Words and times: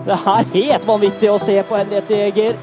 Det 0.00 0.14
er 0.16 0.44
helt 0.54 0.86
vanvittig 0.88 1.28
å 1.28 1.38
se 1.38 1.58
på 1.68 1.76
Henriette 1.76 2.16
Jæger. 2.16 2.54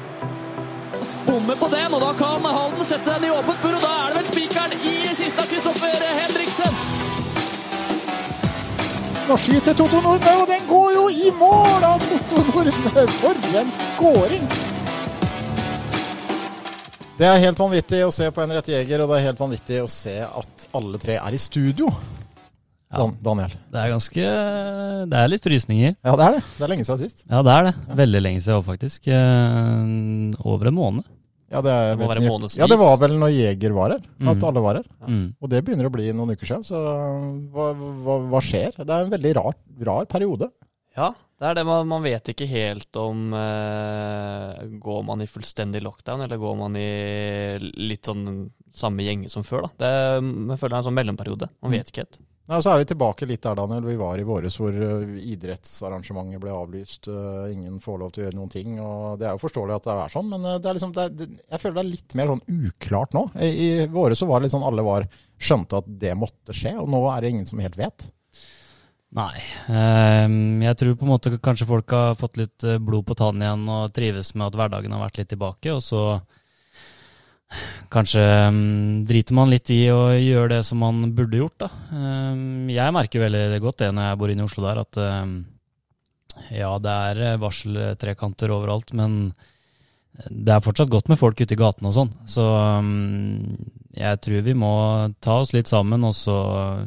Bommer 1.26 1.58
på 1.60 1.68
den, 1.70 1.92
og 1.94 2.00
da 2.02 2.08
kan 2.18 2.42
Halden 2.42 2.82
sette 2.88 3.12
den 3.12 3.28
i 3.28 3.30
åpent 3.30 3.60
bur, 3.62 3.76
og 3.76 3.84
da 3.84 3.92
er 3.94 4.08
det 4.08 4.16
vel 4.18 4.26
spikeren 4.32 4.74
i 4.74 4.94
kista, 5.14 5.44
Kristoffer 5.46 6.02
Henriksen. 6.18 6.80
Nå 9.28 9.36
skyter 9.38 9.76
Toto 9.78 10.02
Nordbø, 10.02 10.34
og 10.42 10.50
den 10.50 10.66
går 10.66 10.90
jo 10.96 11.06
i 11.14 11.30
mål 11.38 11.86
av 11.86 12.02
Toto 12.08 12.42
Nordbø! 12.48 13.06
For 13.20 13.48
en 13.62 13.74
skåring! 13.78 14.52
Det 17.18 17.26
er 17.26 17.42
helt 17.46 17.58
vanvittig 17.58 18.02
å 18.06 18.14
se 18.14 18.32
på 18.34 18.42
Henriette 18.42 18.74
Jæger, 18.74 19.04
og 19.04 19.12
det 19.12 19.20
er 19.20 19.28
helt 19.30 19.42
vanvittig 19.46 19.82
å 19.84 19.90
se 19.90 20.20
at 20.26 20.70
alle 20.74 20.98
tre 21.02 21.20
er 21.22 21.38
i 21.38 21.42
studio. 21.42 21.92
Dan 22.90 23.16
Daniel. 23.22 23.52
Det 23.72 23.76
er 23.82 23.90
ganske 23.92 24.24
Det 25.12 25.18
er 25.18 25.28
litt 25.28 25.44
frysninger. 25.44 25.96
Ja, 26.04 26.14
det 26.16 26.24
er 26.24 26.32
det. 26.38 26.42
Det 26.56 26.64
er 26.64 26.70
lenge 26.72 26.84
siden 26.88 27.02
sist. 27.04 27.24
Ja, 27.28 27.42
det 27.44 27.52
er 27.52 27.62
det. 27.68 27.74
Veldig 28.00 28.22
lenge 28.24 28.40
siden 28.40 28.64
faktisk. 28.64 29.08
Eh, 29.12 30.44
over 30.48 30.70
en 30.70 30.74
måned. 30.78 31.04
Ja, 31.50 31.62
det, 31.64 31.72
er, 31.72 31.94
Det 31.96 32.02
må 32.04 32.08
være 32.12 32.24
månedsvis. 32.28 32.58
ja, 32.60 32.66
det 32.68 32.76
var 32.78 32.96
vel 33.00 33.14
når 33.16 33.30
Jeger 33.32 33.72
var 33.72 33.90
her. 33.94 34.02
At 34.20 34.36
Mhm. 34.36 34.44
alle 34.44 34.60
var 34.60 34.74
her. 34.76 34.84
Mm. 35.08 35.34
Og 35.40 35.48
det 35.48 35.64
begynner 35.64 35.86
å 35.88 35.92
bli 35.92 36.12
noen 36.12 36.32
uker 36.36 36.44
siden, 36.46 36.64
så 36.64 36.76
hva, 37.52 37.72
hva, 37.72 38.16
hva 38.28 38.40
skjer? 38.44 38.72
Det 38.76 38.88
er 38.90 39.04
en 39.06 39.10
veldig 39.14 39.34
rar, 39.36 39.54
rar 39.80 40.04
periode. 40.04 40.50
Ja, 40.98 41.12
det 41.38 41.46
er 41.46 41.58
det 41.60 41.66
man, 41.68 41.86
man 41.86 42.02
vet 42.02 42.32
ikke 42.32 42.48
helt 42.50 42.96
om 42.98 43.28
eh, 43.38 44.64
Går 44.82 45.04
man 45.06 45.22
i 45.22 45.28
fullstendig 45.30 45.84
lockdown, 45.84 46.24
eller 46.24 46.40
går 46.42 46.56
man 46.58 46.78
i 46.78 46.88
litt 47.78 48.10
sånn 48.10 48.48
samme 48.74 49.06
gjenge 49.06 49.30
som 49.30 49.46
før, 49.46 49.68
da. 49.68 49.70
Det, 49.78 49.92
jeg 50.18 50.58
føler 50.60 50.74
det 50.74 50.76
er 50.76 50.80
en 50.82 50.88
sånn 50.90 50.98
mellomperiode. 50.98 51.48
Man 51.62 51.72
vet 51.74 51.90
ikke 51.90 52.04
helt. 52.04 52.18
Og 52.48 52.62
så 52.64 52.72
er 52.72 52.80
vi 52.80 52.86
tilbake 52.88 53.26
litt 53.28 53.42
der, 53.44 53.56
Daniel. 53.58 53.84
Vi 53.84 53.96
var 54.00 54.20
i 54.20 54.24
våres 54.24 54.54
hvor 54.56 54.72
uh, 54.72 55.16
idrettsarrangementet 55.20 56.40
ble 56.40 56.52
avlyst. 56.54 57.10
uh, 57.12 57.44
ingen 57.52 57.76
får 57.84 57.98
lov 58.00 58.12
til 58.14 58.22
å 58.22 58.26
gjøre 58.26 58.38
noen 58.38 58.52
ting. 58.52 58.78
og 58.80 59.18
Det 59.20 59.26
er 59.28 59.34
jo 59.36 59.42
forståelig 59.42 59.74
at 59.76 59.88
det 59.88 59.96
er 59.96 60.14
sånn, 60.14 60.30
men 60.32 60.46
uh, 60.46 60.54
det 60.56 60.70
er 60.70 60.78
liksom, 60.78 60.94
det 60.96 61.04
er, 61.04 61.16
det, 61.18 61.28
jeg 61.44 61.60
føler 61.60 61.76
det 61.76 61.82
er 61.82 61.90
litt 61.90 62.16
mer 62.16 62.32
sånn 62.32 62.44
uklart 62.70 63.18
nå. 63.18 63.24
I, 63.36 63.50
i 63.50 63.88
våres 63.92 64.22
så 64.22 64.30
var 64.30 64.40
det 64.40 64.48
litt 64.48 64.54
sånn 64.56 64.64
alle 64.70 64.86
var, 64.86 65.08
skjønte 65.36 65.82
at 65.82 65.90
det 66.06 66.14
måtte 66.16 66.56
skje, 66.56 66.72
og 66.80 66.88
nå 66.94 67.02
er 67.12 67.20
det 67.20 67.34
ingen 67.34 67.50
som 67.50 67.60
helt 67.60 67.76
vet. 67.76 68.08
Nei. 69.16 69.38
Eh, 69.72 70.26
jeg 70.66 70.78
tror 70.80 70.96
på 70.98 71.06
en 71.06 71.12
måte 71.14 71.32
kanskje 71.40 71.68
folk 71.68 71.94
har 71.96 72.18
fått 72.20 72.36
litt 72.40 72.64
eh, 72.66 72.80
blod 72.82 73.06
på 73.08 73.16
tann 73.16 73.40
igjen 73.40 73.64
og 73.72 73.94
trives 73.96 74.34
med 74.34 74.50
at 74.50 74.58
hverdagen 74.58 74.92
har 74.92 75.06
vært 75.06 75.22
litt 75.22 75.32
tilbake, 75.34 75.72
og 75.76 75.84
så 75.84 76.02
Kanskje 77.88 78.20
mm, 78.20 79.06
driter 79.08 79.32
man 79.32 79.48
litt 79.48 79.70
i 79.72 79.86
å 79.88 80.10
gjøre 80.12 80.50
det 80.58 80.58
som 80.68 80.82
man 80.84 81.14
burde 81.16 81.38
gjort, 81.38 81.62
da. 81.62 81.68
Eh, 81.96 82.42
jeg 82.74 82.92
merker 82.92 83.22
veldig 83.24 83.60
godt 83.64 83.86
det 83.86 83.88
når 83.96 84.10
jeg 84.10 84.18
bor 84.20 84.32
inne 84.34 84.44
i 84.44 84.48
Oslo 84.50 84.66
der, 84.66 84.82
at 84.84 84.98
ja, 86.52 86.70
det 86.78 86.96
er 87.10 87.22
eh, 87.24 87.38
varseltrekanter 87.40 88.52
overalt, 88.54 88.92
men 88.96 89.32
det 90.28 90.54
er 90.54 90.64
fortsatt 90.64 90.90
godt 90.92 91.10
med 91.10 91.20
folk 91.20 91.40
ute 91.40 91.54
i 91.54 91.58
gatene 91.58 91.90
og 91.90 91.96
sånn. 91.96 92.12
Så 92.26 92.44
jeg 93.98 94.20
tror 94.22 94.44
vi 94.46 94.54
må 94.54 94.74
ta 95.24 95.40
oss 95.42 95.54
litt 95.56 95.70
sammen 95.70 96.06
og 96.06 96.14
så 96.16 96.36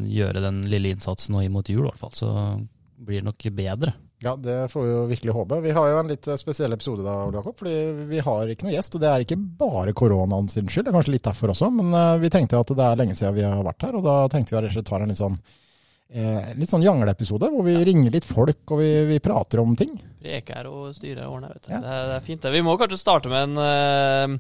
gjøre 0.07 0.43
den 0.43 0.61
lille 0.71 0.93
innsatsen 0.95 1.35
nå 1.35 1.43
inn 1.45 1.53
mot 1.53 1.67
jul, 1.67 1.83
i 1.83 1.89
hvert 1.89 2.01
fall. 2.01 2.15
Så 2.15 2.31
blir 3.01 3.21
det 3.21 3.27
nok 3.27 3.47
bedre. 3.57 3.93
Ja, 4.21 4.35
det 4.37 4.67
får 4.69 4.83
vi 4.85 4.91
jo 4.91 5.05
virkelig 5.09 5.33
håpe. 5.33 5.57
Vi 5.63 5.71
har 5.73 5.87
jo 5.89 5.97
en 5.97 6.11
litt 6.11 6.27
spesiell 6.37 6.75
episode 6.75 7.01
da, 7.01 7.15
Ole 7.25 7.39
Jakob. 7.39 7.55
Fordi 7.57 7.73
vi 8.11 8.21
har 8.21 8.51
ikke 8.53 8.67
noe 8.67 8.75
gjest, 8.75 8.95
og 8.95 9.01
det 9.01 9.09
er 9.09 9.23
ikke 9.25 9.39
bare 9.57 9.95
koronaen 9.97 10.49
sin 10.51 10.69
skyld. 10.69 10.85
Det 10.85 10.93
er 10.93 10.97
kanskje 10.99 11.15
litt 11.15 11.25
derfor 11.25 11.55
også, 11.55 11.71
men 11.73 11.89
uh, 11.95 12.19
vi 12.21 12.29
tenkte 12.33 12.61
at 12.61 12.73
det 12.77 12.85
er 12.85 13.01
lenge 13.01 13.17
siden 13.17 13.35
vi 13.39 13.47
har 13.47 13.65
vært 13.65 13.87
her, 13.87 13.97
og 13.97 14.05
da 14.05 14.15
tenkte 14.29 14.53
vi 14.53 14.61
at 14.61 14.77
vi 14.77 14.85
tar 14.85 15.01
en 15.01 15.09
litt 15.09 15.21
sånn 15.21 15.39
eh, 16.11 16.53
litt 16.59 16.69
sånn 16.69 16.85
jangleepisode, 16.85 17.49
hvor 17.49 17.65
vi 17.65 17.75
ringer 17.87 18.13
litt 18.13 18.27
folk 18.27 18.75
og 18.75 18.83
vi, 18.83 18.91
vi 19.09 19.19
prater 19.23 19.63
om 19.63 19.73
ting. 19.79 19.95
Preker 20.21 20.61
er 20.61 20.69
og 20.69 20.93
styrer 20.95 21.25
og 21.25 21.39
ordner, 21.39 21.55
vet 21.55 21.65
du. 21.65 21.73
Ja. 21.73 21.81
Det, 21.81 21.95
er, 21.97 22.07
det 22.11 22.17
er 22.19 22.25
fint, 22.29 22.43
det. 22.45 22.53
Vi 22.53 22.65
må 22.67 22.77
kanskje 22.77 23.01
starte 23.01 23.31
med 23.31 23.49
en 23.49 23.65
eh, 23.65 24.37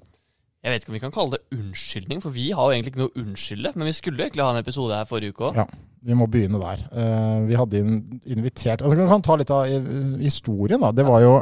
Jeg 0.61 0.75
vet 0.75 0.83
ikke 0.83 0.91
om 0.91 0.95
vi 0.99 1.01
kan 1.01 1.13
kalle 1.15 1.37
det 1.39 1.57
unnskyldning, 1.57 2.19
for 2.21 2.29
vi 2.35 2.51
har 2.53 2.67
jo 2.69 2.75
egentlig 2.75 2.91
ikke 2.93 3.01
noe 3.01 3.09
å 3.09 3.21
unnskylde. 3.23 3.71
Men 3.75 3.87
vi 3.89 3.95
skulle 3.97 4.19
jo 4.21 4.27
egentlig 4.27 4.45
ha 4.45 4.51
en 4.53 4.59
episode 4.61 4.93
her 4.93 5.07
forrige 5.09 5.33
uke 5.33 5.47
òg. 5.49 5.57
Ja. 5.57 5.65
Vi 6.05 6.17
må 6.17 6.27
begynne 6.29 6.61
der. 6.61 6.83
Eh, 6.97 7.39
vi 7.49 7.57
hadde 7.57 7.77
in- 7.81 8.21
invitert 8.25 8.81
altså 8.81 8.97
Vi 8.97 9.07
kan 9.09 9.21
ta 9.25 9.35
litt 9.37 9.51
av 9.53 9.65
eh, 9.65 10.17
historien. 10.21 10.79
da. 10.81 10.91
Det 10.91 11.05
var 11.05 11.21
jo 11.21 11.33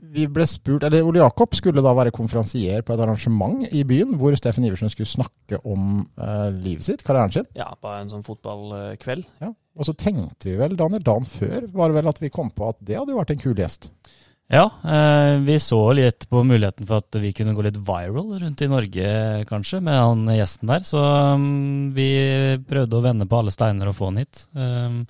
Vi 0.00 0.26
ble 0.30 0.46
spurt 0.46 0.84
Eller 0.86 1.02
Ole 1.02 1.18
Jakob 1.18 1.52
skulle 1.58 1.82
da 1.82 1.90
være 1.92 2.12
konferansier 2.14 2.84
på 2.86 2.94
et 2.94 3.00
arrangement 3.02 3.64
i 3.74 3.82
byen 3.82 4.14
hvor 4.16 4.36
Steffen 4.38 4.64
Iversen 4.64 4.88
skulle 4.92 5.10
snakke 5.10 5.58
om 5.66 6.06
uh, 6.20 6.48
livet 6.54 6.84
sitt, 6.86 7.02
karrieren 7.02 7.32
sin. 7.34 7.48
Ja, 7.58 7.72
på 7.74 7.90
en 7.96 8.08
sånn 8.12 8.22
fotballkveld. 8.24 9.24
Ja. 9.42 9.50
Og 9.76 9.84
så 9.88 9.94
tenkte 9.98 10.52
vi 10.52 10.56
vel, 10.60 10.76
Daniel, 10.78 11.02
dagen 11.02 11.26
før 11.26 11.66
var 11.74 11.88
det 11.90 11.98
vel 11.98 12.08
at 12.12 12.20
vi 12.22 12.30
kom 12.30 12.48
på 12.50 12.68
at 12.70 12.78
det 12.80 12.96
hadde 12.96 13.10
jo 13.10 13.18
vært 13.18 13.34
en 13.34 13.42
kul 13.42 13.54
gjest. 13.58 13.90
Ja, 14.48 14.64
eh, 14.80 15.40
vi 15.44 15.58
så 15.60 15.78
litt 15.92 16.24
på 16.30 16.40
muligheten 16.40 16.86
for 16.88 17.02
at 17.02 17.16
vi 17.20 17.34
kunne 17.36 17.52
gå 17.52 17.66
litt 17.66 17.76
viral 17.84 18.30
rundt 18.40 18.62
i 18.64 18.68
Norge, 18.70 19.10
kanskje, 19.50 19.82
med 19.84 19.98
han 20.00 20.22
gjesten 20.32 20.70
der. 20.70 20.86
Så 20.88 21.02
um, 21.36 21.90
vi 21.92 22.08
prøvde 22.64 22.96
å 22.96 23.04
vende 23.04 23.26
på 23.28 23.42
alle 23.42 23.52
steiner 23.52 23.90
og 23.90 23.98
få 23.98 24.08
han 24.08 24.22
hit. 24.22 24.46
Um, 24.56 25.02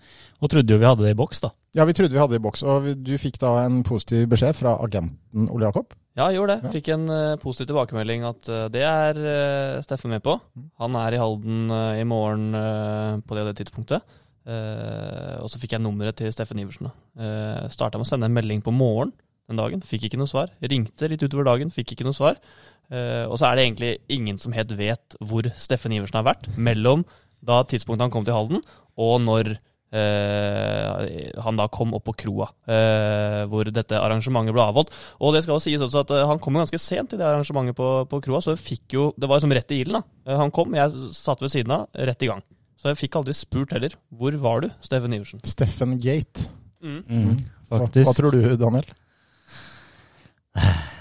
og 0.43 0.51
trodde 0.51 0.75
jo 0.75 0.81
vi 0.83 0.89
hadde 0.91 1.07
det 1.07 1.15
i 1.15 1.21
boks, 1.21 1.45
da. 1.47 1.53
Ja, 1.79 1.87
vi 1.87 1.95
trodde 1.95 2.17
vi 2.17 2.19
hadde 2.19 2.35
det 2.35 2.43
i 2.43 2.47
boks, 2.49 2.65
og 2.67 2.91
du 2.99 3.15
fikk 3.23 3.39
da 3.39 3.55
en 3.63 3.85
positiv 3.87 4.27
beskjed 4.33 4.59
fra 4.59 4.75
agenten 4.83 5.47
Ole 5.55 5.71
Jakob. 5.71 5.95
Ja, 6.19 6.27
jeg 6.33 6.41
gjorde 6.41 6.59
det. 6.59 6.73
Fikk 6.75 6.91
en 6.97 7.07
eh, 7.15 7.39
positiv 7.39 7.69
tilbakemelding 7.71 8.25
at 8.27 8.49
eh, 8.51 8.65
det 8.75 8.83
er 8.83 9.21
eh, 9.23 9.83
Steffen 9.87 10.11
med 10.11 10.25
på. 10.25 10.35
Han 10.83 10.99
er 10.99 11.15
i 11.15 11.21
Halden 11.23 11.71
eh, 11.71 12.01
i 12.01 12.07
morgen 12.11 12.49
eh, 12.59 13.21
på 13.23 13.39
det 13.39 13.45
og 13.45 13.53
det 13.53 13.61
tidspunktet. 13.61 14.19
Eh, 14.49 15.37
og 15.39 15.47
så 15.53 15.63
fikk 15.63 15.77
jeg 15.77 15.85
nummeret 15.85 16.19
til 16.19 16.35
Steffen 16.35 16.59
Iversen. 16.59 16.91
Uh, 17.15 17.69
Starta 17.71 18.01
med 18.01 18.09
å 18.09 18.11
sende 18.11 18.27
en 18.27 18.35
melding 18.35 18.65
på 18.67 18.75
morgen 18.75 19.15
den 19.49 19.61
dagen. 19.61 19.85
Fikk 19.85 20.09
ikke 20.09 20.21
noe 20.21 20.31
svar. 20.31 20.53
Ringte 20.63 21.11
litt 21.11 21.25
utover 21.25 21.49
dagen, 21.49 21.73
fikk 21.75 21.95
ikke 21.95 22.07
noe 22.07 22.17
svar. 22.17 22.41
Eh, 22.89 23.25
og 23.29 23.37
så 23.41 23.49
er 23.49 23.59
det 23.59 23.65
egentlig 23.67 23.95
ingen 24.13 24.39
som 24.41 24.55
helt 24.57 24.73
vet 24.79 25.17
hvor 25.21 25.49
Steffen 25.61 25.93
Iversen 25.93 26.21
har 26.21 26.29
vært 26.31 26.49
mellom 26.57 27.05
da 27.45 27.63
tidspunktet 27.69 28.07
han 28.07 28.13
kom 28.13 28.25
til 28.27 28.37
Halden, 28.37 28.63
og 28.99 29.19
når 29.25 29.57
Uh, 29.89 31.41
han 31.41 31.57
da 31.57 31.65
kom 31.73 31.95
opp 31.97 32.05
på 32.11 32.13
kroa, 32.27 32.51
uh, 32.69 33.47
hvor 33.49 33.71
dette 33.73 33.97
arrangementet 33.97 34.53
ble 34.53 34.61
avholdt. 34.61 34.93
Og 35.25 35.33
det 35.33 35.41
skal 35.47 35.57
jo 35.57 35.65
sies 35.65 35.81
også 35.81 36.03
at 36.03 36.13
uh, 36.13 36.27
han 36.29 36.41
kom 36.45 36.59
jo 36.59 36.61
ganske 36.61 36.81
sent 36.83 37.09
til 37.09 37.23
det 37.23 37.25
arrangementet 37.25 37.79
på, 37.79 37.87
på 38.11 38.21
kroa, 38.27 38.43
så 38.45 38.53
jeg 38.53 38.61
fikk 38.67 38.99
jo 38.99 39.07
Det 39.17 39.31
var 39.31 39.41
liksom 39.41 39.55
rett 39.57 39.73
i 39.73 39.81
ilden, 39.81 40.03
da. 40.03 40.37
Han 40.43 40.53
kom, 40.53 40.77
jeg 40.77 41.09
satt 41.17 41.41
ved 41.41 41.55
siden 41.55 41.73
av, 41.73 41.89
rett 41.97 42.27
i 42.27 42.29
gang. 42.29 42.45
Så 42.77 42.93
jeg 42.93 43.01
fikk 43.01 43.17
aldri 43.23 43.33
spurt 43.35 43.73
heller. 43.73 43.97
Hvor 44.13 44.37
var 44.45 44.67
du, 44.67 44.69
Steffen 44.85 45.17
Iversen? 45.17 45.41
Steffen 45.49 45.97
Gate. 46.05 46.51
Mm, 46.85 47.01
Hva, 47.09 47.81
faktisk. 47.81 48.05
hva 48.11 48.17
tror 48.21 48.37
du, 48.37 48.45
Daniel? 48.61 48.93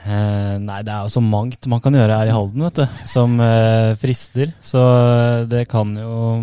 Eh, 0.08 0.56
nei, 0.64 0.80
det 0.88 0.94
er 0.94 1.04
jo 1.04 1.12
så 1.18 1.22
mangt 1.24 1.68
man 1.68 1.82
kan 1.84 1.96
gjøre 1.98 2.16
her 2.22 2.30
i 2.30 2.36
Halden, 2.36 2.64
vet 2.64 2.80
du, 2.80 3.00
som 3.10 3.34
eh, 3.44 3.92
frister. 4.00 4.54
Så 4.64 4.80
eh, 4.80 5.48
det 5.52 5.66
kan 5.72 5.92
jo 6.00 6.38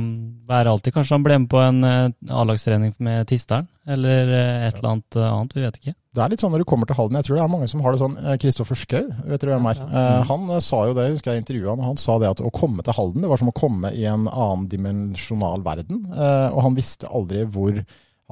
være 0.44 0.74
alltid 0.74 0.92
Kanskje 0.92 1.16
han 1.16 1.24
ble 1.24 1.38
med 1.40 1.50
på 1.52 1.60
en 1.62 1.80
eh, 1.88 2.34
A-lagstrening 2.34 2.92
med 3.04 3.24
Tisteren, 3.30 3.68
eller 3.88 4.28
eh, 4.28 4.66
et 4.66 4.76
eller 4.76 4.90
annet 4.90 5.16
eh, 5.16 5.30
annet. 5.30 5.56
Vi 5.56 5.64
vet 5.64 5.80
ikke. 5.80 5.96
Det 6.14 6.22
er 6.22 6.30
litt 6.30 6.44
sånn 6.44 6.52
når 6.54 6.62
du 6.62 6.68
kommer 6.68 6.90
til 6.90 6.98
Halden, 6.98 7.18
jeg 7.18 7.26
tror 7.26 7.38
det 7.38 7.44
er 7.46 7.52
mange 7.54 7.70
som 7.72 7.80
har 7.82 7.96
det 7.96 8.02
sånn. 8.04 8.20
Kristoffer 8.44 8.78
Schou, 8.78 9.08
vet 9.32 9.42
dere 9.42 9.56
hvem 9.56 9.72
er? 9.72 9.80
Eh, 9.88 10.22
han 10.28 10.48
eh, 10.52 10.64
sa 10.68 10.84
jo 10.90 10.96
det, 10.98 11.10
husker 11.16 11.32
jeg 11.32 11.46
intervjuet 11.46 11.72
han, 11.72 11.82
og 11.82 11.92
han 11.94 12.02
sa 12.04 12.20
det 12.20 12.32
at 12.34 12.44
å 12.44 12.52
komme 12.54 12.84
til 12.84 12.98
Halden, 12.98 13.24
det 13.24 13.32
var 13.32 13.40
som 13.40 13.50
å 13.50 13.56
komme 13.56 13.94
i 13.96 14.04
en 14.10 14.28
annen 14.28 14.68
dimensjonal 14.70 15.64
verden. 15.64 16.04
Eh, 16.12 16.48
og 16.52 16.66
han 16.68 16.76
visste 16.76 17.08
aldri 17.08 17.46
hvor 17.48 17.80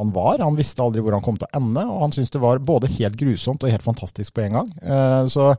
han 0.01 0.13
var, 0.15 0.41
han 0.41 0.57
visste 0.57 0.81
aldri 0.83 1.03
hvor 1.05 1.13
han 1.13 1.25
kom 1.25 1.37
til 1.37 1.49
å 1.51 1.59
ende, 1.59 1.83
og 1.85 2.07
han 2.07 2.15
syntes 2.15 2.33
det 2.33 2.41
var 2.41 2.63
både 2.65 2.89
helt 2.95 3.19
grusomt 3.21 3.65
og 3.65 3.73
helt 3.73 3.85
fantastisk 3.85 4.33
på 4.37 4.47
en 4.47 4.57
gang. 4.57 4.71
Eh, 4.81 5.25
så 5.29 5.51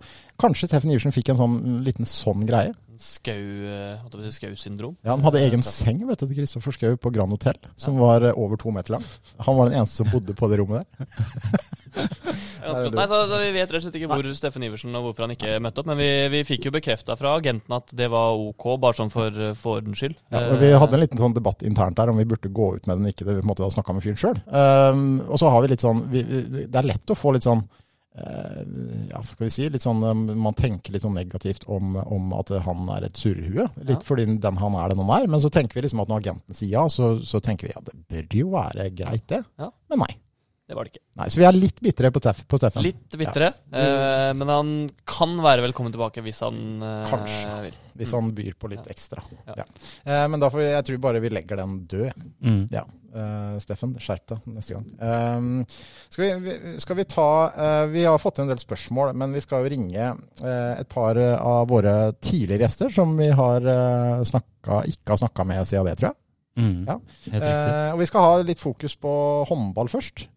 kanskje 0.41 0.71
Steffen 0.71 0.93
Iversen 0.93 1.13
fikk 1.13 1.29
en 1.33 1.41
sånn 1.41 1.59
liten 1.85 2.09
sånn 2.09 2.47
greie. 2.49 2.73
Eh, 2.93 4.29
Skau-syndrom. 4.31 4.95
Ja, 5.03 5.11
Han 5.11 5.23
hadde 5.25 5.41
egen 5.41 5.63
seng 5.65 6.01
vet 6.07 6.19
du, 6.21 6.27
til 6.27 6.37
Kristoffer 6.37 6.75
Skau 6.75 6.97
på 6.97 7.11
Grand 7.13 7.33
Hotel, 7.33 7.57
som 7.75 7.97
var 8.01 8.23
eh, 8.23 8.37
over 8.37 8.57
to 8.57 8.71
meter 8.71 8.95
lang. 8.97 9.05
Han 9.45 9.57
var 9.57 9.69
den 9.69 9.81
eneste 9.81 10.01
som 10.01 10.11
bodde 10.13 10.33
på 10.37 10.49
det 10.49 10.61
rommet 10.61 10.85
der. 10.97 11.07
Nei, 12.63 13.05
så, 13.11 13.19
så 13.29 13.39
Vi 13.43 13.51
vet 13.55 13.71
rett 13.73 13.79
og 13.79 13.85
slett 13.85 13.97
ikke 13.99 14.09
hvor 14.13 14.29
Steffen 14.37 14.65
Iversen 14.67 14.95
og 14.95 15.07
hvorfor 15.09 15.27
han 15.27 15.35
ikke 15.35 15.59
møtte 15.63 15.83
opp. 15.83 15.89
Men 15.91 15.99
vi, 15.99 16.09
vi 16.33 16.43
fikk 16.47 16.69
jo 16.69 16.73
bekrefta 16.75 17.17
fra 17.19 17.35
agenten 17.39 17.75
at 17.77 17.93
det 17.97 18.09
var 18.13 18.37
ok, 18.39 18.67
bare 18.83 18.99
sånn 19.01 19.13
for, 19.13 19.43
for 19.59 19.81
ordens 19.81 19.99
skyld. 20.01 20.17
Ja, 20.33 20.45
vi 20.61 20.71
hadde 20.73 20.97
en 20.97 21.03
liten 21.03 21.21
sånn 21.21 21.35
debatt 21.35 21.63
internt 21.67 21.99
der 21.99 22.11
om 22.13 22.19
vi 22.21 22.27
burde 22.29 22.51
gå 22.53 22.73
ut 22.77 22.89
med 22.89 23.01
den 23.01 23.11
ikke. 23.13 23.27
Det 23.27 23.37
vi 23.41 23.47
måtte 23.47 23.65
ha 23.67 23.71
snakka 23.73 23.95
med 23.97 24.05
fyren 24.07 24.19
sjøl. 24.23 24.41
og 25.27 25.39
så 25.39 25.51
har 25.53 25.63
vi 25.63 25.73
litt 25.73 25.83
sånn 25.83 26.05
vi, 26.11 26.23
vi, 26.27 26.67
Det 26.71 26.79
er 26.79 26.91
lett 26.93 27.11
å 27.13 27.17
få 27.17 27.33
litt 27.35 27.45
sånn 27.45 27.61
eh, 28.17 28.61
ja, 29.09 29.21
skal 29.25 29.45
vi 29.47 29.51
si, 29.53 29.67
litt 29.73 29.83
sånn, 29.85 30.03
um, 30.05 30.23
Man 30.39 30.53
tenker 30.57 30.93
litt 30.93 31.05
sånn 31.05 31.15
negativt 31.17 31.65
om, 31.71 31.95
om 32.03 32.33
at 32.37 32.51
han 32.65 32.89
er 32.97 33.07
et 33.09 33.19
surrehue. 33.19 33.67
Litt 33.81 33.99
Ja. 33.99 34.03
fordi 34.05 34.27
den 34.41 34.59
han 34.61 34.75
er, 34.79 34.93
den 34.93 35.01
han 35.03 35.13
er. 35.21 35.27
Men 35.27 35.41
så 35.43 35.51
tenker 35.53 35.79
vi 35.79 35.85
liksom 35.87 36.03
at 36.03 36.11
når 36.11 36.23
agenten 36.23 36.57
sier 36.57 36.75
ja, 36.77 36.87
så, 36.89 37.15
så 37.25 37.41
tenker 37.43 37.67
vi 37.69 37.73
ja, 37.75 37.81
det 37.85 37.95
bør 38.09 38.37
jo 38.43 38.51
være 38.53 38.89
greit, 38.95 39.25
det. 39.33 39.43
Ja. 39.59 39.71
Men 39.89 40.05
nei. 40.05 40.13
Det 40.73 40.77
var 40.79 40.87
det 40.87 40.95
ikke. 40.95 41.03
nei. 41.21 41.25
Så 41.29 41.37
vi 41.37 41.45
er 41.45 41.53
litt 41.53 41.79
bitre 41.85 42.09
på, 42.09 42.21
tef 42.25 42.39
på 42.49 42.57
Steffen. 42.57 42.81
Litt 42.81 43.13
bitre. 43.19 43.51
eh, 43.77 44.31
men 44.33 44.49
han 44.49 44.71
kan 45.05 45.35
være 45.43 45.61
velkommen 45.67 45.93
tilbake 45.93 46.23
hvis 46.25 46.39
han 46.41 46.81
eh, 46.81 47.11
Kanskje. 47.11 47.59
vil. 47.67 47.75
Hvis 48.01 48.13
han 48.17 48.31
byr 48.33 48.55
på 48.57 48.71
litt 48.71 48.89
ekstra. 48.89 49.21
Ja. 49.45 49.59
Ja. 49.61 49.67
Eh, 50.01 50.23
men 50.33 50.41
da 50.41 50.49
får 50.49 50.63
vi, 50.63 50.65
jeg 50.71 50.87
tror 50.87 51.03
bare 51.03 51.21
vi 51.21 51.29
legger 51.29 51.61
den 51.61 51.75
død. 51.91 52.25
Mm. 52.41 52.63
Ja. 52.73 52.87
Uh, 53.13 53.59
Steffen, 53.61 53.93
skjerp 54.01 54.25
deg 54.31 54.49
neste 54.49 54.73
gang. 54.73 54.87
Um, 54.97 55.49
skal, 56.09 56.41
vi, 56.41 56.55
skal, 56.81 56.97
vi, 56.97 57.05
ta 57.05 57.27
uh, 57.53 57.85
Vi 57.93 58.07
har 58.09 58.17
fått 58.17 58.41
en 58.41 58.49
del 58.49 58.57
spørsmål, 58.57 59.13
men 59.13 59.37
vi 59.37 59.43
skal 59.45 59.61
jo 59.61 59.69
ringe 59.75 60.07
uh, 60.41 60.73
et 60.73 60.89
par 60.89 61.21
av 61.21 61.69
våre 61.69 62.15
tidligere 62.17 62.65
gjester 62.65 62.89
som 62.97 63.13
vi 63.21 63.29
har 63.29 63.69
snakket, 64.25 64.89
ikke 64.95 65.13
har 65.13 65.21
snakka 65.21 65.45
med 65.53 65.69
siden 65.69 65.91
det, 65.91 65.99
tror 66.01 66.09
jeg. 66.09 66.19
Mm, 66.53 66.85
ja. 66.85 66.95
og 67.93 67.97
vi 67.97 68.05
skal 68.05 68.25
ha 68.25 68.33
litt 68.45 68.61
fokus 68.61 68.97
på 69.01 69.11
håndball 69.49 69.89
først. 69.89 70.27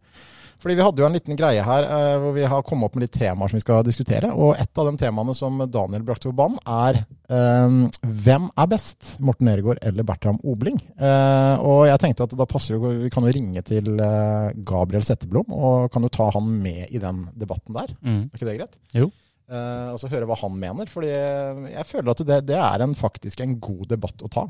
Fordi 0.66 0.80
Vi 0.80 0.82
hadde 0.82 0.98
jo 0.98 1.06
en 1.06 1.14
liten 1.14 1.36
greie 1.38 1.62
her 1.62 1.84
eh, 1.86 2.16
hvor 2.18 2.32
vi 2.34 2.46
har 2.50 2.64
kommet 2.66 2.88
opp 2.88 2.96
med 2.98 3.04
litt 3.04 3.14
temaer 3.14 3.52
som 3.52 3.54
vi 3.54 3.62
skal 3.62 3.84
diskutere. 3.86 4.32
Og 4.34 4.56
et 4.58 4.80
av 4.82 4.88
de 4.88 4.98
temaene 4.98 5.34
som 5.38 5.60
Daniel 5.70 6.02
brakte 6.02 6.26
på 6.26 6.34
banen, 6.34 6.56
er 6.66 6.98
eh, 7.30 7.76
hvem 8.02 8.48
er 8.50 8.72
best? 8.72 9.12
Morten 9.22 9.52
Eregård 9.52 9.78
eller 9.86 10.02
Bertram 10.08 10.40
Obling? 10.42 10.80
Eh, 10.98 11.62
og 11.62 11.84
jeg 11.86 12.02
tenkte 12.02 12.26
at 12.26 12.34
da 12.40 12.48
passer 12.50 12.82
det 12.82 12.90
Vi 13.04 13.12
kan 13.14 13.28
jo 13.28 13.36
ringe 13.38 13.62
til 13.68 13.92
eh, 13.94 14.58
Gabriel 14.66 15.06
Setteblom 15.06 15.54
og 15.54 15.86
kan 15.94 16.02
jo 16.02 16.10
ta 16.18 16.32
han 16.34 16.50
med 16.66 16.90
i 16.90 16.98
den 16.98 17.28
debatten 17.38 17.78
der. 17.78 17.94
Mm. 18.02 18.20
Er 18.26 18.34
ikke 18.34 18.50
det 18.50 18.58
greit? 18.58 18.78
Jo. 18.98 19.12
Eh, 19.46 19.88
og 19.94 20.02
så 20.02 20.10
høre 20.10 20.26
hva 20.26 20.42
han 20.42 20.58
mener. 20.66 20.90
fordi 20.90 21.14
jeg 21.14 21.90
føler 21.94 22.10
at 22.10 22.26
det, 22.26 22.42
det 22.50 22.58
er 22.58 22.82
en, 22.82 22.98
faktisk 23.06 23.46
en 23.46 23.54
god 23.62 23.86
debatt 23.94 24.26
å 24.26 24.34
ta. 24.34 24.48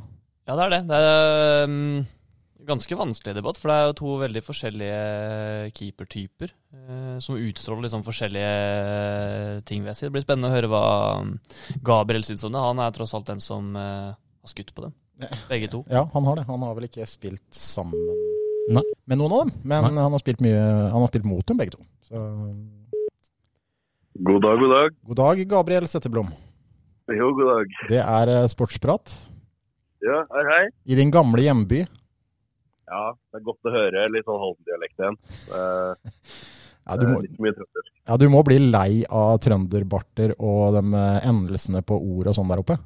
Ja, 0.49 0.57
det 0.57 0.65
er 0.65 0.79
det. 0.79 0.85
Det 0.89 1.07
er 1.13 1.67
um 1.69 2.07
ganske 2.67 2.99
vanskelig 2.99 3.35
debatt, 3.37 3.59
for 3.61 3.71
det 3.71 3.77
er 3.77 3.89
jo 3.89 3.97
to 4.01 4.13
veldig 4.21 4.43
forskjellige 4.45 5.01
keepertyper 5.77 6.53
eh, 6.53 7.17
som 7.23 7.39
utstråler 7.39 7.87
liksom 7.87 8.05
forskjellige 8.07 8.53
ting 9.69 9.83
vil 9.83 9.93
jeg 9.93 9.99
si. 9.99 10.07
Det 10.07 10.15
blir 10.17 10.25
spennende 10.27 10.51
å 10.51 10.55
høre 10.57 10.71
hva 10.73 10.85
Gabriel 11.87 12.27
syns 12.27 12.45
om 12.47 12.55
det. 12.55 12.63
Han 12.63 12.83
er 12.83 12.95
tross 12.97 13.15
alt 13.17 13.29
den 13.31 13.43
som 13.43 13.75
eh, 13.79 14.15
har 14.17 14.53
skutt 14.53 14.73
på 14.77 14.87
dem, 14.87 14.97
begge 15.53 15.71
to. 15.73 15.83
Ja, 15.93 16.07
han 16.15 16.29
har 16.29 16.41
det. 16.41 16.47
Han 16.51 16.65
har 16.67 16.79
vel 16.79 16.89
ikke 16.91 17.07
spilt 17.11 17.47
sammen 17.55 18.03
Nei. 18.77 18.83
med 19.07 19.21
noen 19.21 19.37
av 19.37 19.45
dem, 19.45 19.53
men 19.63 19.87
han 19.93 20.01
har, 20.03 20.23
spilt 20.23 20.43
mye, 20.45 20.59
han 20.91 20.99
har 21.05 21.13
spilt 21.13 21.29
mot 21.29 21.47
dem 21.47 21.61
begge 21.61 21.77
to. 21.77 21.87
Så... 22.09 22.25
God 24.27 24.43
dag, 24.43 24.59
god 24.59 24.73
dag. 24.73 24.99
God 25.07 25.19
dag, 25.21 25.41
Gabriel 25.51 25.87
Setteblom. 25.91 26.33
Jo, 27.13 27.31
god 27.37 27.53
dag. 27.53 27.79
Det 27.93 28.03
er 28.03 28.33
eh, 28.33 28.49
sportsprat. 28.51 29.13
Ja, 30.07 30.23
hei, 30.35 30.43
hei. 30.51 30.65
I 30.93 30.99
din 30.99 31.13
gamle 31.15 31.45
hjemby. 31.45 31.85
Ja, 32.87 33.03
det 33.15 33.41
er 33.41 33.47
godt 33.47 33.67
å 33.67 33.75
høre 33.75 34.07
litt 34.15 34.27
sånn 34.29 34.43
Holden-dialekt 34.43 35.01
igjen. 35.03 35.17
ja, 36.87 36.99
du 37.01 37.07
må, 37.11 37.21
ja, 38.07 38.19
du 38.21 38.27
må 38.31 38.43
bli 38.47 38.59
lei 38.63 38.91
av 39.11 39.41
trønderbarter 39.43 40.37
og 40.39 40.77
de 40.77 40.83
eh, 40.95 41.27
endelsene 41.27 41.83
på 41.87 41.99
ord 41.99 42.31
og 42.31 42.37
sånn 42.39 42.53
der 42.53 42.63
oppe? 42.63 42.79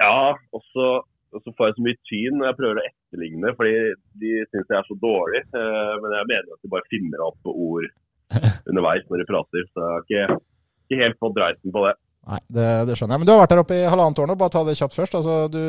Ja, 0.00 0.30
og 0.54 0.62
så, 0.70 0.92
får 1.34 1.70
jeg 1.70 1.76
så 1.78 1.86
mye 1.86 1.98
tyn 2.08 2.38
når 2.38 2.50
jeg 2.50 2.58
prøver 2.60 2.78
å 2.80 2.86
etterligne, 2.86 3.54
fordi 3.58 3.74
de 4.22 4.36
syns 4.46 4.70
jeg 4.70 4.78
er 4.78 4.86
så 4.86 4.98
dårlig. 5.02 5.42
Eh, 5.58 5.94
men 6.04 6.14
jeg 6.16 6.30
mener 6.30 6.54
at 6.54 6.62
de 6.62 6.72
bare 6.76 6.92
finner 6.92 7.26
opp 7.26 7.50
ord 7.50 7.90
underveis 8.70 9.10
når 9.10 9.24
de 9.24 9.28
prater, 9.32 9.66
så 9.74 9.82
jeg 9.82 9.90
har 9.90 10.06
ikke, 10.06 10.38
ikke 10.86 11.02
helt 11.02 11.20
fått 11.26 11.36
dreisen 11.40 11.74
på 11.74 11.84
det. 11.88 11.96
Nei, 12.28 12.38
det, 12.52 12.66
det, 12.86 12.96
skjønner 12.98 13.16
jeg. 13.16 13.22
Men 13.22 13.28
du 13.28 13.32
har 13.32 13.40
vært 13.40 13.54
der 13.54 13.62
oppe 13.62 13.78
i 13.78 13.88
halvannet 13.88 14.20
år 14.22 14.28
nå. 14.28 14.36
Bare 14.38 14.52
ta 14.52 14.62
det 14.66 14.76
kjapt 14.78 14.96
først. 14.96 15.16
Altså, 15.18 15.36
du, 15.52 15.62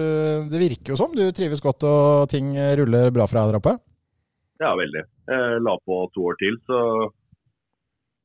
det 0.52 0.60
virker 0.62 0.94
jo 0.94 1.00
som 1.00 1.14
du 1.16 1.24
trives 1.36 1.64
godt 1.64 1.86
og 1.88 2.28
ting 2.32 2.52
ruller 2.82 3.14
bra 3.16 3.28
for 3.30 3.40
deg 3.40 3.54
der 3.54 3.60
oppe? 3.62 3.76
Ja, 4.62 4.76
veldig. 4.78 5.06
Jeg 5.32 5.62
la 5.66 5.78
på 5.88 6.02
to 6.14 6.28
år 6.30 6.38
til, 6.42 6.58
så 6.68 6.82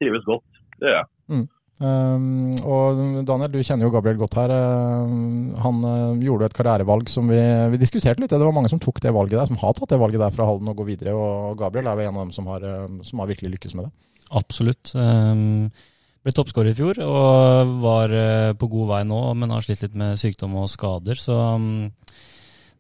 trives 0.03 0.27
godt. 0.27 0.65
Det 0.77 0.91
gjør 0.91 0.99
jeg. 0.99 1.09
Mm. 1.33 1.47
Um, 1.77 2.55
og 2.65 3.01
Daniel, 3.29 3.51
du 3.53 3.59
kjenner 3.61 3.85
jo 3.85 3.93
Gabriel 3.93 4.21
godt 4.21 4.37
her. 4.41 4.53
Uh, 4.53 5.57
han 5.61 5.81
uh, 5.85 6.23
gjorde 6.25 6.49
et 6.49 6.57
karrierevalg 6.57 7.11
som 7.13 7.29
vi, 7.29 7.41
vi, 7.73 7.81
diskuterte 7.81 8.23
litt. 8.23 8.33
Det 8.33 8.41
var 8.43 8.57
mange 8.57 8.73
som 8.73 8.81
tok 8.83 9.01
det 9.05 9.13
valget 9.17 9.39
der, 9.39 9.49
som 9.49 9.61
har 9.61 9.77
tatt 9.77 9.93
det 9.93 10.01
valget 10.01 10.23
der 10.25 10.33
fra 10.35 10.49
Halden 10.49 10.73
og 10.73 10.81
gå 10.81 10.89
videre. 10.89 11.17
Og 11.17 11.57
Gabriel 11.61 11.89
er 11.89 12.01
jo 12.01 12.09
en 12.09 12.17
av 12.17 12.25
dem 12.27 12.37
som 12.37 12.49
har, 12.53 12.65
uh, 12.65 13.03
som 13.07 13.21
har 13.23 13.33
virkelig 13.33 13.57
lykkes 13.57 13.77
med 13.77 13.89
det. 13.89 13.93
Absolutt. 14.37 14.91
Um 14.97 15.71
ble 16.27 16.35
toppskårer 16.35 16.73
i 16.73 16.75
fjor 16.75 16.99
og 17.07 17.75
var 17.85 18.11
eh, 18.11 18.53
på 18.59 18.67
god 18.71 18.89
vei 18.91 19.03
nå, 19.07 19.19
men 19.39 19.53
har 19.55 19.63
slitt 19.63 19.85
litt 19.85 19.95
med 19.99 20.19
sykdom 20.19 20.57
og 20.59 20.71
skader. 20.73 21.19
Så 21.23 21.35
mm, 21.63 21.93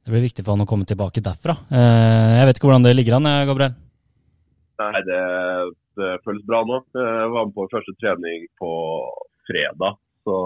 det 0.02 0.10
blir 0.10 0.24
viktig 0.24 0.42
for 0.42 0.56
han 0.56 0.64
å 0.64 0.68
komme 0.68 0.88
tilbake 0.88 1.22
derfra. 1.22 1.54
Eh, 1.70 2.32
jeg 2.40 2.48
vet 2.48 2.58
ikke 2.58 2.70
hvordan 2.70 2.86
det 2.86 2.96
ligger 2.96 3.20
an, 3.20 3.28
eh, 3.30 3.44
Gabriel? 3.46 3.76
Nei, 4.82 5.02
det, 5.06 5.20
det 6.00 6.10
føles 6.26 6.42
bra 6.48 6.64
nå. 6.66 6.80
Jeg 6.98 7.30
var 7.36 7.46
med 7.46 7.54
på 7.54 7.68
første 7.70 7.94
trening 8.02 8.48
på 8.58 8.72
fredag. 9.46 10.00
Så, 10.26 10.36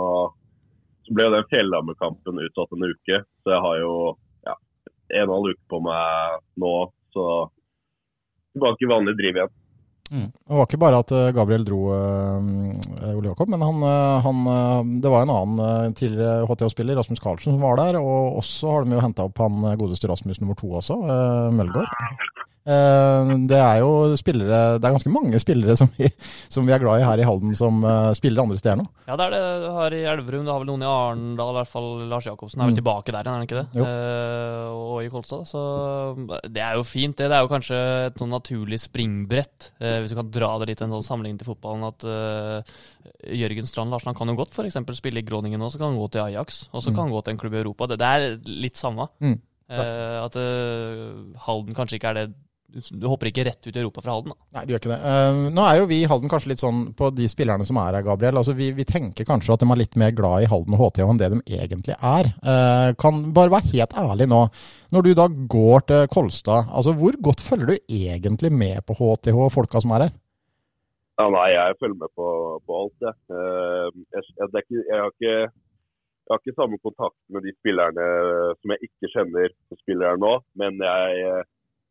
så 1.08 1.16
ble 1.16 1.30
den 1.32 1.48
fjellhammerkampen 1.48 2.42
utsatt 2.44 2.76
en 2.76 2.84
uke. 2.90 3.22
Så 3.40 3.54
jeg 3.54 3.64
har 3.64 3.80
jo 3.80 3.94
ja, 4.44 4.58
en 5.22 5.24
og 5.24 5.32
en 5.32 5.34
halv 5.38 5.54
uke 5.56 5.72
på 5.72 5.80
meg 5.88 6.44
nå. 6.60 6.74
Så 7.16 7.26
tilbake 8.52 8.84
i 8.84 8.92
vanlig 8.92 9.16
driv 9.16 9.40
igjen. 9.40 9.56
Mm. 10.10 10.28
Det 10.34 10.58
var 10.58 10.66
ikke 10.66 10.80
bare 10.82 11.00
at 11.04 11.12
eh, 11.14 11.28
Gabriel 11.36 11.64
dro 11.66 11.80
uh, 11.94 13.12
Ole 13.12 13.30
Jakob, 13.30 13.50
men 13.52 13.62
han, 13.62 13.84
han, 14.26 14.40
det 15.02 15.12
var 15.12 15.22
en 15.22 15.34
annen 15.36 15.94
tidligere 15.94 16.48
HTH-spiller, 16.50 16.98
Rasmus 16.98 17.22
Karlsen, 17.22 17.54
som 17.54 17.62
var 17.62 17.78
der. 17.78 18.00
Og 18.02 18.40
også 18.42 18.74
har 18.74 18.86
de 18.86 18.98
jo 18.98 19.04
henta 19.04 19.28
opp 19.30 19.38
han 19.42 19.62
godeste 19.78 20.10
Rasmus 20.10 20.42
nummer 20.42 20.58
to 20.58 20.72
også, 20.82 20.98
uh, 20.98 21.48
Mølgaard. 21.54 21.94
Eh, 22.60 23.30
det 23.48 23.56
er 23.56 23.78
jo 23.80 24.12
spillere 24.20 24.76
Det 24.76 24.84
er 24.84 24.92
ganske 24.92 25.10
mange 25.10 25.38
spillere 25.40 25.72
som 25.80 25.88
vi, 25.96 26.10
som 26.52 26.66
vi 26.68 26.74
er 26.74 26.82
glad 26.82 27.00
i 27.00 27.06
her 27.08 27.22
i 27.22 27.24
Halden, 27.24 27.54
som 27.56 27.80
uh, 27.86 28.10
spiller 28.16 28.42
andre 28.44 28.58
steder 28.60 28.76
nå. 28.82 28.84
Ja, 29.06 29.16
det 29.16 29.28
er 29.28 29.32
det 29.32 29.40
du 29.62 29.68
har 29.78 29.96
i 29.96 30.02
Elverum. 30.12 30.44
Du 30.44 30.52
har 30.52 30.60
vel 30.60 30.68
noen 30.68 30.84
i 30.84 30.88
Arendal, 30.88 31.54
i 31.54 31.56
hvert 31.56 31.70
fall 31.72 31.88
Lars 32.10 32.28
Jacobsen 32.28 32.60
er 32.60 32.68
vel 32.68 32.76
mm. 32.76 32.80
tilbake 32.82 33.14
der, 33.14 33.24
er 33.24 33.32
han 33.32 33.46
ikke 33.46 33.62
det? 33.62 33.80
Uh, 33.80 34.66
og 34.76 34.98
i 35.06 35.08
Kolstad. 35.12 35.46
Så 35.48 35.62
det 36.52 36.64
er 36.64 36.76
jo 36.76 36.84
fint, 36.84 37.16
det. 37.16 37.30
Det 37.32 37.38
er 37.38 37.46
jo 37.46 37.52
kanskje 37.52 37.80
et 38.10 38.20
sånn 38.20 38.34
naturlig 38.34 38.80
springbrett, 38.82 39.70
uh, 39.80 39.96
hvis 40.02 40.12
du 40.12 40.18
kan 40.20 40.34
dra 40.34 40.52
det 40.60 40.70
litt 40.72 40.84
en 40.84 40.92
sånn 40.98 41.06
sammenligning 41.08 41.40
til 41.40 41.48
fotballen, 41.54 41.88
at 41.88 42.04
Jørgen 43.40 43.68
Strand 43.68 43.92
Larsen 43.92 44.12
han 44.12 44.18
kan 44.18 44.32
jo 44.32 44.36
godt 44.36 44.52
f.eks. 44.52 44.76
spille 44.98 45.22
i 45.22 45.26
Groningen 45.26 45.60
nå, 45.60 45.72
så 45.72 45.80
kan 45.80 45.94
han 45.94 46.00
gå 46.00 46.10
til 46.12 46.26
Ajax, 46.26 46.66
og 46.74 46.84
så 46.84 46.92
mm. 46.92 46.94
kan 46.94 47.06
han 47.06 47.16
gå 47.16 47.24
til 47.24 47.34
en 47.34 47.40
klubb 47.40 47.56
i 47.56 47.62
Europa. 47.62 47.88
Det, 47.88 48.00
det 48.00 48.12
er 48.12 48.60
litt 48.66 48.76
samme. 48.80 49.08
Mm. 49.24 49.38
at 49.70 50.34
Halden 51.46 51.76
kanskje 51.76 52.00
ikke 52.00 52.10
er 52.10 52.16
det 52.18 52.24
du 52.70 53.06
hopper 53.10 53.30
ikke 53.30 53.44
rett 53.48 53.66
ut 53.66 53.74
i 53.74 53.80
Europa 53.80 54.02
fra 54.04 54.14
Halden? 54.14 54.32
da? 54.32 54.46
Nei, 54.56 54.64
du 54.64 54.72
gjør 54.72 54.82
ikke 54.82 54.92
det. 54.92 54.98
Uh, 55.02 55.48
nå 55.54 55.64
er 55.66 55.80
jo 55.80 55.88
vi 55.90 55.98
i 56.02 56.08
Halden 56.10 56.30
kanskje 56.30 56.52
litt 56.52 56.62
sånn 56.62 56.82
på 56.96 57.10
de 57.14 57.26
spillerne 57.30 57.66
som 57.66 57.78
er 57.82 57.98
her, 57.98 58.06
Gabriel. 58.06 58.38
Altså, 58.40 58.54
vi, 58.58 58.70
vi, 58.76 58.86
tenker 58.88 59.28
kanskje 59.28 59.54
at 59.54 59.64
de 59.64 59.68
er 59.70 59.80
litt 59.80 59.98
mer 60.00 60.14
glad 60.16 60.44
i 60.44 60.50
Halden 60.50 60.76
og 60.76 60.84
HTH 60.84 61.06
enn 61.06 61.20
det 61.20 61.30
de 61.34 61.40
egentlig 61.58 61.96
er. 61.96 62.30
Uh, 62.44 62.90
kan 63.00 63.22
bare 63.36 63.54
være 63.56 63.72
helt 63.74 63.96
ærlig 64.04 64.30
nå. 64.30 64.42
Når 64.94 65.06
du 65.06 65.12
da 65.18 65.28
går 65.56 65.86
til 65.90 66.10
Kolstad, 66.14 66.70
altså 66.70 66.94
hvor 66.98 67.18
godt 67.28 67.44
følger 67.44 67.72
du 67.72 67.94
egentlig 68.00 68.52
med 68.54 68.82
på 68.86 68.98
HTH 68.98 69.36
og 69.36 69.52
folka 69.54 69.82
som 69.82 69.94
er 69.96 70.08
her? 70.08 70.18
Ja, 71.20 71.26
nei, 71.28 71.48
jeg 71.52 71.76
følger 71.82 71.98
med 72.00 72.12
på, 72.16 72.28
på 72.64 72.82
alt, 72.82 72.96
jeg. 73.04 73.16
Uh, 73.28 73.88
jeg, 74.14 74.26
jeg, 74.38 74.66
jeg, 74.78 74.96
har 74.96 75.10
ikke, 75.12 75.38
jeg 75.50 76.32
har 76.32 76.42
ikke 76.42 76.58
samme 76.58 76.80
kontakt 76.80 77.18
med 77.34 77.44
de 77.44 77.52
spillerne 77.58 78.10
som 78.60 78.76
jeg 78.76 78.88
ikke 78.88 79.14
kjenner 79.16 79.56
som 79.68 79.80
spiller 79.82 80.14
her 80.14 80.22
nå. 80.22 80.36
Men 80.60 80.78
jeg 80.80 81.42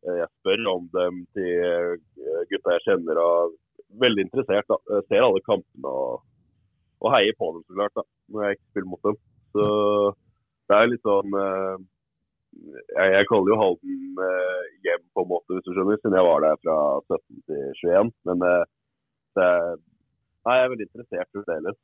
jeg 0.06 0.28
spør 0.40 0.62
om 0.72 0.88
dem 0.94 1.20
til 1.36 1.64
eh, 1.66 2.42
gutta 2.50 2.76
jeg 2.76 2.86
kjenner. 2.88 3.20
og 3.20 3.56
Veldig 4.00 4.26
interessert. 4.26 4.66
da. 4.70 4.78
Jeg 4.96 5.06
ser 5.08 5.26
alle 5.26 5.42
kampene 5.44 5.92
og, 6.02 6.22
og 7.02 7.14
heier 7.14 7.36
på 7.38 7.48
dem 7.54 7.64
så 7.66 7.78
klart 7.78 7.96
da, 7.98 8.04
når 8.30 8.44
jeg 8.44 8.56
ikke 8.56 8.70
spiller 8.70 8.90
mot 8.92 9.08
dem. 9.08 9.16
Så 9.54 9.64
det 10.70 10.76
er 10.76 10.90
litt 10.92 11.06
sånn 11.06 11.38
eh, 11.42 11.76
jeg, 12.94 13.08
jeg 13.16 13.28
kaller 13.30 13.52
jo 13.52 13.60
Halden 13.60 14.22
hjem 14.86 15.04
på 15.14 15.24
en 15.24 15.30
måte, 15.30 15.54
hvis 15.54 15.66
du 15.66 15.72
skjønner, 15.74 15.98
siden 16.00 16.16
jeg 16.18 16.26
var 16.26 16.44
der 16.44 16.60
fra 16.64 16.76
17 17.06 17.42
til 17.50 17.62
21. 17.82 18.10
Men 18.30 18.42
det, 18.44 19.44
nei, 20.46 20.56
jeg 20.58 20.64
er 20.64 20.72
veldig 20.72 20.88
interessert 20.88 21.30
fremdeles. 21.34 21.78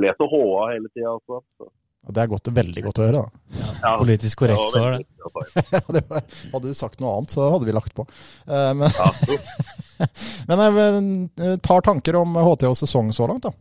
Leser 0.00 0.32
HA 0.32 0.66
hele 0.74 0.92
tida 0.92 1.14
også. 1.16 1.40
Så. 1.56 1.70
Det 2.08 2.22
er 2.22 2.30
godt, 2.30 2.48
veldig 2.56 2.82
godt 2.86 2.98
å 2.98 3.04
høre. 3.04 3.20
da. 3.20 3.58
Ja, 3.82 3.90
Politisk 4.00 4.40
korrekt 4.40 4.72
så 4.72 4.80
var 4.82 4.96
det. 4.96 5.04
hadde 6.54 6.70
du 6.70 6.76
sagt 6.76 7.02
noe 7.02 7.18
annet, 7.18 7.34
så 7.34 7.50
hadde 7.52 7.68
vi 7.68 7.74
lagt 7.76 7.92
på. 7.96 8.06
Uh, 8.48 8.72
men 8.78 8.88
men 10.78 11.04
et 11.44 11.62
par 11.66 11.84
tanker 11.84 12.16
om 12.18 12.38
HTHs 12.40 12.86
sesong 12.86 13.12
så 13.16 13.28
langt, 13.28 13.44
da? 13.44 13.52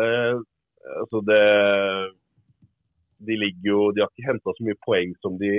Uh, 0.00 0.38
altså 1.02 1.20
det 1.26 1.42
De 3.28 3.34
ligger 3.36 3.66
jo 3.68 3.80
De 3.92 4.00
har 4.00 4.08
ikke 4.08 4.30
henta 4.30 4.54
så 4.54 4.64
mye 4.64 4.78
poeng 4.86 5.10
som 5.20 5.36
de 5.42 5.58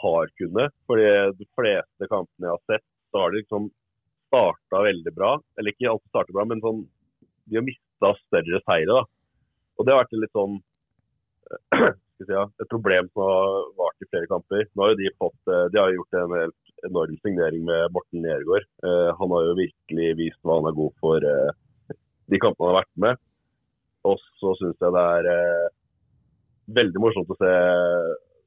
har 0.00 0.32
kunnet. 0.40 0.72
For 0.88 0.96
de 0.96 1.46
fleste 1.52 2.08
kampene 2.08 2.48
jeg 2.48 2.54
har 2.56 2.64
sett, 2.72 2.86
så 3.12 3.20
har 3.22 3.34
de 3.34 3.42
liksom 3.42 3.68
starta 4.26 4.80
veldig 4.88 5.12
bra. 5.14 5.36
Eller 5.60 5.76
ikke 5.76 5.92
alltid 5.92 6.14
starta 6.14 6.32
bra, 6.32 6.48
men 6.48 6.64
sånn 6.64 6.80
De 7.44 7.60
har 7.60 7.66
mista 7.68 8.16
større 8.24 8.62
seire, 8.64 8.96
da. 8.96 9.04
Og 9.76 9.86
det 9.86 9.92
har 9.94 10.02
vært 10.04 10.16
litt 10.22 10.36
sånn 10.36 10.56
si, 12.26 12.32
et 12.32 12.70
problem 12.72 13.08
som 13.12 13.22
har 13.26 13.68
vart 13.78 14.02
i 14.04 14.08
flere 14.10 14.30
kamper. 14.30 14.64
Nå 14.74 14.88
har 14.88 14.96
De 14.98 15.12
fått, 15.20 15.38
eh, 15.52 15.66
de 15.72 15.80
har 15.82 15.94
gjort 15.94 16.18
en 16.20 16.36
helt 16.40 16.84
enorm 16.88 17.16
signering 17.24 17.64
med 17.68 17.92
Morten 17.94 18.24
Nergård. 18.24 18.66
Eh, 18.84 19.10
han 19.20 19.34
har 19.36 19.48
jo 19.48 19.58
virkelig 19.60 20.10
vist 20.20 20.40
hva 20.42 20.60
han 20.60 20.70
er 20.70 20.76
god 20.76 20.96
for 21.02 21.28
eh, 21.30 21.96
de 22.32 22.40
kampene 22.42 22.70
han 22.70 22.74
har 22.74 22.82
vært 22.82 23.02
med. 23.06 23.22
Og 24.06 24.20
så 24.40 24.52
syns 24.60 24.78
jeg 24.80 24.94
det 24.94 25.04
er 25.18 25.70
veldig 26.76 27.02
morsomt 27.02 27.30
å 27.30 27.38
se 27.40 27.52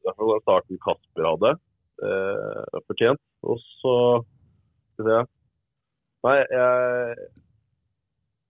i 0.10 0.42
starten 0.44 0.80
Kasper 0.84 1.28
hadde. 1.28 1.56
eh, 2.04 2.80
fortjent. 2.88 3.22
Og 3.44 3.60
så 3.82 3.96
Skal 4.94 5.06
vi 5.06 5.12
se 5.12 5.26
Nei, 6.28 6.34
jeg, 6.52 7.28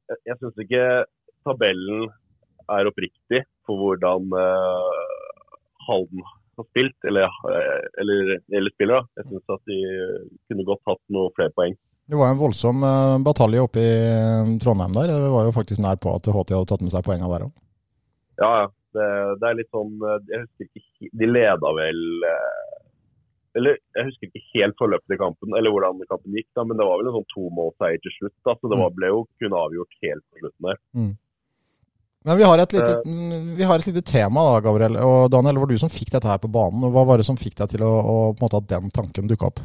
jeg, 0.10 0.18
jeg 0.26 0.38
syns 0.40 0.62
ikke 0.64 0.86
tabellen 1.46 2.08
er 2.78 2.90
oppriktig 2.90 3.44
for 3.68 3.82
hvordan 3.82 4.34
eh, 4.40 5.04
Halden 5.90 6.26
har 6.60 6.68
spilt, 6.70 6.98
eller, 7.10 7.30
eh, 7.50 7.86
eller, 8.02 8.34
eller 8.52 8.76
spiller. 8.76 9.00
da. 9.04 9.22
Jeg 9.22 9.30
syns 9.30 9.56
at 9.56 9.72
de 9.72 9.80
kunne 10.50 10.68
godt 10.68 10.84
hatt 10.90 11.04
noe 11.16 11.32
flere 11.38 11.56
poeng. 11.56 11.78
Det 12.10 12.18
var 12.18 12.32
en 12.34 12.42
voldsom 12.42 12.84
eh, 12.84 13.16
batalje 13.22 13.62
oppe 13.62 13.82
i 13.86 13.94
eh, 13.94 14.52
Trondheim 14.64 14.96
der. 14.98 15.12
Det 15.14 15.30
var 15.30 15.46
jo 15.46 15.54
faktisk 15.54 15.82
nær 15.84 16.00
på 16.02 16.16
at 16.18 16.26
HT 16.26 16.56
hadde 16.56 16.68
tatt 16.72 16.82
med 16.86 16.94
seg 16.94 17.06
poengene 17.06 17.30
der 17.36 17.46
òg. 17.46 17.56
Ja, 18.42 18.52
ja. 18.64 18.68
Det, 18.90 19.06
det 19.38 19.46
er 19.46 19.58
litt 19.60 19.70
sånn 19.70 19.92
eh, 20.02 20.22
Jeg 20.32 20.40
husker 20.48 20.80
ikke 20.80 21.10
De 21.22 21.28
leda 21.30 21.70
vel 21.78 22.00
eh, 22.26 22.72
Eller 23.60 23.76
jeg 23.94 24.08
husker 24.08 24.32
ikke 24.32 24.42
helt 24.56 24.80
forløpet 24.82 25.14
i 25.14 25.20
kampen, 25.22 25.54
eller 25.60 25.70
hvordan 25.76 26.02
kampen 26.10 26.34
gikk, 26.34 26.48
da, 26.58 26.66
men 26.66 26.80
det 26.80 26.88
var 26.88 26.98
vel 26.98 27.12
en 27.12 27.20
sånn 27.20 27.28
tomålseier 27.36 28.02
til 28.02 28.16
slutt. 28.16 28.34
da, 28.48 28.56
Så 28.58 28.72
det 28.74 28.80
var, 28.82 28.96
ble 28.98 29.12
jo 29.14 29.20
kun 29.38 29.58
avgjort 29.60 30.00
helt 30.08 30.26
på 30.26 30.42
slutten 30.42 30.70
der. 30.72 30.82
Men 32.28 32.36
vi 32.36 32.44
har, 32.44 32.60
et 32.60 32.74
lite, 32.76 32.96
vi 33.56 33.64
har 33.64 33.80
et 33.80 33.88
lite 33.88 34.04
tema 34.04 34.44
da, 34.44 34.62
Gabriel. 34.66 34.98
Og 35.00 35.30
Daniel, 35.32 35.56
det 35.56 35.64
var 35.64 35.72
du 35.72 35.82
som 35.82 35.92
fikk 35.92 36.12
dette 36.12 36.28
her 36.28 36.42
på 36.44 36.52
banen. 36.52 36.90
Hva 36.92 37.06
var 37.08 37.22
det 37.22 37.28
som 37.28 37.40
fikk 37.40 37.56
deg 37.62 37.76
til 37.76 37.86
å, 37.88 37.92
å 38.00 38.18
på 38.34 38.42
en 38.42 38.48
måte 38.48 38.60
at 38.60 38.72
den 38.74 38.92
tanken 38.96 39.30
dukka 39.30 39.54
opp? 39.54 39.62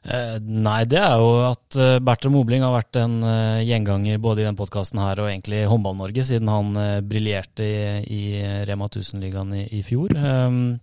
Eh, 0.00 0.36
nei, 0.40 0.82
det 0.88 1.00
er 1.00 1.16
jo 1.20 1.32
at 1.44 1.76
eh, 1.76 1.98
Bertram 2.04 2.36
Obling 2.40 2.62
har 2.64 2.72
vært 2.72 3.00
en 3.00 3.18
eh, 3.24 3.64
gjenganger 3.68 4.20
både 4.20 4.44
i 4.44 4.46
den 4.46 4.56
podkasten 4.56 5.00
her 5.00 5.20
og 5.20 5.28
egentlig 5.28 5.62
i 5.62 5.68
Håndball-Norge, 5.68 6.24
siden 6.28 6.48
han 6.52 6.70
eh, 6.80 7.00
briljerte 7.04 7.66
i, 7.66 7.82
i 8.04 8.22
Rema 8.68 8.88
1000-ligaen 8.88 9.52
i, 9.60 9.66
i 9.76 9.82
fjor. 9.84 10.12
Um, 10.16 10.78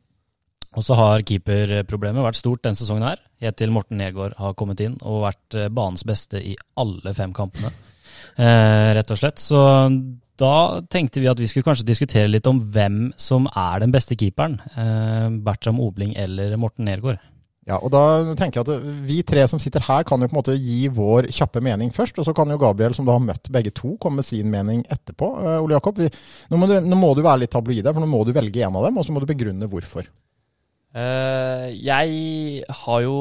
og 0.78 0.86
så 0.86 0.98
har 1.00 1.26
keeperproblemet 1.26 2.22
vært 2.22 2.38
stort 2.38 2.62
denne 2.66 2.78
sesongen 2.78 3.08
her, 3.08 3.22
helt 3.42 3.58
til 3.58 3.74
Morten 3.74 3.98
Nergård 3.98 4.36
har 4.38 4.54
kommet 4.58 4.82
inn 4.86 4.98
og 5.02 5.24
vært 5.26 5.58
eh, 5.58 5.72
banens 5.74 6.06
beste 6.06 6.42
i 6.42 6.54
alle 6.78 7.14
fem 7.18 7.34
kampene, 7.36 7.72
eh, 8.38 8.94
rett 8.98 9.14
og 9.14 9.18
slett. 9.18 9.42
Så 9.42 9.62
da 10.38 10.82
tenkte 10.92 11.22
vi 11.24 11.30
at 11.32 11.40
vi 11.42 11.48
skulle 11.50 11.66
kanskje 11.66 11.88
diskutere 11.88 12.30
litt 12.30 12.48
om 12.50 12.60
hvem 12.74 13.08
som 13.18 13.48
er 13.50 13.82
den 13.84 13.94
beste 13.94 14.18
keeperen. 14.20 14.60
Eh, 14.78 15.26
Bertram 15.46 15.82
Obling 15.84 16.14
eller 16.20 16.56
Morten 16.62 16.88
Nergård. 16.88 17.20
Ja, 17.68 17.82
og 17.84 17.92
da 17.92 18.02
tenker 18.40 18.62
jeg 18.62 18.68
at 18.70 18.86
Vi 19.10 19.18
tre 19.28 19.44
som 19.52 19.60
sitter 19.60 19.84
her, 19.84 20.06
kan 20.08 20.22
jo 20.24 20.30
på 20.30 20.38
en 20.38 20.40
måte 20.40 20.56
gi 20.56 20.86
vår 20.88 21.28
kjappe 21.36 21.60
mening 21.64 21.92
først. 21.92 22.22
Og 22.22 22.28
så 22.28 22.34
kan 22.36 22.48
jo 22.54 22.60
Gabriel, 22.62 22.96
som 22.96 23.08
da 23.08 23.18
har 23.18 23.24
møtt 23.24 23.52
begge 23.52 23.74
to, 23.76 23.98
komme 24.00 24.22
med 24.22 24.28
sin 24.28 24.48
mening 24.52 24.86
etterpå. 24.88 25.34
Uh, 25.42 25.58
Ole 25.66 25.76
Jakob, 25.76 26.00
vi, 26.00 26.08
nå, 26.48 26.62
må 26.62 26.70
du, 26.70 26.78
nå 26.80 27.00
må 27.00 27.12
du 27.18 27.26
være 27.26 27.44
litt 27.44 27.52
tabloid 27.52 27.84
her, 27.84 27.92
for 27.92 28.04
nå 28.04 28.08
må 28.08 28.24
du 28.24 28.32
velge 28.38 28.64
en 28.64 28.80
av 28.80 28.88
dem, 28.88 28.96
og 28.96 29.04
så 29.04 29.16
må 29.16 29.24
du 29.24 29.28
begrunne 29.28 29.68
hvorfor. 29.68 30.08
Uh, 30.96 31.68
jeg 31.76 32.64
har 32.86 33.02
jo 33.04 33.18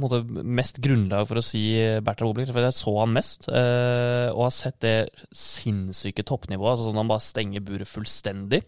måte 0.00 0.20
mest 0.42 0.80
grunnlag 0.82 1.26
for 1.28 1.40
å 1.40 1.44
si 1.44 1.62
Bertrand 2.04 2.32
Obling, 2.32 2.48
for 2.50 2.64
jeg 2.64 2.76
så 2.76 2.94
han 2.98 3.14
mest. 3.14 3.48
eh, 3.48 4.28
og 4.32 4.44
har 4.48 4.54
sett 4.54 4.80
det 4.84 4.94
sinnssyke 5.32 6.24
toppnivået, 6.26 6.72
altså 6.74 6.88
sånn 6.88 7.00
han 7.00 7.10
bare 7.10 7.24
stenger 7.24 7.64
buret 7.64 7.90
fullstendig. 7.90 8.62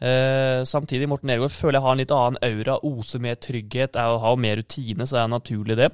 Eh, 0.00 0.62
samtidig, 0.68 1.08
Morten 1.10 1.32
Nergård 1.32 1.54
føler 1.54 1.78
jeg 1.78 1.86
har 1.86 1.96
en 1.96 2.02
litt 2.02 2.16
annen 2.16 2.40
aura, 2.42 2.78
oser 2.86 3.22
mer 3.24 3.38
trygghet, 3.42 3.98
er, 3.98 4.18
har 4.22 4.40
mer 4.40 4.60
rutine, 4.62 5.06
så 5.06 5.18
det 5.18 5.22
er 5.24 5.34
naturlig 5.34 5.78
det. 5.82 5.90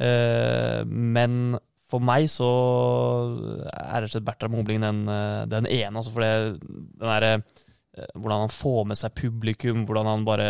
Eh, 0.00 0.82
men 0.86 1.58
for 1.86 2.02
meg 2.02 2.26
så 2.32 2.48
er 3.70 4.02
rett 4.02 4.10
og 4.10 4.16
slett 4.16 4.26
Bertram 4.26 4.56
Obling 4.58 4.82
den, 4.82 5.04
den 5.46 5.68
ene, 5.70 5.94
altså 5.94 6.16
for 6.16 6.24
det, 6.24 6.58
den 6.66 7.12
derre 7.12 7.36
hvordan 8.14 8.42
han 8.44 8.50
får 8.52 8.82
med 8.90 8.98
seg 9.00 9.14
publikum, 9.16 9.84
hvordan 9.88 10.08
han 10.10 10.24
bare 10.26 10.48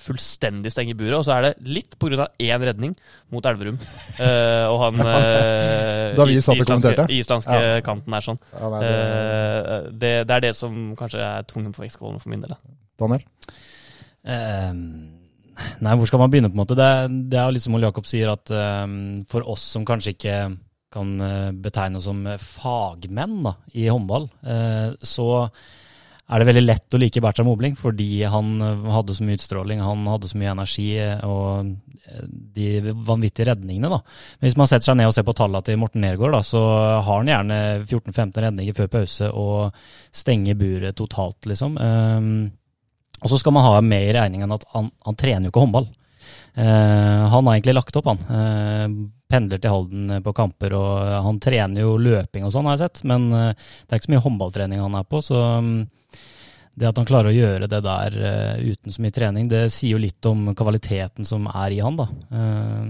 fullstendig 0.00 0.72
stenger 0.74 0.96
buret. 0.98 1.16
Og 1.20 1.24
så 1.26 1.36
er 1.36 1.42
det 1.48 1.52
litt 1.76 1.94
pga. 2.02 2.26
én 2.42 2.64
redning 2.66 2.96
mot 3.30 3.46
Elverum. 3.46 3.78
Uh, 4.18 4.66
og 4.72 4.78
han 4.86 4.98
uh, 5.04 6.14
Da 6.18 6.26
vi 6.26 6.40
satt 6.42 6.58
og 6.60 6.66
kommenterte. 6.66 7.06
islandske 7.14 7.60
Ja. 7.62 7.80
kanten 7.86 8.14
er 8.18 8.26
sånn. 8.26 8.40
Ja, 8.54 8.70
nei, 8.74 8.80
det, 8.82 8.94
Uh, 8.94 9.90
det, 9.94 10.12
det 10.28 10.34
er 10.36 10.40
det 10.48 10.54
som 10.58 10.94
kanskje 10.98 11.22
er 11.22 11.46
tungen 11.48 11.72
på 11.74 11.84
vektskålen 11.84 12.18
for 12.20 12.30
min 12.34 12.42
del. 12.42 12.54
da. 12.56 12.74
Daniel? 13.00 13.22
Ehm, 14.24 14.82
nei, 15.84 15.94
hvor 15.98 16.06
skal 16.08 16.18
man 16.22 16.30
begynne, 16.32 16.50
på 16.50 16.56
en 16.58 16.62
måte? 16.64 16.76
Det, 16.78 16.84
er- 16.84 17.08
det 17.30 17.38
er 17.40 17.48
jo 17.48 17.54
litt 17.56 17.64
som 17.66 17.74
Ole 17.78 17.88
Jakob 17.88 18.06
sier, 18.08 18.30
at 18.32 18.50
ehm, 18.54 19.24
for 19.30 19.46
oss 19.50 19.64
som 19.74 19.84
kanskje 19.88 20.14
ikke 20.16 20.36
kan 20.94 21.14
eh, 21.26 21.50
betegne 21.58 21.98
oss 21.98 22.04
som 22.06 22.20
fagmenn 22.38 23.40
da, 23.42 23.56
i 23.74 23.88
håndball, 23.90 24.28
eh, 24.46 24.92
så 25.02 25.26
er 26.24 26.40
det 26.40 26.46
veldig 26.48 26.64
lett 26.64 26.94
å 26.96 27.00
like 27.00 27.20
Bertram 27.20 27.50
Obling, 27.52 27.74
fordi 27.76 28.24
han 28.30 28.54
eh, 28.64 28.86
hadde 28.94 29.16
så 29.16 29.26
mye 29.26 29.36
utstråling, 29.36 29.82
han 29.84 30.06
hadde 30.08 30.30
så 30.30 30.40
mye 30.40 30.54
energi 30.54 30.86
eh, 30.96 31.20
og 31.28 31.74
eh, 32.08 32.22
de 32.56 32.94
vanvittige 33.04 33.50
redningene. 33.50 33.90
da. 33.92 34.00
Men 34.38 34.48
hvis 34.48 34.56
man 34.60 34.70
setter 34.70 34.88
seg 34.88 34.98
ned 35.00 35.10
og 35.10 35.16
ser 35.16 35.26
på 35.28 35.36
tallene 35.36 35.64
til 35.66 35.80
Morten 35.80 36.04
Nergård, 36.04 36.32
da, 36.36 36.40
så 36.46 36.62
har 37.04 37.10
han 37.10 37.28
gjerne 37.28 37.58
14-15 37.84 38.46
redninger 38.46 38.78
før 38.78 38.92
pause 38.96 39.28
og 39.30 39.84
stenger 40.14 40.56
buret 40.60 40.96
totalt, 40.96 41.42
liksom. 41.50 41.76
Um, 41.76 42.32
og 43.20 43.30
så 43.32 43.38
skal 43.40 43.54
man 43.56 43.64
ha 43.64 43.76
med 43.84 44.08
i 44.08 44.16
regningen 44.16 44.52
at 44.52 44.64
han, 44.74 44.90
han 45.04 45.16
trener 45.20 45.48
jo 45.48 45.52
ikke 45.52 45.64
håndball. 45.64 45.86
Eh, 46.54 47.24
han 47.34 47.46
har 47.46 47.54
egentlig 47.54 47.74
lagt 47.74 47.96
opp, 47.98 48.10
han. 48.12 48.22
Eh, 48.38 48.86
pendler 49.30 49.58
til 49.58 49.72
Halden 49.74 50.22
på 50.22 50.34
kamper, 50.36 50.76
og 50.78 51.12
han 51.26 51.40
trener 51.42 51.82
jo 51.82 51.96
løping 51.98 52.46
og 52.46 52.54
sånn, 52.54 52.68
har 52.70 52.78
jeg 52.78 52.86
sett. 52.86 53.04
Men 53.10 53.28
eh, 53.32 53.50
det 53.54 53.94
er 53.94 54.02
ikke 54.02 54.10
så 54.10 54.14
mye 54.14 54.26
håndballtrening 54.28 54.84
han 54.84 54.98
er 55.00 55.08
på, 55.08 55.22
så 55.24 55.42
mm, 55.64 55.78
det 56.76 56.88
at 56.88 56.96
han 56.98 57.06
klarer 57.06 57.30
å 57.30 57.34
gjøre 57.36 57.68
det 57.70 57.80
der 57.84 58.16
uh, 58.18 58.56
uten 58.72 58.90
så 58.94 59.02
mye 59.04 59.14
trening, 59.14 59.48
det 59.48 59.70
sier 59.72 59.94
jo 59.94 60.00
litt 60.02 60.26
om 60.26 60.48
kvaliteten 60.58 61.24
som 61.28 61.46
er 61.46 61.70
i 61.76 61.78
han, 61.84 61.96
da. 62.00 62.06
Uh, 62.32 62.84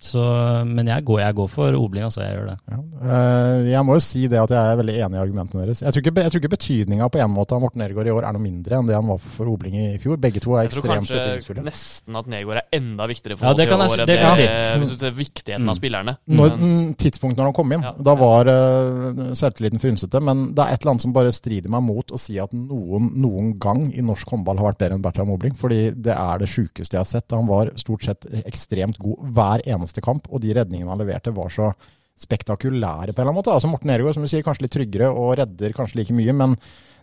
så, 0.00 0.22
men 0.66 0.88
jeg 0.90 1.04
går, 1.04 1.20
jeg 1.24 1.36
går 1.36 1.48
for 1.52 1.76
Obling, 1.76 2.04
altså. 2.06 2.22
Jeg 2.24 2.36
gjør 2.38 2.48
det. 2.52 2.56
Ja. 2.70 2.78
Uh, 3.00 3.68
Jeg 3.70 3.84
må 3.86 3.96
jo 3.98 4.02
si 4.04 4.26
det 4.30 4.40
at 4.40 4.52
jeg 4.54 4.60
er 4.72 4.78
veldig 4.80 4.96
enig 5.04 5.18
i 5.18 5.22
argumentene 5.22 5.64
deres. 5.66 5.82
Jeg 5.84 5.92
tror 5.94 6.04
ikke, 6.04 6.14
jeg 6.24 6.32
tror 6.34 6.42
ikke 6.42 6.52
betydninga 6.56 7.08
på 7.12 7.20
en 7.22 7.32
måte 7.34 7.56
av 7.56 7.62
Morten 7.64 7.82
Nergård 7.84 8.08
i 8.10 8.14
år 8.14 8.26
er 8.28 8.36
noe 8.36 8.44
mindre 8.44 8.78
enn 8.80 8.88
det 8.88 8.96
han 8.96 9.08
var 9.10 9.20
for 9.22 9.50
Obling 9.52 9.76
i 9.80 9.86
fjor. 10.02 10.18
Begge 10.20 10.42
to 10.44 10.56
er 10.56 10.68
ekstremt 10.68 11.10
Jeg 11.10 11.44
tror 11.44 11.60
kanskje 11.60 11.66
nesten 11.68 12.20
at 12.20 12.30
Nergård 12.32 12.60
er 12.62 12.78
enda 12.80 13.06
viktigere 13.10 13.38
for 13.40 13.50
Ja, 13.50 13.54
det 13.60 13.68
kan 13.70 13.84
jeg 13.84 13.90
år 13.90 13.94
si- 13.94 14.00
enn 14.00 14.10
det 14.10 14.18
kan 14.20 14.40
jeg 14.40 14.80
Hvis 14.84 14.94
du 14.94 14.96
ser 15.04 15.16
viktigheten 15.20 15.68
av 15.68 15.74
Mm. 15.76 15.80
spillerne. 15.80 16.16
Når, 16.26 16.56
Men- 16.56 16.60
mm, 16.88 16.94
tidspunkt 16.96 17.36
når 17.38 17.44
han 17.50 17.52
kom 17.60 17.72
inn, 17.72 17.82
Ja. 17.82 17.92
da 18.00 18.14
var 18.14 18.48
uh, 18.48 19.34
selvtilliten 19.36 19.80
frynsete. 19.82 20.20
Men 20.22 20.54
det 20.54 20.64
er 20.64 20.72
et 20.74 20.80
eller 20.82 20.92
annet 20.94 21.02
som 21.02 21.12
bare 21.12 21.32
strider 21.32 21.68
meg 21.70 21.82
mot 21.82 22.06
å 22.10 22.18
si 22.18 22.38
at 22.38 22.52
noen 22.52 23.09
noen 23.10 23.54
gang 23.60 23.86
i 23.92 24.04
norsk 24.04 24.28
håndball 24.32 24.60
har 24.60 24.70
vært 24.70 24.82
bedre 24.82 24.98
enn 24.98 25.04
Bertram 25.04 25.32
Obling. 25.34 25.56
Fordi 25.58 25.90
det 25.94 26.14
er 26.16 26.42
det 26.42 26.50
sjukeste 26.50 26.96
jeg 26.96 27.02
har 27.02 27.08
sett. 27.08 27.36
Han 27.36 27.48
var 27.50 27.72
stort 27.80 28.06
sett 28.06 28.28
ekstremt 28.44 29.00
god 29.02 29.24
hver 29.36 29.64
eneste 29.68 30.04
kamp, 30.04 30.28
og 30.30 30.44
de 30.44 30.54
redningene 30.56 30.92
han 30.92 31.02
leverte, 31.02 31.34
var 31.36 31.52
så 31.54 31.72
spektakulære 32.20 33.14
på 33.14 33.20
en 33.20 33.24
eller 33.24 33.30
annen 33.30 33.38
måte. 33.40 33.54
Altså 33.54 33.70
Morten 33.70 33.92
Ergaard, 33.92 34.16
som 34.16 34.24
du 34.24 34.30
sier, 34.30 34.44
kanskje 34.44 34.66
litt 34.66 34.76
tryggere 34.76 35.08
og 35.08 35.38
redder 35.40 35.76
kanskje 35.76 36.02
like 36.02 36.16
mye, 36.16 36.34
men 36.36 36.56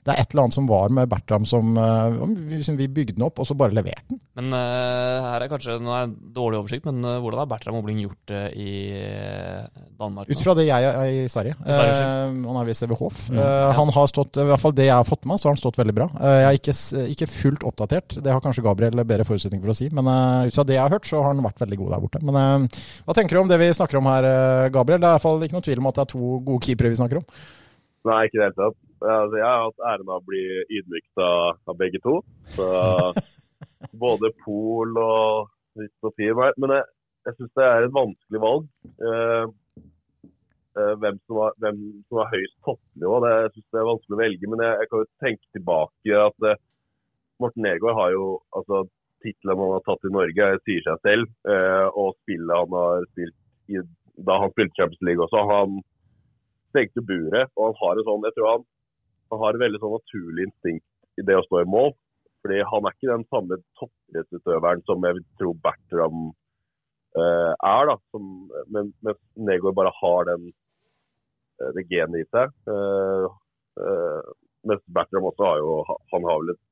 det 0.07 0.13
er 0.13 0.21
et 0.23 0.31
eller 0.31 0.45
annet 0.45 0.55
som 0.55 0.67
var 0.69 0.93
med 0.95 1.09
Bertram 1.11 1.45
som 1.47 1.73
uh, 1.75 2.21
vi, 2.47 2.87
bygde 2.87 3.17
den 3.17 3.25
opp, 3.25 3.41
og 3.43 3.47
så 3.49 3.55
bare 3.59 3.75
leverte 3.75 4.05
den. 4.13 4.21
Men 4.37 4.53
eh, 4.53 5.25
her 5.25 5.43
er 5.43 5.49
kanskje 5.49 5.75
Nå 5.81 5.91
er 5.95 6.05
det 6.07 6.29
dårlig 6.35 6.59
oversikt, 6.61 6.85
men 6.85 7.01
eh, 7.01 7.17
hvordan 7.23 7.41
har 7.41 7.49
Bertram 7.49 7.79
Obling 7.79 7.99
gjort 8.03 8.29
det 8.29 8.41
i 8.61 8.73
eh, 8.93 9.65
Danmark? 9.97 10.29
nå? 10.29 10.37
Ut 10.37 10.43
fra 10.45 10.53
det 10.59 10.67
jeg 10.67 10.87
er 10.91 11.09
i 11.09 11.25
Sverige. 11.31 11.57
I 11.57 11.73
Sverige, 11.73 11.95
Eh, 11.97 12.37
han 12.47 12.59
er 12.61 12.67
ved 12.69 12.77
CVHF. 12.77 13.23
Mm, 13.31 13.41
Eh, 13.41 13.71
Han 13.77 13.89
har 13.93 14.07
stått, 14.07 14.37
i 14.37 14.45
hvert 14.47 14.61
fall 14.61 14.75
det 14.77 14.87
jeg 14.87 14.95
har 14.95 15.07
fått 15.07 15.25
med, 15.29 15.39
så 15.39 15.49
har 15.49 15.55
han 15.55 15.61
stått 15.61 15.79
veldig 15.79 15.95
bra. 15.97 16.07
Eh, 16.21 16.37
jeg 16.43 16.47
er 16.47 16.59
ikke, 16.61 16.75
ikke 17.15 17.29
fullt 17.31 17.67
oppdatert, 17.67 18.17
det 18.23 18.31
har 18.33 18.43
kanskje 18.43 18.63
Gabriel 18.65 19.03
bedre 19.03 19.25
forutsetning 19.27 19.61
for 19.63 19.73
å 19.73 19.77
si. 19.77 19.89
Men 19.93 20.07
eh, 20.11 20.47
ut 20.47 20.57
fra 20.57 20.67
det 20.67 20.77
jeg 20.77 20.83
har 20.85 20.93
hørt, 20.95 21.07
så 21.09 21.21
har 21.23 21.33
han 21.33 21.43
vært 21.45 21.63
veldig 21.65 21.79
god 21.83 21.93
der 21.95 22.03
borte. 22.05 22.23
Men 22.29 22.39
eh, 22.41 22.81
hva 23.07 23.17
tenker 23.17 23.37
du 23.37 23.43
om 23.43 23.51
det 23.51 23.59
vi 23.61 23.71
snakker 23.75 23.99
om 23.99 24.09
her, 24.11 24.29
eh, 24.31 24.69
Gabriel? 24.75 25.01
Det 25.01 25.09
er 25.09 25.15
i 25.15 25.19
hvert 25.19 25.27
fall 25.27 25.47
ikke 25.47 25.57
noe 25.57 25.67
tvil 25.67 25.83
om 25.83 25.91
at 25.91 25.99
det 25.99 26.05
er 26.05 26.11
to 26.15 26.33
gode 26.47 26.63
keepere 26.67 26.93
vi 26.93 26.99
snakker 27.01 27.21
om. 27.21 27.27
Nei, 28.07 28.21
ikke 28.27 28.37
i 28.37 28.41
det 28.41 28.47
hele 28.47 28.59
tatt. 28.61 28.77
Altså, 29.01 29.37
jeg 29.37 29.45
har 29.45 29.63
hatt 29.67 29.85
æren 29.91 30.09
av 30.09 30.21
å 30.21 30.27
bli 30.27 30.43
ydmyket 30.79 31.21
av, 31.21 31.59
av 31.69 31.77
begge 31.79 32.01
to. 32.03 32.17
Så 32.57 32.67
både 34.05 34.33
Pol 34.43 34.97
og 35.01 35.51
Sofie. 36.01 36.33
Men- 36.57 36.75
jeg, 36.77 36.85
jeg 37.27 37.37
syns 37.37 37.55
det 37.59 37.65
er 37.67 37.85
et 37.85 37.95
vanskelig 37.95 38.41
valg. 38.41 38.67
Eh, 39.09 39.45
eh, 40.79 40.93
hvem, 41.03 41.19
som 41.27 41.41
har, 41.43 41.57
hvem 41.61 41.81
som 42.07 42.21
har 42.21 42.31
høyest 42.33 42.57
toppnivå. 42.65 43.19
Det, 43.25 43.33
jeg 43.43 43.51
synes 43.55 43.67
det 43.73 43.81
er 43.81 43.89
vanskelig 43.91 44.17
å 44.17 44.21
velge. 44.23 44.51
Men 44.53 44.65
jeg, 44.65 44.77
jeg 44.81 44.91
kan 44.91 45.03
jo 45.03 45.09
tenke 45.25 45.57
tilbake 45.57 46.21
at 46.27 46.47
eh, 46.51 46.61
Morten 47.43 47.67
Negård 47.67 47.99
har 47.99 48.15
jo 48.15 48.29
altså 48.57 48.85
Tittelen 49.25 49.57
han 49.57 49.71
har 49.73 49.81
tatt 49.85 50.05
i 50.05 50.13
Norge, 50.13 50.47
sier 50.65 50.83
seg 50.85 51.05
selv. 51.05 51.29
Eh, 51.49 51.87
og 51.97 52.15
spillet 52.21 52.53
han 52.53 52.73
har 52.77 53.05
spilt 53.11 53.37
i, 53.73 53.81
da 54.27 54.39
han 54.43 54.53
spilte 54.53 54.77
Champions 54.77 55.05
League 55.05 55.23
også. 55.25 55.41
Han 55.51 55.79
stengte 56.71 57.03
buret. 57.05 57.53
Og 57.57 57.71
han 57.71 57.79
har 57.81 58.01
en 58.01 58.07
sånn, 58.09 58.27
jeg 58.29 58.37
tror 58.37 58.49
han, 58.51 58.67
han 59.31 59.41
har 59.43 59.55
et 59.55 59.63
veldig 59.63 59.81
sånn 59.81 59.95
naturlig 59.97 60.47
instinkt 60.47 61.21
i 61.21 61.25
det 61.27 61.37
å 61.37 61.45
stå 61.47 61.63
i 61.63 61.69
mål. 61.69 61.93
Fordi 62.45 62.59
han 62.71 62.85
er 62.85 62.95
ikke 62.95 63.09
den 63.11 63.25
samme 63.33 63.57
toppidrettsutøveren 63.79 64.83
som 64.87 65.05
jeg 65.07 65.17
vil 65.17 65.25
tro 65.39 65.53
Bertram 65.65 66.19
uh, 67.17 67.53
er. 67.53 67.89
da. 67.89 67.97
Som, 68.13 68.29
men, 68.73 68.93
mens 69.05 69.19
Negård 69.49 69.77
bare 69.79 69.93
har 69.97 70.29
den, 70.29 70.51
eh, 71.59 71.71
det 71.75 71.87
genet 71.89 72.21
i 72.21 72.29
seg. 72.29 72.53
Uh, 72.69 73.27
mens 74.67 74.83
Bertram 74.93 75.27
også 75.31 75.49
har 75.49 75.59
jo 75.61 75.73
han 75.87 76.29
har 76.29 76.39
vel 76.43 76.53
et 76.53 76.63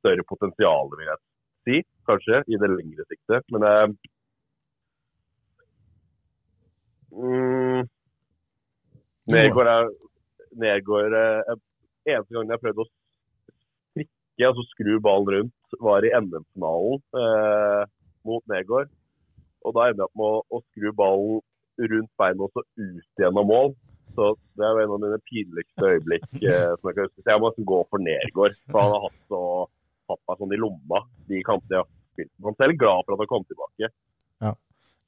større 0.00 0.24
potensial, 0.30 0.90
vil 0.94 1.10
jeg 1.10 1.20
si, 1.68 1.82
kanskje, 2.08 2.42
i 2.46 2.58
det 2.60 2.70
lengre 2.72 3.06
siktet. 3.10 3.46
Men 3.52 3.96
mm, 7.12 7.88
Nergård 9.28 9.70
er 9.74 9.90
Nergård 10.58 11.16
eh, 11.18 11.56
Eneste 12.08 12.34
gangen 12.34 12.54
jeg 12.54 12.62
prøvde 12.62 12.84
å 12.84 12.88
strikke, 12.88 14.48
altså 14.48 14.64
skru 14.70 14.94
ballen 15.04 15.34
rundt, 15.34 15.76
var 15.84 16.06
i 16.06 16.12
NM-finalen 16.16 17.02
eh, 17.22 17.82
mot 18.28 18.44
Nergård. 18.50 18.90
Og 19.66 19.74
da 19.76 19.88
ender 19.90 20.04
jeg 20.04 20.08
opp 20.08 20.18
med 20.20 20.38
å, 20.38 20.42
å 20.48 20.62
skru 20.70 20.94
ballen 20.96 21.44
rundt 21.92 22.10
beina 22.18 22.46
og 22.46 22.54
så 22.54 22.64
ut 22.78 23.22
gjennom 23.22 23.50
mål. 23.50 23.74
Så 24.16 24.32
det 24.58 24.66
er 24.66 24.80
en 24.82 24.94
av 24.96 25.02
mine 25.02 25.20
pinligste 25.30 25.92
øyeblikk. 25.94 26.26
Eh, 26.38 26.72
som 26.78 26.90
jeg 26.90 26.96
kan 26.96 27.08
huske. 27.08 27.22
Så 27.22 27.32
jeg 27.32 27.42
må 27.42 27.50
nesten 27.50 27.68
gå 27.68 27.80
for 27.90 28.02
Nergård. 28.02 28.58
For 28.70 28.82
han 28.82 28.94
har 28.94 29.06
hatt, 29.06 29.22
så, 29.28 29.42
hatt 30.12 30.22
meg 30.30 30.42
sånn 30.42 30.54
i 30.56 30.60
lomma 30.64 31.02
de 31.28 31.42
kampene 31.46 31.76
jeg 31.76 31.84
har 31.84 31.90
spilt. 32.14 32.34
Han 32.46 32.54
er 32.54 32.62
selv 32.64 32.80
glad 32.80 33.04
for 33.04 33.14
at 33.16 33.24
han 33.24 33.32
kom 33.34 33.46
tilbake. 33.50 33.90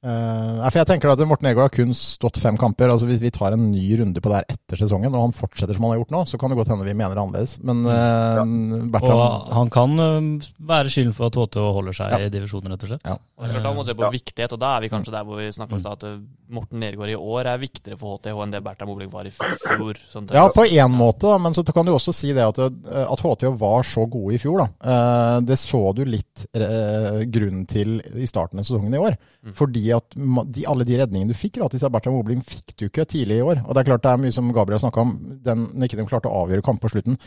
Uh, 0.01 0.63
for 0.65 0.79
jeg 0.79 0.87
tenker 0.89 1.11
at 1.11 1.19
Morten 1.29 1.45
Egård 1.45 1.67
har 1.67 1.73
kun 1.75 1.91
stått 1.93 2.39
fem 2.41 2.55
kamper. 2.57 2.89
altså 2.89 3.05
Hvis 3.05 3.21
vi 3.21 3.29
tar 3.33 3.53
en 3.53 3.67
ny 3.69 3.83
runde 3.99 4.17
på 4.17 4.31
det 4.31 4.39
her 4.39 4.55
etter 4.55 4.79
sesongen, 4.81 5.13
og 5.13 5.27
han 5.27 5.35
fortsetter 5.37 5.77
som 5.77 5.85
han 5.85 5.93
har 5.93 6.01
gjort 6.01 6.15
nå, 6.15 6.21
så 6.25 6.39
kan 6.41 6.49
det 6.49 6.57
godt 6.57 6.71
hende 6.73 6.87
vi 6.87 6.95
mener 6.97 7.21
annerledes. 7.21 7.59
Men 7.61 7.83
uh, 7.85 8.41
ja. 8.41 9.01
Og 9.01 9.51
han 9.53 9.69
kan 9.73 9.93
uh, 10.01 10.49
være 10.71 10.89
skylden 10.89 11.13
for 11.17 11.29
at 11.29 11.37
HT 11.37 11.61
holder 11.77 11.97
seg 11.99 12.15
ja. 12.15 12.21
i 12.25 12.33
divisjonen, 12.33 12.73
rett 12.73 12.87
og 12.87 12.93
slett. 12.95 13.05
Ja. 13.05 13.19
Og 13.37 13.45
klart, 13.45 13.65
Da 13.67 13.73
må 13.75 13.83
vi 13.83 13.91
se 13.91 13.97
på 13.99 14.07
ja. 14.07 14.13
viktighet, 14.15 14.55
og 14.57 14.63
da 14.63 14.71
er 14.73 14.85
vi 14.85 14.89
kanskje 14.95 15.13
der 15.13 15.27
hvor 15.27 15.37
vi 15.41 15.51
snakker 15.53 15.77
om 15.77 15.91
at 15.91 16.07
Morten 16.51 16.81
Nergård 16.81 17.13
i 17.13 17.15
år 17.15 17.47
er 17.53 17.61
viktigere 17.61 17.97
for 17.99 18.17
HTH 18.17 18.41
enn 18.43 18.55
det 18.57 18.59
Bertram 18.65 18.89
Obling 18.91 19.11
var 19.13 19.29
i 19.29 19.31
fjor. 19.31 20.01
Sånn 20.11 20.27
ja, 20.33 20.47
på 20.51 20.65
én 20.65 20.91
måte, 20.91 21.29
da, 21.29 21.37
men 21.41 21.55
så 21.55 21.63
kan 21.69 21.85
du 21.87 21.93
også 21.93 22.13
si 22.15 22.33
det 22.35 22.43
at, 22.43 22.59
at 22.59 23.23
HTH 23.23 23.53
var 23.61 23.85
så 23.87 24.07
gode 24.09 24.35
i 24.35 24.41
fjor. 24.41 24.65
da. 24.65 25.37
Det 25.45 25.57
så 25.61 25.83
du 25.95 26.03
litt 26.09 26.47
grunnen 26.51 27.63
til 27.69 28.01
i 28.01 28.27
starten 28.29 28.59
av 28.59 28.67
sesongen 28.67 28.97
i 28.97 29.01
år. 29.01 29.15
Mm. 29.45 29.55
Fordi 29.57 29.90
at 29.95 30.15
de 30.55 30.65
alle 30.69 30.85
de 30.87 30.97
redningene 30.99 31.31
du 31.31 31.37
fikk 31.37 31.57
gratis 31.59 31.83
av 31.87 31.93
Bertram 31.93 32.17
Obling, 32.19 32.41
fikk 32.45 32.75
du 32.79 32.85
ikke 32.87 33.05
tidlig 33.09 33.39
i 33.39 33.45
år. 33.45 33.61
Og 33.65 33.75
det 33.75 33.83
er 33.83 33.89
klart 33.91 34.05
det 34.05 34.13
er 34.13 34.21
mye 34.23 34.35
som 34.35 34.49
Gabriel 34.55 34.81
snakka 34.81 35.05
om, 35.05 35.13
den, 35.45 35.67
når 35.73 35.89
ikke 35.89 35.99
de 36.01 36.07
klarte 36.09 36.31
å 36.31 36.43
avgjøre 36.45 36.65
kamp 36.65 36.81
på 36.83 36.91
slutten, 36.93 37.19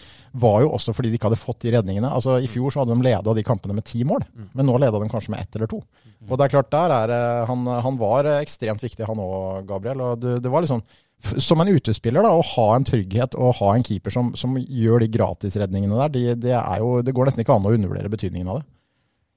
var 0.44 0.60
jo 0.64 0.72
også 0.76 0.94
fordi 0.96 1.12
de 1.12 1.20
ikke 1.20 1.30
hadde 1.30 1.40
fått 1.40 1.62
de 1.64 1.74
redningene. 1.76 2.10
Altså 2.10 2.38
I 2.42 2.50
fjor 2.50 2.74
så 2.74 2.82
hadde 2.82 2.96
de 2.96 3.06
leda 3.06 3.36
de 3.36 3.46
kampene 3.46 3.76
med 3.76 3.86
ti 3.88 4.04
mål, 4.08 4.26
mm. 4.32 4.50
men 4.54 4.70
nå 4.70 4.76
leda 4.82 5.00
de 5.00 5.10
kanskje 5.12 5.34
med 5.34 5.44
ett 5.44 5.58
eller 5.58 5.70
to. 5.70 5.80
Mm. 6.04 6.28
Og 6.30 6.36
det 6.36 6.46
er 6.46 6.54
klart, 6.56 6.72
der 6.74 6.94
er 6.98 7.16
han, 7.50 7.66
han 7.88 7.98
var 8.00 8.28
ekstremt 8.38 8.84
viktig, 8.84 9.06
han 9.08 9.24
òg, 9.24 9.64
Gabriel. 9.68 10.04
Og 10.04 10.22
det, 10.22 10.38
det 10.44 10.52
var 10.52 10.64
liksom 10.64 10.84
som 11.24 11.60
en 11.60 11.70
utespiller, 11.72 12.24
da, 12.24 12.32
å 12.34 12.44
ha 12.44 12.66
en 12.76 12.84
trygghet 12.86 13.36
og 13.40 13.56
ha 13.60 13.70
en 13.74 13.84
keeper 13.86 14.12
som, 14.12 14.32
som 14.38 14.58
gjør 14.58 15.04
de 15.04 15.10
gratisredningene 15.14 15.96
der, 16.02 16.12
det, 16.12 16.24
de 16.44 16.52
jo, 16.52 16.98
det, 17.04 17.14
går 17.16 17.30
nesten 17.30 17.44
ikke 17.44 17.56
an 17.56 17.68
å 17.68 17.72
undervurdere 17.74 18.12
betydningen 18.12 18.50
av 18.52 18.60
det. 18.60 18.66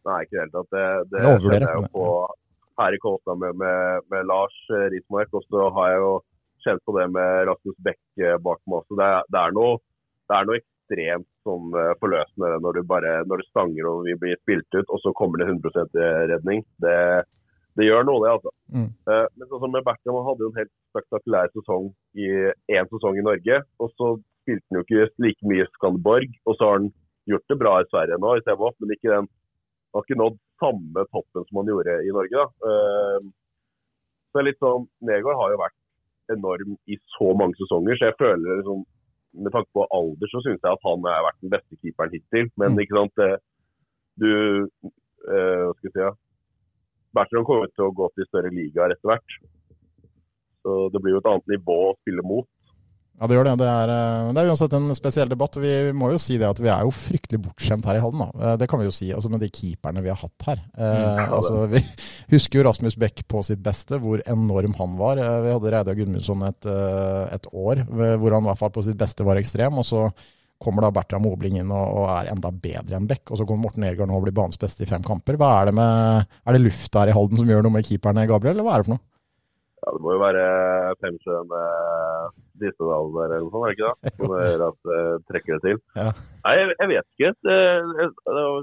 Nei, 0.07 0.19
ikke 0.25 0.41
helt. 0.41 0.57
Det, 0.71 0.83
det, 1.11 1.21
det 1.21 1.37
kjenner 1.43 1.65
jeg 1.67 1.79
jo 1.79 1.87
på 1.95 2.09
her 2.77 2.95
i 2.95 3.01
Kolstad 3.01 3.39
med, 3.41 3.57
med, 3.61 4.07
med, 4.11 4.25
Lars 4.29 4.57
Ritmark, 4.69 5.29
Rismark. 5.29 5.37
Og 5.37 5.45
så 5.49 5.69
har 5.77 5.91
jeg 5.91 6.01
jo 6.03 6.13
kjent 6.65 6.83
på 6.85 6.97
det 6.97 7.05
med 7.13 7.47
Rasmus 7.49 7.77
Beck 7.85 8.01
eh, 8.21 8.37
bak 8.43 8.61
meg 8.65 8.81
også. 8.81 8.97
Det, 8.99 9.09
det, 9.33 9.43
er 9.43 9.55
noe, 9.57 9.79
det, 10.27 10.35
er 10.37 10.49
noe, 10.49 10.59
ekstremt 10.61 11.29
sånn 11.47 11.73
eh, 11.75 11.95
forløsende 12.01 12.59
når 12.63 12.77
du 12.77 12.83
bare 12.91 13.15
når 13.27 13.41
du 13.41 13.49
stanger 13.49 13.89
og 13.89 14.05
vi 14.07 14.15
blir 14.19 14.39
spilt 14.43 14.69
ut, 14.77 14.85
og 14.87 15.01
så 15.03 15.15
kommer 15.17 15.41
det 15.41 15.49
100% 15.49 15.99
redning. 16.33 16.63
Det, 16.83 16.95
det 17.77 17.89
gjør 17.89 18.07
noe, 18.07 18.23
det, 18.23 18.35
altså. 18.37 18.53
Mm. 18.73 18.89
Men 19.05 19.49
sånn 19.49 19.61
som 19.61 19.73
med 19.73 19.85
Bertram, 19.85 20.17
han 20.17 20.29
hadde 20.31 20.45
jo 20.45 20.53
en 20.53 20.61
helt 20.63 20.73
spektakulær 20.89 21.51
sesong 21.53 21.91
i 22.17 22.31
én 22.73 22.89
sesong 22.89 23.19
i 23.19 23.25
Norge. 23.25 23.59
Og 23.83 23.91
så 23.93 24.15
spilte 24.41 24.65
han 24.71 24.79
jo 24.79 24.85
ikke 24.87 25.25
like 25.25 25.51
mye 25.51 25.65
i 25.65 25.69
Skanderborg, 25.75 26.39
og 26.47 26.57
så 26.57 26.69
har 26.69 26.79
han 26.79 26.89
gjort 27.29 27.51
det 27.51 27.59
bra 27.59 27.75
i 27.81 27.87
Sverige 27.91 28.17
nå, 28.23 28.33
i 28.33 28.43
CVF, 28.47 28.75
men 28.81 28.95
ikke 28.95 29.11
den 29.11 29.29
har 29.93 30.05
ikke 30.05 30.19
nådd 30.21 30.39
samme 30.61 31.05
toppen 31.13 31.45
som 31.47 31.59
han 31.61 31.71
gjorde 31.71 31.97
i 32.05 32.13
Norge. 32.15 32.43
Da. 32.43 32.47
Uh, 32.67 33.27
så 34.33 34.43
litt 34.43 34.59
sånn, 34.61 34.87
Negård 35.07 35.39
har 35.39 35.53
jo 35.53 35.59
vært 35.63 35.77
enorm 36.33 36.75
i 36.91 36.97
så 37.15 37.31
mange 37.39 37.55
sesonger, 37.59 37.97
så 37.97 38.09
jeg 38.09 38.19
føler 38.19 38.59
liksom, 38.59 38.83
med 39.37 39.53
tanke 39.55 39.71
på 39.75 39.85
alder 39.95 40.31
så 40.31 40.41
syns 40.43 40.63
jeg 40.63 40.73
at 40.73 40.87
han 40.87 41.05
har 41.07 41.25
vært 41.27 41.43
den 41.45 41.53
beste 41.53 41.79
keeperen 41.79 42.15
hittil. 42.15 42.49
Men 42.59 42.75
mm. 42.75 42.81
ikke 42.83 42.97
sant, 42.97 43.25
du 44.17 44.31
uh, 44.31 45.67
Hva 45.67 45.75
skal 45.77 45.89
jeg 45.89 45.93
si? 45.93 46.05
Ja. 46.05 46.13
Bertrand 47.17 47.47
kommer 47.47 47.69
til 47.71 47.87
å 47.87 47.93
gå 47.95 48.09
til 48.13 48.27
større 48.27 48.51
ligaer 48.53 48.93
etter 48.93 49.09
hvert. 49.09 49.37
Så 50.65 50.75
det 50.93 51.01
blir 51.01 51.15
jo 51.15 51.21
et 51.21 51.29
annet 51.31 51.53
nivå 51.55 51.77
å 51.87 51.95
spille 52.01 52.25
mot. 52.27 52.49
Ja, 53.17 53.25
det 53.25 53.33
gjør 53.33 53.47
det. 53.47 53.55
Det 53.63 53.67
er, 53.67 53.89
eh, 53.89 54.27
det 54.35 54.41
er 54.41 54.51
uansett 54.51 54.73
en 54.77 54.93
spesiell 54.93 55.29
debatt. 55.31 55.57
Vi 55.57 55.73
må 55.97 56.11
jo 56.13 56.19
si 56.21 56.37
det 56.37 56.45
at 56.45 56.59
vi 56.61 56.69
er 56.69 56.85
jo 56.85 56.93
fryktelig 56.93 57.39
bortskjemt 57.47 57.87
her 57.89 57.97
i 57.97 58.03
Halden. 58.03 58.21
Da. 58.21 58.29
Eh, 58.51 58.57
det 58.61 58.67
kan 58.69 58.77
vi 58.77 58.85
jo 58.85 58.93
si, 58.93 59.09
altså 59.13 59.31
med 59.33 59.41
de 59.41 59.49
keeperne 59.49 60.03
vi 60.05 60.11
har 60.13 60.19
hatt 60.21 60.45
her. 60.45 60.61
Eh, 60.77 61.01
mm, 61.01 61.33
altså, 61.39 61.65
vi 61.71 61.81
husker 62.35 62.61
jo 62.61 62.67
Rasmus 62.69 62.97
Beck 63.01 63.25
på 63.25 63.41
sitt 63.47 63.63
beste, 63.65 63.97
hvor 64.03 64.21
enorm 64.29 64.77
han 64.77 64.97
var. 65.01 65.17
Eh, 65.17 65.41
vi 65.47 65.53
hadde 65.55 65.73
Reidar 65.73 65.97
Gudmundsson 65.97 66.45
et, 66.45 66.69
et, 67.33 67.51
år 67.57 67.85
hvor 67.87 68.33
han 68.35 68.45
i 68.45 68.51
hvert 68.51 68.59
fall 68.59 68.73
på 68.75 68.85
sitt 68.85 68.99
beste 68.99 69.25
var 69.25 69.41
ekstrem. 69.41 69.81
og 69.81 69.87
så 69.87 70.07
kommer 70.61 70.85
da 70.85 70.93
Bertram 70.93 71.25
Obling 71.29 71.59
inn 71.59 71.69
og, 71.69 71.99
og, 72.01 72.07
er 72.13 72.31
enda 72.31 72.51
bedre 72.53 72.97
enn 72.97 73.09
Beck. 73.09 73.25
Og 73.31 73.39
så 73.39 73.45
kommer 73.45 73.65
Morten 73.65 73.85
Ergard 73.85 74.09
nå 74.09 74.17
og 74.17 74.25
blir 74.25 74.37
banens 74.37 74.61
beste 74.61 74.85
i 74.85 74.89
fem 74.89 75.05
kamper. 75.05 75.37
Hva 75.41 75.51
Er 75.61 75.69
det 75.69 75.77
med, 75.77 76.33
er 76.45 76.57
det 76.57 76.63
lufta 76.63 77.01
her 77.01 77.13
i 77.13 77.17
Halden 77.17 77.41
som 77.41 77.49
gjør 77.49 77.65
noe 77.65 77.77
med 77.77 77.85
keeperne, 77.87 78.29
Gabriel, 78.29 78.57
eller 78.57 78.67
hva 78.67 78.77
er 78.77 78.83
det 78.83 78.89
for 78.89 78.97
noe? 78.97 79.05
Ja, 79.83 79.93
Det 79.93 80.01
må 80.01 80.13
jo 80.15 80.21
være 80.21 80.45
Femsjøen 81.03 81.51
eh, 81.59 82.37
Distedal 82.61 83.11
der 83.13 83.35
eller 83.35 83.43
noe 83.45 83.53
sånt, 83.53 83.65
er 83.65 83.69
det 83.69 83.75
ikke 83.77 83.91
det? 83.91 84.13
Som 84.17 84.33
gjør 84.33 84.63
at 84.67 84.89
eh, 84.95 85.11
trekker 85.29 85.57
det 85.57 85.61
til. 85.65 85.81
Ja. 85.99 86.07
Nei, 86.45 86.53
jeg, 86.57 86.71
jeg, 86.71 86.89
vet 86.93 87.11
ikke. 87.13 87.33
Det, 87.45 87.57
det, 87.99 88.07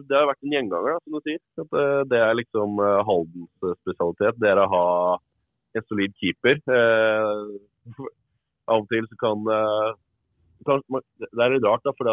det, 0.09 0.17
har 0.19 0.31
vært 0.33 0.43
en 0.43 0.57
gjenganger, 0.57 0.97
da, 0.97 1.05
som 1.05 1.15
du 1.15 1.29
sier. 1.29 1.43
At 1.63 1.77
det, 2.11 2.19
eh, 2.19 2.25
er 2.25 2.41
liksom 2.41 2.83
eh, 2.83 3.05
Haldens 3.11 3.69
spesialitet. 3.85 4.41
Det 4.43 4.51
er 4.51 4.63
å 4.65 4.73
ha 4.75 4.89
en 5.79 5.87
solid 5.87 6.19
keeper. 6.19 6.59
Eh, 6.81 8.03
av 8.65 8.81
og 8.81 8.91
til 8.91 9.07
så 9.11 9.21
kan 9.21 9.47
det 10.65 11.43
er 11.45 11.53
litt 11.53 11.67
rart, 11.67 11.83
da, 11.85 11.93
for 11.99 12.09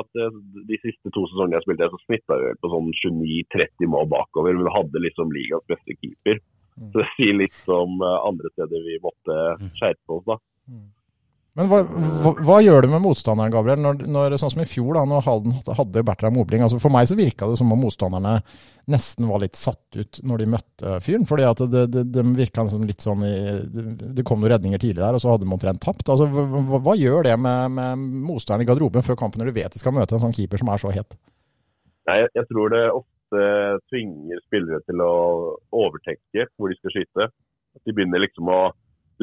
de 0.68 0.78
siste 0.82 1.12
to 1.16 1.24
sesongene 1.30 1.56
jeg 1.56 1.64
spilte, 1.64 1.88
så 1.94 2.00
snitta 2.02 2.36
vi 2.42 2.50
på 2.60 2.72
sånn 2.74 2.90
29-30 3.00 3.92
mål 3.94 4.10
bakover. 4.12 4.58
Men 4.58 4.68
vi 4.68 4.74
hadde 4.76 5.04
liksom 5.06 5.32
ligas 5.32 5.64
beste 5.72 5.96
keeper. 6.02 6.42
Så 6.89 7.04
det 7.04 7.10
sier 7.17 7.38
litt 7.38 7.62
om 7.70 8.02
eh, 8.02 8.17
andre 8.26 8.50
steder 8.56 8.88
vi 8.88 8.98
måtte 9.04 9.38
mm. 9.62 9.70
skjerpe 9.78 10.17
oss, 10.17 10.26
da. 10.28 10.39
Mm. 10.72 10.89
Men 11.60 11.67
hva, 11.67 11.82
hva, 11.84 12.32
hva, 12.48 12.58
gjør 12.63 12.86
det 12.86 12.89
med 12.94 13.02
motstanderen, 13.04 13.52
Gabriel, 13.52 13.82
når, 13.84 14.06
når, 14.08 14.36
sånn 14.39 14.54
som 14.54 14.62
i 14.63 14.67
fjor, 14.70 14.94
da 14.96 15.02
når 15.04 15.26
Halden 15.26 15.58
hadde 15.76 16.04
Bertram 16.08 16.38
Mobling? 16.38 16.63
Altså 16.63 16.80
for 16.80 16.94
meg 16.96 17.10
så 17.10 17.17
virka 17.20 17.50
det 17.50 17.58
som 17.60 17.74
om 17.76 17.82
motstanderne 17.84 18.38
nesten 18.91 19.28
var 19.28 19.44
litt 19.44 19.60
satt 19.60 20.00
ut 20.00 20.22
når 20.24 20.39
de 20.39 20.48
møtte 20.54 20.94
fyren. 21.04 21.28
fordi 21.28 21.50
at 21.50 21.63
det, 21.74 21.84
det, 21.91 22.06
det 22.15 22.24
virka 22.39 22.63
liksom 22.63 22.88
litt 22.88 23.04
sånn 23.04 23.28
i, 23.28 23.36
Det 24.15 24.24
kom 24.28 24.39
noen 24.39 24.54
redninger 24.54 24.80
tidlig 24.80 25.02
der, 25.02 25.20
og 25.20 25.24
så 25.24 25.34
hadde 25.34 25.44
de 25.44 25.52
omtrent 25.52 25.84
tapt. 25.84 26.08
Altså, 26.08 26.30
hva, 26.32 26.80
hva, 26.80 26.96
gjør 26.96 27.28
det 27.28 27.36
med, 27.36 27.76
med 27.76 28.08
motstanderen 28.32 28.63
i 28.63 28.72
garderoben 28.72 29.04
før 29.04 29.20
kampen, 29.20 29.44
når 29.44 29.52
du 29.52 29.60
vet 29.60 29.76
de 29.76 29.84
skal 29.84 29.98
møte 29.98 30.15
en 30.15 30.24
sånn 30.24 30.38
keeper 30.38 30.63
som 30.63 30.72
er 30.72 30.86
så 30.86 30.96
het? 30.96 31.20
Nei, 32.08 32.22
jeg 32.32 32.48
tror 32.48 32.72
det 32.72 32.86
ofte 32.96 33.11
ofte 33.32 33.80
tvinger 33.89 34.39
spillere 34.46 34.82
til 34.86 35.02
å 35.02 35.58
overtenke 35.72 36.48
hvor 36.58 36.70
de 36.70 36.78
skal 36.80 36.91
skyte. 36.96 37.30
De 37.86 37.94
begynner 37.94 38.20
liksom 38.20 38.50
å 38.50 38.72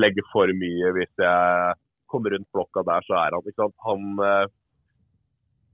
legge 0.01 0.23
for 0.33 0.49
mye. 0.49 0.93
Hvis 0.97 1.13
jeg 1.19 1.75
kommer 2.09 2.33
rundt 2.33 2.49
blokka 2.53 2.83
der, 2.83 3.05
så 3.05 3.15
er 3.15 3.35
han 3.35 3.45
ikke 3.45 3.63
sant? 3.63 3.77
Han, 3.85 4.21
uh, 4.21 4.47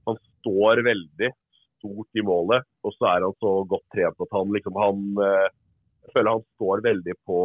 han 0.09 0.19
står 0.41 0.83
veldig 0.85 1.31
stort 1.79 2.19
i 2.19 2.25
målet, 2.25 2.65
og 2.83 2.95
så 2.97 3.13
er 3.13 3.27
han 3.27 3.37
så 3.41 3.61
godt 3.69 3.87
trent 3.95 4.19
at 4.19 4.35
han 4.35 4.51
liksom 4.55 4.81
han, 4.81 5.05
uh, 5.21 5.49
Jeg 6.05 6.13
føler 6.13 6.35
han 6.35 6.43
står 6.59 6.83
veldig 6.85 7.15
på, 7.25 7.39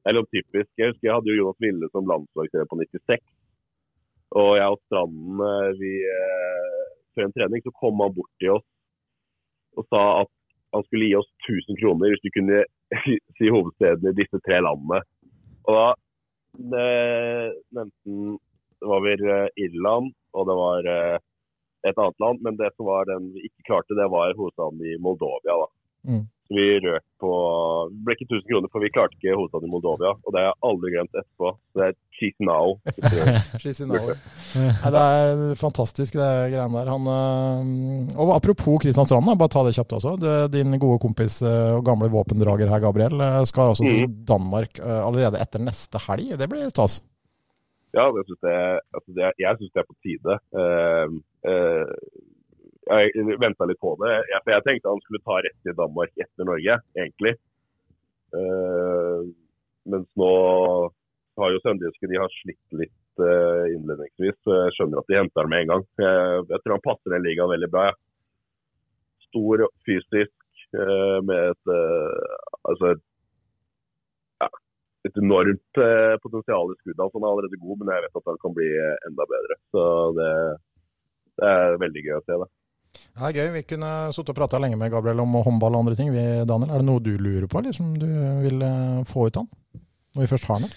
er 0.07 0.15
litt 0.15 0.31
typisk. 0.35 0.69
Jeg 0.79 0.93
husker 0.93 1.07
jeg 1.09 1.15
hadde 1.17 1.31
jo 1.31 1.39
Jonas 1.41 1.59
Ville 1.63 1.89
som 1.91 2.07
landslagstrener 2.07 2.69
på 2.71 2.79
96. 2.79 3.25
Og 4.39 4.51
jeg 4.55 4.71
og 4.71 4.79
Stranden, 4.85 5.43
vi, 5.81 5.93
før 7.15 7.27
en 7.27 7.35
trening, 7.35 7.63
så 7.65 7.75
kom 7.81 8.03
han 8.05 8.15
bort 8.15 8.31
til 8.39 8.55
oss 8.55 8.67
og 9.77 9.85
sa 9.91 10.03
at 10.23 10.38
han 10.75 10.85
skulle 10.85 11.09
gi 11.09 11.15
oss 11.19 11.29
1000 11.47 11.79
kroner 11.81 12.13
hvis 12.13 12.25
du 12.25 12.31
kunne 12.35 12.61
si 13.37 13.49
hovedstedene 13.49 14.13
i 14.13 14.19
disse 14.19 14.41
tre 14.45 14.61
landene. 14.65 15.01
Og 15.69 15.75
da 15.77 16.85
nevnte 17.73 17.89
han 18.05 18.37
Det 18.79 18.87
var 18.87 19.01
vel 19.03 19.21
eh, 19.27 19.49
Irland, 19.59 20.13
og 20.39 20.45
det 20.47 20.55
var 20.55 20.85
eh, 20.87 21.17
et 21.89 21.97
annet 21.99 22.21
land. 22.23 22.37
Men 22.45 22.55
det 22.55 22.69
som 22.77 22.87
var 22.87 23.09
den 23.09 23.25
vi 23.33 23.49
ikke 23.49 23.65
klarte, 23.67 23.97
det 23.97 24.05
var 24.07 24.37
hovedstaden 24.37 24.79
i 24.87 24.95
Moldovia. 25.03 25.57
da. 25.59 25.67
Mm. 26.07 26.21
Så 26.49 26.57
vi 26.57 26.79
røk 26.81 27.03
på 27.21 27.31
Det 27.91 27.99
ble 28.05 28.15
ikke 28.15 28.25
1000 28.25 28.45
kroner, 28.49 28.69
for 28.73 28.81
vi 28.81 28.89
klarte 28.89 29.13
ikke 29.17 29.35
hovedstaden 29.37 29.67
i 29.67 29.73
Moldovia. 29.73 30.15
Og 30.17 30.33
det 30.33 30.39
har 30.39 30.47
jeg 30.47 30.57
aldri 30.69 30.93
glemt 30.95 31.19
etterpå. 31.19 31.51
Så 31.53 31.81
det 31.81 31.89
er 31.89 31.97
Chisinau. 32.17 32.71
Chisinau. 33.61 34.07
Nei, 34.57 34.91
det 34.95 35.03
er 35.03 35.43
fantastisk, 35.59 36.17
det 36.17 36.29
greiene 36.55 36.73
der. 36.73 36.89
Han, 36.89 37.05
øh, 37.13 38.17
og 38.17 38.33
apropos 38.33 38.81
Kristian 38.81 39.05
Strand, 39.05 39.29
bare 39.37 39.53
ta 39.53 39.63
det 39.67 39.75
kjapt 39.77 39.93
også. 39.99 40.15
Du, 40.17 40.29
din 40.55 40.73
gode 40.81 40.97
kompis 41.05 41.37
øh, 41.45 41.77
og 41.77 41.85
gamle 41.85 42.09
våpendrager 42.17 42.73
her, 42.73 42.81
Gabriel, 42.87 43.21
øh, 43.21 43.45
skal 43.45 43.75
også 43.75 43.85
til 43.85 44.09
Danmark 44.33 44.81
øh, 44.81 44.99
allerede 45.05 45.45
etter 45.45 45.61
neste 45.61 46.01
helg. 46.09 46.33
Det 46.41 46.49
blir 46.49 46.73
stas. 46.73 47.03
Ja, 47.97 48.05
det 48.13 48.23
synes 48.25 48.41
jeg, 48.45 48.79
altså 48.95 49.09
det, 49.17 49.29
jeg 49.45 49.53
syns 49.57 49.73
det 49.73 49.81
er 49.81 49.89
på 49.89 49.97
tide. 50.05 50.33
Uh, 50.61 51.07
eh, 51.49 51.93
jeg 53.03 53.39
venta 53.41 53.67
litt 53.67 53.79
på 53.81 53.93
det. 54.03 54.13
Jeg, 54.31 54.41
for 54.43 54.53
jeg 54.55 54.65
tenkte 54.65 54.93
han 54.93 55.03
skulle 55.03 55.23
ta 55.25 55.37
rett 55.45 55.57
til 55.65 55.77
Danmark 55.77 56.11
etter 56.15 56.47
Norge, 56.47 56.77
egentlig. 56.97 57.35
Uh, 58.29 59.25
mens 59.89 60.05
nå 60.21 60.33
har 61.39 61.53
jo 61.53 61.61
Sønderjyske 61.63 62.09
de 62.11 62.19
har 62.19 62.35
slitt 62.39 62.77
litt 62.77 63.23
uh, 63.23 63.65
innledningsvis. 63.73 64.37
så 64.43 64.61
Jeg 64.65 64.75
skjønner 64.77 65.01
at 65.01 65.09
de 65.09 65.17
henter 65.17 65.45
ham 65.45 65.53
med 65.53 65.65
en 65.65 65.73
gang. 65.73 65.85
Jeg, 66.03 66.45
jeg 66.51 66.61
tror 66.63 66.75
han 66.75 66.85
passer 66.85 67.15
den 67.15 67.25
ligaen 67.25 67.53
veldig 67.53 67.71
bra. 67.73 67.89
Ja. 67.89 67.97
Stor, 69.29 69.65
fysisk, 69.85 70.35
uh, 70.77 71.19
med 71.25 71.53
et 71.53 71.75
altså 72.65 72.95
et 72.95 73.05
et 75.07 75.15
enormt 75.15 75.77
potensial 76.19 76.73
i 76.73 76.75
skuddene. 76.81 77.05
Han 77.13 77.23
er 77.23 77.29
allerede 77.29 77.57
god, 77.61 77.77
men 77.79 77.91
jeg 77.93 78.03
vet 78.03 78.17
at 78.19 78.25
han 78.27 78.39
kan 78.41 78.55
bli 78.57 78.67
enda 79.07 79.25
bedre. 79.31 79.55
Så 79.71 79.83
det, 80.17 80.31
det 81.39 81.51
er 81.55 81.77
veldig 81.85 82.03
gøy 82.03 82.17
å 82.17 82.23
se 82.25 82.39
det. 82.41 82.47
Det 82.95 83.27
er 83.27 83.35
gøy. 83.35 83.47
Vi 83.57 83.65
kunne 83.69 83.91
sittet 84.15 84.33
og 84.33 84.39
prata 84.39 84.59
lenge 84.61 84.79
med 84.79 84.91
Gabriel 84.93 85.21
om 85.23 85.37
håndball 85.45 85.77
og 85.77 85.85
andre 85.85 85.95
ting. 85.99 86.11
Vi, 86.15 86.25
Daniel, 86.49 86.71
er 86.71 86.81
det 86.81 86.87
noe 86.87 87.03
du 87.03 87.13
lurer 87.19 87.47
på, 87.51 87.61
eller 87.61 87.75
som 87.75 87.93
du 87.99 88.07
vil 88.43 88.65
øh, 88.65 89.05
få 89.09 89.27
ut 89.27 89.39
av 89.39 89.45
han? 89.45 89.83
Når 90.15 90.25
vi 90.25 90.31
først 90.31 90.49
har 90.49 90.59
han? 90.59 90.71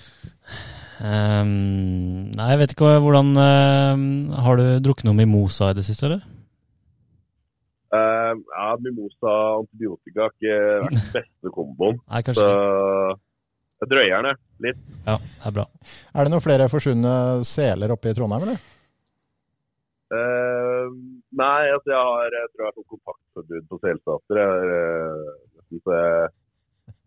Ehm, 1.02 2.30
nei, 2.36 2.50
jeg 2.52 2.60
vet 2.60 2.74
ikke 2.76 2.90
hvordan 3.02 3.32
uh, 3.34 4.02
Har 4.44 4.60
du 4.60 4.66
drukket 4.84 5.08
noe 5.08 5.16
mimosa 5.18 5.72
i 5.72 5.78
det 5.78 5.86
siste, 5.88 6.06
eller? 6.06 6.20
Uh, 7.92 8.36
ja, 8.36 8.68
Mimosa 8.80 9.32
og 9.32 9.64
antibiotika 9.64 10.28
har 10.28 10.34
ikke 10.36 10.60
vært 10.84 10.94
den 10.96 11.10
beste 11.16 11.52
komboen. 11.56 11.98
Nei, 12.12 12.22
kanskje 12.24 12.46
så 12.46 13.18
jeg 13.82 13.90
drøyer 13.90 14.22
den 14.22 14.38
litt. 14.62 14.82
Ja, 15.02 15.16
det 15.18 15.48
er 15.48 15.54
bra. 15.56 15.64
Er 16.14 16.22
det 16.22 16.30
noen 16.30 16.44
flere 16.44 16.68
forsvunne 16.70 17.14
seler 17.48 17.90
oppe 17.90 18.12
i 18.12 18.14
Trondheim, 18.14 18.44
eller? 18.46 18.60
Eh, 20.12 20.92
nei, 21.40 21.62
altså 21.72 21.92
jeg 21.92 22.00
har 22.08 22.36
jeg 22.36 22.50
tror 22.52 22.64
jeg 22.64 22.70
har 22.70 22.90
kontaktforbud 22.94 23.68
på 23.70 23.78
selstater. 23.86 24.40
Jeg, 24.42 24.78
eh, 24.78 25.30
jeg, 25.72 26.32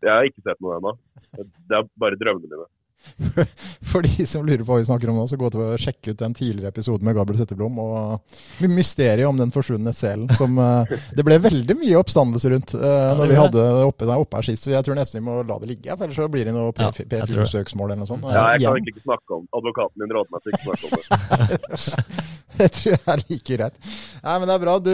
jeg 0.05 0.11
har 0.13 0.29
ikke 0.29 0.45
sett 0.45 0.63
noe 0.63 0.79
ennå. 0.79 0.95
Det 1.35 1.77
er 1.79 1.89
bare 2.01 2.19
drømmene 2.21 2.51
mine. 2.51 2.67
For 3.91 4.01
de 4.01 4.25
som 4.27 4.45
lurer 4.45 4.63
på 4.63 4.73
hva 4.73 4.79
vi 4.79 4.87
snakker 4.87 5.09
om 5.11 5.19
nå, 5.19 5.25
så 5.29 5.37
gå 5.39 5.49
til 5.53 5.61
å 5.63 5.77
sjekke 5.79 6.13
ut 6.13 6.21
den 6.21 6.35
tidligere 6.35 6.71
episoden 6.73 7.05
med 7.07 7.15
Gabriel 7.17 7.41
Setteblom 7.41 7.77
og 7.81 8.65
mysteriet 8.71 9.27
om 9.29 9.37
den 9.39 9.53
forsvunne 9.55 9.93
selen. 9.95 10.27
Som, 10.35 10.57
eh, 10.59 10.95
det 11.15 11.25
ble 11.27 11.37
veldig 11.43 11.77
mye 11.79 11.99
oppstandelse 12.01 12.51
rundt 12.53 12.75
uh, 12.77 13.13
når 13.19 13.31
vi 13.31 13.39
hadde 13.39 13.61
det 13.61 13.85
oppe, 13.87 14.09
oppe 14.15 14.41
her 14.41 14.49
sist. 14.49 14.65
Så 14.65 14.73
jeg 14.73 14.85
tror 14.87 14.97
nesten 14.99 15.21
vi 15.21 15.25
må 15.27 15.37
la 15.43 15.59
det 15.61 15.71
ligge, 15.71 15.91
for 15.93 16.07
ellers 16.07 16.19
så 16.19 16.29
blir 16.31 16.49
det 16.49 16.55
noe. 16.55 16.73
PFU-søksmål 16.75 17.93
eller 17.93 18.01
noe 18.03 18.09
sånt. 18.09 18.25
Ja, 18.31 18.47
jeg 18.55 18.65
kan 18.65 18.79
egentlig 18.79 18.95
ikke 18.95 19.05
snakke 19.05 19.37
om 19.37 19.45
Advokaten 19.55 20.01
min 20.01 20.15
råder 20.15 20.33
meg 20.33 20.43
til 20.43 20.55
ikke 20.55 20.65
snakke 20.65 20.89
om 20.89 20.95
det. 20.95 22.31
Det 22.55 22.69
tror 22.71 22.93
jeg 22.93 23.01
er 23.11 23.21
like 23.27 23.57
greit. 23.57 23.79
Nei, 24.23 24.35
men 24.39 24.47
det 24.47 24.53
er 24.53 24.61
bra. 24.63 24.75
Du, 24.79 24.91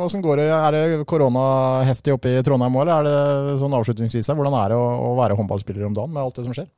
hvordan 0.00 0.22
går 0.24 0.40
det? 0.40 0.46
Er 0.56 0.76
det 0.76 1.02
koronaheftig 1.10 2.14
oppe 2.14 2.32
i 2.32 2.44
Trondheim 2.46 2.78
òg, 2.80 2.86
eller 2.86 3.10
er 3.10 3.50
det 3.50 3.58
sånn 3.60 3.76
avslutningsvis 3.76 4.30
her? 4.30 4.38
Hvordan 4.38 4.56
er 4.62 4.72
det 4.72 4.78
å, 4.80 4.86
å 5.10 5.12
være 5.18 5.36
håndballspiller 5.36 5.84
om 5.90 5.96
dagen 5.96 6.14
med 6.14 6.22
alt 6.24 6.40
det 6.40 6.46
som 6.46 6.56
skjer? 6.56 6.70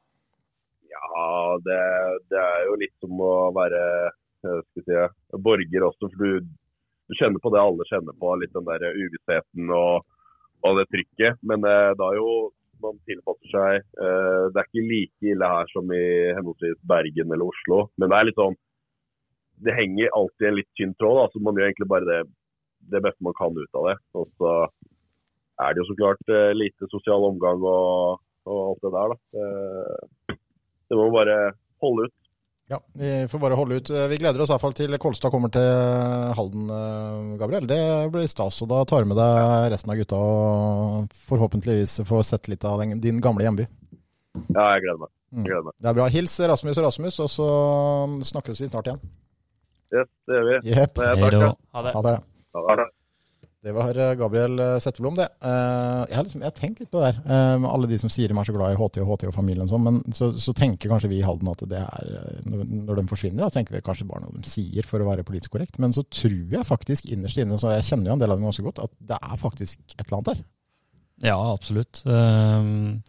Det, 1.65 1.81
det 2.33 2.43
er 2.43 2.67
jo 2.69 2.77
litt 2.81 2.95
som 3.03 3.23
å 3.23 3.35
være 3.57 3.83
eh, 4.07 4.61
si, 4.75 4.99
borger 5.47 5.89
også. 5.89 6.11
For 6.13 6.25
du, 6.25 6.45
du 7.09 7.17
kjenner 7.19 7.43
på 7.43 7.53
det 7.55 7.63
alle 7.63 7.89
kjenner 7.91 8.17
på, 8.21 8.35
litt 8.41 8.55
den 8.57 8.69
der 8.69 8.87
uvissheten 8.97 9.73
og, 9.75 10.07
og 10.67 10.81
det 10.81 10.87
trykket. 10.93 11.41
Men 11.47 11.67
eh, 11.69 11.93
da 11.99 12.13
er 12.13 12.21
jo 12.21 12.31
man 12.83 12.99
tilpasser 13.09 13.53
seg. 13.53 13.85
Eh, 14.03 14.43
det 14.53 14.61
er 14.61 14.69
ikke 14.69 14.87
like 14.91 15.31
ille 15.33 15.51
her 15.53 15.71
som 15.73 15.93
i 15.95 16.07
henholdsvis 16.37 16.81
Bergen 16.89 17.33
eller 17.33 17.49
Oslo. 17.49 17.87
Men 17.97 18.13
det 18.13 18.19
er 18.19 18.31
litt 18.31 18.41
sånn 18.41 18.59
Det 19.67 19.73
henger 19.73 20.13
alltid 20.13 20.47
en 20.51 20.59
litt 20.59 20.69
tynn 20.77 20.93
tråd. 21.01 21.17
da, 21.17 21.29
så 21.33 21.41
Man 21.41 21.57
gjør 21.57 21.71
egentlig 21.71 21.89
bare 21.89 22.09
det, 22.11 22.21
det 22.93 23.01
beste 23.07 23.25
man 23.25 23.37
kan 23.39 23.57
ut 23.57 23.79
av 23.81 23.89
det. 23.89 23.97
Og 24.21 24.29
så 24.37 24.53
er 25.65 25.73
det 25.73 25.81
jo 25.81 25.89
så 25.91 25.97
klart 26.03 26.33
eh, 26.33 26.53
lite 26.53 26.91
sosial 26.93 27.25
omgang 27.31 27.65
og, 27.65 28.21
og 28.45 28.61
alt 28.67 28.85
det 28.85 28.93
der. 28.97 29.15
da. 29.15 29.17
Eh, 29.41 30.26
det 30.89 30.99
må 30.99 31.09
man 31.09 31.17
bare 31.19 31.37
holde 31.83 32.07
ut. 32.09 32.15
Ja, 32.69 32.81
vi 32.99 33.11
får 33.31 33.39
bare 33.39 33.55
holde 33.55 33.77
ut. 33.79 33.91
Vi 34.11 34.17
gleder 34.19 34.43
oss 34.43 34.51
i 34.51 34.55
hvert 34.57 34.63
fall 34.65 34.75
til 34.75 34.97
Kolstad 34.99 35.31
kommer 35.31 35.53
til 35.55 35.67
Halden, 36.35 36.65
eh, 36.67 37.37
Gabriel. 37.39 37.69
Det 37.71 37.79
blir 38.11 38.27
stas. 38.27 38.59
og 38.65 38.73
Da 38.73 38.81
tar 38.85 39.05
du 39.05 39.13
med 39.13 39.21
deg 39.21 39.69
resten 39.71 39.93
av 39.95 40.01
gutta 40.01 40.19
og 40.19 41.15
forhåpentligvis 41.29 42.01
får 42.09 42.25
sett 42.27 42.51
litt 42.51 42.67
av 42.67 42.81
den, 42.83 42.99
din 43.01 43.21
gamle 43.23 43.47
hjemby. 43.47 43.69
Ja, 44.51 44.67
jeg 44.75 44.83
gleder 44.83 45.05
meg. 45.05 45.13
Jeg 45.37 45.47
gleder 45.47 45.69
meg. 45.69 45.77
Det 45.79 45.93
er 45.93 45.99
bra. 46.01 46.09
Hils 46.11 46.35
Rasmus 46.41 46.81
og 46.83 46.89
Rasmus, 46.89 47.21
og 47.23 47.31
så 47.31 47.49
snakkes 48.33 48.61
vi 48.61 48.71
snart 48.73 48.91
igjen. 48.91 49.01
Yes, 49.95 50.11
det 50.27 50.41
gjør 50.41 50.49
vi. 50.51 50.59
Yep. 50.75 51.03
Hei 51.07 51.31
da. 51.31 51.55
Ha 51.79 51.87
det. 51.87 52.19
Ha 52.57 52.77
det. 52.83 52.89
Det. 53.67 53.73
Var 53.75 53.99
eh, 53.99 54.13
Gabriel 54.15 54.61
eh, 54.63 54.77
Setteblom, 54.83 55.17
det. 55.19 55.27
Eh, 55.43 56.03
Jeg 56.07 56.17
har, 56.17 56.25
liksom, 56.27 56.43
jeg 56.45 56.47
har 56.53 56.55
tenkt 56.55 56.83
litt 56.85 56.91
på 56.93 57.01
det 57.03 57.09
der. 57.17 57.65
Alle 57.67 57.89
de 57.91 57.99
som 57.99 58.13
sier 58.13 58.31
de 58.31 58.37
er 58.39 58.47
så 58.47 58.55
glad 58.55 58.75
i 58.77 58.79
HT 58.79 59.01
og 59.03 59.09
HT 59.11 59.25
og 59.31 59.35
familien 59.35 59.65
og 59.67 59.73
sånn, 59.73 59.87
men 59.89 59.99
så, 60.15 60.29
så 60.39 60.55
tenker 60.57 60.93
kanskje 60.93 61.11
vi 61.11 61.19
i 61.19 61.25
Halden 61.27 61.51
at 61.51 61.65
det 61.67 61.81
er 61.83 62.13
Når 62.47 63.01
de 63.01 63.07
forsvinner, 63.11 63.43
da 63.43 63.51
tenker 63.57 63.75
vi 63.75 63.83
kanskje 63.87 64.07
bare 64.07 64.23
noe 64.23 64.37
de 64.39 64.47
sier 64.47 64.87
for 64.87 65.03
å 65.03 65.09
være 65.11 65.27
politisk 65.27 65.57
korrekt. 65.57 65.81
Men 65.83 65.95
så 65.97 66.05
tror 66.07 66.55
jeg 66.59 66.69
faktisk 66.69 67.11
innerst 67.11 67.41
inne, 67.43 67.59
så 67.59 67.75
jeg 67.75 67.89
kjenner 67.91 68.13
jo 68.13 68.17
en 68.19 68.23
del 68.23 68.35
av 68.37 68.39
dem 68.39 68.47
ganske 68.47 68.67
godt, 68.69 68.85
at 68.87 68.95
det 69.11 69.19
er 69.19 69.41
faktisk 69.43 69.83
et 69.97 70.07
eller 70.07 70.19
annet 70.21 70.31
der. 70.31 70.45
Ja, 71.33 71.37
absolutt. 71.51 72.03
Ehm, 72.07 73.03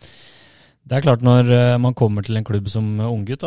Det 0.87 0.95
er 0.95 1.03
klart 1.03 1.19
når 1.21 1.77
man 1.83 1.93
kommer 1.99 2.23
til 2.23 2.37
en 2.39 2.45
klubb 2.47 2.69
som 2.71 2.85
unggutt, 3.03 3.43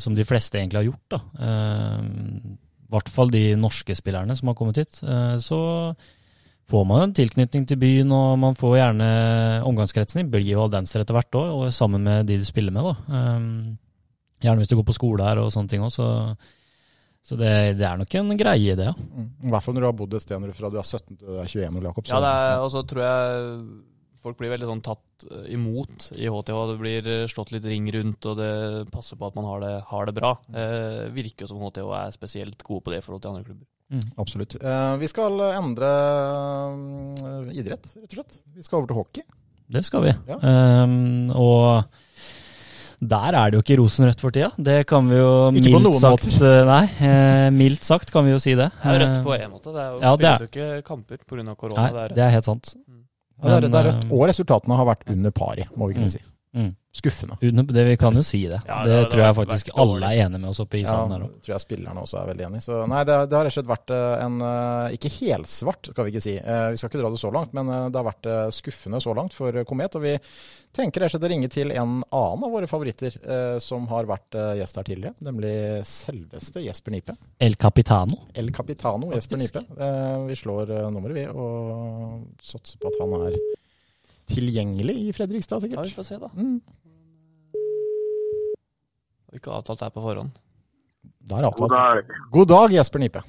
som 0.00 0.14
de 0.16 0.24
fleste 0.24 0.56
egentlig 0.56 0.80
har 0.80 0.86
gjort, 0.88 1.02
da, 1.12 1.18
ehm, 1.44 2.56
hvert 2.90 3.08
fall 3.12 3.30
de 3.32 3.44
norske 3.56 3.94
spillerne 3.98 4.36
som 4.38 4.50
har 4.50 4.56
kommet 4.58 4.80
hit, 4.82 5.00
eh, 5.02 5.36
så 5.42 5.60
får 6.70 6.84
man 6.86 7.02
en 7.08 7.12
tilknytning 7.16 7.64
til 7.66 7.78
byen, 7.82 8.12
og 8.14 8.38
man 8.38 8.54
får 8.54 8.76
gjerne 8.78 9.06
Omgangskretsen 9.66 10.20
din 10.22 10.30
blir 10.30 10.44
jo 10.52 10.62
aldenser 10.68 11.02
etter 11.02 11.16
hvert 11.18 11.34
òg, 11.34 11.48
og 11.56 11.72
sammen 11.74 12.04
med 12.06 12.26
de 12.30 12.36
du 12.38 12.44
spiller 12.46 12.70
med. 12.74 12.86
da. 12.86 12.96
Ehm, 13.10 13.78
Gjerne 14.40 14.62
hvis 14.62 14.70
du 14.70 14.76
går 14.78 14.86
på 14.88 14.94
skole 14.96 15.24
her 15.26 15.36
og 15.42 15.50
sånne 15.52 15.68
ting 15.68 15.82
òg, 15.84 15.90
så, 15.92 16.06
så 17.26 17.36
det, 17.36 17.76
det 17.76 17.84
er 17.84 17.98
nok 18.00 18.14
en 18.16 18.30
greie, 18.38 18.76
det. 18.78 18.86
ja. 18.86 18.94
I 19.44 19.50
hvert 19.52 19.66
fall 19.66 19.74
når 19.76 19.82
du 19.84 19.88
har 19.90 19.98
bodd 19.98 20.14
et 20.16 20.22
sted 20.24 20.46
fra 20.56 20.70
du 20.70 20.78
er 20.80 20.86
17 20.86 21.16
til 21.18 21.26
du 21.26 21.34
er 21.42 21.44
21 21.50 21.76
år, 21.76 21.88
Jakob. 21.90 22.06
så- 22.06 22.14
Ja, 22.14 22.20
det 22.24 22.30
er, 22.30 22.62
og 22.64 22.70
så 22.72 22.84
tror 22.86 23.02
jeg 23.02 23.89
folk 24.22 24.38
blir 24.40 24.52
veldig 24.52 24.68
sånn 24.68 24.82
tatt 24.84 25.24
eh, 25.30 25.46
imot 25.56 26.10
i 26.16 26.28
HTH. 26.28 26.58
Det 26.72 26.78
blir 26.80 27.10
eh, 27.14 27.26
slått 27.30 27.52
litt 27.54 27.64
ring 27.68 27.88
rundt, 27.94 28.26
og 28.30 28.36
det 28.40 28.52
passer 28.92 29.16
på 29.20 29.28
at 29.30 29.36
man 29.38 29.48
har 29.48 29.60
det, 29.64 29.74
har 29.90 30.08
det 30.10 30.16
bra. 30.16 30.34
Eh, 30.52 31.08
virker 31.14 31.46
jo 31.46 31.52
som 31.54 31.62
HTH 31.64 31.88
er 32.04 32.16
spesielt 32.16 32.62
gode 32.66 32.84
på 32.86 32.94
det 32.94 33.00
i 33.00 33.06
forhold 33.06 33.22
til 33.24 33.32
andre 33.34 33.46
klubber. 33.48 33.66
Absolutt. 34.22 34.54
Eh, 34.62 34.96
vi 35.02 35.08
skal 35.10 35.40
endre 35.50 35.90
eh, 37.50 37.50
idrett, 37.58 37.90
rett 37.96 38.12
og 38.12 38.18
slett. 38.20 38.38
Vi 38.56 38.66
skal 38.66 38.80
over 38.80 38.92
til 38.92 39.00
hockey. 39.00 39.26
Det 39.70 39.84
skal 39.86 40.02
vi. 40.08 40.12
Ja. 40.26 40.36
Um, 40.84 41.30
og 41.38 41.84
der 43.00 43.32
er 43.38 43.48
det 43.50 43.56
jo 43.56 43.62
ikke 43.64 43.76
rosenrødt 43.80 44.20
for 44.20 44.34
tida. 44.34 44.50
Det 44.60 44.82
kan 44.90 45.06
vi 45.08 45.16
jo 45.16 45.28
Ikke 45.54 45.70
på 45.72 45.78
mildt 45.78 45.86
noen 45.86 46.00
sagt 46.02 46.26
måter. 46.28 46.66
Nei, 46.68 46.82
eh, 47.06 47.46
mildt 47.54 47.86
sagt 47.86 48.10
kan 48.12 48.26
vi 48.26 48.34
jo 48.34 48.40
si 48.42 48.52
det. 48.58 48.66
Det 48.82 48.92
er 48.92 49.00
rødt 49.06 49.22
på 49.24 49.36
en 49.38 49.54
måte. 49.54 49.72
Det 49.72 49.80
er 49.80 49.90
jo, 49.94 50.00
Ja, 50.02 50.16
det 50.16 50.28
er- 50.28 50.38
jo 50.44 50.50
ikke 50.50 50.84
kamper 50.84 51.16
pga. 51.24 51.48
av 51.48 51.56
korona. 51.56 51.80
Nei, 51.80 51.90
det 51.92 52.02
er 52.10 52.14
det 52.14 52.24
er 52.26 52.30
helt 52.36 52.44
sant. 52.50 52.74
Det, 53.42 53.52
er, 53.52 53.60
det 53.60 53.74
er 53.74 53.84
rødt. 53.88 54.04
eh, 54.04 54.12
Og 54.12 54.28
resultatene 54.28 54.76
har 54.76 54.84
vært 54.84 55.02
under 55.10 55.30
pari, 55.30 55.64
må 55.76 55.88
vi 55.88 55.94
kunne 55.94 56.10
Mm. 56.10 56.10
si. 56.10 56.20
Mm. 56.56 56.72
Skuffende. 56.90 57.36
Det 57.40 57.84
Vi 57.86 57.96
kan 57.96 58.12
jo 58.18 58.22
si 58.26 58.40
det. 58.50 58.58
Ja, 58.66 58.80
det, 58.82 58.90
det- 58.90 59.02
det 59.04 59.10
tror 59.12 59.20
jeg 59.22 59.34
faktisk 59.38 59.68
alle 59.78 60.06
er 60.10 60.24
enige 60.26 60.40
med 60.42 60.50
oss 60.50 60.58
oppe 60.58 60.78
i 60.78 60.80
Ja, 60.82 60.88
salen 60.90 61.12
her 61.14 61.20
nå. 61.22 61.28
tror 61.44 61.52
jeg 61.54 61.60
spillerne 61.62 62.00
også 62.02 62.18
er 62.18 62.26
veldig 62.32 62.46
enig. 62.48 62.62
Så 62.64 62.80
nei, 62.90 63.04
det, 63.06 63.18
det 63.30 63.36
har 63.38 63.44
rett 63.46 63.52
og 63.54 63.58
slett 63.60 63.68
vært 63.70 63.92
eh, 63.94 64.24
en 64.24 64.40
eh, 64.42 64.96
Ikke 64.96 65.12
helsvart, 65.20 65.92
skal 65.92 66.04
vi 66.08 66.10
ikke 66.10 66.22
si. 66.24 66.34
Eh, 66.42 66.70
Vi 66.72 66.80
skal 66.80 66.90
ikke 66.90 66.98
dra 67.04 67.10
det 67.14 67.20
så 67.22 67.30
langt, 67.32 67.52
men 67.54 67.70
det 67.70 67.94
har 68.00 68.08
vært 68.08 68.26
skuffende 68.56 68.98
så 69.00 69.14
langt 69.14 69.32
for 69.38 69.54
Komet. 69.64 69.94
Og 69.94 70.02
vi 70.02 70.16
tenker 70.74 71.00
rett 71.04 71.14
og 71.14 71.20
slett 71.20 71.28
å 71.28 71.30
ringe 71.30 71.48
til 71.54 71.70
en 71.70 72.02
annen 72.02 72.44
av 72.44 72.50
våre 72.58 72.66
favoritter 72.66 73.14
eh, 73.22 73.58
som 73.62 73.86
har 73.86 74.10
vært 74.10 74.34
gjest 74.58 74.76
her 74.82 74.90
tidligere, 74.90 75.14
nemlig 75.22 75.54
selveste 75.86 76.62
Jesper 76.66 76.90
Nipe. 76.98 77.14
El 77.38 77.54
Capitano. 77.54 78.24
El 78.34 78.50
Capitano 78.50 79.12
Jesper 79.14 79.38
Nipe. 79.38 79.62
Eh, 79.78 80.26
Vi 80.26 80.34
slår 80.42 80.74
nummeret, 80.90 81.14
vi, 81.14 81.26
og 81.30 82.26
satser 82.42 82.82
på 82.82 82.90
at 82.90 82.98
han 83.04 83.14
er 83.30 83.38
tilgjengelig 84.34 84.96
i 85.08 85.12
Fredrikstad, 85.16 85.62
Ja, 85.62 85.82
vi 85.82 85.90
sikkert. 85.90 85.96
får 85.98 86.06
se, 86.08 86.18
da. 86.22 86.30
Mm. 86.36 86.60
Ikke 89.36 89.52
avtalt 89.54 89.78
det 89.78 89.86
her 89.88 89.94
på 89.94 90.02
forhånd. 90.04 90.32
Det 91.28 91.36
er 91.38 91.50
God 91.56 91.70
dag. 91.70 92.04
God 92.34 92.48
dag, 92.50 92.72
Jesper 92.74 92.98
Nipe. 92.98 93.22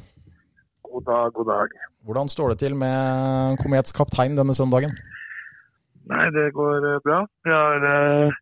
God 0.87 1.03
dag, 1.05 1.33
god 1.33 1.47
dag. 1.51 1.75
Hvordan 2.05 2.29
står 2.29 2.49
det 2.53 2.57
til 2.63 2.75
med 2.75 3.57
Komets 3.61 3.93
kaptein 3.93 4.35
denne 4.35 4.55
søndagen? 4.57 4.91
Nei, 6.09 6.25
det 6.33 6.47
går 6.57 6.87
eh, 6.95 6.99
bra. 7.05 7.19
Vi 7.45 7.53
har 7.53 7.85
eh, 7.91 8.33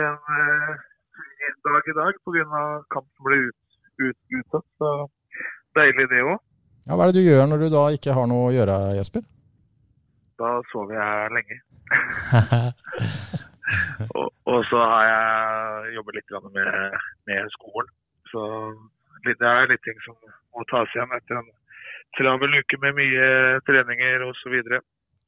en 0.00 0.16
eh, 0.38 0.72
dag 1.68 1.90
i 1.92 1.96
dag 2.00 2.16
pga. 2.24 2.62
kamp 2.94 3.06
som 3.12 3.28
ble 3.28 3.36
ut, 3.48 3.58
ut, 4.00 4.16
utsatt. 4.40 4.64
Så 4.80 4.92
deilig 5.76 6.08
det 6.10 6.24
òg. 6.24 6.38
Ja, 6.88 6.96
hva 6.96 7.04
er 7.04 7.12
det 7.12 7.20
du 7.20 7.28
gjør 7.28 7.44
når 7.50 7.58
du 7.62 7.68
da 7.76 7.84
ikke 7.92 8.16
har 8.16 8.26
noe 8.30 8.48
å 8.48 8.54
gjøre, 8.56 8.78
Jesper? 8.96 9.22
Da 10.40 10.54
sover 10.72 10.96
jeg 10.96 11.34
lenge. 11.36 11.60
Og, 14.16 14.28
og 14.48 14.60
så 14.70 14.82
har 14.92 15.06
jeg 15.08 15.94
jobbet 15.98 16.18
litt 16.18 16.36
med, 16.54 16.98
med 17.30 17.54
skolen. 17.56 17.90
Så 18.32 18.40
det 19.26 19.36
er 19.40 19.70
litt 19.70 19.84
ting 19.86 19.98
som 20.04 20.16
må 20.54 20.64
tas 20.70 20.92
igjen 20.94 21.16
etter 21.16 21.40
en 21.40 21.50
travel 22.18 22.60
uke 22.60 22.78
med 22.82 22.96
mye 22.98 23.26
treninger 23.68 24.24
osv. 24.28 24.54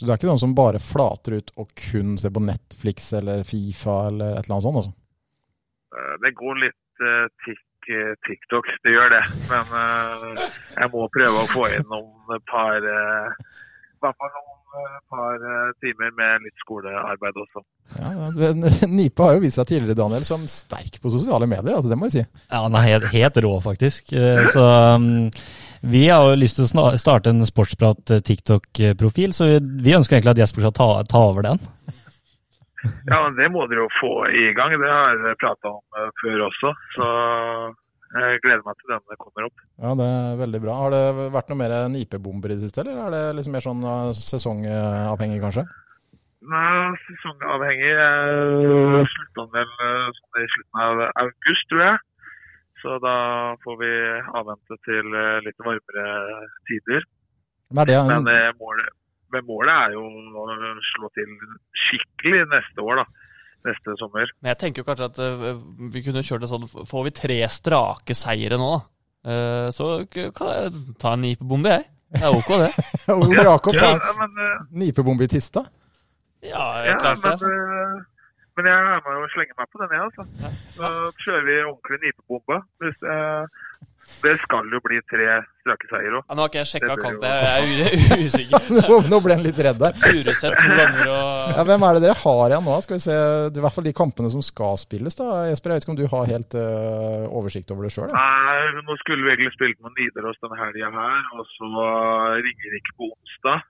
Så 0.00 0.06
du 0.06 0.12
er 0.12 0.16
ikke 0.16 0.30
noen 0.30 0.40
som 0.40 0.56
bare 0.56 0.80
flater 0.80 1.36
ut 1.40 1.50
og 1.60 1.72
kun 1.76 2.14
ser 2.20 2.32
på 2.32 2.42
Netflix 2.44 3.10
eller 3.18 3.42
Fifa 3.44 3.96
eller 4.08 4.38
et 4.38 4.46
eller 4.46 4.56
annet 4.56 4.66
sånt? 4.68 4.80
Altså. 4.80 4.92
Eh, 5.96 6.14
Det 6.24 6.32
går 6.38 6.62
litt 6.62 7.04
eh, 7.04 7.26
tikk, 7.44 7.90
eh, 7.92 8.14
TikTok, 8.28 8.70
det 8.86 8.94
gjør 8.94 9.12
det. 9.16 9.24
Men 9.50 10.40
jeg 10.78 10.92
må 10.94 11.04
prøve 11.12 11.42
å 11.42 11.50
få 11.52 11.66
inn 11.76 11.84
noen 11.92 12.46
par 12.48 12.80
I 12.80 12.88
hvert 14.00 14.16
fall 14.16 14.32
noen 14.38 14.59
eh, 14.78 14.98
par 15.10 15.46
eh, 15.52 15.72
timer 15.84 16.12
med 16.18 16.46
litt 16.46 16.62
skolearbeid 16.64 17.40
også. 17.44 17.64
Ja, 17.96 18.30
Nipe 18.98 19.26
har 19.26 19.36
jo 19.38 19.42
vist 19.44 19.58
seg 19.60 19.70
tidligere, 19.70 19.98
Daniel, 19.98 20.26
som 20.28 20.46
sterk 20.50 21.00
på 21.02 21.12
sosiale 21.12 21.48
medier, 21.50 21.74
altså, 21.76 21.90
det 21.92 21.98
må 21.98 22.10
jeg 22.10 22.20
si. 22.20 22.24
Ja, 22.50 22.62
han 22.66 22.78
er 22.78 22.86
helt, 22.88 23.10
helt 23.14 23.42
rå, 23.46 23.56
faktisk. 23.64 24.12
Eh, 24.14 24.44
Så 24.54 24.62
um, 24.62 25.10
vi 25.80 26.08
har 26.10 26.26
jo 26.28 26.36
lyst 26.36 26.58
til 26.60 26.66
å 26.68 26.90
starte 27.00 27.32
en 27.32 27.46
Sportsprat 27.48 28.12
eh, 28.12 28.20
TikTok-profil, 28.26 29.32
så 29.36 29.48
vi, 29.48 29.60
vi 29.86 29.96
ønsker 29.96 30.18
egentlig 30.18 30.36
at 30.36 30.42
Jesper 30.44 30.66
skal 30.66 30.76
ta, 30.76 30.88
ta 31.08 31.22
over 31.30 31.46
den. 31.48 31.62
Ja, 33.08 33.18
men 33.26 33.36
Det 33.36 33.48
må 33.52 33.66
dere 33.68 33.84
jo 33.84 33.90
få 34.00 34.12
i 34.32 34.50
gang. 34.56 34.72
Det 34.80 34.88
har 34.88 35.18
jeg 35.20 35.38
prata 35.40 35.72
om 35.72 36.00
eh, 36.00 36.10
før 36.22 36.46
også. 36.48 36.72
Så 36.96 37.08
jeg 38.10 38.40
gleder 38.42 38.64
meg 38.66 38.78
til 38.80 38.90
denne 38.90 39.18
kommer 39.20 39.46
opp. 39.46 39.60
Ja, 39.78 39.92
det 39.98 40.06
er 40.06 40.40
veldig 40.40 40.60
bra. 40.64 40.78
Har 40.80 40.94
det 40.94 41.28
vært 41.36 41.52
noe 41.52 41.60
mer 41.60 41.76
nipebomber 41.92 42.50
i 42.50 42.56
det 42.58 42.66
siste, 42.66 42.82
eller 42.82 43.04
er 43.04 43.14
det 43.14 43.22
liksom 43.38 43.54
mer 43.54 43.64
sånn 43.64 43.86
uh, 43.86 44.10
sesongavhengig, 44.18 45.38
kanskje? 45.44 45.66
Nei, 46.50 46.96
sesongavhengig. 47.04 47.90
Jeg 47.92 49.08
slutta 49.12 49.44
vel 49.52 49.72
eh, 49.84 50.06
sånn 50.16 50.40
i 50.40 50.46
slutten 50.54 50.84
av 50.86 51.02
august, 51.22 51.66
tror 51.68 51.82
jeg. 51.84 51.98
Så 52.80 52.96
da 53.04 53.16
får 53.64 53.76
vi 53.82 53.90
avvente 54.40 54.78
til 54.86 55.16
eh, 55.20 55.42
litt 55.44 55.60
varmere 55.60 56.06
tider. 56.70 57.04
Men 57.76 57.90
det 57.90 57.98
en, 57.98 58.08
Men 58.08 58.30
eh, 58.32 58.48
målet, 58.58 58.88
målet 59.44 59.74
er 59.74 59.98
jo 59.98 60.06
å 60.40 60.46
slå 60.94 61.10
til 61.18 61.36
skikkelig 61.86 62.46
neste 62.54 62.88
år, 62.88 63.02
da. 63.02 63.28
Neste 63.66 63.92
sommer. 64.00 64.30
Men 64.40 64.54
jeg 64.54 64.58
tenker 64.62 64.80
jo 64.82 64.86
kanskje 64.88 65.08
at 65.10 65.18
eh, 65.20 65.58
vi 65.92 66.00
kunne 66.06 66.22
kjørt 66.24 66.44
det 66.46 66.48
sånn 66.48 66.64
Får 66.70 67.02
vi 67.06 67.12
tre 67.18 67.36
strake 67.52 68.14
seire 68.16 68.56
nå, 68.60 68.68
da, 68.72 68.80
eh, 69.32 69.66
så 69.76 69.90
kan 70.08 70.52
jeg 70.54 70.84
ta 71.02 71.12
en 71.16 71.26
nipebombe, 71.26 71.74
jeg. 71.76 71.88
Det 72.10 72.22
er 72.26 72.36
ok, 72.38 72.48
det. 72.64 72.70
Ole 73.14 73.44
Jakob 73.50 73.76
Ja, 73.76 73.90
tar 74.00 74.16
men, 74.22 74.40
nipebombe 74.82 75.28
i 75.28 75.30
Tista? 75.30 75.62
Ja, 76.42 76.64
klart 76.98 77.20
det. 77.22 77.34
eh, 77.52 77.98
men 78.58 78.66
jeg 78.66 78.76
er 78.96 79.04
med 79.04 79.20
og 79.22 79.28
slenger 79.34 79.56
meg 79.60 79.68
på 79.72 79.78
den, 79.82 79.92
jeg, 79.94 80.08
altså. 80.08 80.54
Så 80.74 80.88
kjører 81.22 81.44
vi 81.46 81.58
ordentlig 81.68 82.00
nipebombe. 82.06 82.56
Hvis, 82.82 83.04
eh, 83.04 83.60
det 84.20 84.32
skal 84.42 84.66
jo 84.72 84.80
bli 84.84 84.98
tre 85.08 85.26
strake 85.62 85.88
seier 85.88 86.16
òg. 86.18 86.24
Ja, 86.28 86.34
nå 86.36 86.42
har 86.44 86.50
ikke 86.50 86.60
jeg 86.60 86.68
sjekka 86.72 86.96
jo- 86.98 87.20
jeg 87.22 87.84
er 87.86 88.22
usikker. 88.26 88.66
Nå, 89.12 89.20
ble 89.24 89.36
han 89.36 89.44
litt 89.44 89.60
redd 89.64 89.78
der. 89.80 89.94
Furuset 90.02 90.56
to 90.58 90.68
ganger 90.76 91.10
og 91.12 91.54
Ja, 91.56 91.64
hvem 91.68 91.86
er 91.88 91.96
det 91.98 92.02
dere 92.04 92.16
har 92.20 92.52
igjen 92.54 92.66
nå? 92.68 92.76
Skal 92.84 92.98
vi 92.98 93.04
se, 93.06 93.16
I 93.54 93.62
hvert 93.64 93.76
fall 93.76 93.86
de 93.88 93.94
kampene 93.96 94.32
som 94.34 94.42
skal 94.44 94.76
spilles. 94.82 95.16
da. 95.20 95.28
Jesper, 95.52 95.72
jeg 95.74 95.80
vet 95.80 95.86
ikke 95.88 95.94
om 95.94 96.00
du 96.00 96.06
har 96.14 96.30
helt 96.32 96.56
uh, 96.58 97.24
oversikt 97.40 97.70
over 97.74 97.86
det 97.88 97.92
sjøl? 97.94 98.10
Nei, 98.12 98.82
nå 98.84 98.96
skulle 99.04 99.24
vi 99.24 99.32
egentlig 99.34 99.54
spilt 99.56 99.80
med 99.84 99.96
Nidaros 99.96 100.40
denne 100.44 100.58
helga 100.60 100.90
her, 100.96 101.30
og 101.38 101.46
så 101.56 101.70
Ringerike 102.44 102.96
på 102.98 103.08
onsdag. 103.14 103.64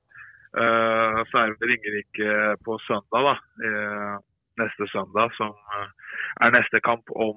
Uh, 0.51 1.21
så 1.31 1.45
er 1.45 1.53
det 1.55 1.69
Ringerike 1.71 2.31
på 2.67 2.75
søndag, 2.89 3.23
da. 3.29 3.35
eh, 3.69 4.17
neste 4.59 4.89
søndag, 4.91 5.31
som 5.39 5.53
er 6.43 6.51
neste 6.57 6.81
kamp 6.85 7.07
om 7.15 7.37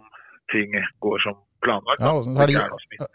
ting 0.52 0.74
går 1.04 1.22
som 1.24 1.38
planlagt. 1.64 2.00
Ja, 2.04 2.12
og 2.14 2.26
så 2.26 2.32
er 2.44 2.48
det- 2.48 2.56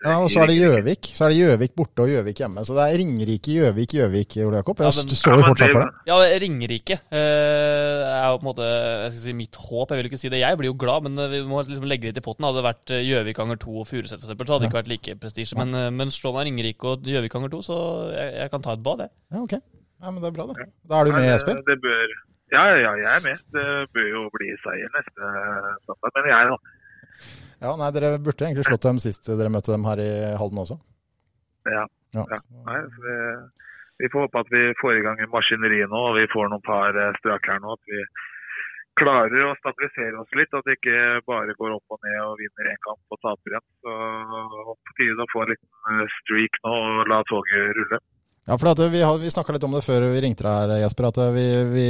Ja, 0.05 0.15
og 0.23 0.29
så 0.33 0.41
er 0.43 0.47
det. 0.51 0.57
Gjøvik. 0.59 1.03
Så 1.17 1.25
er 1.25 1.29
det 1.33 1.39
Gjøvik 1.39 1.75
borte 1.77 2.01
og 2.05 2.09
Gjøvik 2.09 2.39
hjemme. 2.43 2.65
Så 2.67 2.75
det 2.77 2.85
er 2.89 2.99
Ringerike, 2.99 3.51
Gjøvik, 3.59 3.93
Gjøvik, 3.99 4.37
Ole 4.47 4.57
Jakob. 4.61 4.79
Ja, 4.81 4.89
Jeg 4.91 5.05
men- 5.07 5.15
står 5.21 5.31
Ja, 5.33 5.37
jo 5.39 5.43
fortsatt 5.49 5.73
for 5.73 5.83
det. 5.85 5.91
Ja, 6.09 6.17
Ringerike 6.45 6.97
eh, 7.13 8.03
er 8.09 8.27
jo 8.33 8.39
på 8.39 8.45
en 8.45 8.51
måte 8.51 8.65
jeg 8.69 9.11
skal 9.13 9.23
si, 9.23 9.33
mitt 9.33 9.55
håp. 9.57 9.89
Jeg 9.93 9.97
vil 10.03 10.09
ikke 10.11 10.19
si 10.21 10.29
det. 10.33 10.41
Jeg 10.41 10.59
blir 10.59 10.71
jo 10.73 10.77
glad, 10.79 11.03
men 11.07 11.19
eh, 11.19 11.29
vi 11.29 11.41
må 11.49 11.63
liksom 11.67 11.85
legge 11.89 12.09
litt 12.11 12.19
i 12.19 12.25
potten. 12.25 12.45
Hadde 12.49 12.61
det 12.63 12.69
vært 12.69 12.91
eh, 12.97 13.05
Gjøvik 13.07 13.37
ganger 13.41 13.57
to 13.63 13.71
og 13.83 13.87
Furuset, 13.87 14.19
f.eks., 14.19 14.27
så 14.27 14.35
hadde 14.35 14.61
det 14.65 14.71
ikke 14.71 14.81
vært 14.83 14.93
like 14.93 15.15
prestisje. 15.21 15.57
Men, 15.59 15.71
men 15.97 16.09
slå 16.15 16.33
meg 16.35 16.49
Ringerike 16.49 16.85
og 16.85 17.03
Gjøvik 17.09 17.33
ganger 17.33 17.51
to, 17.51 17.61
så 17.63 17.77
jeg, 18.15 18.35
jeg 18.43 18.51
kan 18.51 18.63
ta 18.65 18.73
et 18.79 18.83
bad, 18.83 18.99
jeg. 19.07 19.11
Ja, 19.33 19.39
ok. 19.45 19.55
Ja, 20.03 20.11
men 20.11 20.23
det 20.23 20.29
er 20.31 20.35
bra, 20.39 20.47
det. 20.55 20.69
Da 20.89 21.01
er 21.01 21.05
du 21.05 21.13
med, 21.13 21.27
Espen? 21.35 21.59
det- 21.67 21.81
bør, 21.83 22.07
ja, 22.55 22.63
ja, 22.79 22.93
jeg 23.03 23.11
er 23.19 23.23
med. 23.29 23.39
Det 23.53 23.65
bør 23.93 24.07
jo 24.15 24.21
bli 24.33 24.49
seier 24.63 24.89
neste 24.95 25.23
søndag, 25.85 26.11
Men 26.17 26.29
jeg. 26.33 26.59
Ja, 27.61 27.73
nei, 27.81 27.90
Dere 27.94 28.12
burde 28.23 28.47
egentlig 28.47 28.66
slått 28.68 28.85
dem 28.87 29.01
sist 29.03 29.27
dere 29.27 29.51
møtte 29.51 29.73
dem 29.75 29.87
her 29.88 29.99
i 30.03 30.11
Halden 30.38 30.61
også. 30.62 30.77
Ja. 31.66 31.85
Ja. 32.14 32.25
Ja. 32.31 32.38
Nei, 32.68 32.79
vi, 33.03 33.14
vi 34.05 34.11
får 34.12 34.27
håpe 34.29 34.40
at 34.44 34.53
vi 34.55 34.62
får 34.81 34.99
i 35.01 35.05
gang 35.05 35.18
maskineriet 35.33 35.90
nå, 35.90 36.03
og 36.12 36.18
vi 36.21 36.27
får 36.33 36.53
noen 36.53 36.62
par 36.64 36.94
eh, 36.97 37.11
strak 37.18 37.49
her 37.51 37.59
nå. 37.64 37.75
At 37.75 37.90
vi 37.90 38.05
klarer 38.99 39.44
å 39.51 39.57
stabilisere 39.59 40.21
oss 40.23 40.33
litt. 40.38 40.55
At 40.55 40.64
det 40.71 40.79
ikke 40.79 41.01
bare 41.29 41.57
går 41.59 41.75
opp 41.77 41.97
og 41.97 42.01
ned 42.07 42.21
og 42.25 42.38
vinner 42.40 42.71
én 42.73 42.81
kamp 42.87 43.03
og 43.14 43.21
taper 43.27 43.57
igjen. 43.57 43.66
Så 43.83 43.99
på 44.79 44.97
tide 45.01 45.27
å 45.27 45.31
få 45.35 45.42
en 45.44 45.53
liten 45.53 45.99
eh, 45.99 46.14
streak 46.23 46.62
nå 46.64 46.77
og 46.79 47.12
la 47.12 47.21
toget 47.29 47.75
rulle. 47.81 48.01
Ja, 48.49 48.57
for 48.57 48.71
at 48.71 48.81
vi, 48.94 49.03
har- 49.05 49.18
vi 49.21 49.29
snakka 49.35 49.53
litt 49.59 49.66
om 49.66 49.75
det 49.77 49.83
før 49.85 50.07
vi 50.14 50.23
ringte 50.25 50.47
deg 50.47 50.57
her, 50.62 50.77
Jesper. 50.87 51.11
At 51.11 51.18
vi, 51.35 51.47
vi 51.75 51.87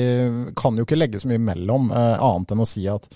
kan 0.59 0.75
jo 0.81 0.89
ikke 0.89 0.99
legge 0.99 1.21
så 1.23 1.29
mye 1.31 1.45
mellom, 1.53 1.93
eh, 1.95 2.17
annet 2.19 2.57
enn 2.57 2.65
å 2.65 2.67
si 2.67 2.89
at 2.91 3.07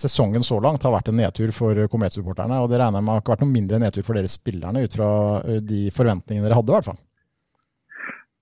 sesongen 0.00 0.44
så 0.46 0.58
langt 0.62 0.82
har 0.86 0.94
vært 0.94 1.10
en 1.10 1.18
nedtur 1.20 1.52
for 1.54 1.76
Komet-supporterne. 1.92 2.60
Og 2.62 2.70
det 2.70 2.80
regner 2.80 3.00
jeg 3.00 3.06
med 3.06 3.14
har 3.14 3.22
ikke 3.22 3.34
vært 3.34 3.44
noe 3.44 3.52
mindre 3.54 3.80
nedtur 3.82 4.06
for 4.06 4.18
dere 4.18 4.32
spillerne, 4.32 4.84
ut 4.84 4.96
fra 4.96 5.10
eh, 5.44 5.60
de 5.64 5.82
forventningene 5.96 6.46
dere 6.46 6.58
hadde, 6.58 6.72
i 6.72 6.76
hvert 6.76 6.88
fall. 6.90 7.00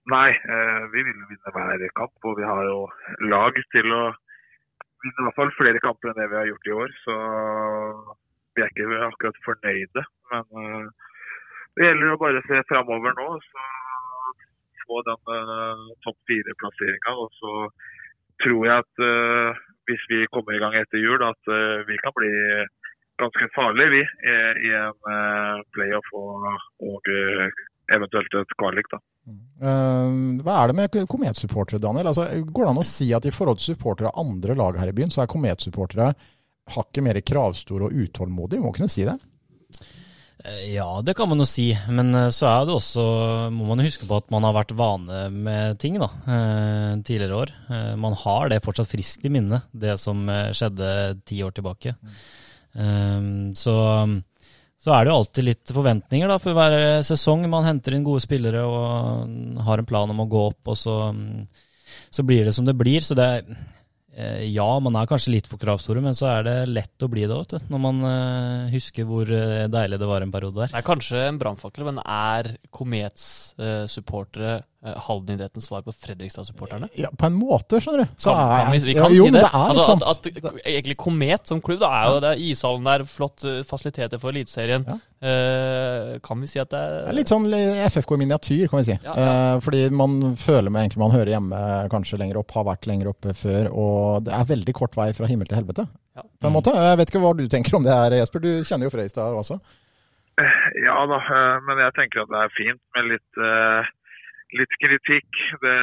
Nei, 0.09 0.31
eh, 0.33 0.85
vi 0.95 1.05
vil 1.05 1.27
vinne 1.29 1.55
hver 1.57 1.85
kamp, 1.99 2.15
og 2.25 2.39
vi 2.39 2.47
har 2.49 2.63
jo 2.69 2.79
lag 3.33 3.59
til 3.75 3.93
å 3.93 4.03
vinne 5.05 5.19
i 5.19 5.27
hvert 5.27 5.39
fall 5.39 5.53
flere 5.59 5.83
kamper 5.85 6.13
enn 6.13 6.21
det 6.23 6.31
vi 6.31 6.41
har 6.41 6.49
gjort 6.53 6.71
i 6.71 6.77
år. 6.85 6.97
Så 7.03 7.19
vi 8.57 8.65
er 8.65 8.73
ikke 8.73 9.03
akkurat 9.11 9.45
fornøyde. 9.45 10.07
Men 10.33 10.65
eh, 10.65 11.13
det 11.77 11.91
gjelder 11.91 12.15
å 12.15 12.23
bare 12.23 12.45
se 12.47 12.65
framover 12.71 13.19
nå, 13.19 13.31
så 13.51 13.67
få 14.89 15.03
den 15.05 15.89
topp 16.07 16.17
fire-plasseringa. 16.31 17.19
Og 17.21 17.35
så 17.37 17.55
tror 18.41 18.63
jeg 18.65 18.87
at 18.87 19.67
hvis 19.89 20.05
vi 20.13 20.27
kommer 20.33 20.57
i 20.57 20.61
gang 20.63 20.77
etter 20.79 21.01
jul, 21.01 21.25
at 21.25 21.53
eh, 21.53 21.81
vi 21.89 21.99
kan 22.03 22.15
bli 22.17 22.33
ganske 23.19 23.51
farlige, 23.55 23.91
vi, 23.97 24.03
i, 24.31 24.37
i 24.69 24.73
en 24.79 25.13
eh, 25.15 25.63
playoff 25.75 26.13
og, 26.17 26.49
og 26.87 27.13
eh, 27.13 27.63
eventuelt 27.97 28.37
et 28.41 28.57
kvalik. 28.61 28.91
da. 28.93 29.01
Eh, 29.29 30.19
hva 30.45 30.59
er 30.63 30.71
det 30.71 30.79
med 30.79 30.99
kometsupportere, 31.11 31.83
Daniel? 31.83 32.11
Altså, 32.13 32.29
går 32.47 32.67
det 32.67 32.73
an 32.75 32.83
å 32.83 32.87
si 32.87 33.11
at 33.17 33.27
i 33.27 33.35
forhold 33.35 33.61
til 33.61 33.75
supportere 33.75 34.13
av 34.13 34.27
andre 34.27 34.57
lag 34.59 34.79
her 34.81 34.93
i 34.93 34.97
byen, 34.97 35.13
så 35.13 35.25
er 35.25 35.33
kometsupportere 35.33 36.13
hakket 36.75 37.05
mer 37.05 37.21
kravstore 37.25 37.89
og 37.89 38.05
utålmodige? 38.05 38.63
Må 38.63 38.75
kunne 38.77 38.93
si 38.93 39.07
det? 39.09 39.17
Eh, 40.45 40.75
Ja, 40.75 41.01
det 41.03 41.17
kan 41.19 41.29
man 41.29 41.41
jo 41.43 41.47
si, 41.49 41.73
men 41.91 42.15
eh, 42.15 42.29
så 42.35 42.47
er 42.47 42.67
det 42.67 42.77
også, 42.77 43.05
må 43.55 43.67
man 43.71 43.83
jo 43.83 43.89
huske 43.89 44.07
på 44.07 44.19
at 44.21 44.31
man 44.31 44.47
har 44.47 44.55
vært 44.55 44.77
vane 44.79 45.25
med 45.35 45.79
ting 45.83 45.99
da, 45.99 46.11
eh, 46.31 46.93
tidligere 47.03 47.41
år. 47.43 47.55
Man 47.99 48.15
har 48.23 48.49
det 48.53 48.63
fortsatt 48.63 48.91
friskt 48.91 49.27
i 49.27 49.33
minne, 49.33 49.63
det 49.73 49.99
som 49.99 50.27
skjedde 50.55 50.91
ti 51.27 51.41
år 51.43 51.55
tilbake. 51.57 51.97
Så, 53.59 53.75
så 54.79 54.93
er 54.95 55.01
det 55.03 55.11
jo 55.11 55.17
alltid 55.17 55.47
litt 55.47 55.73
forventninger 55.75 56.31
da, 56.31 56.37
for 56.39 56.55
hver 56.55 57.03
sesong. 57.07 57.49
Man 57.51 57.67
henter 57.67 57.97
inn 57.97 58.05
gode 58.07 58.23
spillere 58.23 58.63
og 58.63 59.65
har 59.67 59.81
en 59.81 59.89
plan 59.89 60.13
om 60.13 60.23
å 60.23 60.29
gå 60.31 60.45
opp, 60.53 60.71
og 60.71 60.79
så, 60.79 60.99
så 62.13 62.25
blir 62.29 62.47
det 62.47 62.55
som 62.55 62.69
det 62.69 62.77
blir. 62.79 63.03
Så 63.03 63.17
det 63.19 63.27
er 63.27 63.59
ja, 64.51 64.67
man 64.83 64.97
er 64.99 65.09
kanskje 65.11 65.35
litt 65.37 65.49
for 65.51 65.61
kravstore, 65.63 66.03
men 66.03 66.17
så 66.19 66.27
er 66.33 66.47
det 66.47 66.57
lett 66.73 67.05
å 67.05 67.11
bli 67.11 67.27
det 67.29 67.37
òg, 67.37 67.55
når 67.71 67.83
man 67.83 68.01
eh, 68.09 68.73
husker 68.73 69.07
hvor 69.07 69.31
eh, 69.31 69.69
deilig 69.71 70.01
det 70.01 70.09
var 70.11 70.25
en 70.25 70.33
periode 70.35 70.65
der. 70.65 70.73
Det 70.73 70.81
er 70.81 70.87
kanskje 70.87 71.23
en 71.29 71.39
brannfakkel, 71.39 71.87
men 71.87 72.01
er 72.03 72.55
Komets 72.75 73.29
eh, 73.63 73.85
supportere 73.91 74.57
eh, 74.59 74.65
Halden-idrettens 74.79 75.67
svar 75.67 75.83
på 75.83 75.91
Fredrikstad-supporterne? 75.91 76.87
Ja, 76.95 77.09
på 77.11 77.27
en 77.27 77.35
måte, 77.35 77.81
skjønner 77.83 78.05
du. 78.07 78.13
Så 78.17 78.31
Kan, 78.31 78.39
er- 78.53 78.65
kan 78.65 78.73
vi, 78.73 78.79
vi 78.85 78.95
ja, 78.95 79.09
jo, 79.11 79.25
si 79.27 79.31
det. 79.35 79.41
det 79.41 79.49
er 79.49 79.57
altså, 79.59 79.83
sånn. 79.89 80.05
at, 80.07 80.29
at, 80.31 80.61
egentlig 80.71 80.97
Komet 81.03 81.51
som 81.51 81.61
klubb, 81.65 81.81
da 81.83 81.89
er 81.99 82.05
jo 82.13 82.21
det 82.23 82.31
er 82.31 82.43
ishallen 82.47 82.87
der, 82.87 83.05
flott 83.11 83.43
eh, 83.45 83.57
fasiliteter 83.67 84.21
for 84.23 84.31
Eliteserien. 84.31 84.87
Ja. 84.87 84.99
Eh, 85.19 86.13
kan 86.23 86.39
vi 86.41 86.47
si 86.47 86.61
at 86.63 86.71
det 86.71 86.79
Det 86.79 87.01
er 87.03 87.11
er 87.11 87.19
litt 87.19 87.33
sånn 87.33 87.49
FFK 87.91 88.15
i 88.15 88.21
miniatyr, 88.23 88.69
kan 88.71 88.79
vi 88.79 88.87
si. 88.93 88.97
Ja, 89.03 89.17
ja. 89.19 89.27
Eh, 89.57 89.61
fordi 89.67 89.83
man 89.91 90.15
føler 90.39 90.71
med 90.71 90.87
egentlig 90.87 91.03
man 91.03 91.17
hører 91.17 91.33
hjemme 91.35 91.65
kanskje 91.91 92.21
lenger 92.23 92.39
opp, 92.45 92.55
har 92.55 92.69
vært 92.71 92.87
lenger 92.87 93.11
oppe 93.11 93.35
før. 93.35 93.73
Og 93.75 94.23
det 94.31 94.33
er 94.39 94.47
veldig 94.55 94.77
kort 94.79 94.95
vei 95.01 95.11
fra 95.19 95.27
himmel 95.27 95.51
til 95.51 95.59
helvete, 95.59 95.89
Ja. 96.15 96.23
på 96.23 96.47
en 96.47 96.55
måte. 96.55 96.71
Jeg 96.79 96.99
vet 97.03 97.11
ikke 97.11 97.25
hva 97.27 97.35
du 97.37 97.45
tenker 97.51 97.75
om 97.75 97.83
det 97.83 97.93
her, 97.99 98.15
Jesper. 98.23 98.47
Du 98.47 98.51
kjenner 98.63 98.87
jo 98.87 98.95
Fredrikstad 98.95 99.35
også. 99.43 99.59
Ja 100.39 101.01
da, 101.11 101.17
eh, 101.19 101.57
men 101.67 101.81
jeg 101.83 101.95
tenker 101.99 102.23
at 102.23 102.31
det 102.31 102.39
er 102.45 102.53
fint 102.55 102.81
med 102.95 103.09
litt, 103.11 103.41
eh, 103.43 103.89
litt 104.57 104.75
kritikk. 104.81 105.43
Det, 105.63 105.77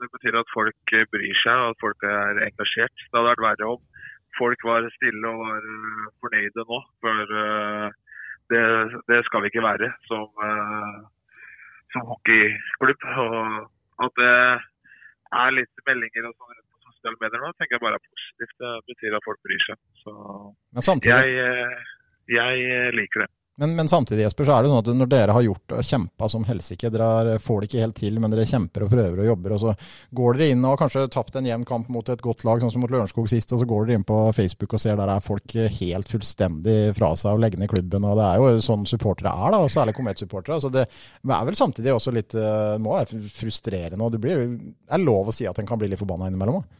det 0.00 0.08
betyr 0.14 0.38
at 0.38 0.54
folk 0.54 0.94
bryr 1.10 1.40
seg 1.42 1.64
og 1.64 1.74
at 1.74 1.82
folk 1.82 2.06
er 2.08 2.44
engasjert. 2.46 2.94
Det 3.00 3.18
hadde 3.18 3.30
vært 3.32 3.46
verre 3.48 3.74
om 3.74 3.82
folk 4.38 4.66
var 4.66 4.86
stille 4.96 5.30
og 5.30 5.42
var 5.46 5.68
eh, 5.70 6.06
fornøyde 6.22 6.66
nå. 6.70 6.80
For 7.04 7.34
eh, 7.42 7.88
det, 8.52 8.64
det 9.10 9.20
skal 9.28 9.44
vi 9.44 9.50
ikke 9.52 9.66
være 9.66 9.90
som, 10.08 10.26
eh, 10.48 10.98
som 11.94 12.08
hockeyklubb. 12.10 13.08
Og 13.24 14.06
at 14.08 14.20
det 14.20 14.34
er 15.44 15.56
litt 15.58 15.86
meldinger 15.88 16.28
og 16.30 16.34
sånn 16.36 16.56
rundt 16.56 16.68
på 16.70 16.90
sosiale 16.90 17.20
medier 17.22 17.42
nå, 17.44 17.52
tenker 17.58 17.78
jeg 17.78 17.84
bare 17.86 18.00
er 18.00 18.06
positivt. 18.10 18.56
Det 18.64 18.74
betyr 18.92 19.18
at 19.18 19.28
folk 19.28 19.40
bryr 19.46 19.64
seg. 19.68 19.80
Så 20.02 20.12
jeg, 21.06 21.80
jeg 22.34 22.94
liker 22.98 23.26
det. 23.26 23.32
Men, 23.60 23.76
men 23.78 23.88
samtidig 23.88 24.24
Jesper, 24.24 24.48
så 24.48 24.56
er 24.56 24.64
det 24.64 24.70
sånn 24.72 24.80
at 24.80 24.88
når 24.98 25.10
dere 25.12 25.34
har 25.36 25.44
gjort 25.44 25.74
og 25.76 25.86
kjempa 25.86 26.28
som 26.32 26.46
helsike, 26.48 26.90
dere 26.90 27.36
får 27.42 27.60
det 27.60 27.68
ikke 27.68 27.82
helt 27.84 27.96
til, 28.00 28.16
men 28.18 28.32
dere 28.32 28.46
kjemper 28.50 28.86
og 28.86 28.90
prøver 28.90 29.22
og 29.22 29.28
jobber, 29.28 29.54
og 29.54 29.62
så 29.62 29.74
går 30.18 30.38
dere 30.38 30.48
inn 30.54 30.64
og 30.64 30.74
har 30.74 30.80
kanskje 30.80 31.04
tapt 31.14 31.38
en 31.38 31.46
jevn 31.46 31.66
kamp 31.68 31.90
mot 31.94 32.10
et 32.10 32.24
godt 32.24 32.42
lag, 32.48 32.58
sånn 32.58 32.72
som 32.74 32.82
mot 32.82 32.90
Lørenskog 32.90 33.30
sist, 33.30 33.54
og 33.54 33.62
så 33.62 33.68
går 33.70 33.86
dere 33.86 34.00
inn 34.00 34.06
på 34.08 34.18
Facebook 34.34 34.74
og 34.74 34.82
ser 34.82 34.98
der 34.98 35.14
er 35.14 35.22
folk 35.22 35.54
helt 35.78 36.10
fullstendig 36.10 36.78
fra 36.98 37.12
seg 37.20 37.38
og 37.38 37.44
legger 37.44 37.62
ned 37.62 37.70
klubben, 37.70 38.08
og 38.10 38.18
det 38.18 38.26
er 38.26 38.42
jo 38.42 38.64
sånn 38.66 38.88
supportere 38.90 39.30
er, 39.30 39.54
da, 39.54 39.62
og 39.62 39.70
særlig 39.70 39.94
Komet-supportere. 39.94 40.58
Så 40.64 40.72
det 40.74 40.88
er 40.88 41.46
vel 41.46 41.58
samtidig 41.58 41.94
også 41.94 42.14
litt 42.14 42.34
eh, 42.34 42.74
må 42.82 42.96
være 42.98 43.22
frustrerende, 43.30 44.02
og 44.02 44.18
det 44.18 44.34
er 44.34 45.04
lov 45.04 45.30
å 45.30 45.36
si 45.36 45.46
at 45.46 45.62
en 45.62 45.68
kan 45.68 45.78
bli 45.78 45.92
litt 45.92 46.02
forbanna 46.02 46.26
innimellom 46.30 46.58
òg. 46.64 46.72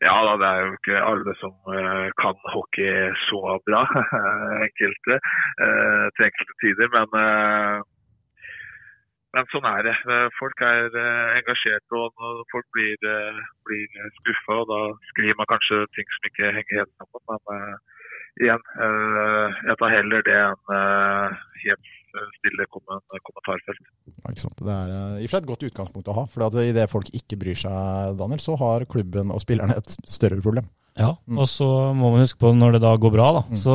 Ja 0.00 0.14
da, 0.24 0.36
det 0.40 0.48
er 0.48 0.60
jo 0.64 0.76
ikke 0.78 1.00
alle 1.04 1.32
som 1.36 1.72
eh, 1.76 2.08
kan 2.22 2.36
hockey 2.54 3.10
så 3.26 3.40
bra. 3.68 3.82
enkelte 4.66 5.18
eh, 5.64 6.06
til 6.16 6.26
enkelte 6.28 6.56
tider. 6.62 6.88
Men, 6.94 7.18
eh, 7.20 7.76
men 9.36 9.50
sånn 9.52 9.68
er 9.68 9.84
det. 9.86 9.94
Folk 10.38 10.64
er 10.64 10.88
engasjerte, 11.36 12.00
og 12.00 12.40
folk 12.50 12.66
blir, 12.74 12.96
blir 13.68 14.08
skuffa, 14.16 14.56
og 14.56 14.72
da 14.72 14.80
skriver 15.12 15.38
man 15.38 15.50
kanskje 15.52 15.84
ting 15.94 16.08
som 16.16 16.26
ikke 16.30 16.50
henger 16.56 16.80
helt 16.80 16.96
sammen. 16.96 17.44
Men 17.52 17.68
igjen, 18.42 18.64
jeg 19.68 19.78
tar 19.84 19.94
heller 19.94 20.26
det 20.26 20.40
enn 20.40 20.74
helt 21.68 21.94
stille 22.38 22.66
kommentarfelt. 22.72 23.86
Ja, 24.10 24.32
ikke 24.32 24.42
sant? 24.44 24.58
Det 24.60 24.74
er 24.74 24.92
eh, 24.96 25.22
i 25.22 25.24
og 25.24 25.30
for 25.30 25.36
seg 25.36 25.42
et 25.44 25.50
godt 25.52 25.66
utgangspunkt 25.70 26.10
å 26.10 26.16
ha, 26.18 26.24
for 26.32 26.46
at 26.48 26.58
idet 26.64 26.88
folk 26.90 27.08
ikke 27.16 27.38
bryr 27.40 27.58
seg, 27.58 28.16
Daniel, 28.20 28.42
så 28.42 28.56
har 28.60 28.86
klubben 28.90 29.32
og 29.34 29.42
spillerne 29.44 29.76
et 29.80 29.96
større 30.10 30.40
problem. 30.44 30.68
Ja, 30.98 31.14
Mm. 31.30 31.38
og 31.38 31.46
så 31.48 31.66
må 31.94 32.10
man 32.12 32.20
huske 32.24 32.36
på 32.42 32.50
når 32.52 32.72
det 32.76 32.80
da 32.82 32.90
går 32.98 33.12
bra, 33.14 33.28
da. 33.38 33.42
Mm. 33.48 33.56
Så 33.56 33.74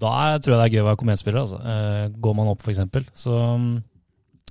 da 0.00 0.38
tror 0.38 0.54
jeg 0.54 0.60
det 0.60 0.66
er 0.68 0.74
gøy 0.78 0.82
å 0.84 0.86
være 0.86 1.00
kometspiller. 1.02 1.40
Altså. 1.42 1.58
Eh, 1.60 2.04
går 2.24 2.34
man 2.38 2.48
opp, 2.52 2.62
f.eks., 2.62 2.78
så, 3.26 3.34
mm, 3.58 3.82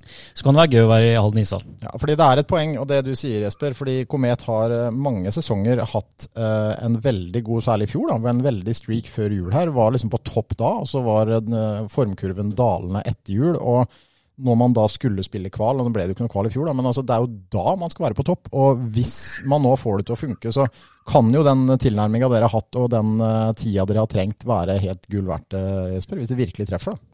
så 0.06 0.46
kan 0.46 0.56
det 0.56 0.64
være 0.64 0.74
gøy 0.74 0.86
å 0.86 0.92
være 0.92 1.10
i 1.10 1.18
Halden 1.18 1.42
ishall. 1.42 1.66
Ja, 1.84 1.92
fordi 2.00 2.16
det 2.20 2.28
er 2.28 2.42
et 2.42 2.50
poeng, 2.50 2.76
og 2.80 2.88
det 2.90 3.02
du 3.06 3.12
sier, 3.18 3.44
Jesper. 3.46 3.76
Fordi 3.78 3.96
Komet 4.10 4.46
har 4.48 4.74
eh, 4.74 4.88
mange 4.94 5.32
sesonger 5.34 5.84
hatt 5.94 6.28
eh, 6.32 6.72
en 6.86 6.98
veldig 7.04 7.44
god, 7.46 7.66
særlig 7.68 7.88
i 7.88 7.94
fjor, 7.94 8.10
da, 8.12 8.18
en 8.32 8.42
veldig 8.44 8.74
streak 8.76 9.10
før 9.12 9.36
jul 9.36 9.52
her. 9.54 9.74
Var 9.74 9.94
liksom 9.94 10.12
på 10.14 10.24
topp 10.26 10.58
da, 10.60 10.72
og 10.82 10.90
så 10.90 11.04
var 11.04 11.30
den, 11.32 11.54
eh, 11.60 11.86
formkurven 11.92 12.56
dalende 12.58 13.04
etter 13.04 13.38
jul. 13.38 13.56
og 13.60 13.88
når 14.34 14.56
man 14.58 14.72
da 14.74 14.84
skulle 14.90 15.22
spille 15.22 15.50
kval, 15.52 15.78
og 15.78 15.86
nå 15.86 15.92
ble 15.94 16.04
det 16.04 16.14
jo 16.14 16.16
ikke 16.16 16.26
noe 16.26 16.32
kval 16.32 16.48
i 16.48 16.52
fjor, 16.52 16.66
da, 16.66 16.74
men 16.74 16.88
altså 16.90 17.04
det 17.06 17.14
er 17.14 17.22
jo 17.22 17.30
da 17.54 17.74
man 17.78 17.92
skal 17.92 18.08
være 18.08 18.18
på 18.18 18.26
topp. 18.26 18.50
Og 18.58 18.82
hvis 18.96 19.16
man 19.50 19.62
nå 19.62 19.74
får 19.78 20.00
det 20.00 20.08
til 20.08 20.16
å 20.16 20.18
funke, 20.18 20.54
så 20.54 20.66
kan 21.10 21.30
jo 21.34 21.44
den 21.46 21.68
tilnærminga 21.78 22.30
dere 22.32 22.48
har 22.48 22.56
hatt 22.56 22.80
og 22.80 22.90
den 22.92 23.14
eh, 23.22 23.52
tida 23.60 23.86
dere 23.86 24.02
har 24.02 24.10
trengt, 24.10 24.46
være 24.48 24.80
helt 24.82 25.06
gull 25.12 25.28
verdt, 25.30 25.54
eh, 25.58 25.94
Jesper. 25.94 26.18
Hvis 26.18 26.34
det 26.34 26.40
virkelig 26.40 26.70
treffer, 26.70 26.96
da. 26.96 27.13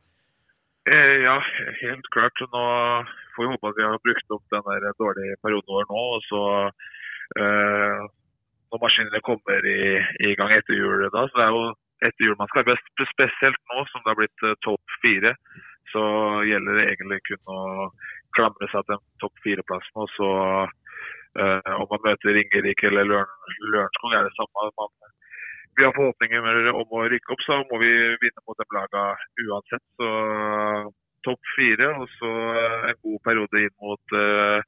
Eh, 0.91 1.17
Ja, 1.27 1.37
helt 1.83 2.07
klart. 2.15 2.41
Nå 2.41 2.63
får 3.35 3.43
vi 3.45 3.51
håpe 3.53 3.69
at 3.69 3.79
vi 3.79 3.85
har 3.87 4.05
brukt 4.07 4.35
opp 4.35 4.47
den 4.55 4.65
der 4.69 4.97
dårlige 5.03 5.37
perioden 5.45 5.75
vår 5.75 5.87
nå. 5.91 6.01
og 6.17 6.23
så 6.31 6.43
eh, 7.43 8.01
Når 8.71 8.83
maskinene 8.85 9.21
kommer 9.29 9.67
i, 9.67 9.83
i 10.29 10.35
gang 10.39 10.53
etter 10.55 10.75
jul, 10.75 11.07
da, 11.15 11.23
så 11.29 11.39
det 11.39 11.47
er 11.47 11.55
jo 11.55 11.63
etter 12.07 12.27
jul 12.27 12.37
man 12.41 12.51
skal 12.51 12.67
best. 12.71 12.91
Spesielt 13.15 13.63
nå 13.71 13.85
som 13.91 14.03
det 14.03 14.11
har 14.13 14.19
blitt 14.23 14.47
eh, 14.49 14.59
topp 14.67 14.97
fire, 15.05 15.35
så 15.93 16.03
gjelder 16.51 16.79
det 16.79 16.87
egentlig 16.89 17.21
kun 17.29 17.55
å 17.55 17.61
klamre 18.39 18.71
seg 18.73 18.87
til 18.91 19.03
topp 19.23 19.43
fire-plassen. 19.47 19.97
Og 20.05 20.11
så 20.17 20.31
eh, 21.43 21.73
om 21.79 21.87
man 21.93 22.07
møter 22.09 22.35
Ringerike 22.35 22.91
eller 22.91 23.11
Løren, 23.11 23.59
Lørenskog, 23.75 24.15
er 24.19 24.27
det 24.27 24.35
samme. 24.39 24.71
Man, 24.83 25.15
vi 25.79 25.87
har 25.87 25.95
forhåpninger 25.97 26.73
om 26.75 26.97
å 26.99 27.05
rykke 27.13 27.35
opp, 27.35 27.45
så 27.47 27.61
må 27.71 27.81
vi 27.83 27.93
vinne 28.23 28.45
mot 28.47 28.59
de 28.59 28.67
lagene 28.77 29.47
uansett. 29.47 29.85
Så 30.01 30.11
topp 31.27 31.51
fire, 31.55 31.91
og 32.01 32.09
så 32.17 32.31
en 32.91 33.01
god 33.05 33.19
periode 33.27 33.65
inn 33.67 33.75
mot 33.85 34.15
uh, 34.17 34.61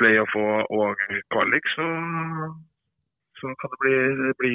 playoff 0.00 0.36
og, 0.38 1.02
kvalik, 1.32 1.68
så, 1.74 1.88
så 3.40 3.52
kan 3.60 3.74
det 3.74 3.80
bli, 3.82 3.98
bli 4.40 4.54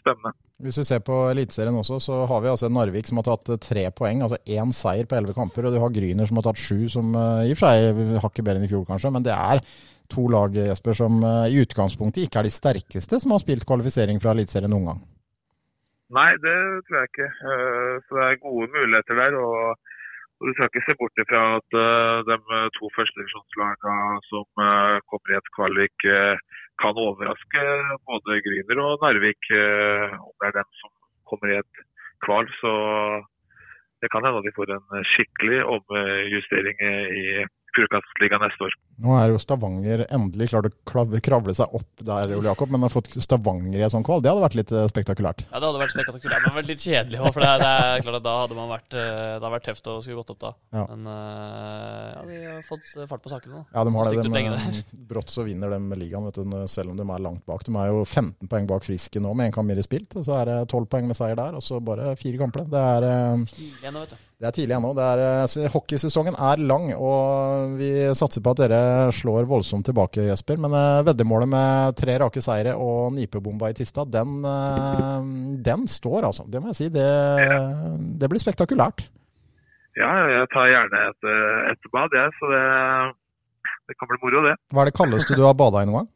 spennende. 0.00 0.34
Hvis 0.62 0.78
vi 0.80 0.86
ser 0.88 1.02
på 1.04 1.16
Eliteserien 1.30 1.76
også, 1.76 1.98
så 2.00 2.22
har 2.30 2.44
vi 2.44 2.52
altså 2.52 2.70
Narvik 2.72 3.08
som 3.08 3.20
har 3.20 3.26
tatt 3.26 3.50
eh, 3.52 3.60
tre 3.60 3.88
poeng, 3.96 4.22
altså 4.24 4.38
én 4.48 4.72
seier 4.76 5.08
på 5.08 5.18
elleve 5.18 5.36
kamper. 5.36 5.68
Og 5.68 5.74
du 5.74 5.80
har 5.82 5.92
Gryner 5.92 6.28
som 6.28 6.40
har 6.40 6.46
tatt 6.48 6.62
sju, 6.62 6.86
som 6.92 7.12
eh, 7.12 7.50
i 7.50 7.52
og 7.52 7.60
for 7.60 7.68
seg 7.68 8.16
hakket 8.24 8.46
bedre 8.46 8.62
enn 8.62 8.68
i 8.68 8.70
fjor, 8.72 8.86
kanskje. 8.88 9.12
Men 9.12 9.26
det 9.26 9.34
er 9.36 9.60
to 10.12 10.24
lag 10.32 10.56
Jesper, 10.56 10.96
som 10.96 11.20
eh, 11.20 11.52
i 11.52 11.60
utgangspunktet 11.64 12.24
ikke 12.24 12.40
er 12.40 12.48
de 12.48 12.54
sterkeste 12.54 13.20
som 13.20 13.34
har 13.34 13.42
spilt 13.42 13.68
kvalifisering 13.68 14.22
fra 14.22 14.32
Eliteserien 14.36 14.72
noen 14.72 14.92
gang. 14.92 15.04
Nei, 16.14 16.32
det 16.38 16.54
tror 16.86 16.96
jeg 17.00 17.08
ikke. 17.10 17.28
Eh, 17.50 17.94
Så 18.06 18.10
det 18.14 18.24
er 18.26 18.44
gode 18.46 18.66
muligheter 18.76 19.14
der. 19.14 19.34
og 19.36 19.76
og 20.38 20.44
Du 20.48 20.52
skal 20.52 20.68
ikke 20.68 20.84
se 20.86 20.94
bort 21.00 21.16
ifra 21.22 21.40
at 21.58 21.70
eh, 21.80 22.18
de 22.28 22.36
to 22.76 22.84
førstedivisjonslagene 22.96 23.94
som 24.30 24.46
eh, 24.66 24.96
kommer 25.08 25.28
i 25.32 25.38
et 25.40 25.48
kvalik, 25.56 25.96
kan 26.82 27.00
overraske 27.06 27.62
både 28.08 28.42
Gryner 28.44 28.78
og 28.84 28.98
Narvik, 29.02 29.42
om 30.28 30.34
det 30.38 30.46
er 30.48 30.58
dem 30.60 30.68
som 30.80 30.90
kommer 31.28 31.48
i 31.54 31.58
et 31.62 31.76
kval. 32.24 32.44
Så 32.60 32.72
det 34.02 34.10
kan 34.12 34.24
hende 34.28 34.44
de 34.44 34.52
får 34.58 34.74
en 34.76 35.08
skikkelig 35.14 35.64
omjustering 35.64 36.76
i 37.24 37.26
Fjordkastligaen 37.76 38.42
neste 38.42 38.66
år. 38.66 38.74
Nå 39.04 39.12
er 39.18 39.28
jo 39.28 39.40
Stavanger 39.40 40.06
endelig 40.08 40.48
klart 40.48 40.70
å 40.70 41.20
kravle 41.20 41.52
seg 41.56 41.72
opp 41.76 42.00
der, 42.00 42.32
Ole 42.36 42.48
Jakob, 42.48 42.70
men 42.72 42.86
har 42.86 42.92
fått 42.92 43.10
Stavanger 43.20 43.76
i 43.76 43.84
en 43.84 43.92
sånn 43.92 44.06
kval. 44.06 44.22
Det 44.24 44.30
hadde 44.32 44.44
vært 44.44 44.56
litt 44.56 44.72
eh, 44.72 44.86
spektakulært. 44.88 45.42
Ja, 45.50 45.60
det 45.60 45.68
hadde 45.68 45.82
vært 45.82 45.92
spektakulært, 45.92 46.46
men 46.46 46.56
vært 46.56 46.70
litt 46.72 46.84
kjedelig 46.86 47.20
òg. 47.20 47.28
For 47.36 47.44
det, 47.44 47.50
det 47.60 47.72
er 47.74 48.04
klart 48.06 48.18
at 48.20 48.26
da 48.26 48.36
hadde 48.40 48.56
man 48.56 48.70
vært, 48.72 48.88
eh, 48.96 49.10
det 49.10 49.34
hadde 49.34 49.52
vært 49.56 49.68
tøft 49.68 49.90
å 49.92 49.96
skulle 50.00 50.22
gått 50.22 50.32
opp 50.32 50.40
da. 50.46 50.52
Ja. 50.78 50.84
Men 50.92 51.10
eh, 51.12 52.06
ja, 52.14 52.22
vi 52.30 52.40
har 52.46 52.62
fått 52.68 52.94
fart 53.12 53.24
på 53.26 53.32
sakene 53.34 53.58
nå. 53.58 53.64
Ja, 53.74 53.84
de 53.84 53.94
har 53.98 54.12
det. 54.12 54.24
De, 54.24 54.84
brått 55.12 55.34
så 55.34 55.44
vinner 55.44 55.76
de 55.76 56.00
ligaen, 56.00 56.30
vet 56.30 56.40
du, 56.40 56.56
selv 56.72 56.94
om 56.94 57.00
de 57.00 57.04
er 57.04 57.26
langt 57.28 57.44
bak. 57.48 57.66
De 57.68 57.76
er 57.76 57.92
jo 57.92 58.06
15 58.06 58.48
poeng 58.48 58.70
bak 58.70 58.86
Friske 58.86 59.20
nå, 59.20 59.34
med 59.36 59.50
én 59.50 59.56
kamp 59.56 59.68
mer 59.68 59.82
i 59.82 59.84
spilt. 59.84 60.16
Og 60.16 60.24
så 60.24 60.38
er 60.40 60.48
det 60.52 60.58
12 60.70 60.88
poeng 60.92 61.10
med 61.10 61.18
seier 61.18 61.36
der, 61.36 61.58
og 61.58 61.64
så 61.64 61.82
bare 61.84 62.14
fire 62.16 62.40
kamper. 62.40 62.64
Det 62.72 62.86
er 62.96 63.10
igjen 63.44 64.00
vet 64.00 64.16
du. 64.16 64.24
Det 64.36 64.44
er 64.44 64.52
tidlig 64.52 64.74
ennå. 64.76 64.90
Eh, 65.00 65.68
hockeysesongen 65.72 66.34
er 66.36 66.60
lang, 66.68 66.90
og 66.92 67.76
vi 67.78 67.88
satser 68.12 68.42
på 68.44 68.52
at 68.52 68.58
dere 68.66 68.80
slår 69.16 69.46
voldsomt 69.48 69.86
tilbake, 69.88 70.26
Jesper. 70.28 70.58
Men 70.60 70.74
eh, 70.76 71.04
veddemålet 71.08 71.48
med 71.48 71.96
tre 71.96 72.18
rake 72.20 72.42
seire 72.44 72.74
og 72.76 73.14
nipebomba 73.16 73.70
i 73.72 73.76
Tista, 73.78 74.04
den, 74.04 74.42
eh, 74.44 75.30
den 75.64 75.86
står, 75.88 76.28
altså. 76.28 76.44
Det 76.52 76.60
må 76.60 76.68
jeg 76.74 76.78
si. 76.82 76.88
Det, 76.92 77.06
det 78.20 78.28
blir 78.28 78.42
spektakulært. 78.42 79.06
Ja, 79.96 80.10
jeg 80.28 80.50
tar 80.52 80.68
gjerne 80.68 81.00
et 81.08 81.30
et 81.72 81.88
bad, 81.88 82.12
jeg. 82.12 82.34
Så 82.36 82.50
det, 82.52 82.66
det 83.88 83.96
kan 83.96 84.10
bli 84.12 84.20
moro, 84.20 84.44
det. 84.50 84.58
Hva 84.68 84.84
er 84.84 84.90
det 84.90 84.98
kaldeste 85.00 85.38
du 85.38 85.46
har 85.46 85.56
bada 85.56 85.80
i 85.80 85.88
noen 85.88 86.02
gang? 86.02 86.12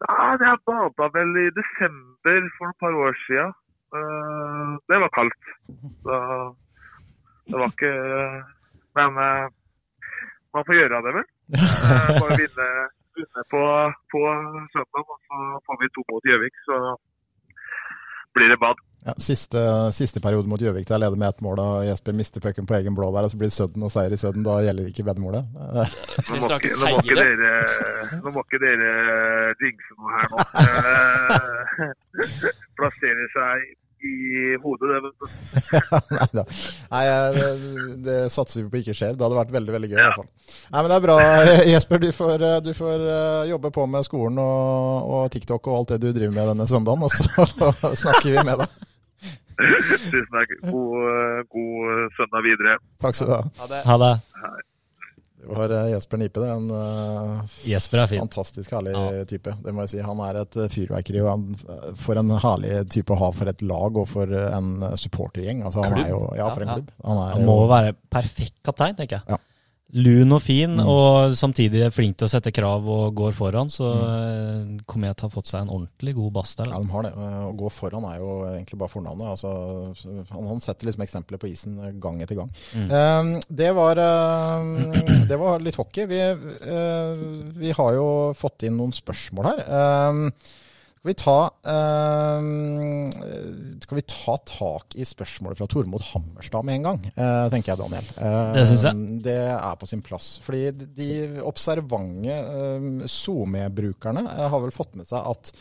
Nei, 0.06 0.30
jeg 0.38 0.62
bada 0.70 1.10
vel 1.18 1.34
i 1.34 1.50
desember 1.58 2.46
for 2.60 2.70
et 2.70 2.78
par 2.78 2.94
år 3.08 3.18
siden. 3.26 3.58
Eh, 3.98 4.68
det 4.88 4.98
var 5.02 5.10
kaldt. 5.18 5.42
Så 6.02 6.16
det 7.50 7.58
var 7.58 7.72
ikke 7.72 7.94
Men 8.98 9.18
eh, 9.24 9.46
man 10.54 10.66
får 10.66 10.78
gjøre 10.80 11.02
det, 11.06 11.12
vel. 11.14 11.28
Uh, 11.54 12.08
Bare 12.22 12.38
vinne, 12.40 12.68
vinne 13.18 13.42
på, 13.54 13.62
på 14.12 14.22
søndag, 14.74 15.04
og 15.14 15.18
så 15.26 15.38
får 15.66 15.76
vi 15.82 15.90
to 15.94 16.02
mot 16.10 16.26
Gjøvik, 16.26 16.56
så 16.66 16.78
blir 18.34 18.50
det 18.50 18.58
bad. 18.64 18.82
Ja, 19.00 19.14
siste, 19.16 19.60
siste 19.96 20.20
periode 20.20 20.44
mot 20.50 20.60
Gjøvik 20.60 20.84
der 20.88 21.00
leder 21.00 21.16
med 21.16 21.30
ett 21.32 21.40
mål, 21.40 21.60
og 21.62 21.86
Jesper 21.88 22.12
mister 22.12 22.42
pucken 22.44 22.66
på 22.68 22.76
egen 22.76 22.92
blå 22.96 23.08
der, 23.14 23.24
og 23.24 23.32
så 23.32 23.38
blir 23.40 23.48
det 23.48 23.56
Sudden 23.56 23.86
og 23.86 23.92
seier 23.94 24.12
i 24.12 24.18
Sudden. 24.20 24.44
Da 24.44 24.58
gjelder 24.60 24.90
ikke 24.90 25.06
veddemålet. 25.06 25.48
Nå 25.56 26.40
må, 26.42 26.50
ikke, 26.52 26.74
nå, 26.76 26.84
må 26.84 27.00
ikke 27.00 27.16
dere, 27.16 27.52
nå 28.20 28.34
må 28.34 28.44
ikke 28.44 28.60
dere 28.60 28.90
jinxe 29.62 29.96
noe 29.96 30.10
her 30.18 30.26
nå. 30.34 30.36
Eh, 30.60 31.92
Plassere 32.80 33.30
seg 33.32 33.70
i 34.00 34.12
hodet, 34.60 34.88
det. 34.92 35.00
vet 35.06 35.16
du. 35.16 35.24
Nei 36.18 36.28
da. 36.36 36.44
Nei, 36.92 37.02
det, 37.36 37.48
det 38.04 38.18
satser 38.32 38.62
vi 38.62 38.68
på 38.72 38.80
ikke 38.80 38.94
skjer. 38.96 39.16
Det 39.16 39.24
hadde 39.26 39.40
vært 39.40 39.56
veldig 39.56 39.74
veldig 39.78 39.90
gøy. 39.92 39.96
i 39.96 40.04
hvert 40.04 40.20
fall. 40.20 40.28
Nei, 40.74 40.80
men 40.84 40.88
Det 40.92 40.96
er 40.98 41.06
bra, 41.08 41.18
Jesper. 41.72 42.04
Du 42.04 42.10
får, 42.20 42.46
du 42.68 42.70
får 42.76 43.08
eh, 43.16 43.48
jobbe 43.54 43.72
på 43.80 43.88
med 43.96 44.04
skolen 44.08 44.40
og, 44.44 45.10
og 45.16 45.26
TikTok 45.32 45.72
og 45.72 45.80
alt 45.80 45.96
det 45.96 46.00
du 46.04 46.12
driver 46.16 46.36
med 46.36 46.52
denne 46.54 46.68
søndagen, 46.68 47.08
og 47.08 47.12
så 47.12 47.96
snakker 48.04 48.28
vi 48.28 48.44
med 48.44 48.64
deg. 48.64 48.89
Tusen 50.10 50.32
takk. 50.34 50.56
God, 50.64 50.98
eh, 51.12 51.38
god 51.52 52.18
søndag 52.18 52.44
videre. 52.46 52.78
Takk 53.02 53.14
skal 53.18 53.30
du 53.30 53.34
ha. 53.36 53.42
Ha 53.60 53.70
det, 53.74 53.80
Ha 53.86 53.96
det. 54.04 54.12
Det 55.40 55.48
var 55.56 55.72
eh, 55.72 55.86
Jesper 55.94 56.18
Nipe, 56.20 56.40
det. 56.42 56.50
En 56.52 56.66
eh, 56.76 57.54
Jesper 57.70 58.02
er 58.02 58.10
fin. 58.10 58.20
fantastisk 58.20 58.74
herlig 58.76 58.92
Ja. 58.92 59.24
type. 59.24 59.54
Det 59.64 59.72
må 59.72 59.86
jeg 59.86 59.92
si. 59.94 60.00
Han 60.04 60.20
er 60.26 60.42
et 60.42 60.56
eh, 60.60 60.68
fyrverkeri. 60.74 61.22
og 61.24 61.30
han, 61.30 61.94
For 61.96 62.20
en 62.20 62.32
herlig 62.44 62.74
type 62.92 63.14
å 63.16 63.20
ha 63.22 63.30
for 63.32 63.48
et 63.48 63.62
lag 63.64 63.96
og 64.02 64.08
for 64.10 64.28
en 64.36 64.72
supportergjeng. 65.00 65.62
Altså, 65.64 65.84
han 65.86 65.96
er 66.04 66.10
jo, 66.12 66.20
ja, 66.36 66.50
for 66.52 66.66
en 66.66 66.68
Ja, 66.68 66.74
ja. 66.74 66.80
klubb. 66.82 66.90
Han, 67.08 67.22
er 67.24 67.32
Han 67.38 67.46
må 67.48 67.56
jo, 67.62 67.70
være 67.72 67.94
perfekt 68.12 68.58
kaptein, 68.68 68.94
tenker 69.00 69.20
jeg. 69.22 69.24
Ja. 69.32 69.40
Lun 69.92 70.30
og 70.36 70.42
fin, 70.42 70.70
Mm. 70.76 70.86
og 70.86 71.32
samtidig 71.34 71.80
er 71.82 71.90
flink 71.90 72.16
til 72.16 72.28
å 72.28 72.30
sette 72.30 72.52
krav 72.54 72.84
og 72.86 73.14
går 73.18 73.32
foran. 73.34 73.66
Så 73.68 73.82
Mm. 73.90 74.76
eh, 74.78 74.84
kommer 74.86 75.08
jeg 75.08 75.16
til 75.16 75.26
å 75.26 75.30
ha 75.30 75.34
fått 75.40 75.46
seg 75.50 75.62
en 75.62 75.68
ordentlig 75.74 76.14
god 76.14 76.32
bass 76.32 76.54
der. 76.54 76.66
Ja, 76.66 76.76
Altså. 76.78 76.86
de 76.86 76.92
har 76.92 77.02
det. 77.02 77.12
Eh, 77.16 77.46
Å 77.50 77.56
gå 77.58 77.70
foran 77.72 78.04
er 78.04 78.18
jo 78.18 78.28
egentlig 78.46 78.78
bare 78.78 78.88
fornavnet. 78.88 79.26
Altså, 79.26 80.30
han, 80.30 80.46
han 80.46 80.60
setter 80.60 80.86
liksom 80.86 81.02
eksempler 81.02 81.38
på 81.38 81.50
isen 81.50 81.78
eh, 81.84 81.92
gang 81.98 82.20
etter 82.22 82.36
gang. 82.36 82.50
Mm. 82.76 82.90
Eh, 82.90 83.40
det, 83.50 83.74
var, 83.74 83.96
eh, 83.98 85.26
det 85.26 85.38
var 85.38 85.58
litt 85.58 85.74
hockey. 85.76 86.06
Vi, 86.06 86.20
uh, 86.20 87.14
vi 87.58 87.72
har 87.72 87.92
jo 87.94 88.32
fått 88.38 88.62
inn 88.62 88.76
noen 88.78 88.92
spørsmål 88.92 89.44
her. 89.44 89.58
Eh, 89.66 90.30
skal 91.00 91.08
vi 91.08 91.14
ta 91.16 91.34
uh, 91.64 92.40
Skal 93.80 93.96
vi 93.96 94.02
ta 94.04 94.34
tak 94.44 94.96
i 95.00 95.06
spørsmålet 95.08 95.56
fra 95.56 95.68
Tormod 95.72 96.02
Hammerstad 96.10 96.66
med 96.68 96.76
en 96.76 96.88
gang, 96.90 96.98
uh, 97.16 97.46
tenker 97.48 97.72
jeg, 97.72 97.80
Daniel. 97.80 98.10
Uh, 98.18 98.52
Det 98.58 98.66
synes 98.68 98.84
jeg. 98.84 99.20
Det 99.24 99.36
er 99.48 99.78
på 99.80 99.88
sin 99.88 100.02
plass. 100.04 100.34
Fordi 100.44 100.66
de 100.98 101.08
observante 101.48 102.36
SoMe-brukerne 103.08 104.26
har 104.28 104.60
vel 104.60 104.74
fått 104.76 104.98
med 105.00 105.08
seg 105.08 105.24
at 105.24 105.54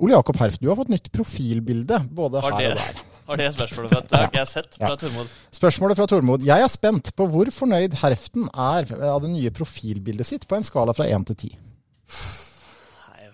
Ole 0.00 0.14
Jakob 0.16 0.38
Herf, 0.40 0.56
du 0.62 0.70
har 0.70 0.78
fått 0.80 0.92
nytt 0.94 1.10
profilbilde 1.12 1.98
både 2.16 2.40
her 2.40 2.56
og 2.56 2.62
der. 2.62 3.00
var 3.28 3.40
det 3.40 3.48
spørsmålet. 3.52 3.92
fra, 3.92 4.00
det 4.06 4.16
har 4.16 4.30
ikke 4.30 4.40
jeg 4.40 4.50
sett 4.54 4.78
fra 4.78 4.94
Ja. 4.94 5.00
Tormod. 5.02 5.34
Spørsmålet 5.60 6.00
fra 6.00 6.06
Tormod. 6.08 6.46
Jeg 6.46 6.64
er 6.64 6.72
spent 6.72 7.12
på 7.18 7.26
hvor 7.28 7.52
fornøyd 7.52 7.98
Herften 8.00 8.48
er 8.48 8.88
av 9.12 9.20
det 9.26 9.34
nye 9.34 9.52
profilbildet 9.52 10.30
sitt 10.30 10.48
på 10.48 10.56
en 10.56 10.64
skala 10.64 10.96
fra 10.96 11.04
1 11.10 11.28
til 11.34 11.52
10. 11.52 11.52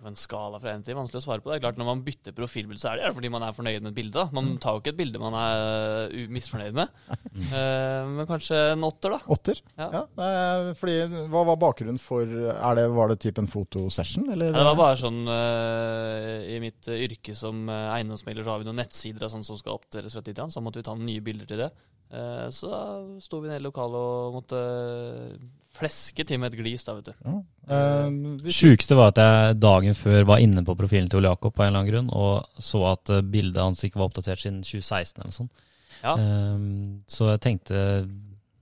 På 0.09 0.15
en 0.15 0.17
skala 0.17 0.57
fra 0.63 0.73
1 0.73 0.87
til 0.87 0.97
vanskelig 0.97 1.21
å 1.21 1.25
svare 1.27 1.45
på. 1.45 1.51
Det 1.53 1.59
er 1.59 1.65
klart 1.67 1.81
Når 1.81 1.89
man 1.91 2.05
bytter 2.07 2.33
profilbilde, 2.37 2.81
så 2.81 2.93
er 2.93 3.03
det 3.03 3.13
fordi 3.17 3.31
man 3.33 3.45
er 3.45 3.57
fornøyd 3.57 3.83
med 3.85 3.91
et 3.93 3.99
bilde. 3.99 4.15
da. 4.17 4.29
Man 4.33 4.55
tar 4.63 4.77
jo 4.77 4.83
ikke 4.83 4.95
et 4.95 5.01
bilde 5.01 5.21
man 5.21 5.37
er 5.37 6.15
misfornøyd 6.33 6.79
med. 6.79 6.95
Eh, 7.49 8.03
men 8.09 8.27
kanskje 8.29 8.57
en 8.73 8.85
åtter, 8.85 9.15
da. 9.15 9.19
Åtter? 9.31 9.61
Ja. 9.79 9.89
Ja. 9.95 10.01
eh, 10.25 10.71
fordi, 10.79 10.97
hva 11.33 11.45
var 11.49 11.59
bakgrunnen 11.61 12.01
for 12.03 12.25
er 12.25 12.79
det, 12.79 12.87
Var 12.93 13.13
det 13.13 13.19
typ 13.23 13.39
en 13.41 13.51
fotosession, 13.51 14.27
eller? 14.33 14.51
Ja, 14.51 14.59
det 14.59 14.67
var 14.71 14.81
bare 14.81 14.99
sånn 15.01 15.21
eh, 15.33 16.49
I 16.57 16.59
mitt 16.63 16.89
eh, 16.91 17.05
yrke 17.07 17.37
som 17.39 17.69
uh, 17.71 17.93
eiendomsmegler 17.95 18.47
så 18.47 18.55
har 18.55 18.63
vi 18.63 18.69
noen 18.69 18.81
nettsider 18.83 19.27
og 19.27 19.33
sånn 19.33 19.47
som 19.47 19.61
skal 19.61 19.79
oppdateres 19.79 20.17
fra 20.17 20.25
tid 20.25 20.35
til 20.35 20.45
annen. 20.45 20.57
Så 20.57 20.65
måtte 20.65 20.83
vi 20.83 20.89
ta 20.89 20.97
nye 20.99 21.25
bilder 21.25 21.49
til 21.51 21.65
det. 21.65 21.71
Eh, 22.11 22.49
så 22.51 22.69
sto 23.21 23.41
vi 23.43 23.51
nede 23.51 23.61
i 23.61 23.67
lokalet 23.67 24.01
og 24.01 24.37
måtte 24.39 24.61
fleske 25.79 26.25
til 26.27 26.41
med 26.43 26.53
et 26.53 26.59
glis, 26.61 26.85
da, 26.87 26.95
vet 26.99 27.11
du. 27.11 27.15
Ja. 27.25 27.37
Uh, 27.69 28.51
Sjukeste 28.51 28.97
var 28.99 29.13
at 29.13 29.21
jeg 29.23 29.59
dagen 29.63 29.97
før 29.99 30.27
var 30.33 30.43
inne 30.45 30.65
på 30.67 30.77
profilen 30.79 31.09
til 31.11 31.21
Ole 31.21 31.33
Jakob 31.33 31.55
på 31.55 31.65
en 31.65 31.71
eller 31.71 31.85
annen 31.85 31.93
grunn, 31.93 32.13
og 32.13 32.63
så 32.63 32.83
at 32.93 33.13
eh, 33.15 33.25
bildet 33.25 33.63
hans 33.63 33.85
ikke 33.87 34.01
var 34.01 34.09
oppdatert 34.11 34.43
siden 34.43 34.63
2016 34.67 35.21
eller 35.21 35.31
noe 35.31 35.39
sånt. 35.39 35.67
Ja. 35.99 36.15
Um, 36.15 37.03
så 37.11 37.33
jeg 37.33 37.43
tenkte 37.43 37.79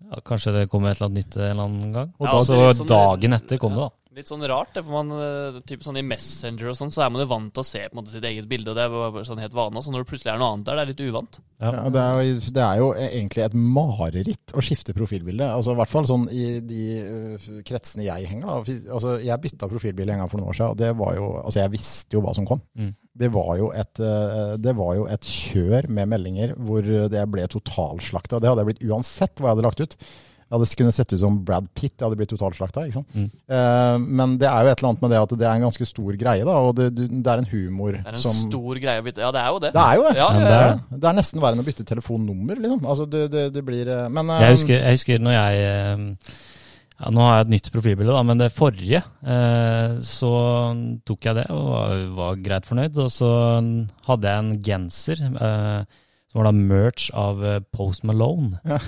ja, 0.06 0.20
kanskje 0.24 0.54
det 0.54 0.68
kommer 0.72 0.92
et 0.92 1.00
eller 1.00 1.10
annet 1.10 1.24
nytt 1.24 1.36
en 1.36 1.50
eller 1.50 1.66
annen 1.68 1.92
gang. 1.96 2.12
Og 2.18 2.26
Ja, 2.28 2.32
da, 2.32 2.44
så 2.48 2.58
sånn- 2.80 2.90
dagen 2.90 3.36
etter 3.36 3.60
kom 3.60 3.76
det, 3.76 3.84
da. 3.84 3.90
Litt 4.16 4.30
sånn 4.30 4.46
rart, 4.48 4.70
det, 4.72 4.80
for 4.80 4.96
man, 4.96 5.10
eh, 5.20 5.56
typ 5.68 5.82
sånn 5.84 5.98
i 6.00 6.02
Messenger 6.06 6.70
og 6.70 6.76
sånn, 6.78 6.88
så 6.94 7.02
er 7.04 7.10
man 7.12 7.20
jo 7.20 7.28
vant 7.28 7.50
til 7.52 7.60
å 7.60 7.66
se 7.68 7.82
på 7.84 7.92
en 7.92 7.98
måte 7.98 8.14
sitt 8.14 8.24
eget 8.24 8.46
bilde, 8.48 8.70
og 8.72 8.78
det 8.78 8.86
er 8.86 8.94
bare 8.94 9.24
sånn 9.28 9.42
helt 9.42 9.52
vane. 9.52 9.82
Så 9.84 9.92
når 9.92 10.04
det 10.04 10.08
plutselig 10.08 10.30
er 10.32 10.38
noe 10.40 10.54
annet 10.54 10.64
der, 10.64 10.78
det 10.78 10.84
er 10.84 10.88
litt 10.88 11.02
uvant. 11.04 11.36
ja, 11.60 11.72
det, 11.92 12.00
er 12.00 12.22
jo, 12.24 12.38
det 12.56 12.62
er 12.64 12.78
jo 12.80 12.86
egentlig 12.96 13.42
et 13.44 13.56
mareritt 13.76 14.54
å 14.56 14.64
skifte 14.64 14.94
profilbilde. 14.96 15.44
Altså, 15.58 15.74
I 15.74 15.80
hvert 15.82 15.92
fall 15.92 16.08
sånn 16.08 16.24
i 16.32 16.46
de 16.64 16.86
uh, 17.04 17.50
kretsene 17.68 18.06
jeg 18.06 18.30
henger. 18.30 18.46
Da. 18.48 18.76
Altså, 18.96 19.18
jeg 19.20 19.42
bytta 19.44 19.68
profilbilde 19.68 20.14
en 20.14 20.22
gang 20.24 20.32
for 20.32 20.40
noen 20.40 20.54
år 20.54 20.56
siden, 20.62 20.72
og 20.72 20.80
det 20.80 20.88
var 21.02 21.18
jo, 21.18 21.26
altså, 21.42 21.60
jeg 21.60 21.74
visste 21.74 22.16
jo 22.16 22.22
hva 22.24 22.32
som 22.38 22.48
kom. 22.48 22.62
Mm. 22.72 22.94
Det 23.20 23.30
var, 23.32 23.50
jo 23.60 23.68
et, 23.72 24.00
øh, 24.04 24.54
det 24.60 24.74
var 24.76 24.96
jo 24.96 25.04
et 25.08 25.28
kjør 25.28 25.86
med 25.96 26.08
meldinger 26.12 26.50
hvor 26.56 26.84
det 26.84 27.22
ble 27.32 27.46
totalslakta. 27.52 28.40
Det 28.40 28.48
hadde 28.48 28.64
jeg 28.64 28.70
blitt 28.72 28.88
uansett 28.88 29.40
hva 29.40 29.48
jeg 29.50 29.56
hadde 29.56 29.64
lagt 29.68 29.84
ut. 29.84 29.96
Jeg 30.46 30.54
hadde 30.54 30.76
kunnet 30.78 30.94
sett 30.94 31.10
ut 31.10 31.18
som 31.18 31.36
Brad 31.42 31.64
Pitt. 31.74 31.96
Jeg 31.96 32.04
hadde 32.06 32.16
blitt 32.20 32.30
totalslakta. 32.30 32.84
ikke? 32.86 33.00
Mm. 33.16 33.30
Uh, 33.50 33.96
men 33.98 34.36
det 34.38 34.46
er 34.46 34.62
jo 34.62 34.70
et 34.70 34.78
eller 34.78 34.90
annet 34.92 35.02
med 35.02 35.10
det 35.10 35.18
at 35.24 35.32
det 35.40 35.46
er 35.48 35.58
en 35.58 35.64
ganske 35.66 35.88
stor 35.90 36.18
greie, 36.20 36.44
da, 36.46 36.54
og 36.62 36.76
det, 36.78 36.86
det 36.94 37.32
er 37.32 37.42
en 37.42 37.48
humor 37.50 37.96
Det 37.96 38.04
er 38.04 38.14
en 38.14 38.22
som 38.22 38.36
stor 38.44 38.78
greie 38.82 39.02
å 39.02 39.06
bytte. 39.08 39.24
Ja, 39.24 39.32
det 39.34 39.42
er 39.42 39.50
jo 39.50 39.58
det. 39.64 39.72
Det 39.74 39.82
er 39.82 39.98
jo 39.98 40.04
det. 40.06 40.14
Ja, 40.14 40.26
Ja, 40.26 40.38
ja, 40.38 40.46
det 40.46 40.60
er 40.60 41.00
Det 41.02 41.10
er 41.10 41.18
nesten 41.18 41.42
verre 41.42 41.58
enn 41.58 41.64
å 41.64 41.66
bytte 41.66 41.88
telefonnummer, 41.88 42.62
liksom. 42.62 42.86
Altså, 42.86 43.08
det, 43.10 43.24
det, 43.34 43.44
det 43.56 43.64
blir 43.66 43.90
eh, 43.90 44.06
Men 44.12 44.30
uh, 44.30 44.38
Jeg 44.44 44.54
husker, 44.60 44.78
jeg 44.78 45.00
husker 45.00 45.26
når 45.26 45.34
jeg 45.34 45.66
eh, 45.66 46.06
ja, 46.96 47.10
Nå 47.12 47.26
har 47.26 47.34
jeg 47.36 47.46
et 47.46 47.52
nytt 47.56 47.70
profilbilde, 47.74 48.14
da, 48.14 48.22
men 48.30 48.40
det 48.40 48.52
forrige 48.56 49.02
eh, 49.02 49.98
så 50.06 50.32
tok 51.06 51.28
jeg 51.28 51.40
det 51.42 51.46
og 51.52 51.68
var, 51.74 52.02
var 52.22 52.42
greit 52.46 52.70
fornøyd. 52.70 52.96
Og 53.02 53.10
så 53.12 53.30
hadde 54.06 54.30
jeg 54.30 54.44
en 54.44 54.54
genser 54.70 55.26
eh, 55.26 56.02
som 56.30 56.40
var 56.40 56.48
da 56.48 56.54
merch 56.56 57.10
av 57.16 57.42
eh, 57.44 57.60
Post 57.74 58.06
Malone. 58.08 58.60
Ja. 58.64 58.78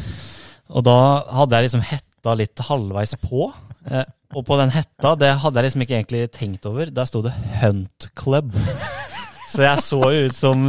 Og 0.69 0.85
da 0.85 0.99
hadde 1.41 1.59
jeg 1.59 1.69
liksom 1.69 1.85
hetta 1.89 2.35
litt 2.37 2.63
halvveis 2.69 3.15
på. 3.23 3.49
Eh, 3.89 4.05
og 4.37 4.45
på 4.45 4.59
den 4.61 4.73
hetta, 4.75 5.15
det 5.17 5.33
hadde 5.41 5.61
jeg 5.61 5.69
liksom 5.69 5.85
ikke 5.85 5.97
egentlig 5.97 6.23
tenkt 6.35 6.69
over, 6.69 6.91
der 6.93 7.09
sto 7.09 7.23
det 7.25 7.33
Hunt 7.63 8.11
Club. 8.19 8.53
Så 9.49 9.65
jeg 9.65 9.85
så 9.85 10.01
jo 10.13 10.27
ut 10.29 10.37
som 10.37 10.67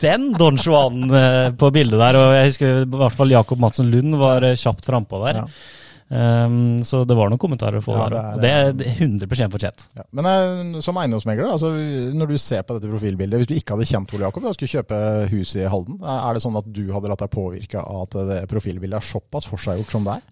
den 0.00 0.30
Don 0.34 0.58
Juan 0.58 1.04
eh, 1.14 1.50
på 1.54 1.70
bildet 1.74 2.00
der, 2.00 2.18
og 2.18 2.32
jeg 2.34 2.48
husker 2.48 2.80
i 2.82 2.88
hvert 2.96 3.14
fall 3.14 3.34
Jakob 3.34 3.60
Madsen 3.62 3.92
Lund 3.92 4.16
var 4.18 4.46
eh, 4.48 4.58
kjapt 4.58 4.88
frampå 4.88 5.20
der. 5.26 5.44
Ja. 5.44 5.78
Um, 6.10 6.80
så 6.82 7.04
det 7.06 7.14
var 7.14 7.30
noen 7.30 7.38
kommentarer 7.38 7.78
å 7.78 7.84
få 7.84 7.94
Ja, 7.94 8.08
der. 8.10 8.40
det 8.42 8.50
er- 8.50 8.72
det 8.74 8.86
er 8.86 8.90
er 8.90 8.96
100 9.06 9.50
fortjent. 9.52 9.84
Ja. 9.94 10.02
Men 10.12 10.26
uh, 10.26 10.80
som 10.82 10.96
eiendomsmegler, 10.98 11.46
altså, 11.52 11.70
når 12.18 12.32
du 12.32 12.38
ser 12.38 12.62
på 12.66 12.74
dette 12.74 12.90
profilbildet 12.90 13.38
Hvis 13.38 13.46
du 13.46 13.54
ikke 13.54 13.76
hadde 13.76 13.86
kjent 13.86 14.14
Ole 14.16 14.26
Jakob 14.26 14.44
og 14.44 14.56
skulle 14.58 14.74
kjøpe 14.82 14.98
hus 15.30 15.54
i 15.54 15.68
Halden, 15.70 16.00
er 16.02 16.34
det 16.34 16.42
sånn 16.42 16.58
at 16.58 16.66
du 16.66 16.82
hadde 16.92 17.08
latt 17.12 17.22
deg 17.22 17.30
påvirke 17.30 17.78
av 17.78 18.02
at 18.08 18.18
det 18.26 18.40
profilbildet 18.50 18.98
er 18.98 19.06
såpass 19.06 19.46
forseggjort 19.46 19.90
som 19.94 20.04
det 20.04 20.18
er? 20.18 20.22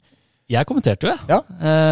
Jeg 0.48 0.64
kommenterte 0.64 1.04
jo, 1.04 1.10
jeg. 1.12 1.26
Ja. 1.28 1.42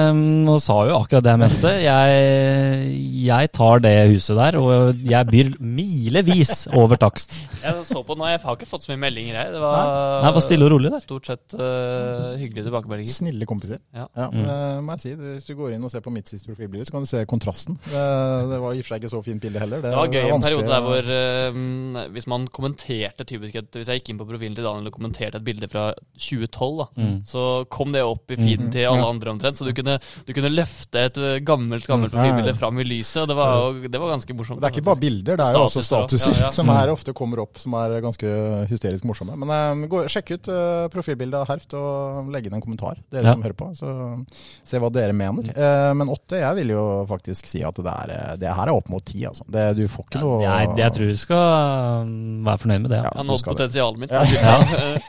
Um, 0.08 0.46
og 0.48 0.62
sa 0.64 0.78
jo 0.88 0.94
akkurat 0.96 1.24
det 1.26 1.32
jeg 1.34 1.40
mente. 1.42 1.70
Jeg, 1.84 2.92
jeg 3.26 3.50
tar 3.52 3.82
det 3.84 3.90
huset 4.14 4.38
der, 4.38 4.56
og 4.56 5.02
jeg 5.04 5.28
byr 5.28 5.50
milevis 5.60 6.62
over 6.72 6.96
takst. 6.96 7.34
Jeg 7.60 7.82
så 7.84 8.00
på 8.06 8.14
nå, 8.16 8.24
jeg 8.30 8.40
har 8.40 8.56
ikke 8.56 8.68
fått 8.70 8.86
så 8.86 8.94
mye 8.94 9.02
meldinger, 9.02 9.36
jeg. 9.36 9.50
Det 9.52 9.60
var, 9.60 9.90
Nei, 10.24 10.30
var 10.38 10.44
stille 10.46 10.64
og 10.64 10.72
rolig 10.72 10.92
der. 10.94 11.02
Stort 11.04 11.28
sett 11.28 11.56
uh, 11.58 12.32
hyggelige 12.40 12.64
tilbakemeldinger. 12.70 13.12
Snille 13.18 13.48
kompiser. 13.50 13.82
Ja. 13.92 14.06
Mm. 14.16 14.46
eh, 14.48 14.78
må 14.86 14.96
jeg 14.96 15.02
si. 15.04 15.12
Hvis 15.20 15.50
du 15.50 15.52
går 15.58 15.74
inn 15.76 15.84
og 15.84 15.92
ser 15.92 16.06
på 16.06 16.14
mitt 16.16 16.32
siste 16.32 16.48
profilbilde, 16.48 16.88
så 16.88 16.96
kan 16.96 17.04
du 17.04 17.10
se 17.12 17.22
kontrasten. 17.28 17.76
Det, 17.90 18.06
det 18.54 18.62
var 18.64 18.72
i 18.72 18.80
og 18.80 18.88
for 18.88 18.94
seg 18.94 19.04
ikke 19.04 19.12
så 19.18 19.22
fint 19.28 19.44
bilde 19.44 19.60
heller. 19.66 19.84
Det 19.84 19.92
var 19.98 20.08
gøy 20.16 20.30
en 20.32 20.46
periode 20.48 20.72
der 20.72 20.88
hvor 20.88 21.12
uh, 21.12 22.08
hvis 22.16 22.30
man 22.32 22.48
kommenterte 22.56 23.28
typisk 23.28 23.60
et, 23.60 23.68
Hvis 23.82 23.92
jeg 23.92 24.00
gikk 24.00 24.14
inn 24.14 24.24
på 24.24 24.30
profilen 24.32 24.56
til 24.56 24.64
Daniel 24.64 24.88
og 24.88 24.96
kommenterte 24.96 25.42
et 25.42 25.48
bilde 25.52 25.68
fra 25.68 25.90
2012, 26.16 26.80
da, 26.80 26.88
Mm. 26.96 27.16
så 27.28 27.42
kom 27.68 27.90
det 27.92 28.00
opp 28.06 28.30
i 28.32 28.45
feeden 28.46 28.66
Mhm. 28.66 28.72
til 28.72 28.86
alle 28.86 29.02
Ja. 29.02 29.10
andre 29.10 29.30
omtrent. 29.34 29.56
Så 29.58 29.64
du 29.66 29.72
kunne, 29.74 29.98
du 30.26 30.32
kunne 30.32 30.50
løfte 30.54 31.04
et 31.10 31.16
eh, 31.18 31.38
gammelt 31.40 31.86
gammelt 31.86 32.12
Mm, 32.12 32.16
profilbilde 32.16 32.54
fram 32.56 32.78
i 32.78 32.84
lyset. 32.84 33.22
Og 33.22 33.28
det 33.28 33.36
var, 33.36 33.72
det 33.88 34.00
var 34.00 34.12
ganske 34.14 34.34
morsomt. 34.36 34.60
Det 34.60 34.70
er 34.70 34.74
ikke 34.76 34.84
bare 34.86 35.00
bilder, 35.02 35.36
det 35.36 35.46
er 35.46 35.52
jo 35.52 35.64
også 35.66 35.82
Statuser 35.82 36.32
Ja, 36.36 36.46
ja. 36.46 36.50
som 36.50 36.68
her 36.68 36.88
ofte 36.94 37.12
kommer 37.12 37.40
opp, 37.42 37.58
som 37.58 37.74
er 37.74 38.00
ganske 38.00 38.26
hysterisk 38.70 39.04
morsomme. 39.04 39.36
Men 39.36 39.50
eh, 39.50 39.88
gå, 39.88 40.04
sjekk 40.08 40.30
ut 40.36 40.48
eh, 40.48 40.86
profilbildet 40.94 41.34
av 41.42 41.48
Herft 41.48 41.74
og 41.74 42.30
legg 42.32 42.46
inn 42.46 42.54
en 42.54 42.62
kommentar, 42.62 42.96
dere 43.10 43.24
Ja. 43.24 43.32
som 43.32 43.42
hører 43.42 43.56
på. 43.56 43.70
Så 43.76 44.24
se 44.64 44.78
hva 44.78 44.90
dere 44.92 45.12
mener. 45.12 45.48
Eh, 45.56 45.92
men 45.94 46.08
åtte, 46.08 46.38
jeg 46.38 46.54
vil 46.56 46.68
jo 46.74 47.06
faktisk 47.08 47.46
si 47.46 47.62
at 47.64 47.74
det, 47.74 47.86
er, 47.86 48.36
det 48.38 48.48
her 48.54 48.66
er 48.68 48.74
opp 48.76 48.88
mot 48.88 49.04
ti, 49.04 49.24
altså. 49.26 49.44
Det, 49.50 49.76
du 49.76 49.86
får 49.88 50.04
ikke 50.10 50.20
noe 50.20 50.42
Jeg, 50.42 50.76
jeg 50.78 50.92
tror 50.92 51.06
du 51.08 51.16
skal 51.16 52.02
um, 52.06 52.44
være 52.44 52.58
fornøyd 52.62 52.80
med 52.82 52.90
det. 52.90 52.98
Ja. 52.98 53.02
Ja. 53.06 53.10
Jeg 53.12 53.18
har 53.22 53.24
nådd 53.30 53.38
skal 53.40 53.54
potensialet 53.54 53.98
mitt. 53.98 54.10
Ja. 54.16 54.22
ja. 54.22 54.56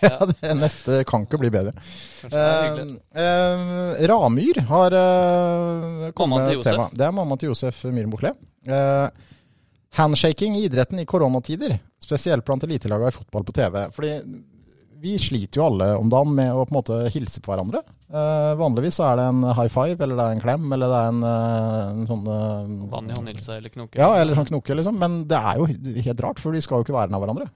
Ja, 0.07 0.25
det 0.25 0.53
neste 0.57 1.03
kan 1.05 1.25
ikke 1.25 1.39
bli 1.41 1.49
bedre. 1.49 1.73
Kanskje 2.21 2.41
eh, 3.27 4.03
Ramyr 4.09 4.61
har 4.69 4.95
uh, 4.95 6.11
kommet 6.17 6.47
til 6.51 6.63
tema. 6.65 6.87
Det 6.93 7.07
er 7.07 7.15
mamma 7.15 7.37
til 7.39 7.51
Josef 7.51 7.83
Myhren 7.89 8.13
Bukle. 8.13 8.33
Eh, 8.67 9.07
handshaking 9.97 10.57
i 10.59 10.65
idretten 10.67 10.99
i 11.01 11.07
koronatider, 11.07 11.77
spesielt 12.03 12.45
blant 12.47 12.65
elitelagene 12.67 13.11
i 13.11 13.15
fotball 13.15 13.45
på 13.47 13.55
TV. 13.57 13.83
Fordi 13.95 14.13
vi 15.01 15.13
sliter 15.21 15.61
jo 15.61 15.67
alle 15.67 15.91
om 15.99 16.09
dagen 16.09 16.33
med 16.35 16.55
å 16.55 16.65
på 16.65 16.73
en 16.73 16.79
måte 16.79 16.97
hilse 17.13 17.43
på 17.43 17.53
hverandre. 17.53 17.83
Eh, 18.07 18.53
vanligvis 18.57 18.97
så 18.97 19.11
er 19.11 19.19
det 19.19 19.27
en 19.29 19.45
high 19.51 19.69
five, 19.69 19.99
eller 19.99 20.17
det 20.17 20.25
er 20.25 20.35
en 20.39 20.43
klem, 20.43 20.65
eller 20.73 20.91
det 20.93 21.03
er 21.03 21.13
en, 21.13 21.21
en 21.27 22.09
sånn 22.09 22.25
Vann 22.91 23.11
i 23.11 23.15
håndhilse 23.19 23.59
eller 23.59 23.73
knoke. 23.73 23.99
ja, 23.99 24.09
eller 24.17 24.37
sånn 24.37 24.49
knoke, 24.49 24.79
liksom. 24.79 24.97
Men 24.99 25.21
det 25.29 25.39
er 25.39 25.61
jo 25.61 25.69
helt 26.09 26.25
rart, 26.25 26.41
for 26.43 26.55
de 26.55 26.65
skal 26.65 26.81
jo 26.81 26.87
ikke 26.87 26.97
være 26.97 27.13
nær 27.13 27.25
hverandre. 27.25 27.49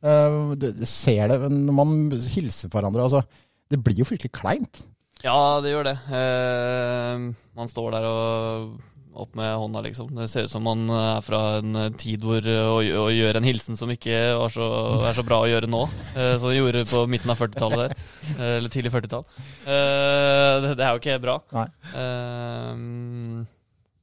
Eh, 0.00 0.38
det, 0.56 0.72
ser 0.88 1.28
det 1.28 1.50
når 1.52 1.76
man 1.76 1.96
hilser 2.32 2.70
på 2.70 2.80
hverandre. 2.80 3.04
Altså, 3.04 3.24
det 3.70 3.80
blir 3.84 4.00
jo 4.00 4.08
fryktelig 4.08 4.32
kleint. 4.34 4.82
Ja, 5.24 5.60
det 5.60 5.74
gjør 5.74 5.90
det. 5.90 5.96
Eh, 6.16 7.26
man 7.58 7.68
står 7.68 7.92
der 7.96 8.06
og 8.08 8.78
opp 9.20 9.34
med 9.36 9.52
hånda, 9.58 9.82
liksom. 9.84 10.14
Det 10.16 10.28
ser 10.30 10.46
ut 10.46 10.52
som 10.52 10.64
man 10.64 10.86
er 10.94 11.20
fra 11.24 11.40
en 11.58 11.76
tid 11.98 12.22
hvor 12.24 12.46
å, 12.46 12.78
å 12.80 13.06
gjøre 13.12 13.42
en 13.42 13.48
hilsen 13.48 13.76
som 13.76 13.90
ikke 13.92 14.16
var 14.38 14.54
så, 14.54 14.66
er 15.10 15.18
så 15.18 15.24
bra 15.26 15.42
å 15.44 15.50
gjøre 15.50 15.68
nå, 15.70 15.82
eh, 16.14 16.34
som 16.40 16.48
de 16.48 16.56
gjorde 16.56 16.86
på 16.88 17.04
midten 17.10 17.32
av 17.34 17.40
40-tallet 17.42 17.82
der. 17.84 17.96
Eh, 18.30 18.56
eller 18.60 18.72
tidlig 18.72 18.94
40-tall. 18.94 19.26
Eh, 19.66 20.54
det, 20.64 20.74
det 20.78 20.86
er 20.86 20.92
jo 20.94 21.02
ikke 21.02 21.22
bra. 21.26 21.40
Nei. 21.56 21.68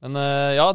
Men 0.04 0.18
eh, 0.20 0.54
ja, 0.54 0.68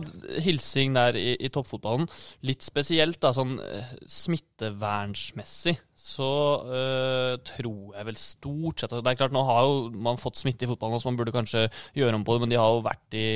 hilsing 0.43 0.95
der 0.97 1.15
i, 1.15 1.33
i 1.39 1.49
toppfotballen. 1.53 2.09
Litt 2.47 2.65
spesielt, 2.65 3.21
da, 3.23 3.31
sånn 3.35 3.55
eh, 3.63 3.93
smittevernsmessig, 4.09 5.77
så 6.03 6.29
uh, 6.67 7.33
tror 7.47 7.93
jeg 7.95 8.07
vel 8.09 8.17
stort 8.19 8.81
sett 8.81 8.91
Det 8.91 9.13
er 9.13 9.15
klart, 9.21 9.31
nå 9.31 9.39
har 9.47 9.61
jo 9.63 9.77
man 10.03 10.19
fått 10.19 10.41
smitte 10.41 10.67
i 10.67 10.67
fotballen, 10.67 10.99
så 10.99 11.07
man 11.07 11.19
burde 11.21 11.31
kanskje 11.31 11.69
gjøre 11.95 12.19
om 12.19 12.25
på 12.27 12.35
det, 12.35 12.43
men 12.43 12.51
de 12.51 12.59
har 12.59 12.73
jo 12.75 12.83
vært 12.83 13.15
i 13.15 13.27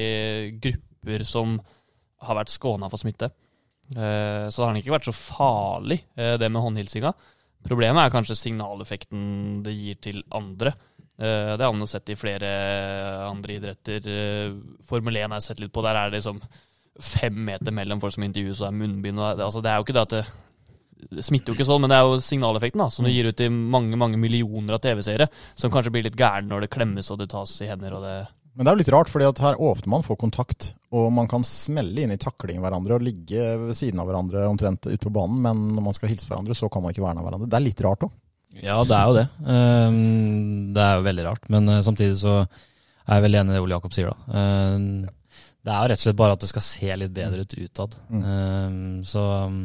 grupper 0.66 1.24
som 1.24 1.56
har 2.28 2.40
vært 2.42 2.52
skåna 2.52 2.92
for 2.92 3.00
smitte. 3.00 3.32
Uh, 3.96 4.52
så 4.52 4.60
det 4.60 4.68
har 4.68 4.82
ikke 4.82 4.98
vært 4.98 5.08
så 5.08 5.16
farlig, 5.16 6.02
uh, 6.20 6.36
det 6.36 6.52
med 6.52 6.66
håndhilsinga. 6.66 7.14
Problemet 7.68 8.04
er 8.04 8.14
kanskje 8.14 8.36
signaleffekten 8.40 9.64
det 9.64 9.74
gir 9.78 10.04
til 10.04 10.20
andre. 10.36 10.76
Eh, 11.20 11.58
Det 11.58 11.66
har 11.66 11.74
man 11.74 11.88
sett 11.90 12.10
i 12.10 12.16
flere 12.16 12.50
andre 13.28 13.58
idretter. 13.58 14.08
Eh, 14.08 14.56
Formel 14.86 15.18
1 15.18 15.32
har 15.32 15.40
jeg 15.42 15.48
sett 15.50 15.60
litt 15.64 15.74
på. 15.74 15.82
Der 15.86 15.96
er 15.96 16.10
det 16.12 16.20
liksom 16.22 16.42
fem 17.00 17.38
meter 17.46 17.72
mellom 17.74 18.00
folk 18.02 18.14
som 18.14 18.24
intervjues, 18.26 18.60
og 18.62 18.68
det 18.68 18.74
er 18.74 18.82
munnbind. 18.82 19.20
Og 19.22 19.38
det, 19.38 19.46
altså 19.46 19.62
det 19.62 19.72
er 19.72 19.78
jo 19.78 19.86
ikke 19.86 19.98
det 19.98 20.06
at 20.08 20.16
det, 20.16 20.24
det 21.18 21.26
smitter 21.26 21.54
jo 21.54 21.58
ikke 21.58 21.68
sånn, 21.70 21.84
men 21.84 21.92
det 21.94 21.98
er 22.00 22.08
jo 22.08 22.22
signaleffekten 22.26 22.82
da, 22.82 22.90
som 22.90 23.06
du 23.06 23.12
gir 23.14 23.30
ut 23.30 23.38
til 23.38 23.52
mange 23.54 23.98
mange 24.02 24.18
millioner 24.18 24.78
av 24.78 24.82
TV-seere, 24.82 25.28
som 25.54 25.70
kanskje 25.74 25.94
blir 25.94 26.08
litt 26.08 26.18
gærne 26.18 26.50
når 26.50 26.66
det 26.66 26.72
klemmes 26.74 27.12
og 27.14 27.20
det 27.22 27.30
tas 27.34 27.54
i 27.62 27.70
hender. 27.70 27.94
og 28.00 28.02
det... 28.08 28.16
Men 28.58 28.66
det 28.66 28.72
er 28.72 28.76
jo 28.78 28.82
litt 28.82 28.94
rart, 28.96 29.12
fordi 29.14 29.28
at 29.30 29.42
her 29.46 29.60
åpner 29.62 29.92
man 29.94 30.06
for 30.06 30.18
kontakt, 30.18 30.72
og 30.90 31.12
man 31.14 31.30
kan 31.30 31.46
smelle 31.46 32.02
inn 32.02 32.16
i 32.16 32.18
takling 32.18 32.58
hverandre 32.64 32.98
og 32.98 33.06
ligge 33.06 33.44
ved 33.68 33.78
siden 33.78 34.02
av 34.02 34.10
hverandre 34.10 34.48
omtrent 34.50 34.90
ute 34.90 35.04
på 35.04 35.14
banen, 35.14 35.38
men 35.46 35.62
når 35.78 35.86
man 35.92 35.94
skal 35.94 36.10
hilse 36.10 36.26
hverandre, 36.26 36.58
så 36.58 36.66
kan 36.74 36.82
man 36.82 36.96
ikke 36.96 37.06
være 37.06 37.20
nær 37.20 37.28
hverandre. 37.28 37.50
Det 37.54 37.60
er 37.60 37.66
litt 37.68 37.84
rart 37.86 38.08
òg. 38.10 38.16
Ja, 38.64 38.78
det 38.88 38.98
er 38.98 39.06
jo 39.10 39.16
det. 39.18 39.28
Um, 39.44 40.74
det 40.76 40.84
er 40.84 40.98
jo 40.98 41.06
veldig 41.08 41.26
rart. 41.28 41.50
Men 41.54 41.70
uh, 41.72 41.82
samtidig 41.86 42.18
så 42.22 42.40
er 42.42 43.18
jeg 43.18 43.26
veldig 43.28 43.42
enig 43.42 43.54
i 43.54 43.58
det 43.58 43.64
Ole 43.64 43.78
Jakob 43.78 43.96
sier, 43.96 44.12
da. 44.12 44.44
Um, 44.76 44.88
det 45.68 45.74
er 45.74 45.82
jo 45.84 45.92
rett 45.92 46.02
og 46.02 46.06
slett 46.06 46.22
bare 46.22 46.38
at 46.38 46.44
det 46.44 46.50
skal 46.52 46.64
se 46.64 46.96
litt 47.02 47.16
bedre 47.16 47.44
ut 47.44 47.58
utad. 47.58 47.98
Mm. 48.10 48.24
Um, 48.24 49.04
så 49.08 49.26
um, 49.48 49.60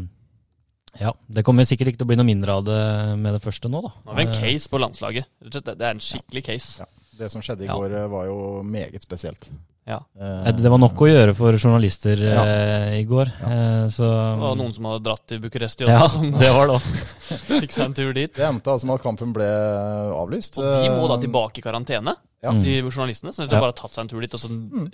ja. 1.01 1.13
Det 1.27 1.45
kommer 1.47 1.65
sikkert 1.69 1.93
ikke 1.93 2.03
til 2.03 2.09
å 2.09 2.11
bli 2.11 2.19
noe 2.21 2.29
mindre 2.29 2.57
av 2.59 2.67
det 2.67 2.81
med 3.21 3.39
det 3.39 3.45
første 3.45 3.71
nå, 3.73 3.81
da. 3.85 3.93
Nå 4.03 4.13
har 4.13 4.19
vi 4.19 4.27
en 4.27 4.35
Uh, 4.35 4.41
case 4.43 4.73
på 4.73 4.81
landslaget. 4.83 5.31
Det 5.41 5.63
er 5.73 5.89
en 5.93 6.03
skikkelig 6.03 6.45
case. 6.51 6.83
Ja. 6.83 6.91
Det 7.23 7.29
som 7.29 7.43
skjedde 7.45 7.67
i 7.67 7.69
går, 7.69 7.93
eh, 7.93 8.09
var 8.09 8.25
jo 8.27 8.37
meget 8.65 9.05
spesielt. 9.05 9.51
Ja. 9.85 9.99
Eh, 10.21 10.53
det 10.55 10.71
var 10.71 10.79
nok 10.79 10.95
å 11.03 11.09
gjøre 11.11 11.35
for 11.35 11.53
journalister 11.59 12.17
Ja. 12.23 12.43
uh, 12.47 12.93
i 12.95 13.03
går. 13.05 13.33
Uh, 13.43 13.87
så 13.91 14.07
Det 14.07 14.41
var 14.45 14.57
noen 14.61 14.73
som 14.73 14.85
hadde 14.87 15.03
dratt 15.09 15.27
til 15.27 15.41
Bucuresti 15.43 15.85
også, 15.85 15.91
Ja, 15.91 16.09
som 16.09 16.31
det 16.31 16.53
var 16.55 16.69
det 16.71 16.77
òg. 16.79 16.83
fikk 17.63 17.73
seg 17.75 17.85
en 17.89 17.95
tur 17.95 18.13
dit. 18.15 18.33
Det 18.35 18.47
endte 18.47 18.71
altså 18.71 18.87
med 18.87 19.01
at 19.01 19.03
kampen 19.03 19.33
ble 19.35 19.49
avlyst. 20.15 20.59
Og 20.63 20.69
de 20.85 20.91
må 20.95 21.09
da 21.11 21.17
Eh, 21.19 21.25
tilbake 21.27 21.59
i 21.59 21.63
karantene, 21.67 22.15
Ja. 22.43 22.51
Mm. 22.51 22.63
de 22.65 22.83
journalistene. 22.91 23.31
Så 23.35 23.43
de 23.47 23.55
Ja. 23.55 23.59
har 23.61 23.73
bare 23.73 23.75
tatt 23.79 23.91
seg 23.95 24.03
en 24.03 24.09
tur 24.09 24.21
dit, 24.21 24.33
og 24.35 24.41
så 24.41 24.49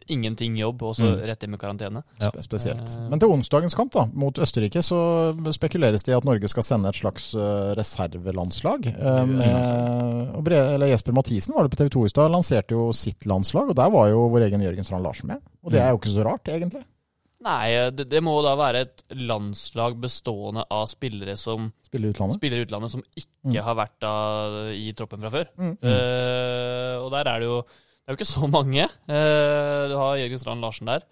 ingenting 0.09 0.57
jobb, 0.57 0.82
og 0.82 0.95
så 0.97 1.05
Mm. 1.16 1.20
rett 1.26 1.43
inn 1.45 1.51
med 1.51 1.61
karantene. 1.61 2.03
Ja. 2.20 2.30
Spe- 2.30 2.43
Spesielt. 2.49 2.89
Eh. 2.97 3.09
Men 3.11 3.18
til 3.18 3.28
onsdagens 3.28 3.74
kamp 3.74 3.93
da, 3.93 4.07
mot 4.12 4.34
Østerrike 4.39 4.80
så 4.84 5.32
spekuleres 5.53 6.03
det 6.05 6.12
i 6.12 6.16
at 6.16 6.24
Norge 6.24 6.49
skal 6.49 6.62
sende 6.62 6.89
et 6.89 6.95
slags 6.97 7.34
eh, 7.34 7.74
reservelandslag. 7.74 8.86
eh, 8.89 9.24
med, 9.24 10.34
og 10.36 10.45
Bre, 10.45 10.74
eller 10.74 10.89
Jesper 10.89 11.12
Mathisen 11.12 11.55
var 11.55 11.64
det 11.66 11.72
på 11.76 11.76
TV 11.80 11.89
2 11.91 12.05
i 12.05 12.09
stad, 12.12 12.30
lanserte 12.30 12.70
jo 12.76 12.93
sitt 12.93 13.24
landslag. 13.26 13.70
Og 13.70 13.76
der 13.76 13.89
var 13.91 14.09
jo 14.09 14.28
vår 14.28 14.43
egen 14.49 14.61
Jørgen 14.61 14.78
Strand 14.87 15.03
Larsen 15.05 15.29
med. 15.29 15.43
Og 15.64 15.72
det 15.72 15.81
er 15.83 15.91
jo 15.91 15.99
ikke 16.01 16.12
så 16.14 16.24
rart, 16.26 16.49
egentlig. 16.53 16.85
Nei, 17.41 17.91
det, 17.95 18.09
det 18.11 18.20
må 18.26 18.33
da 18.43 18.57
være 18.59 18.81
et 18.83 19.03
landslag 19.14 19.95
bestående 20.03 20.64
av 20.74 20.89
spillere 20.91 21.37
som 21.39 21.68
Spiller 21.87 22.11
utlandet. 22.11 22.37
spiller 22.41 22.64
utlandet, 22.66 22.91
som 22.91 23.03
ikke 23.16 23.29
Mm. 23.49 23.62
har 23.64 23.74
vært 23.79 23.95
da 24.03 24.11
i 24.74 24.91
troppen 24.99 25.20
fra 25.22 25.31
før. 25.31 25.47
Mm. 25.57 25.76
Uh, 25.81 26.95
og 27.05 27.12
der 27.14 27.31
er 27.31 27.39
det 27.41 27.47
jo 27.49 27.61
Det 27.62 28.11
er 28.11 28.16
jo 28.16 28.18
ikke 28.18 28.26
så 28.41 28.49
mange. 28.51 28.85
Uh, 29.09 29.85
du 29.89 29.95
har 30.01 30.16
Jørgen 30.18 30.39
Strand 30.43 30.61
Larsen 30.64 30.87
der. 30.91 31.03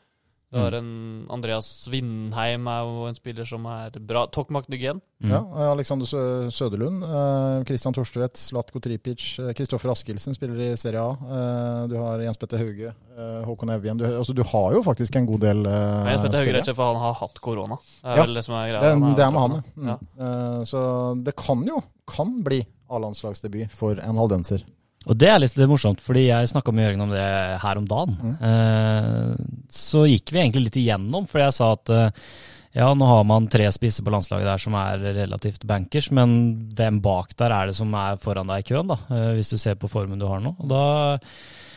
Du 0.53 0.61
har 0.63 0.73
en 0.79 1.27
Andreas 1.35 1.89
Vindheim 1.91 2.69
er 2.71 2.85
jo 2.87 3.07
en 3.09 3.17
spiller 3.19 3.45
som 3.49 3.65
er 3.67 3.97
bra. 3.99 4.23
Tokmak 4.31 4.69
Nugen. 4.71 5.01
Mm. 5.19 5.33
Ja, 5.33 5.41
eh, 5.43 5.71
Alexander 5.73 6.07
Sø 6.07 6.21
Søderlund, 6.55 7.03
eh, 7.03 7.91
Torstvedt, 7.97 8.39
Slatko 8.39 8.79
Tripic, 8.81 9.39
eh, 9.41 9.51
Kristoffer 9.59 9.91
Askildsen 9.91 10.37
spiller 10.39 10.61
i 10.69 10.77
Serie 10.79 11.03
A. 11.03 11.11
Eh, 11.19 11.89
du 11.91 11.97
har 11.99 12.23
Jens 12.23 12.39
Petter 12.39 12.59
Hauge, 12.63 12.95
eh, 13.19 13.43
Håkon 13.45 13.71
Evjen. 13.75 13.99
Du, 13.99 14.07
altså, 14.07 14.33
du 14.33 14.43
har 14.45 14.73
jo 14.73 14.85
faktisk 14.87 15.17
en 15.17 15.27
god 15.27 15.41
del 15.41 15.67
eh, 15.67 16.13
Jens 16.13 16.23
Petter 16.23 16.39
Hauge 16.39 16.55
rett 16.55 16.63
og 16.63 16.71
slett 16.71 16.77
for 16.79 16.93
han 16.95 17.03
har 17.03 17.19
hatt 17.25 17.41
korona. 17.43 17.81
Det 17.83 18.13
er 18.13 18.17
Ja. 18.17 18.23
vel 18.23 18.35
det 18.35 18.45
som 18.47 18.55
er 18.55 18.69
greia. 18.71 18.81
Det, 18.87 19.17
det 19.17 19.27
er 19.27 19.35
med 19.35 19.41
han, 19.41 19.59
mm. 19.75 19.89
ja. 19.91 19.99
Mm. 19.99 20.25
Eh, 20.31 20.65
Så 20.65 21.25
det 21.25 21.37
kan 21.37 21.67
jo 21.67 21.83
kan 22.07 22.43
bli 22.47 22.63
A-landslagsdebut 22.89 23.73
for 23.75 23.99
en 23.99 24.17
haldenser. 24.17 24.63
Og 25.07 25.15
det 25.15 25.31
er 25.31 25.39
litt 25.39 25.57
morsomt, 25.71 26.03
fordi 26.03 26.27
jeg 26.27 26.51
snakka 26.51 26.75
med 26.75 26.89
Jørgen 26.89 27.07
om 27.07 27.15
det 27.15 27.31
her 27.63 27.79
om 27.79 27.87
dagen. 27.87 28.17
Mm. 28.19 28.37
Eh, 28.51 29.65
så 29.71 30.03
gikk 30.11 30.33
vi 30.35 30.43
egentlig 30.43 30.67
litt 30.67 30.79
igjennom, 30.83 31.29
for 31.31 31.45
jeg 31.45 31.55
sa 31.55 31.71
at 31.77 31.93
eh, 31.95 32.31
ja, 32.77 32.91
nå 32.93 33.07
har 33.09 33.23
man 33.25 33.47
tre 33.49 33.69
spisser 33.73 34.05
på 34.05 34.13
landslaget 34.13 34.49
der 34.51 34.61
som 34.61 34.75
er 34.77 35.05
relativt 35.23 35.63
bankers, 35.69 36.11
men 36.15 36.35
hvem 36.77 36.99
bak 37.05 37.37
der 37.39 37.55
er 37.55 37.71
det 37.71 37.77
som 37.79 37.95
er 37.97 38.19
foran 38.21 38.51
deg 38.51 38.65
i 38.65 38.69
køen, 38.73 38.91
da, 38.91 38.99
eh, 39.15 39.31
hvis 39.39 39.55
du 39.55 39.61
ser 39.63 39.79
på 39.79 39.91
formen 39.93 40.21
du 40.21 40.27
har 40.29 40.43
nå? 40.43 40.57
Og 40.59 40.75
da 40.75 40.83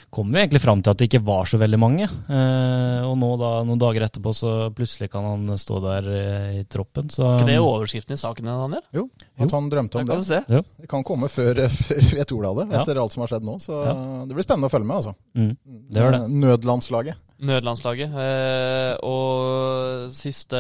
kom 0.10 0.32
vi 0.34 0.40
egentlig 0.42 0.62
fram 0.64 0.82
til 0.84 0.92
at 0.94 0.98
det 1.02 1.08
ikke 1.10 1.22
var 1.26 1.46
så 1.50 1.60
veldig 1.62 1.80
mange. 1.82 2.06
Eh, 2.06 3.02
og 3.06 3.16
nå 3.22 3.30
da, 3.42 3.52
noen 3.68 3.80
dager 3.82 4.06
etterpå 4.08 4.34
så 4.36 4.54
plutselig 4.76 5.10
kan 5.14 5.24
han 5.28 5.54
stå 5.62 5.80
der 5.86 6.10
eh, 6.14 6.58
i 6.60 6.64
troppen. 6.70 7.10
Så 7.14 7.24
Er 7.28 7.40
ikke 7.44 7.50
det 7.52 7.58
overskriften 7.64 8.18
i 8.18 8.20
saken, 8.22 8.50
Daniel? 8.50 8.84
Jo, 8.96 9.06
at 9.40 9.52
han 9.56 9.70
drømte 9.72 10.02
om 10.02 10.10
det. 10.10 10.18
kan 10.20 10.46
det. 10.50 10.64
Det 10.84 10.90
kan 10.92 11.04
komme 11.08 11.30
før, 11.32 11.64
før 11.86 12.02
vi 12.04 12.18
vet 12.20 12.36
ordet 12.36 12.50
av 12.52 12.62
det, 12.64 12.68
Ja. 12.74 12.82
etter 12.84 13.02
alt 13.04 13.16
som 13.16 13.26
har 13.26 13.34
skjedd 13.34 13.46
nå. 13.48 13.58
Så 13.64 13.80
Ja. 13.86 13.96
det 14.26 14.36
blir 14.38 14.48
spennende 14.48 14.70
å 14.72 14.74
følge 14.74 14.90
med, 14.90 14.98
altså. 15.02 15.16
mm, 15.36 15.52
det 15.94 16.06
det. 16.12 16.22
Eh, 16.24 16.28
Nødlandslaget. 16.46 17.16
Nødlandslaget. 17.40 18.12
Eh, 18.20 18.94
og 19.08 20.10
siste 20.12 20.60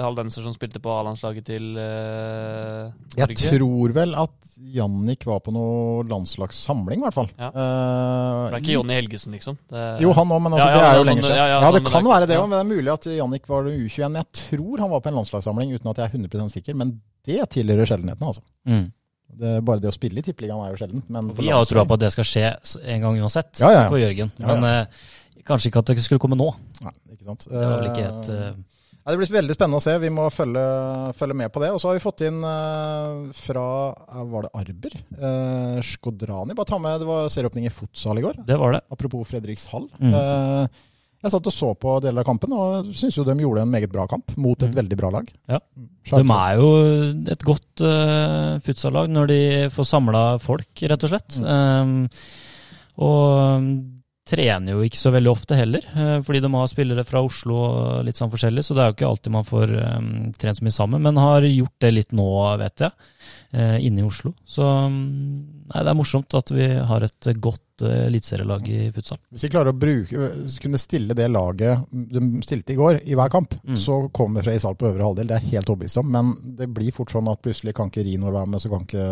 halvdenser 0.00 0.44
som 0.46 0.54
spilte 0.56 0.80
på 0.80 0.88
A-landslaget 0.94 1.44
til 1.44 1.76
eh, 1.76 2.88
Jeg 3.20 3.36
tror 3.42 3.92
vel 3.96 4.14
at 4.16 4.50
Jannik 4.76 5.26
var 5.28 5.42
på 5.44 5.52
noe 5.52 6.06
landslagssamling, 6.08 7.02
i 7.02 7.04
hvert 7.04 7.18
fall. 7.18 7.28
Ja. 7.36 7.50
Eh, 7.52 8.40
Det 8.48 8.56
er 8.56 8.62
ikke 8.64 8.76
Jonny 8.78 8.96
Helgesen, 8.96 9.36
liksom. 9.36 9.58
Det, 9.68 9.84
Jo, 10.00 10.14
han 10.16 10.32
òg, 10.32 10.40
men 10.46 10.56
altså, 10.56 10.70
Ja, 10.70 10.72
ja, 10.72 10.80
det 10.80 10.88
er 10.88 10.96
jo 10.96 11.04
lenger 11.10 11.22
sånn- 11.22 11.30
siden. 11.30 11.36
ja, 11.36 11.46
Ja, 11.46 11.60
ja, 11.60 11.70
det 11.72 11.82
sånn 11.82 11.92
kan 11.92 12.04
det- 12.04 12.12
være 12.14 12.26
det 12.26 12.34
ja. 12.36 12.40
òg, 12.40 12.48
men 12.48 12.56
det 12.58 12.64
er 12.64 12.76
mulig 12.76 12.92
at 12.94 13.04
Jannik 13.18 13.46
var 13.48 13.62
U21. 13.64 14.08
Men 14.12 14.22
jeg 14.24 14.32
tror 14.32 14.78
han 14.78 14.90
var 14.90 15.00
på 15.00 15.08
en 15.12 15.14
landslagssamling, 15.20 15.74
uten 15.76 15.90
at 15.90 15.96
jeg 15.96 16.04
er 16.06 16.12
100 16.16 16.48
sikker. 16.50 16.74
Men 16.74 17.00
det 17.26 17.50
tilhører 17.50 17.84
sjeldenheten, 17.86 18.22
altså. 18.24 18.40
Mm. 18.66 18.92
Det, 19.36 19.64
bare 19.66 19.80
det 19.80 19.90
å 19.90 19.92
spille 19.92 20.18
i 20.18 20.22
Tippeligaen 20.22 20.64
er 20.64 20.72
jo 20.72 20.80
sjeldent. 20.80 21.10
Men 21.10 21.28
Vi 21.34 21.48
har 21.50 21.60
jo 21.60 21.68
troa 21.68 21.84
på 21.84 21.92
at 21.94 22.00
det 22.00 22.12
skal 22.12 22.24
skje 22.24 22.56
en 22.86 23.00
gang 23.02 23.18
uansett 23.20 23.60
Ja, 23.60 23.68
ja, 23.70 23.82
ja. 23.82 23.88
for 23.90 23.98
Jørgen. 23.98 24.30
Ja, 24.38 24.46
ja. 24.48 24.54
Men 24.54 24.64
eh, 24.64 24.86
kanskje 25.48 25.70
ikke 25.70 25.82
at 25.84 25.92
det 25.92 26.02
skulle 26.04 26.22
komme 26.22 26.38
nå. 26.38 26.48
Nei, 26.84 26.92
ikke 27.14 27.28
sant. 27.28 27.46
Det 27.50 27.60
var 27.62 27.76
vel 27.80 27.90
ikke 27.92 28.08
et 28.08 28.32
eh, 28.34 28.56
Nei, 29.06 29.12
det 29.14 29.20
blir 29.20 29.30
veldig 29.36 29.54
spennende 29.54 29.78
å 29.78 29.84
se. 29.84 29.92
Vi 30.02 30.08
må 30.10 30.24
følge, 30.34 30.62
følge 31.14 31.34
med 31.38 31.52
på 31.54 31.60
det. 31.62 31.68
Og 31.70 31.78
så 31.78 31.92
har 31.92 31.94
vi 31.94 32.02
fått 32.02 32.24
inn 32.26 32.40
uh, 32.42 33.28
fra 33.38 33.62
Var 34.32 34.48
det 34.48 34.50
Arber? 34.58 34.96
Uh, 35.14 35.76
Skodrani. 35.86 36.56
Bare 36.58 36.66
ta 36.66 36.80
med, 36.82 36.98
Det 36.98 37.06
var 37.06 37.28
serieåpning 37.30 37.68
i 37.68 37.70
futsal 37.70 38.18
i 38.18 38.24
går. 38.24 38.40
Det 38.48 38.56
var 38.58 38.74
det. 38.74 38.80
Apropos 38.90 39.22
Fredrikshall. 39.30 39.86
Mm. 40.02 40.10
Jeg 41.22 41.32
satt 41.36 41.46
og 41.52 41.54
så 41.54 41.70
på 41.78 41.94
deler 42.02 42.24
av 42.24 42.26
kampen, 42.28 42.52
og 42.58 42.90
syns 42.98 43.16
jo 43.20 43.22
de 43.26 43.38
gjorde 43.40 43.62
en 43.62 43.70
meget 43.72 43.94
bra 43.94 44.08
kamp 44.10 44.34
mot 44.42 44.58
et 44.66 44.74
Mm. 44.74 44.76
veldig 44.82 44.98
bra 44.98 45.12
lag. 45.14 45.30
Ja. 45.54 45.60
Mm. 45.78 45.86
De 46.10 46.24
er 46.40 46.58
jo 46.58 46.68
et 47.36 47.46
godt 47.46 47.86
uh, 47.86 48.58
futsallag 48.66 49.08
når 49.14 49.30
de 49.30 49.40
får 49.70 49.86
samla 49.94 50.24
folk, 50.42 50.82
rett 50.82 51.06
og 51.06 51.14
slett. 51.14 51.38
Um, 51.46 52.08
og 52.98 53.70
trener 54.26 54.74
jo 54.74 54.84
ikke 54.86 54.98
så 54.98 55.12
veldig 55.14 55.30
ofte 55.30 55.58
heller, 55.58 55.84
eh, 55.94 56.16
fordi 56.26 56.42
de 56.42 56.50
har 56.54 56.70
spillere 56.70 57.04
fra 57.06 57.22
Oslo 57.24 57.58
og 57.62 58.06
litt 58.06 58.18
sånn 58.18 58.32
forskjellig, 58.32 58.64
så 58.66 58.74
det 58.74 58.82
er 58.82 58.90
jo 58.90 58.96
ikke 58.96 59.10
alltid 59.10 59.34
man 59.36 59.46
får 59.46 59.74
um, 59.76 60.08
trent 60.38 60.58
så 60.58 60.66
mye 60.66 60.74
sammen. 60.74 61.04
Men 61.04 61.20
har 61.22 61.46
gjort 61.46 61.76
det 61.84 61.92
litt 61.94 62.16
nå, 62.16 62.30
vet 62.62 62.86
jeg, 62.86 63.12
eh, 63.52 63.78
inne 63.86 64.00
i 64.02 64.06
Oslo. 64.06 64.32
Så 64.44 64.62
um, 64.62 64.96
nei, 65.70 65.82
det 65.82 65.90
er 65.92 65.98
morsomt 65.98 66.34
at 66.38 66.50
vi 66.54 66.66
har 66.88 67.02
et 67.06 67.28
godt 67.42 67.62
eliteserielag 67.84 68.68
eh, 68.72 68.86
i 68.88 68.92
futsal. 68.94 69.18
Hvis 69.34 69.44
vi 69.44 69.50
klarer 69.52 69.72
å 69.74 69.76
bruke, 69.76 70.28
kunne 70.62 70.80
stille 70.80 71.16
det 71.18 71.26
laget 71.28 71.82
de 71.92 72.22
stilte 72.46 72.72
i 72.72 72.78
går, 72.78 73.00
i 73.04 73.16
hver 73.18 73.32
kamp, 73.32 73.54
Mm. 73.66 73.76
så 73.76 73.96
kommer 74.14 74.44
Fredrikshall 74.46 74.76
på 74.78 74.86
øvre 74.92 75.02
halvdel. 75.02 75.26
Det 75.26 75.36
er 75.40 75.48
helt 75.50 75.68
overbevist 75.72 75.98
om. 75.98 76.10
Men 76.14 76.34
det 76.56 76.68
blir 76.72 76.92
fort 76.94 77.10
sånn 77.10 77.26
at 77.32 77.40
plutselig 77.42 77.74
kan 77.74 77.90
ikke 77.90 78.04
Rinor 78.06 78.32
være 78.36 78.46
med, 78.52 78.62
så 78.62 78.70
kan 78.70 78.84
ikke 78.86 79.06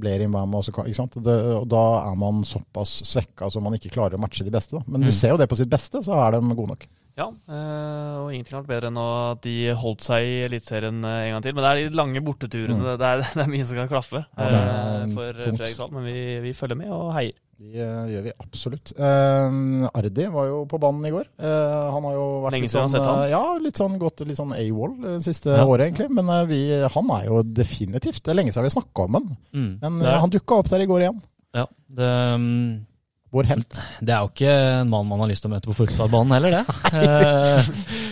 Blerim 0.00 0.32
være 0.32 0.48
med. 0.48 0.70
Kan, 0.74 0.86
ikke 0.88 0.96
sant? 1.02 1.18
Det, 1.22 1.36
og 1.60 1.68
da 1.68 1.82
er 2.10 2.16
man 2.16 2.40
såpass 2.48 3.02
svekka 3.06 3.50
så 3.52 3.60
man 3.62 3.76
ikke 3.76 3.92
klarer 3.92 4.16
å 4.16 4.22
matche 4.22 4.46
de 4.46 4.50
beste. 4.54 4.78
Da. 4.78 4.82
Men 4.88 5.02
du 5.04 5.10
Mm. 5.10 5.12
ser 5.20 5.28
jo 5.34 5.36
det 5.36 5.48
på 5.50 5.56
sitt 5.60 5.68
beste, 5.70 6.00
så 6.02 6.16
er 6.26 6.32
de 6.32 6.54
gode 6.54 6.68
nok. 6.74 6.86
Ja, 7.20 7.26
eh, 7.52 8.14
og 8.22 8.30
ingenting 8.32 8.56
har 8.56 8.62
vært 8.64 8.72
bedre 8.72 8.88
enn 8.88 9.00
at 9.02 9.42
de 9.44 9.54
holdt 9.76 10.06
seg 10.06 10.24
i 10.24 10.38
Eliteserien 10.46 11.02
eh, 11.04 11.26
en 11.26 11.34
gang 11.36 11.44
til. 11.44 11.54
Men 11.56 11.66
det 11.66 11.70
er 11.74 11.82
de 11.90 11.98
lange 12.00 12.22
borteturene. 12.24 12.78
Mm. 12.80 12.88
Det, 12.96 13.12
er, 13.12 13.22
det 13.36 13.44
er 13.44 13.52
mye 13.52 13.68
som 13.68 13.80
kan 13.82 13.90
klaffe 13.92 14.24
Ja, 14.24 14.48
eh, 14.48 15.06
for 15.12 15.44
tungt. 15.44 15.94
Men 15.98 16.08
vi, 16.08 16.18
vi 16.48 16.56
følger 16.56 16.80
med 16.80 16.92
og 16.96 17.12
heier. 17.18 17.36
Det 17.60 17.76
gjør 18.08 18.22
vi 18.24 18.30
absolutt. 18.40 18.90
Uh, 18.96 19.84
Ardi 19.92 20.24
var 20.32 20.46
jo 20.48 20.62
på 20.64 20.78
banen 20.80 21.04
i 21.04 21.10
går. 21.12 21.26
Uh, 21.36 21.90
han 21.92 22.06
har 22.08 22.14
jo 22.16 22.22
vært 22.46 22.54
Lenge 22.56 22.70
siden 22.72 22.88
sånn, 22.88 22.94
har 22.94 22.94
sett 22.94 23.08
han. 23.10 23.24
ja, 23.34 23.42
litt 23.60 23.80
sånn 23.82 23.98
gått 24.00 24.22
litt 24.24 24.38
sånn 24.40 24.54
AWOL 24.56 24.94
det 25.02 25.16
siste 25.26 25.58
Ja. 25.58 25.66
året, 25.68 25.90
egentlig. 25.90 26.08
Men 26.16 26.32
uh, 26.32 26.46
vi, 26.48 26.62
han 26.96 27.12
er 27.18 27.26
jo 27.28 27.42
definitivt 27.44 28.22
Det 28.24 28.32
er 28.32 28.38
lenge 28.40 28.54
siden 28.56 28.64
vi 28.64 28.72
snakka 28.78 29.04
om 29.04 29.18
han. 29.18 29.28
Mm, 29.52 29.68
Men 29.82 30.00
han 30.08 30.32
dukka 30.32 30.62
opp 30.62 30.72
der 30.72 30.86
i 30.86 30.88
går 30.88 31.04
igjen. 31.04 31.20
ja, 31.60 31.66
det, 32.00 32.08
um, 32.40 32.86
Vår 33.30 33.46
helt. 33.46 33.76
Det 34.02 34.10
er 34.10 34.24
jo 34.24 34.30
ikke 34.32 34.52
en 34.80 34.88
mann 34.90 35.06
man 35.06 35.20
har 35.22 35.28
lyst 35.30 35.44
til 35.44 35.50
å 35.50 35.54
møte 35.54 35.70
på 35.70 35.76
fotballbanen 35.84 36.34
heller, 36.34 36.56
det. 36.58 36.64
Eh, 36.98 37.68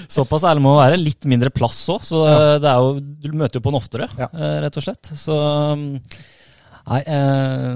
Såpass 0.09 0.45
ærlig 0.47 0.63
må 0.63 0.77
det 0.77 0.83
være. 0.85 1.01
Litt 1.03 1.27
mindre 1.29 1.51
plass 1.51 1.81
òg, 1.91 2.05
så 2.07 2.21
det 2.63 2.71
er 2.71 2.79
jo, 2.79 2.93
du 3.03 3.31
møter 3.37 3.59
jo 3.59 3.65
på 3.67 3.73
den 3.75 3.81
oftere, 3.81 4.07
Ja. 4.21 4.29
eh, 4.33 4.59
rett 4.65 4.79
og 4.79 4.87
slett. 4.87 5.11
Så 5.19 5.35
um, 5.75 5.89
Nei, 6.89 7.03
eh, 7.05 7.73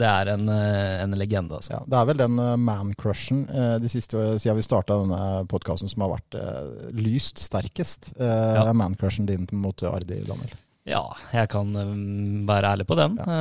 det 0.00 0.06
er 0.10 0.32
en, 0.32 0.48
eh, 0.50 1.02
en 1.04 1.12
legende, 1.20 1.54
altså. 1.60 1.76
Ja, 1.76 1.82
det 1.86 1.98
er 2.00 2.08
vel 2.08 2.18
den 2.18 2.40
man-crushen 2.64 3.44
de 3.78 3.90
siste 3.92 4.24
siden 4.42 4.56
vi 4.58 4.64
starta 4.66 4.96
denne 5.04 5.44
podkasten 5.46 5.86
som 5.92 6.02
har 6.02 6.16
vært 6.16 6.34
eh, 6.40 6.90
lyst 6.98 7.38
sterkest. 7.44 8.10
Ja. 8.18 8.64
Man-crushen 8.74 9.28
din 9.28 9.46
mot 9.52 9.84
Ardi, 9.86 10.18
Daniel. 10.26 10.56
Ja, 10.86 11.02
jeg 11.34 11.50
kan 11.50 11.72
um, 11.74 12.44
være 12.46 12.70
ærlig 12.76 12.86
på 12.86 12.94
den. 12.98 13.16
Ja. 13.18 13.38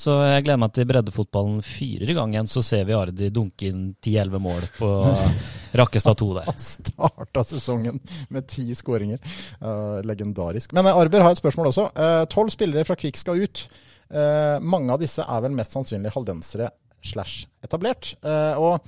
så 0.00 0.14
jeg 0.24 0.46
gleder 0.46 0.60
meg 0.62 0.72
til 0.72 0.86
breddefotballen 0.88 1.60
fyrer 1.66 2.08
i 2.08 2.16
gang 2.16 2.32
igjen, 2.32 2.48
så 2.48 2.62
ser 2.64 2.86
vi 2.88 2.96
Ardi 2.96 3.28
dunke 3.34 3.68
inn 3.68 3.90
10-11 4.00 4.40
mål 4.40 4.64
på 4.78 4.90
Rakkestad 5.82 6.16
2 6.22 6.30
der. 6.38 6.48
Han 6.48 6.62
starta 6.64 7.44
sesongen 7.44 8.00
med 8.32 8.48
ti 8.48 8.64
skåringer. 8.78 9.20
Uh, 9.60 10.00
legendarisk. 10.08 10.72
Men 10.72 10.88
uh, 10.88 10.96
Arber 10.96 11.26
har 11.26 11.36
et 11.36 11.42
spørsmål 11.42 11.70
også. 11.72 11.90
Eh, 11.92 12.22
Tolv 12.32 12.52
spillere 12.54 12.88
fra 12.88 12.96
Kvikk 12.98 13.20
skal 13.20 13.44
ut. 13.44 13.66
Eh, 14.12 14.56
mange 14.60 14.92
av 14.92 15.00
disse 15.00 15.24
er 15.24 15.44
vel 15.44 15.54
mest 15.56 15.72
sannsynlig 15.76 16.12
haldensere 16.12 16.68
slash 17.02 17.46
etablert. 17.64 18.14
Eh, 18.20 18.58
og 18.60 18.84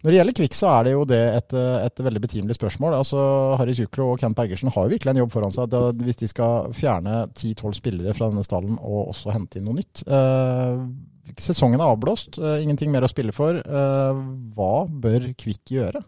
når 0.00 0.08
det 0.08 0.16
gjelder 0.16 0.36
Kvikk, 0.38 0.54
så 0.56 0.68
er 0.72 0.86
det 0.86 0.92
jo 0.94 1.02
det 1.08 1.20
et, 1.36 1.54
et 1.60 2.02
veldig 2.06 2.22
betimelig 2.24 2.56
spørsmål. 2.56 2.94
Altså, 3.02 3.20
Harry 3.60 3.74
Zuklo 3.76 4.12
og 4.14 4.22
Kent 4.22 4.38
Bergersen 4.38 4.72
har 4.72 4.86
jo 4.86 4.94
virkelig 4.94 5.12
en 5.12 5.20
jobb 5.20 5.34
foran 5.34 5.52
seg 5.52 5.68
da, 5.72 5.82
hvis 6.06 6.22
de 6.22 6.28
skal 6.30 6.70
fjerne 6.76 7.26
10-12 7.34 7.76
spillere 7.82 8.14
fra 8.16 8.30
denne 8.32 8.44
stallen 8.46 8.78
og 8.80 9.10
også 9.12 9.34
hente 9.34 9.60
inn 9.60 9.68
noe 9.68 9.76
nytt. 9.76 10.00
Eh, 10.08 10.86
sesongen 11.36 11.82
er 11.82 11.92
avblåst, 11.92 12.40
eh, 12.40 12.62
ingenting 12.64 12.94
mer 12.94 13.04
å 13.04 13.12
spille 13.12 13.34
for. 13.36 13.60
Eh, 13.60 14.22
hva 14.56 14.72
bør 14.88 15.28
Kvikk 15.36 15.74
gjøre? 15.76 16.02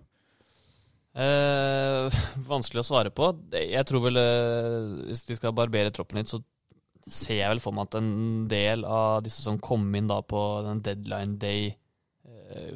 Eh, 1.13 2.23
vanskelig 2.49 2.81
å 2.81 2.89
svare 2.89 3.13
på. 3.13 3.29
Jeg 3.53 3.85
tror 3.85 4.07
vel 4.07 4.17
eh, 4.17 5.11
Hvis 5.11 5.27
de 5.29 5.37
skal 5.37 5.53
barbere 5.53 5.93
troppen 5.93 6.23
litt, 6.23 6.33
så 6.33 6.41
ser 7.05 7.43
jeg 7.43 7.53
vel 7.53 7.61
for 7.61 7.77
meg 7.77 7.91
at 7.91 7.99
en 7.99 8.49
del 8.49 8.87
av 8.89 9.21
disse 9.27 9.45
som 9.45 9.61
kom 9.61 9.85
inn 9.99 10.09
da 10.09 10.23
på 10.25 10.41
den 10.65 10.81
deadline 10.87 11.37
day, 11.43 11.75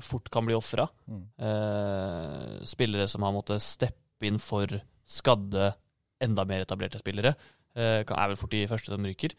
fort 0.05 0.31
kan 0.33 0.47
bli 0.47 0.57
ofra. 0.57 0.87
Mm. 1.11 1.25
Eh, 1.49 2.55
spillere 2.69 3.09
som 3.11 3.27
har 3.27 3.35
måttet 3.35 3.65
steppe 3.65 4.29
inn 4.29 4.41
for 4.43 4.71
skadde, 5.07 5.75
enda 6.23 6.47
mer 6.49 6.65
etablerte 6.65 7.01
spillere, 7.03 7.35
eh, 7.77 8.01
er 8.01 8.33
vel 8.33 8.41
fort 8.41 8.55
de 8.55 8.67
første 8.71 8.93
som 8.93 9.05
ryker. 9.05 9.37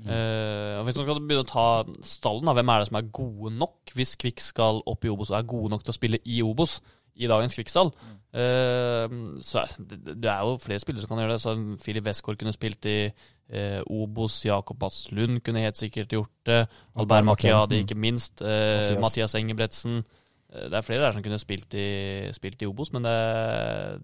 Eh, 0.00 0.78
og 0.78 0.86
Hvis 0.86 0.96
man 0.96 1.04
skal 1.04 1.20
begynne 1.20 1.44
å 1.44 1.50
ta 1.50 1.66
stallen, 2.06 2.48
da, 2.48 2.54
hvem 2.56 2.72
er 2.72 2.80
det 2.80 2.88
som 2.88 2.98
er 3.00 3.10
gode 3.12 3.52
nok 3.52 3.92
hvis 3.96 4.14
Kvikk 4.16 4.40
skal 4.40 4.80
opp 4.88 5.04
i 5.04 5.10
Obos 5.12 5.32
og 5.32 5.36
er 5.40 5.50
gode 5.50 5.72
nok 5.74 5.84
til 5.84 5.92
å 5.92 5.98
spille 5.98 6.20
i 6.24 6.40
Obos 6.40 6.78
i 7.16 7.26
dagens 7.30 7.54
Kvikkstall? 7.54 7.90
Eh, 8.32 9.08
så 9.42 9.62
er- 9.64 9.76
det, 9.82 9.98
det 10.22 10.30
er 10.30 10.40
jo 10.46 10.56
flere 10.62 10.80
spillere 10.80 11.02
som 11.02 11.08
kan 11.16 11.18
gjøre 11.24 11.32
det. 11.36 11.40
Så 11.42 11.54
Filip 11.84 12.06
Westgård 12.06 12.38
kunne 12.38 12.52
spilt 12.54 12.84
i 12.86 13.10
uh, 13.52 13.80
Obos, 13.90 14.44
Jakob 14.44 14.82
Aslund 14.86 15.18
Lund 15.18 15.40
kunne 15.42 15.58
helt 15.64 15.76
sikkert 15.76 16.08
gjort 16.14 16.30
det. 16.46 16.66
Albert 16.96 17.24
Makiadi, 17.24 17.80
Mm. 17.80 17.84
ikke 17.88 17.94
minst. 17.98 18.40
Uh, 18.40 18.46
Mathias. 18.46 19.00
Mathias 19.00 19.34
Engebretsen. 19.34 20.04
Det 20.50 20.74
er 20.74 20.80
flere 20.82 21.00
der 21.04 21.12
som 21.12 21.22
kunne 21.22 21.38
spilt 21.38 21.74
i, 21.74 22.32
spilt 22.34 22.62
i 22.62 22.66
Obos, 22.66 22.92
men 22.92 23.04
det 23.04 23.10
er, 23.12 23.98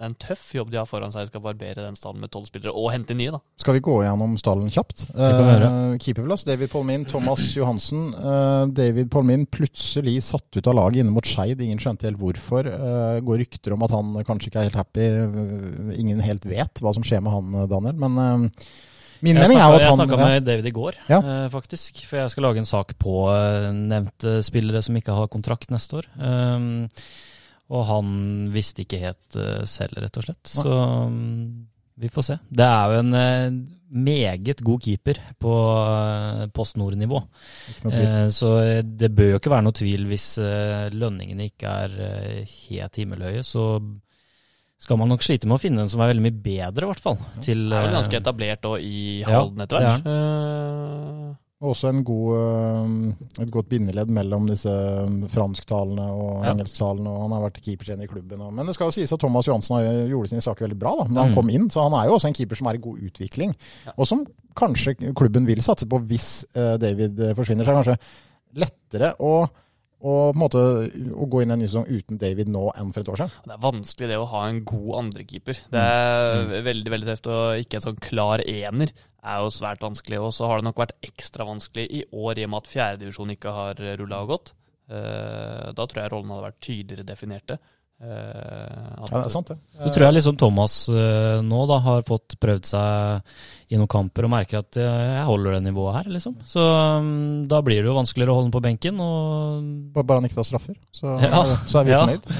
det 0.00 0.06
er 0.06 0.12
en 0.14 0.16
tøff 0.16 0.42
jobb 0.56 0.70
de 0.72 0.78
har 0.80 0.86
foran 0.88 1.10
seg. 1.12 1.26
De 1.26 1.28
skal 1.28 1.42
barbere 1.44 1.82
den 1.84 1.96
stallen 1.98 2.22
med 2.24 2.30
tolv 2.32 2.46
spillere, 2.48 2.72
og 2.72 2.88
hente 2.88 3.12
nye, 3.12 3.34
da. 3.34 3.40
Skal 3.60 3.76
vi 3.76 3.82
gå 3.84 3.98
gjennom 4.00 4.32
stallen 4.40 4.70
kjapt? 4.72 5.02
Uh, 5.12 5.98
keeperplass 6.00 6.46
David 6.48 6.70
Polmin, 6.72 7.04
Thomas 7.04 7.42
Johansen. 7.52 8.06
Uh, 8.16 8.64
David 8.72 9.10
Polmin 9.12 9.44
plutselig 9.44 10.22
satt 10.24 10.56
ut 10.56 10.70
av 10.72 10.78
laget 10.78 11.02
inne 11.02 11.12
mot 11.12 11.28
Skeid. 11.28 11.60
Ingen 11.60 11.82
skjønte 11.84 12.08
helt 12.08 12.16
hvorfor. 12.22 12.64
Uh, 12.72 13.20
går 13.28 13.42
rykter 13.42 13.76
om 13.76 13.84
at 13.84 13.92
han 13.98 14.16
kanskje 14.24 14.48
ikke 14.48 14.62
er 14.62 14.70
helt 14.70 14.80
happy. 14.80 15.10
Ingen 16.00 16.24
helt 16.24 16.48
vet 16.48 16.80
hva 16.80 16.96
som 16.96 17.04
skjer 17.04 17.20
med 17.26 17.36
han, 17.36 17.68
Daniel. 17.68 18.00
Men 18.00 18.16
uh, 18.16 18.64
min 19.20 19.36
Jeg 19.36 19.50
mening 19.50 19.60
er 19.60 19.66
at 19.68 19.84
han 19.84 19.84
Jeg 19.84 19.98
snakka 20.00 20.16
ja. 20.16 20.28
med 20.32 20.46
David 20.48 20.70
i 20.70 20.76
går, 20.80 20.96
Ja. 21.12 21.18
eh, 21.20 21.48
faktisk. 21.52 22.06
For 22.08 22.22
jeg 22.22 22.32
skal 22.32 22.48
lage 22.48 22.64
en 22.64 22.68
sak 22.72 22.96
på 22.96 23.18
nevnte 23.76 24.38
spillere 24.48 24.80
som 24.80 24.96
ikke 24.96 25.12
har 25.12 25.28
kontrakt 25.28 25.68
neste 25.68 26.00
år. 26.00 26.08
Um, 26.16 26.88
og 27.70 27.84
han 27.86 28.14
visste 28.54 28.82
ikke 28.84 28.98
helt 29.04 29.36
eh, 29.38 29.62
selv, 29.70 30.00
rett 30.02 30.18
og 30.18 30.26
slett. 30.26 30.50
Så 30.50 30.72
um, 30.74 31.68
vi 32.00 32.10
får 32.10 32.26
se. 32.26 32.38
Det 32.50 32.66
er 32.66 32.94
jo 32.94 33.02
en 33.04 33.14
eh, 33.14 33.60
meget 33.90 34.62
god 34.66 34.82
keeper 34.82 35.18
på 35.42 35.54
uh, 35.54 36.44
Post 36.54 36.78
Nord-nivå. 36.80 37.20
Eh, 37.90 38.26
så 38.34 38.52
det 38.82 39.10
bør 39.14 39.34
jo 39.34 39.40
ikke 39.40 39.52
være 39.54 39.66
noe 39.66 39.76
tvil 39.76 40.06
hvis 40.10 40.28
eh, 40.42 40.88
lønningene 40.94 41.50
ikke 41.50 41.74
er 41.86 41.98
eh, 42.06 42.54
helt 42.70 42.98
himmelhøye. 43.02 43.44
Så 43.46 43.66
skal 44.80 44.96
man 44.96 45.10
nok 45.12 45.22
slite 45.22 45.46
med 45.46 45.58
å 45.58 45.62
finne 45.62 45.84
en 45.84 45.90
som 45.92 46.00
er 46.00 46.10
veldig 46.14 46.24
mye 46.24 46.40
bedre, 46.40 46.86
i 46.86 46.90
hvert 46.90 47.04
fall. 47.04 47.18
Til, 47.44 47.66
Det 47.68 47.76
er 47.76 47.84
vel 47.84 47.92
eh, 47.92 47.98
ganske 47.98 48.20
etablert 48.22 48.68
òg 48.70 48.86
i 48.86 49.00
Halden 49.28 49.66
etter 49.66 49.84
hvert. 49.84 50.10
Eh, 50.10 51.30
Og 51.60 51.74
også 51.74 51.90
en 51.92 51.98
god, 52.08 52.28
eh, 52.40 53.42
et 53.44 53.50
godt 53.52 53.68
bindeledd 53.68 54.08
mellom 54.16 54.46
disse 54.48 54.70
fransktalene 55.28 56.06
og 56.08 56.44
Ja. 56.46 56.54
engelsktalene. 56.54 57.06
Og 57.10 57.20
han 57.26 57.32
har 57.36 57.42
vært 57.50 57.60
keepertrener 57.60 58.04
i 58.04 58.08
klubben. 58.08 58.40
Og, 58.40 58.52
men 58.54 58.64
det 58.64 58.74
skal 58.74 58.86
jo 58.88 58.94
sies 58.96 59.12
at 59.12 59.20
Thomas 59.20 59.44
Johansen 59.46 59.76
har, 59.76 59.84
gjorde 60.08 60.30
sine 60.32 60.40
saker 60.40 60.66
veldig 60.66 60.78
bra 60.80 60.94
da 60.96 61.04
da 61.04 61.20
han 61.20 61.30
Mm. 61.32 61.34
kom 61.36 61.50
inn. 61.50 61.68
Så 61.68 61.82
han 61.84 61.92
er 61.92 62.08
jo 62.08 62.14
også 62.16 62.28
en 62.28 62.32
keeper 62.32 62.56
som 62.56 62.66
er 62.68 62.74
i 62.74 62.78
god 62.78 62.98
utvikling. 63.10 63.54
Ja. 63.84 63.92
Og 63.98 64.06
som 64.06 64.24
kanskje 64.56 64.96
klubben 65.14 65.44
vil 65.46 65.60
satse 65.60 65.84
på 65.86 66.00
hvis 66.00 66.46
eh, 66.54 66.76
David 66.78 67.20
eh, 67.20 67.34
forsvinner. 67.34 67.64
Så 67.64 67.70
er 67.70 67.76
det 67.76 67.84
kanskje 67.84 67.98
lettere 68.56 69.14
å, 69.20 69.48
å, 70.00 70.32
på 70.32 70.34
en 70.34 70.40
måte, 70.40 70.60
å 71.12 71.26
gå 71.28 71.42
inn 71.42 71.50
i 71.50 71.52
en 71.52 71.60
ny 71.60 71.66
sesong 71.68 71.84
uten 71.90 72.18
David 72.20 72.48
nå 72.48 72.70
enn 72.80 72.92
for 72.94 73.02
et 73.04 73.08
år 73.12 73.20
siden. 73.20 73.34
Det 73.44 73.52
er 73.56 73.64
vanskelig 73.64 74.08
det 74.08 74.18
å 74.20 74.28
ha 74.32 74.42
en 74.48 74.60
god 74.64 74.90
andrekeeper. 75.04 75.60
Det 75.70 75.82
er 75.84 76.44
Mm. 76.46 76.64
veldig 76.64 76.90
veldig 76.94 77.08
tøft. 77.10 77.26
Og 77.28 77.60
ikke 77.64 77.74
en 77.80 77.86
sånn 77.88 78.00
klar 78.00 78.40
ener 78.48 78.90
er 79.22 79.38
jo 79.44 79.50
svært 79.52 79.80
vanskelig. 79.84 80.18
Og 80.24 80.32
så 80.32 80.46
har 80.48 80.58
det 80.60 80.64
nok 80.70 80.76
vært 80.80 80.96
ekstra 81.04 81.44
vanskelig 81.44 81.86
i 81.90 82.04
år 82.12 82.38
i 82.38 82.44
og 82.44 82.50
med 82.50 82.62
at 82.64 82.72
fjerdedivisjon 82.72 83.30
ikke 83.36 83.52
har 83.52 83.74
rulla 84.00 84.22
og 84.24 84.28
gått. 84.32 84.52
Da 84.88 85.86
tror 85.86 86.00
jeg 86.02 86.10
rollen 86.12 86.30
hadde 86.32 86.48
vært 86.48 86.60
tydeligere 86.64 87.06
definerte. 87.06 87.58
Eh, 88.00 88.92
at, 88.96 89.10
Ja, 89.12 89.18
det 89.20 89.26
er 89.28 89.32
sant, 89.34 89.50
det. 89.52 89.58
Så 89.84 89.90
tror 89.92 90.06
jeg 90.06 90.14
liksom 90.16 90.36
Thomas 90.40 90.74
eh, 90.88 91.40
nå 91.44 91.58
da 91.68 91.76
har 91.84 92.04
fått 92.08 92.38
prøvd 92.40 92.64
seg 92.70 93.20
i 93.70 93.76
noen 93.78 93.90
kamper 93.92 94.24
og 94.24 94.30
merker 94.32 94.62
at 94.62 94.78
eh, 94.80 95.00
jeg 95.18 95.26
holder 95.28 95.58
det 95.58 95.60
nivået 95.66 95.98
her, 95.98 96.06
liksom. 96.14 96.38
Så 96.48 96.64
mm, 97.04 97.42
da 97.50 97.60
blir 97.66 97.82
det 97.82 97.90
jo 97.90 97.96
vanskeligere 97.98 98.32
å 98.32 98.38
holde 98.38 98.48
den 98.48 98.54
på 98.56 98.62
benken. 98.64 99.02
Og 99.04 99.66
Bare, 99.92 100.06
bare 100.08 100.22
han 100.22 100.28
ikke 100.30 100.38
tar 100.40 100.48
straffer, 100.48 100.78
så, 100.96 101.12
Ja. 101.26 101.42
så 101.68 101.82
er 101.82 101.84
vi 101.90 101.92
Ja. 101.92 102.00
fornøyd. 102.06 102.30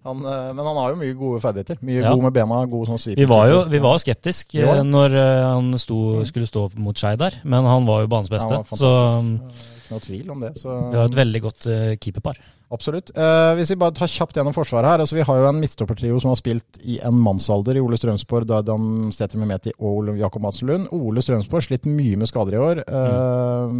Han, 0.00 0.22
men 0.24 0.60
han 0.64 0.78
har 0.80 0.94
jo 0.94 0.96
mye 0.96 1.12
gode 1.12 1.42
ferdigheter. 1.44 1.76
Mye 1.84 1.98
Ja. 2.00 2.14
god 2.14 2.22
med 2.24 2.32
bena, 2.32 2.62
god 2.72 2.88
sånn 2.88 3.00
sviper. 3.02 3.20
vi 3.20 3.26
var 3.28 3.50
jo 3.50 3.58
vi 3.68 3.80
var 3.84 3.98
skeptisk 4.00 4.54
ja. 4.56 4.78
når 4.80 5.12
han 5.44 5.66
sto, 5.76 5.98
skulle 6.24 6.48
stå 6.48 6.62
mot 6.80 6.96
Skei 6.96 7.18
der, 7.20 7.36
men 7.44 7.68
han 7.68 7.84
var 7.84 8.00
jo 8.06 8.08
banens 8.08 8.32
beste. 8.32 8.48
Han 8.48 8.64
var 8.64 8.80
så 8.80 8.94
mm, 9.20 9.34
Ikke 9.44 9.92
noe 9.92 10.00
tvil 10.06 10.32
om 10.32 10.40
det. 10.40 10.54
Så. 10.56 10.72
vi 10.88 10.96
har 10.96 11.04
et 11.12 11.18
veldig 11.20 11.42
godt 11.44 11.68
keeperpar. 12.00 12.40
Absolutt. 12.70 13.10
Eh, 13.18 13.52
hvis 13.58 13.72
vi 13.72 13.78
bare 13.80 13.94
tar 13.98 14.06
kjapt 14.10 14.36
gjennom 14.38 14.54
forsvaret 14.54 14.92
her. 14.92 15.02
altså 15.02 15.16
Vi 15.16 15.24
har 15.26 15.38
jo 15.40 15.48
en 15.48 15.58
midtstoppertrio 15.58 16.20
som 16.22 16.30
har 16.30 16.38
spilt 16.38 16.78
i 16.86 17.00
en 17.02 17.16
mannsalder 17.18 17.74
i 17.74 17.82
Ole 17.82 17.98
Strømsborg, 17.98 18.46
Dardan 18.46 19.10
Sæther 19.14 19.40
Mehmeti 19.42 19.72
og 19.80 19.88
Ole 20.04 20.14
Jakob 20.20 20.44
Madsen 20.44 20.70
Lund. 20.70 20.86
Ole 20.94 21.24
Strømsborg 21.24 21.66
slitt 21.66 21.88
mye 21.90 22.20
med 22.20 22.30
skader 22.30 22.54
i 22.54 22.62
år. 22.62 22.82
Eh, 22.86 23.74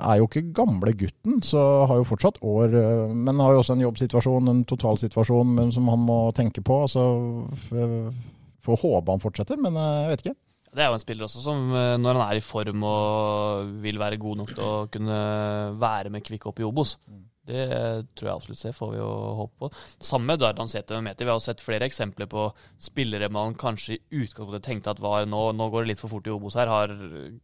er 0.00 0.22
jo 0.22 0.30
ikke 0.30 0.46
gamle 0.56 0.96
gutten, 0.96 1.42
så 1.44 1.84
har 1.90 2.00
jo 2.00 2.08
fortsatt 2.08 2.40
år. 2.40 2.72
eh, 2.80 3.12
men 3.12 3.44
har 3.44 3.52
jo 3.52 3.60
også 3.60 3.76
en 3.76 3.84
jobbsituasjon, 3.84 4.48
en 4.48 4.64
totalsituasjon 4.64 5.54
men 5.60 5.72
som 5.72 5.88
han 5.92 6.00
må 6.08 6.32
tenke 6.32 6.64
på. 6.64 6.82
altså 6.88 7.04
Får 8.66 8.82
håpe 8.82 9.12
han 9.12 9.22
fortsetter, 9.22 9.60
men 9.60 9.76
eh, 9.76 10.02
jeg 10.06 10.12
vet 10.14 10.24
ikke. 10.24 10.38
Det 10.76 10.84
er 10.84 10.90
jo 10.90 10.96
en 10.98 11.04
spiller 11.04 11.24
også 11.28 11.44
som, 11.44 11.68
eh, 11.72 11.94
når 12.00 12.18
han 12.18 12.26
er 12.30 12.40
i 12.40 12.44
form 12.44 12.82
og 12.84 13.70
vil 13.84 14.00
være 14.00 14.18
god 14.20 14.42
nok 14.42 14.50
til 14.56 14.64
å 14.64 14.74
kunne 14.92 15.20
være 15.80 16.12
med 16.12 16.24
Kvikk 16.26 16.48
opp 16.50 16.60
i 16.60 16.66
Obos, 16.66 16.96
det 17.46 17.66
tror 18.18 18.28
jeg 18.28 18.34
absolutt 18.36 18.58
ser, 18.60 18.74
får 18.76 18.90
vi 18.92 18.98
jo 18.98 19.08
håpe 19.40 19.60
på. 19.62 19.70
Samme 20.02 20.32
med 20.32 20.40
Dardan 20.42 20.68
Sæther 20.70 21.00
Meti. 21.04 21.24
Vi 21.24 21.30
har 21.30 21.40
sett 21.44 21.62
flere 21.64 21.86
eksempler 21.86 22.26
på 22.30 22.48
spillere 22.82 23.28
man 23.32 23.54
kanskje 23.58 23.96
i 23.96 24.22
utgangspunktet 24.24 24.66
tenkte 24.66 24.90
at 24.94 25.02
var 25.04 25.26
nå, 25.30 25.44
nå 25.56 25.68
går 25.72 25.86
det 25.86 25.92
litt 25.94 26.02
for 26.02 26.12
fort 26.12 26.26
i 26.26 26.34
Obos 26.34 26.58
her, 26.58 26.66
har 26.70 26.92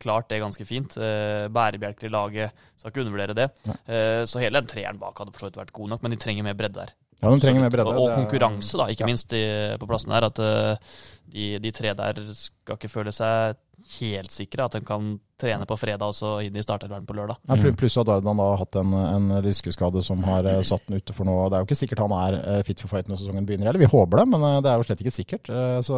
klart 0.03 0.28
det 0.32 0.40
ganske 0.42 0.66
fint. 0.68 0.96
Eh, 0.98 1.46
bærebjelker 1.55 2.11
i 2.11 2.12
laget, 2.12 2.53
skal 2.76 2.90
ikke 2.92 3.05
undervurdere 3.07 3.38
det. 3.38 3.48
Eh, 3.86 4.22
så 4.26 4.42
hele 4.42 4.59
den 4.61 4.70
treeren 4.72 4.98
bak 5.03 5.18
hadde 5.22 5.32
for 5.34 5.46
så 5.46 5.50
vidt 5.53 5.62
vært 5.62 5.72
god 5.78 5.94
nok, 5.94 6.03
men 6.03 6.14
de 6.16 6.20
trenger 6.22 6.46
mer 6.50 6.59
bredde 6.59 6.82
der. 6.82 6.94
Ja, 7.22 7.30
De 7.30 7.38
trenger 7.38 7.62
mer 7.62 7.70
bredde. 7.70 7.92
Og, 7.94 8.09
og 8.09 8.16
konkurranse, 8.18 8.74
da, 8.80 8.88
ikke 8.90 9.05
Ja. 9.07 9.11
minst 9.12 9.28
de, 9.30 9.42
på 9.78 9.86
plassen 9.86 10.11
her. 10.11 10.24
At 10.26 10.40
eh, 10.42 10.94
de, 11.30 11.44
de 11.62 11.70
tre 11.70 11.92
der 11.94 12.18
skal 12.34 12.74
ikke 12.80 12.90
føle 12.90 13.12
seg 13.14 13.55
helt 13.98 14.32
sikre. 14.34 14.66
At 14.66 14.76
de 14.76 14.80
kan 14.86 15.12
trene 15.42 15.66
på 15.66 15.76
fredag 15.80 16.12
og 16.12 16.14
så 16.14 16.36
inn 16.46 16.54
i 16.56 16.62
starterverden 16.62 17.06
på 17.08 17.16
lørdag. 17.18 17.40
Ja, 17.48 17.56
pl- 17.58 17.74
pluss 17.78 17.96
at 17.98 18.06
Dardan 18.06 18.38
da 18.38 18.46
har 18.52 18.60
hatt 18.62 18.78
en, 18.78 18.92
en 18.94 19.28
lyskeskade 19.42 20.02
som 20.06 20.22
har 20.28 20.46
eh, 20.46 20.62
satt 20.66 20.86
den 20.86 21.00
ute 21.02 21.16
for 21.16 21.26
noe. 21.26 21.48
Det 21.50 21.58
er 21.58 21.64
jo 21.64 21.68
ikke 21.70 21.80
sikkert 21.82 22.02
han 22.04 22.14
er 22.20 22.38
eh, 22.40 22.62
fit 22.68 22.82
for 22.82 22.92
fight 22.92 23.10
når 23.10 23.18
sesongen 23.20 23.48
begynner. 23.48 23.72
Eller 23.72 23.82
vi 23.82 23.90
håper 23.90 24.22
det, 24.22 24.26
men 24.34 24.48
eh, 24.48 24.60
det 24.62 24.70
er 24.70 24.78
jo 24.78 24.86
slett 24.86 25.02
ikke 25.02 25.16
sikkert. 25.18 25.50
Så 25.82 25.96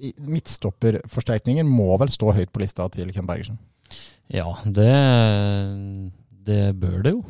midtstopperforsterkninger 0.00 1.66
må 1.68 1.92
vel 2.00 2.10
stå 2.10 2.32
høyt 2.32 2.50
på 2.54 2.62
lista 2.62 2.86
til 2.92 3.12
Ken 3.14 3.28
Bergersen. 3.28 3.60
Ja, 4.32 4.46
det, 4.64 4.90
det 6.46 6.62
bør 6.80 7.02
det 7.04 7.12
jo. 7.12 7.20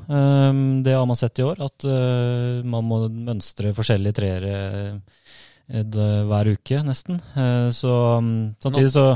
Det 0.85 0.95
har 0.95 1.07
man 1.09 1.19
sett 1.19 1.41
i 1.41 1.47
år, 1.49 1.59
at 1.67 1.87
man 2.69 2.87
må 2.87 3.01
mønstre 3.11 3.73
forskjellige 3.75 4.19
treere 4.21 4.55
hver 5.71 6.53
uke, 6.53 6.81
nesten. 6.87 7.19
Så 7.75 7.91
um, 8.19 8.31
samtidig 8.63 8.93
så 8.95 9.07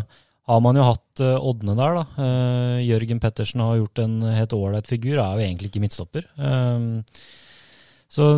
har 0.45 0.61
man 0.61 0.77
jo 0.77 0.85
hatt 0.85 1.23
uh, 1.25 1.39
oddene 1.41 1.77
der, 1.79 1.97
da. 1.97 2.05
Uh, 2.19 2.83
Jørgen 2.85 3.23
Pettersen 3.23 3.63
har 3.65 3.79
gjort 3.81 4.03
en 4.03 4.19
helt 4.29 4.53
ålreit 4.57 4.91
figur, 4.91 5.17
er 5.17 5.39
jo 5.39 5.47
egentlig 5.47 5.71
ikke 5.73 5.85
midtstopper. 5.85 6.27
Uh, 6.37 7.01
så 8.13 8.29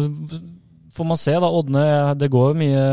får 0.96 1.08
man 1.08 1.18
se, 1.20 1.34
da. 1.42 1.50
Ådne, 1.50 1.86
det 2.16 2.30
går 2.32 2.52
jo 2.52 2.58
mye 2.62 2.84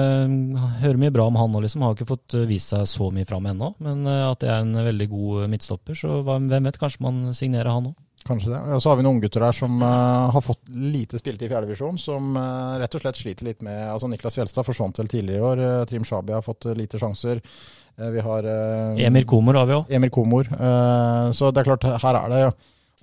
Hører 0.82 0.98
mye 1.00 1.14
bra 1.16 1.28
om 1.30 1.38
han 1.40 1.54
nå, 1.54 1.62
liksom. 1.64 1.86
Har 1.86 1.94
ikke 1.96 2.10
fått 2.10 2.36
uh, 2.36 2.48
vist 2.50 2.74
seg 2.74 2.88
så 2.90 3.12
mye 3.14 3.30
fram 3.30 3.46
ennå. 3.54 3.76
Men 3.86 4.02
at 4.10 4.42
det 4.42 4.50
er 4.50 4.66
en 4.66 4.82
veldig 4.90 5.10
god 5.14 5.46
midtstopper, 5.54 6.00
så 6.00 6.24
hvem 6.26 6.50
vet, 6.56 6.82
kanskje 6.82 7.06
man 7.06 7.22
signerer 7.38 7.72
han 7.72 7.94
òg. 7.94 8.02
Kanskje 8.24 8.54
det. 8.54 8.60
Og 8.72 8.80
så 8.80 8.92
har 8.92 8.98
vi 9.00 9.04
noen 9.04 9.18
unggutter 9.18 9.44
der 9.44 9.56
som 9.56 9.82
uh, 9.84 10.32
har 10.32 10.44
fått 10.44 10.70
lite 10.72 11.20
spilletid 11.20 11.50
i 11.50 11.52
fjerdedivisjon, 11.52 12.00
som 12.00 12.38
uh, 12.40 12.80
rett 12.80 12.96
og 12.96 13.04
slett 13.04 13.20
sliter 13.20 13.50
litt 13.50 13.64
med 13.66 13.82
altså 13.92 14.08
Niklas 14.08 14.38
Fjelstad 14.38 14.68
forsvant 14.68 15.00
vel 15.02 15.12
tidligere 15.12 15.42
i 15.42 15.48
år. 15.50 15.64
Uh, 15.64 15.86
Trim 15.90 16.06
Shabi 16.08 16.36
har 16.36 16.46
fått 16.46 16.70
eh, 16.70 16.78
lite 16.80 17.02
sjanser. 17.02 17.42
Eh, 18.00 18.10
vi 18.10 18.22
har 18.26 18.44
eh, 18.44 19.06
Emir 19.06 19.26
Komor 19.30 19.60
har 19.60 19.70
vi 19.70 19.78
òg. 19.78 19.92
Emir 19.94 20.12
Komor. 20.14 20.50
Eh, 20.50 21.32
så 21.38 21.52
det 21.54 21.64
er 21.64 21.70
klart, 21.70 21.88
her 22.04 22.20
er 22.20 22.34
det 22.34 22.44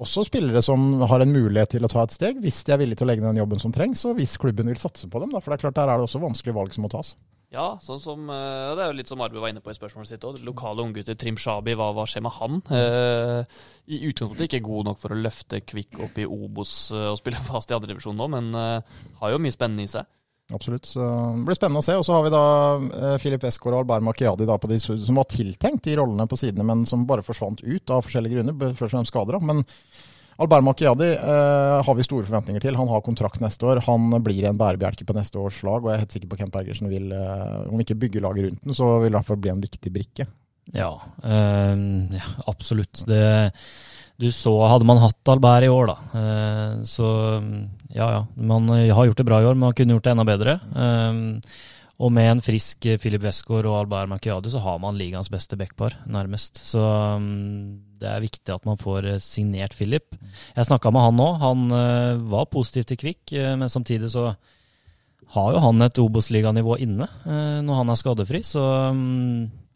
også 0.00 0.24
spillere 0.26 0.62
som 0.64 1.02
har 1.10 1.22
en 1.22 1.34
mulighet 1.34 1.76
til 1.76 1.84
å 1.86 1.90
ta 1.92 2.04
et 2.06 2.14
steg, 2.14 2.38
hvis 2.42 2.62
de 2.66 2.74
er 2.74 2.80
villige 2.80 3.02
til 3.02 3.06
å 3.08 3.10
legge 3.12 3.24
ned 3.24 3.34
den 3.34 3.42
jobben 3.42 3.60
som 3.62 3.74
trengs, 3.74 4.02
og 4.08 4.16
hvis 4.18 4.38
klubben 4.40 4.70
vil 4.70 4.80
satse 4.80 5.10
på 5.10 5.22
dem. 5.22 5.34
Da. 5.34 5.42
For 5.42 5.52
det 5.52 5.60
er 5.60 5.66
klart, 5.68 5.76
der 5.78 5.92
er 5.92 6.00
det 6.00 6.08
også 6.08 6.22
vanskelige 6.22 6.56
valg 6.56 6.74
som 6.74 6.86
må 6.86 6.92
tas. 6.92 7.14
Ja, 7.50 7.80
sånn 7.82 7.98
som, 7.98 8.28
det 8.30 8.78
er 8.78 8.92
jo 8.92 8.94
litt 8.94 9.08
som 9.10 9.22
Arbe 9.24 9.40
var 9.42 9.50
inne 9.50 9.62
på 9.62 9.72
i 9.72 9.74
spørsmålet 9.74 10.12
sitt 10.12 10.22
òg. 10.22 10.38
Lokale 10.46 10.84
unggutter, 10.86 11.16
Trim 11.18 11.34
Shabi, 11.34 11.74
hva, 11.74 11.88
hva 11.96 12.04
skjer 12.06 12.22
med 12.22 12.36
han? 12.36 12.60
Eh, 12.78 13.56
I 13.90 13.98
utgangspunktet 14.06 14.46
ikke 14.46 14.62
god 14.68 14.86
nok 14.86 15.00
for 15.02 15.16
å 15.16 15.18
løfte 15.18 15.58
Kvikk 15.66 15.98
opp 16.06 16.20
i 16.22 16.28
Obos 16.30 16.76
og 16.94 17.18
spille 17.18 17.42
fast 17.50 17.74
i 17.74 17.74
andredivisjon 17.74 18.14
nå, 18.18 18.30
men 18.36 18.54
eh, 18.54 19.02
har 19.18 19.34
jo 19.34 19.42
mye 19.42 19.56
spennende 19.56 19.82
i 19.82 19.90
seg. 19.90 20.06
Absolutt. 20.54 20.86
Så 20.86 21.00
det 21.00 21.46
blir 21.46 21.58
spennende 21.58 21.82
å 21.82 21.86
se. 21.86 21.96
Og 21.98 22.04
så 22.06 22.16
har 22.16 22.26
vi 22.26 22.32
da 22.34 22.44
eh, 23.00 23.16
Filip 23.22 23.44
Eskår 23.46 23.74
og 23.74 23.82
Albar 23.84 24.04
Makiadi 24.04 24.48
på 24.50 24.70
de, 24.70 24.78
som 24.82 25.18
var 25.20 25.28
tiltenkt 25.30 25.84
de 25.86 25.98
rollene 26.00 26.26
på 26.30 26.38
sidene, 26.40 26.66
men 26.66 26.86
som 26.88 27.06
bare 27.08 27.24
forsvant 27.26 27.62
ut 27.62 27.94
av 27.94 28.06
forskjellige 28.06 28.40
grunner. 28.40 28.74
Først 28.74 28.90
og 28.90 28.96
fremst 28.96 29.14
skader. 29.14 29.38
Men 29.44 29.62
Albar 30.40 30.64
Makiadi 30.64 31.10
eh, 31.12 31.78
har 31.84 31.96
vi 31.96 32.04
store 32.06 32.24
forventninger 32.24 32.62
til. 32.64 32.78
Han 32.80 32.88
har 32.88 33.04
kontrakt 33.04 33.42
neste 33.44 33.66
år. 33.68 33.82
Han 33.84 34.08
blir 34.24 34.46
en 34.48 34.60
bærebjelke 34.60 35.04
på 35.04 35.16
neste 35.16 35.40
års 35.40 35.60
lag, 35.66 35.82
og 35.82 35.90
jeg 35.90 35.98
er 35.98 36.04
helt 36.06 36.16
sikker 36.16 36.30
på 36.32 36.40
Kent 36.40 36.54
Bergersen 36.54 36.88
vil, 36.88 37.10
eh, 37.12 37.56
om 37.68 37.82
ikke 37.82 37.98
bygge 38.06 38.22
laget 38.24 38.48
rundt 38.48 38.64
den, 38.64 38.76
så 38.76 38.94
vil 38.98 39.10
det 39.10 39.14
i 39.14 39.18
hvert 39.18 39.28
fall 39.28 39.42
bli 39.44 39.52
en 39.52 39.64
viktig 39.66 39.92
brikke. 39.92 40.28
Ja, 40.72 40.92
øh, 41.26 41.84
ja, 42.14 42.26
absolutt. 42.48 43.02
Det, 43.08 43.20
du 44.20 44.28
så 44.34 44.52
Hadde 44.68 44.86
man 44.88 45.00
hatt 45.02 45.32
Albert 45.32 45.66
i 45.66 45.72
år, 45.72 45.90
da, 45.90 46.20
eh, 46.20 46.78
så 46.88 47.08
ja 47.90 48.08
ja. 48.14 48.22
Man 48.36 48.68
har 48.70 49.08
gjort 49.08 49.18
det 49.18 49.26
bra 49.26 49.40
i 49.40 49.48
år, 49.48 49.56
men 49.58 49.70
man 49.70 49.76
kunne 49.76 49.96
gjort 49.96 50.06
det 50.06 50.14
enda 50.14 50.26
bedre. 50.28 50.58
Eh, 50.76 51.50
og 52.00 52.08
med 52.16 52.30
en 52.30 52.40
frisk 52.40 52.86
Filip 53.02 53.24
Westgård 53.26 53.66
og 53.68 53.76
Albert 53.82 54.08
Makiadi, 54.08 54.52
så 54.52 54.62
har 54.64 54.78
man 54.80 54.96
ligaens 54.96 55.28
beste 55.32 55.58
backpar, 55.60 55.98
nærmest. 56.08 56.62
Så 56.64 56.80
mm, 56.80 57.90
det 58.00 58.08
er 58.08 58.22
viktig 58.24 58.54
at 58.54 58.64
man 58.68 58.80
får 58.80 59.08
eh, 59.10 59.20
signert 59.20 59.76
Filip. 59.76 60.16
Jeg 60.56 60.68
snakka 60.68 60.92
med 60.94 61.04
han 61.04 61.18
nå. 61.20 61.28
Han 61.42 61.66
eh, 61.76 62.22
var 62.32 62.48
positiv 62.52 62.88
til 62.88 63.00
Kvikk, 63.02 63.34
eh, 63.36 63.52
men 63.60 63.72
samtidig 63.72 64.08
så 64.14 64.30
har 65.34 65.52
jo 65.54 65.62
han 65.62 65.84
et 65.84 66.00
Obos-liganivå 66.02 66.80
inne 66.82 67.06
eh, 67.06 67.60
når 67.62 67.82
han 67.82 67.92
er 67.92 68.00
skadefri, 68.00 68.40
så 68.46 68.64
mm, 68.96 69.42
eh, 69.44 69.69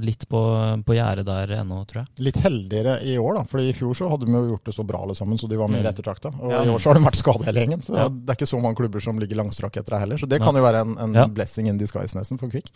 litt 0.00 0.22
på, 0.30 0.40
på 0.86 0.94
gjerdet 0.96 1.26
der 1.28 1.50
ennå, 1.60 1.82
tror 1.86 2.02
jeg. 2.04 2.24
Litt 2.24 2.36
heldigere 2.40 2.94
i 3.04 3.18
år, 3.20 3.34
da. 3.36 3.42
For 3.50 3.60
i 3.60 3.72
fjor 3.76 3.92
så 3.98 4.08
hadde 4.08 4.24
de 4.24 4.32
jo 4.32 4.54
gjort 4.54 4.64
det 4.64 4.74
så 4.74 4.84
bra 4.88 5.02
alle 5.04 5.14
sammen, 5.14 5.36
så 5.38 5.48
de 5.50 5.58
var 5.60 5.68
mer 5.68 5.82
Mm. 5.84 5.90
ettertrakta. 5.92 6.32
Og 6.40 6.50
Ja. 6.50 6.62
i 6.64 6.68
år 6.72 6.78
så 6.80 6.88
har 6.90 6.94
de 6.94 7.04
vært 7.04 7.16
skada 7.20 7.44
hele 7.44 7.60
gjengen. 7.60 7.82
Så 7.84 7.94
Ja. 7.94 8.08
det 8.08 8.30
er 8.30 8.34
ikke 8.38 8.48
så 8.48 8.60
mange 8.62 8.76
klubber 8.76 9.00
som 9.02 9.18
ligger 9.18 9.36
langstrakk 9.36 9.76
etter 9.76 9.90
deg 9.96 10.00
heller. 10.00 10.16
Så 10.16 10.26
det 10.28 10.40
kan 10.40 10.54
jo 10.56 10.62
være 10.62 10.80
en, 10.80 10.96
en 10.98 11.14
Ja. 11.14 11.26
blessing 11.26 11.68
in 11.68 11.76
disguise 11.76 12.14
nesten 12.16 12.38
for 12.38 12.48
Kvikk. 12.48 12.70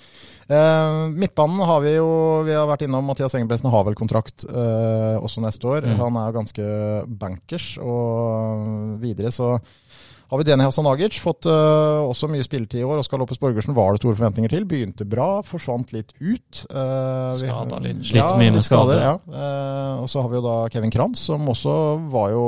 Eh, 0.51 1.09
midtbanen 1.17 1.65
har 1.65 1.81
vi 1.81 1.95
jo 1.97 2.43
Vi 2.45 2.53
har 2.53 2.67
vært 2.67 2.83
innom 2.87 3.05
Mathias 3.05 3.35
Engebretsen 3.35 3.71
har 3.71 3.85
vel 3.85 3.95
kontrakt 3.95 4.45
eh, 4.45 5.17
også 5.21 5.41
neste 5.41 5.65
år. 5.65 5.83
Mm. 5.83 5.97
Han 5.97 6.17
er 6.17 6.33
jo 6.33 6.39
ganske 6.41 7.19
bankers. 7.19 7.79
Og 7.79 9.01
videre 9.01 9.29
så 9.33 9.59
har 10.31 10.41
vi 10.41 10.47
Deni 10.47 10.67
Hassan 10.67 10.87
Agic, 10.87 11.19
fått 11.23 11.49
uh, 11.51 12.07
også 12.07 12.29
mye 12.31 12.45
spilletid 12.47 12.83
i 12.83 12.87
år. 12.87 13.01
Oskar 13.03 13.21
Loppes 13.21 13.41
Borgersen 13.43 13.75
var 13.77 13.95
det 13.95 14.03
store 14.03 14.17
forventninger 14.19 14.53
til. 14.53 14.67
Begynte 14.71 15.07
bra, 15.09 15.41
forsvant 15.47 15.91
litt 15.95 16.13
ut. 16.21 16.63
Uh, 16.71 17.35
vi 17.41 17.49
Skada 17.49 17.81
litt. 17.83 18.05
Slitt 18.07 18.37
mye 18.39 18.55
med 18.55 18.67
skader, 18.67 19.01
skader. 19.01 19.03
Ja. 19.05 19.15
uh, 19.35 20.05
og 20.05 20.11
så 20.13 20.23
har 20.23 20.31
vi 20.31 20.39
jo 20.39 20.45
da 20.47 20.57
Kevin 20.73 20.95
Kranz, 20.95 21.25
som 21.31 21.49
også 21.51 21.75
var 22.13 22.31
jo 22.35 22.45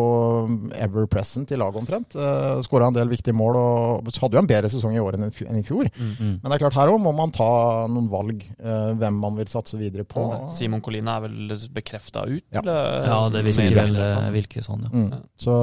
ever 0.79 1.09
present 1.11 1.51
i 1.51 1.59
laget 1.59 1.83
omtrent. 1.83 2.15
Uh, 2.15 2.63
Skåra 2.63 2.91
en 2.91 2.97
del 2.97 3.11
viktige 3.11 3.37
mål 3.37 3.59
og 3.59 4.13
hadde 4.23 4.39
jo 4.39 4.43
en 4.45 4.51
bedre 4.51 4.71
sesong 4.73 4.95
i 4.97 5.03
år 5.03 5.19
enn 5.19 5.29
i 5.31 5.67
fjor. 5.67 5.91
Mm. 5.99 6.39
Men 6.39 6.47
det 6.47 6.57
er 6.57 6.65
klart 6.65 6.79
her 6.79 6.93
òg 6.93 7.03
må 7.03 7.15
man 7.17 7.35
ta 7.35 7.51
noen 7.91 8.09
valg, 8.13 8.47
uh, 8.63 8.93
hvem 8.99 9.19
man 9.25 9.37
vil 9.41 9.51
satse 9.51 9.81
videre 9.81 10.07
på. 10.09 10.25
Simon 10.55 10.83
Colina 10.85 11.19
er 11.19 11.27
vel 11.27 11.57
bekrefta 11.75 12.25
ut? 12.31 12.45
Ja. 12.53 12.63
eller? 12.63 13.11
Ja, 13.11 13.19
det 13.33 13.43
virker 13.47 13.77
vel 13.77 13.99
eh, 13.99 14.31
virker 14.35 14.65
sånn, 14.65 14.87
ja. 14.87 14.93
Mm. 14.93 15.27
Så 15.41 15.55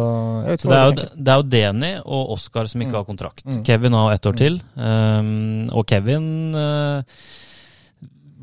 jeg 0.43 0.53
vet 0.53 0.63
Så 0.63 0.71
det 0.71 0.79
er, 0.79 0.87
jo, 0.89 1.07
det 1.15 1.33
er 1.33 1.41
jo 1.41 1.47
Deni 1.55 1.91
og 2.09 2.31
Oscar 2.35 2.67
som 2.67 2.81
ikke 2.81 2.91
Mm. 2.91 2.99
har 2.99 3.05
kontrakt. 3.07 3.45
Mm. 3.45 3.63
Kevin 3.65 3.93
har 3.93 4.13
ett 4.13 4.25
år 4.25 4.37
til. 4.39 4.61
Um, 4.75 5.69
og 5.71 5.85
Kevin 5.87 6.55
uh, 6.55 7.03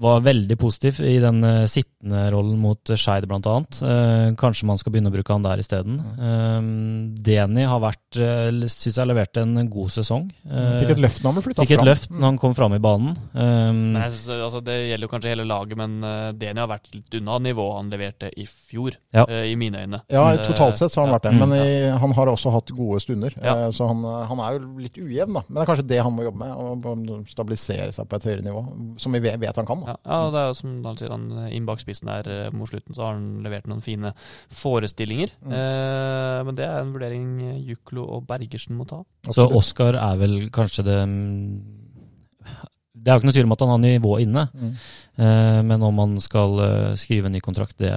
var 0.01 0.25
veldig 0.27 0.59
positiv 0.61 1.03
i 1.05 1.17
den 1.23 1.43
uh, 1.45 1.67
sittende 1.71 2.27
rollen 2.35 2.59
mot 2.63 2.95
Skeid 2.95 3.29
bl.a. 3.29 3.57
Uh, 3.83 4.33
kanskje 4.39 4.69
man 4.69 4.81
skal 4.81 4.95
begynne 4.95 5.13
å 5.13 5.17
bruke 5.17 5.35
han 5.35 5.45
der 5.47 5.63
isteden. 5.63 6.01
Uh, 6.17 7.13
Deni 7.27 7.67
har 7.69 7.83
vært 7.85 8.21
uh, 8.21 8.65
Syns 8.67 8.99
jeg 8.99 9.09
leverte 9.09 9.17
levert 9.17 9.41
en 9.41 9.71
god 9.71 9.93
sesong. 9.95 10.27
Uh, 10.45 10.81
fikk 10.81 10.95
et 10.97 11.03
løft 11.03 11.23
når 11.23 11.31
han 11.31 11.37
ble 11.37 11.45
flytta 11.47 11.61
fram. 11.61 11.69
Fikk 11.69 11.79
et 11.79 11.89
løft 11.89 12.11
når 12.13 12.27
han 12.27 12.39
kom 12.41 12.55
fram 12.57 12.75
i 12.77 12.81
banen. 12.83 13.17
Um, 13.33 13.81
men 13.97 14.03
synes, 14.13 14.29
altså, 14.47 14.63
det 14.67 14.77
gjelder 14.91 15.07
jo 15.07 15.13
kanskje 15.13 15.33
hele 15.33 15.47
laget, 15.49 15.79
men 15.81 15.97
uh, 16.05 16.33
Deni 16.37 16.63
har 16.63 16.71
vært 16.71 16.91
litt 16.95 17.19
unna 17.21 17.39
nivået 17.43 17.79
han 17.81 17.93
leverte 17.93 18.31
i 18.37 18.47
fjor, 18.47 18.97
ja. 19.15 19.27
uh, 19.29 19.45
i 19.47 19.57
mine 19.59 19.85
øyne. 19.85 20.03
Ja, 20.13 20.27
totalt 20.43 20.81
sett 20.81 20.93
så 20.93 21.03
har 21.03 21.09
han 21.09 21.17
vært 21.17 21.29
det, 21.29 21.35
men 21.41 21.55
i, 21.57 21.69
han 22.05 22.17
har 22.19 22.33
også 22.33 22.53
hatt 22.55 22.73
gode 22.77 23.01
stunder. 23.05 23.37
Ja. 23.43 23.71
så 23.75 23.89
han, 23.91 24.05
han, 24.31 24.43
er 24.43 24.59
jo 24.59 24.73
litt 24.83 24.99
ujevn, 25.01 25.39
da. 25.39 25.45
Men 25.47 25.59
det 25.59 25.65
er 25.65 25.71
kanskje 25.73 25.89
det 25.93 26.03
han 26.03 26.15
må 26.17 26.27
jobbe 26.27 26.45
med, 26.45 27.13
å 27.13 27.21
stabilisere 27.31 27.93
seg 27.95 28.09
på 28.09 28.21
et 28.21 28.29
høyere 28.31 28.47
nivå, 28.47 28.65
som 29.03 29.17
vi 29.17 29.23
vet, 29.25 29.39
vet 29.43 29.61
han 29.61 29.69
kan. 29.69 29.85
Da. 29.85 29.86
Ja, 29.87 29.95
ja, 30.03 30.19
det 30.35 30.41
er 30.41 30.51
jo 30.51 30.59
som 30.59 30.75
han 30.83 30.99
sier, 30.99 31.15
han 31.15 31.51
inn 31.55 31.69
bak 31.69 31.81
spissen 31.83 32.11
der 32.11 32.51
mot 32.55 32.71
slutten 32.71 32.97
så 32.97 33.07
har 33.07 33.17
han 33.17 33.45
levert 33.45 33.69
noen 33.71 33.85
fine 33.85 34.13
forestillinger. 34.51 35.33
Mm. 35.47 35.55
Eh, 35.55 36.39
men 36.49 36.59
det 36.59 36.67
er 36.67 36.81
en 36.81 36.93
vurdering 36.97 37.29
Juklo 37.69 38.07
og 38.17 38.27
Bergersen 38.29 38.79
må 38.79 38.89
ta. 38.91 39.05
Så 39.31 39.47
Oskar 39.47 39.99
er 40.01 40.21
vel 40.21 40.37
kanskje 40.55 40.87
det 40.87 41.01
Det 42.97 43.11
er 43.11 43.15
jo 43.15 43.23
ikke 43.23 43.31
noe 43.31 43.39
tvil 43.39 43.49
om 43.49 43.55
at 43.55 43.65
han 43.65 43.75
har 43.77 43.83
nivå 43.85 44.19
inne, 44.25 44.47
mm. 44.51 44.77
eh, 45.23 45.61
men 45.71 45.87
om 45.87 46.05
han 46.05 46.21
skal 46.23 46.59
skrive 46.99 47.31
en 47.31 47.37
ny 47.39 47.45
kontrakt, 47.45 47.79
det 47.79 47.93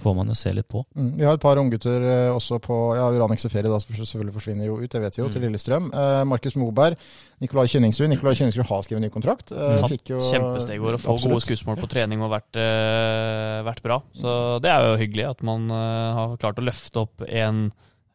får 0.00 0.16
man 0.16 0.30
jo 0.32 0.36
se 0.38 0.52
litt 0.56 0.68
på. 0.70 0.82
Mm. 0.96 1.10
Vi 1.18 1.26
har 1.26 1.36
et 1.36 1.42
par 1.42 1.60
unggutter 1.60 2.04
eh, 2.04 2.30
også 2.32 2.60
på 2.64 2.78
ja, 2.98 3.08
Uranix 3.12 3.44
Ferie, 3.46 3.70
da 3.70 3.80
selvfølgelig 3.80 4.34
forsvinner 4.36 4.68
jo 4.68 4.78
ut, 4.80 4.88
det 4.90 5.02
vet 5.04 5.18
vi 5.18 5.22
jo, 5.22 5.28
mm. 5.28 5.34
til 5.34 5.44
Lillestrøm. 5.46 5.90
Eh, 5.92 6.22
Markus 6.30 6.56
Moberg, 6.60 6.98
Nikolai 7.44 7.66
Kynningsrud. 7.72 8.10
Nikolai 8.12 8.34
Kynningsrud 8.38 8.68
har 8.68 8.86
skrevet 8.86 9.04
ny 9.04 9.12
kontrakt. 9.12 9.52
Eh, 9.52 9.84
fikk 9.90 10.14
jo 10.14 10.22
Kjempesteg 10.24 10.80
over 10.82 10.98
å 10.98 11.02
få 11.02 11.18
gode 11.24 11.42
skussmål 11.44 11.78
på 11.80 11.90
trening 11.90 12.24
og 12.24 12.32
vært, 12.34 12.50
eh, 12.60 13.60
vært, 13.66 13.84
bra. 13.84 14.00
Så 14.16 14.32
det 14.64 14.72
er 14.72 14.88
jo 14.88 14.98
hyggelig 15.00 15.28
at 15.30 15.46
man 15.46 15.70
eh, 15.72 16.18
har 16.18 16.36
klart 16.40 16.60
å 16.60 16.66
løfte 16.66 17.06
opp 17.06 17.24
en 17.28 17.70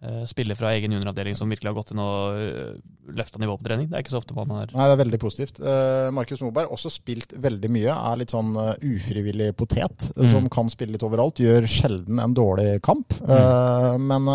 Eh, 0.06 0.26
spiller 0.30 0.56
fra 0.56 0.74
egen 0.76 0.92
junioravdeling 0.92 1.36
som 1.38 1.50
virkelig 1.50 1.72
har 1.72 1.78
gått 1.78 1.92
inn 1.94 2.02
og 2.04 2.38
eh, 2.38 2.74
løfta 3.16 3.40
nivået 3.42 3.62
på 3.62 3.70
trening. 3.70 3.88
Det 3.90 3.98
er 3.98 4.04
ikke 4.04 4.14
så 4.14 4.20
ofte 4.20 4.36
man 4.38 4.52
har 4.54 4.70
Nei, 4.70 4.86
det 4.86 4.94
er 4.94 5.02
veldig 5.02 5.20
positivt. 5.22 5.62
Uh, 5.64 6.12
Markus 6.14 6.44
Moberg 6.44 6.74
også 6.76 6.92
spilt 6.94 7.34
veldig 7.42 7.72
mye. 7.74 7.96
Er 7.96 8.20
litt 8.20 8.34
sånn 8.34 8.52
ufrivillig 8.56 9.52
potet 9.58 10.10
mm. 10.14 10.28
som 10.30 10.50
kan 10.52 10.70
spille 10.74 10.94
litt 10.94 11.06
overalt. 11.06 11.42
Gjør 11.42 11.66
sjelden 11.70 12.22
en 12.22 12.36
dårlig 12.38 12.80
kamp, 12.86 13.16
mm. 13.24 14.06
men 14.10 14.30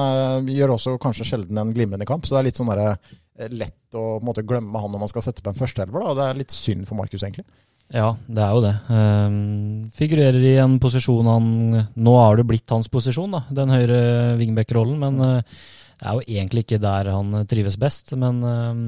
gjør 0.51 0.75
også 0.77 0.97
kanskje 1.03 1.29
sjelden 1.33 1.61
en 1.61 1.75
glimrende 1.77 2.09
kamp. 2.09 2.27
Så 2.27 2.35
det 2.35 2.41
er 2.41 2.49
litt 2.49 2.61
sånn 2.61 2.73
der, 2.73 2.97
lett 3.53 3.99
å 3.99 4.07
måte, 4.25 4.47
glemme 4.47 4.83
han 4.83 4.95
når 4.95 5.05
man 5.05 5.13
skal 5.13 5.27
sette 5.27 5.45
på 5.45 5.53
en 5.53 5.59
førsteelver. 5.59 6.11
Det 6.19 6.27
er 6.27 6.41
litt 6.41 6.55
synd 6.55 6.89
for 6.89 6.99
Markus, 6.99 7.27
egentlig. 7.27 7.47
Ja, 7.91 8.13
det 8.31 8.43
er 8.45 8.55
jo 8.55 8.63
det. 8.63 8.75
Um, 8.87 9.91
figurerer 9.97 10.45
i 10.47 10.57
en 10.63 10.77
posisjon 10.83 11.27
han 11.27 11.47
Nå 11.99 12.13
har 12.15 12.39
det 12.39 12.47
blitt 12.47 12.71
hans 12.71 12.87
posisjon, 12.93 13.35
da, 13.35 13.43
den 13.51 13.73
høyre 13.75 14.01
wingback-rollen. 14.39 15.01
Men 15.03 15.19
uh, 15.19 15.63
det 15.99 16.07
er 16.07 16.19
jo 16.19 16.27
egentlig 16.39 16.65
ikke 16.67 16.83
der 16.83 17.11
han 17.11 17.35
trives 17.51 17.79
best. 17.81 18.15
Men 18.15 18.39
um, 18.47 18.85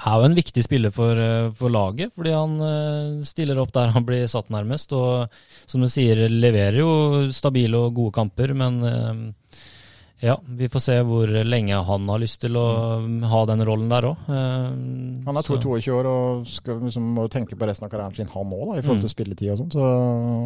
er 0.00 0.16
jo 0.18 0.26
en 0.26 0.34
viktig 0.34 0.64
spiller 0.66 0.94
for, 0.94 1.14
uh, 1.14 1.52
for, 1.54 1.70
laget, 1.70 2.10
fordi 2.18 2.34
han 2.34 2.58
uh, 2.58 3.22
stiller 3.26 3.62
opp 3.62 3.70
der 3.76 3.94
han 3.94 4.06
blir 4.08 4.26
satt 4.32 4.50
nærmest. 4.50 4.90
Og 4.98 5.30
som 5.70 5.84
du 5.84 5.90
sier, 5.92 6.26
leverer 6.26 6.82
jo 6.82 6.90
stabile 7.34 7.78
og 7.78 7.94
gode 8.00 8.16
kamper, 8.18 8.56
men 8.58 8.82
ja, 10.20 10.34
vi 10.44 10.68
får 10.68 10.82
se 10.84 10.94
hvor 11.08 11.30
lenge 11.48 11.76
han 11.86 12.08
har 12.12 12.20
lyst 12.20 12.42
til 12.42 12.56
å 12.60 12.64
ha 13.32 13.40
den 13.48 13.64
rollen 13.64 13.88
der 13.88 14.04
òg. 14.10 14.26
Eh, 14.28 14.66
han 15.24 15.40
er 15.40 15.46
22 15.46 15.94
år 15.96 16.08
og 16.10 16.42
skal, 16.48 16.82
liksom, 16.84 17.06
må 17.16 17.24
tenke 17.32 17.56
på 17.56 17.68
resten 17.68 17.86
av 17.86 17.92
karrieren 17.92 18.18
sin, 18.18 18.28
han 18.28 18.52
òg, 18.52 18.74
i 18.74 18.82
forhold 18.84 19.00
til 19.00 19.08
mm. 19.08 19.14
spilletid 19.14 19.52
og 19.54 19.62
sånt. 19.62 19.78
Så, 19.78 19.86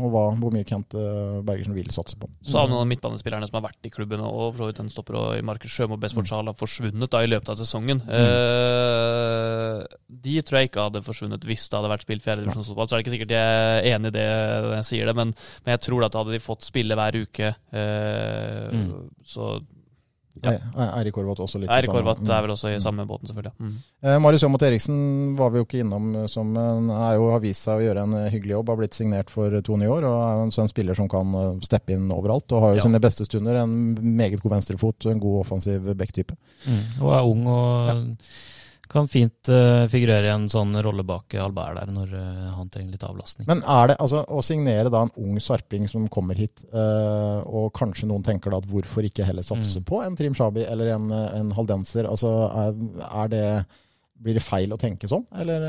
og 0.07 0.15
hva, 0.15 0.25
hvor 0.39 0.55
mye 0.55 0.69
Kent 0.69 0.95
eh, 0.99 1.41
Bergersen 1.47 1.75
vil 1.75 1.91
satse 1.95 2.19
på. 2.21 2.31
Så 2.47 2.61
har 2.61 2.71
noen 2.71 2.85
av 2.85 2.91
midtbanespillerne 2.93 3.49
som 3.51 3.59
har 3.59 3.67
vært 3.67 3.91
i 3.91 3.93
klubben, 3.95 4.23
og 4.23 4.53
for 4.53 4.63
så 4.63 4.71
vidt 4.71 4.79
en 4.85 4.93
stopper 4.95 5.19
og 5.19 5.43
Markus 5.51 5.75
Sjømo 5.75 5.99
Bestford 5.99 6.31
Sal 6.31 6.53
har 6.53 6.59
forsvunnet 6.59 7.11
da 7.11 7.25
i 7.25 7.33
løpet 7.33 7.51
av 7.57 7.59
sesongen. 7.59 8.05
Mm. 8.07 8.15
Eh, 8.21 9.99
de 10.25 10.39
tror 10.47 10.61
jeg 10.61 10.71
ikke 10.71 10.87
hadde 10.87 11.03
forsvunnet 11.05 11.51
hvis 11.51 11.67
det 11.67 11.81
hadde 11.81 11.91
vært 11.97 12.07
spilt 12.07 12.27
fjerdedivisjonsfotball. 12.29 12.87
Så 12.87 12.95
er 12.95 13.03
det 13.03 13.09
ikke 13.09 13.17
sikkert 13.17 13.35
jeg 13.35 13.59
er 13.83 13.91
enig 13.97 14.15
i 14.15 14.19
det 14.21 14.31
når 14.69 14.79
jeg 14.79 14.91
sier 14.93 15.11
det, 15.11 15.19
men, 15.19 15.35
men 15.67 15.75
jeg 15.75 15.85
tror 15.89 16.07
at 16.07 16.23
hadde 16.23 16.39
de 16.39 16.43
fått 16.47 16.71
spille 16.71 16.99
hver 16.99 17.23
uke, 17.25 17.55
eh, 17.75 18.71
mm. 18.71 18.89
så 19.27 19.51
ja. 20.47 20.87
Eirik 20.99 21.17
Horvath 21.19 21.43
også 21.45 21.61
litt 21.63 21.73
Eirik 21.73 21.93
Horvath 21.93 22.23
er 22.29 22.45
vel 22.45 22.53
også 22.55 22.73
i 22.75 22.79
samme 22.83 23.07
båten, 23.09 23.31
selvfølgelig. 23.31 23.55
Mm. 23.59 23.75
Eh, 24.05 24.19
Marius 24.23 24.45
Aamodt 24.47 24.67
Eriksen 24.69 24.99
var 25.39 25.53
vi 25.53 25.61
jo 25.61 25.67
ikke 25.67 25.83
innom, 25.83 26.11
eh, 26.21 26.29
som 26.31 26.55
er 26.57 27.19
jo, 27.19 27.29
har 27.33 27.43
vist 27.45 27.69
seg 27.69 27.81
å 27.81 27.85
gjøre 27.85 28.07
en 28.07 28.17
eh, 28.21 28.31
hyggelig 28.35 28.57
jobb. 28.57 28.73
Har 28.73 28.81
blitt 28.83 28.99
signert 28.99 29.33
for 29.33 29.59
to 29.67 29.79
nye 29.81 29.93
år 29.93 30.09
og 30.09 30.17
er 30.21 30.43
en 30.47 30.55
sånn 30.55 30.71
spiller 30.71 30.99
som 30.99 31.11
kan 31.11 31.37
eh, 31.41 31.53
steppe 31.67 31.97
inn 31.97 32.09
overalt. 32.15 32.49
Og 32.53 32.67
har 32.67 32.75
jo 32.75 32.83
ja. 32.83 32.89
sine 32.89 33.03
beste 33.03 33.29
stunder. 33.29 33.63
En 33.65 33.95
meget 34.17 34.43
god 34.43 34.59
venstrefot, 34.59 35.11
en 35.11 35.23
god 35.23 35.45
offensiv 35.45 35.93
backtype. 35.99 36.37
Mm. 36.67 36.83
Og 37.01 37.15
er 37.15 37.31
ung 37.35 37.47
og 37.49 37.93
ja 37.93 38.01
kan 38.95 39.09
fint 39.11 39.51
uh, 39.53 39.85
figurere 39.91 40.29
i 40.29 40.33
en 40.33 40.47
sånn 40.51 40.75
rolle 40.85 41.05
bak 41.07 41.35
Albert 41.43 41.81
der, 41.81 41.93
når 41.95 42.15
uh, 42.15 42.51
han 42.57 42.71
trenger 42.73 42.95
litt 42.95 43.07
avlastning. 43.07 43.49
Men 43.51 43.63
er 43.63 43.91
det, 43.91 43.99
altså, 44.03 44.25
å 44.25 44.43
signere 44.45 44.93
da 44.93 45.05
en 45.05 45.15
ung 45.21 45.41
sarping 45.43 45.89
som 45.91 46.07
kommer 46.13 46.39
hit, 46.39 46.65
uh, 46.75 47.43
og 47.45 47.73
kanskje 47.77 48.09
noen 48.11 48.25
tenker 48.27 48.55
da 48.55 48.63
at 48.63 48.69
hvorfor 48.71 49.07
ikke 49.07 49.27
heller 49.27 49.47
satse 49.47 49.83
mm. 49.83 49.89
på 49.91 50.03
en 50.05 50.19
Trim 50.19 50.37
Shabi 50.37 50.67
eller 50.69 50.95
en, 50.95 51.11
en 51.11 51.55
haldenser, 51.57 52.09
altså 52.11 52.35
er, 52.49 52.79
er 53.11 53.35
det 53.35 53.47
blir 54.23 54.37
det 54.37 54.45
feil 54.45 54.73
å 54.73 54.79
tenke 54.79 55.09
sånn, 55.11 55.25
eller? 55.37 55.65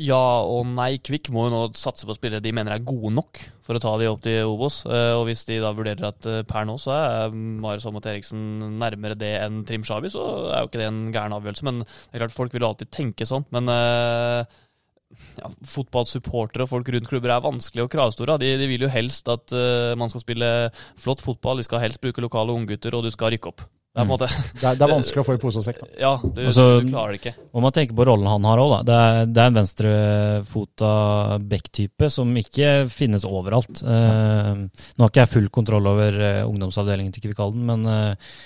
Ja 0.00 0.40
og 0.42 0.64
nei. 0.70 0.96
Kvikk 1.04 1.28
må 1.34 1.46
jo 1.46 1.52
nå 1.52 1.60
satse 1.76 2.08
på 2.08 2.16
spillere 2.16 2.42
de 2.42 2.52
mener 2.56 2.72
er 2.72 2.86
gode 2.86 3.12
nok 3.14 3.40
for 3.66 3.76
å 3.76 3.82
ta 3.82 3.92
de 4.00 4.08
opp 4.08 4.22
til 4.24 4.48
Obos. 4.48 4.80
Eh, 4.88 5.12
og 5.14 5.26
hvis 5.28 5.44
de 5.48 5.60
da 5.62 5.74
vurderer 5.76 6.08
at 6.08 6.26
eh, 6.30 6.42
per 6.48 6.66
nå 6.68 6.78
så 6.80 6.94
er 6.96 7.36
Marius 7.36 7.86
Aamodt 7.88 8.08
Eriksen 8.10 8.40
nærmere 8.80 9.18
det 9.18 9.34
enn 9.42 9.62
Trim 9.68 9.84
Shabi, 9.86 10.10
så 10.12 10.24
er 10.48 10.64
jo 10.64 10.70
ikke 10.70 10.82
det 10.82 10.88
en 10.88 11.02
gæren 11.14 11.36
avgjørelse. 11.36 11.68
Men 11.68 11.82
det 11.84 12.16
er 12.16 12.24
klart, 12.24 12.36
folk 12.38 12.56
vil 12.56 12.66
alltid 12.66 12.92
tenke 12.96 13.28
sånn. 13.28 13.46
Men 13.54 13.70
eh, 13.70 14.58
ja, 15.38 15.52
fotballsupportere 15.76 16.66
og 16.66 16.72
folk 16.72 16.90
rundt 16.90 17.12
klubber 17.12 17.36
er 17.36 17.44
vanskelig 17.44 17.86
og 17.86 17.92
kravstore. 17.92 18.40
De, 18.42 18.54
de, 18.58 18.70
vil 18.72 18.88
jo 18.88 18.92
helst 18.92 19.28
at 19.32 19.54
man 19.96 20.10
skal 20.12 20.24
spille 20.24 20.52
flott 20.98 21.22
fotball, 21.24 21.60
de 21.60 21.68
skal 21.68 21.84
helst 21.84 22.02
bruke 22.02 22.24
lokale 22.24 22.56
unggutter, 22.56 22.96
og 22.96 23.06
du 23.06 23.12
skal 23.14 23.36
rykke 23.36 23.52
opp. 23.52 23.68
Det 23.96 24.02
er, 24.04 24.18
det, 24.20 24.26
er, 24.60 24.74
det 24.76 24.84
er, 24.84 24.90
vanskelig 24.92 25.22
å 25.22 25.24
få 25.24 25.34
i 25.38 25.40
pose 25.40 25.60
og 25.62 25.64
sekk. 25.64 25.78
Da. 25.80 25.86
Ja, 26.02 26.10
du, 26.20 26.40
altså, 26.44 26.64
du, 26.84 26.90
klarer 26.90 27.14
det 27.14 27.20
ikke. 27.22 27.32
Og 27.56 27.62
man 27.64 27.72
tenker 27.72 27.96
på 27.96 28.04
rollen 28.04 28.28
han 28.28 28.48
har 28.48 28.60
òg, 28.60 28.72
da. 28.74 28.80
Det 28.84 28.96
er, 29.04 29.30
det 29.30 29.40
er 29.40 29.48
en 29.48 29.56
venstrefota 29.56 30.90
back-type 31.48 32.10
som 32.12 32.34
ikke 32.36 32.74
finnes 32.92 33.24
overalt. 33.24 33.80
Uh, 33.80 34.66
nå 34.68 35.06
har 35.06 35.12
ikke 35.14 35.24
jeg 35.24 35.32
full 35.32 35.48
kontroll 35.54 35.88
over 35.94 36.20
uh, 36.20 36.42
ungdomsavdelingen 36.44 37.14
til 37.16 37.24
Kvikalden, 37.24 37.64
men 37.70 37.88
uh, 37.88 38.36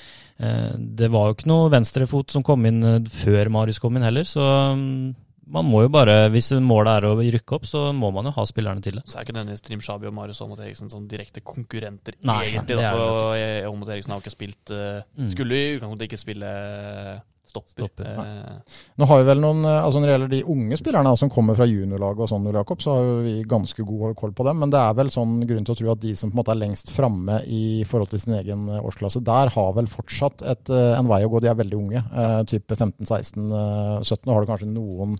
det 0.78 1.11
var 1.12 1.26
jo 1.28 1.34
ikke 1.36 1.51
noe 1.51 1.72
venstrefot 1.74 2.32
som 2.32 2.46
kom 2.46 2.62
inn 2.70 2.80
før 3.12 3.51
Marius 3.53 3.82
kom 3.82 3.98
inn 3.98 4.07
heller, 4.07 4.24
så 4.24 4.46
um, 4.72 5.11
man 5.51 5.66
må 5.66 5.84
jo 5.84 5.90
bare, 5.92 6.16
Hvis 6.32 6.53
målet 6.62 7.01
er 7.01 7.09
å 7.09 7.14
rykke 7.18 7.57
opp, 7.59 7.66
så 7.68 7.88
må 7.96 8.12
man 8.14 8.28
jo 8.30 8.34
ha 8.36 8.46
spillerne 8.48 8.84
til 8.84 9.01
det. 9.01 9.07
Så 9.11 9.18
er 9.18 9.26
ikke 9.26 9.36
nødvendigvis 9.36 9.66
Trim 9.66 9.82
Shabi 9.84 10.11
og 10.11 10.14
Marius 10.16 10.42
Aamodt 10.44 10.62
Eriksen 10.64 10.92
sånn 10.92 11.09
direkte 11.11 11.42
konkurrenter, 11.44 12.16
Nei, 12.26 12.42
egentlig. 12.53 12.78
Da, 12.78 12.92
for 12.94 13.34
Aamodt 13.36 13.90
Eriksen 13.94 14.14
har 14.14 14.20
jo 14.20 14.26
ikke 14.26 14.36
spilt 14.36 14.72
mm. 14.72 15.32
Skulle 15.34 15.59
i 15.59 15.74
utgangspunktet 15.76 16.07
ikke 16.09 16.20
spille 16.20 16.51
uh, 16.51 17.18
stopper. 17.51 17.74
stopper. 17.74 18.12
Uh, 18.14 18.78
Nå 19.01 19.09
har 19.11 19.20
vi 19.20 19.26
vel 19.30 19.42
noen, 19.42 19.64
altså 19.66 20.01
Når 20.01 20.07
det 20.07 20.14
gjelder 20.14 20.32
de 20.34 20.40
unge 20.55 20.78
spillerne 20.80 21.16
som 21.18 21.32
kommer 21.32 21.59
fra 21.59 21.66
juniorlaget, 21.70 22.24
og 22.24 22.30
sånn, 22.30 22.48
Jakob, 22.55 22.84
så 22.84 22.96
har 22.96 23.11
vi 23.26 23.34
ganske 23.51 23.86
god 23.90 24.16
koll 24.20 24.34
på 24.36 24.46
dem. 24.46 24.62
Men 24.62 24.74
det 24.74 24.80
er 24.84 24.96
vel 25.03 25.12
sånn 25.14 25.40
grunn 25.51 25.66
til 25.66 25.74
å 25.74 25.80
tro 25.82 25.92
at 25.96 26.05
de 26.05 26.14
som 26.18 26.30
på 26.30 26.36
en 26.36 26.42
måte 26.44 26.55
er 26.55 26.62
lengst 26.62 26.94
framme 26.94 27.42
i 27.51 27.64
forhold 27.90 28.14
til 28.14 28.22
sin 28.22 28.38
egen 28.38 28.70
årsklasse, 28.78 29.24
der 29.26 29.53
har 29.57 29.76
vel 29.76 29.90
fortsatt 29.90 30.46
et, 30.55 30.70
en 30.70 31.11
vei 31.11 31.24
å 31.26 31.32
gå. 31.32 31.42
De 31.42 31.51
er 31.51 31.59
veldig 31.59 31.82
unge. 31.82 32.07
type 32.51 32.78
15-16-17. 32.78 34.26
Nå 34.26 34.36
har 34.36 34.44
du 34.44 34.51
kanskje 34.55 34.70
noen 34.70 35.18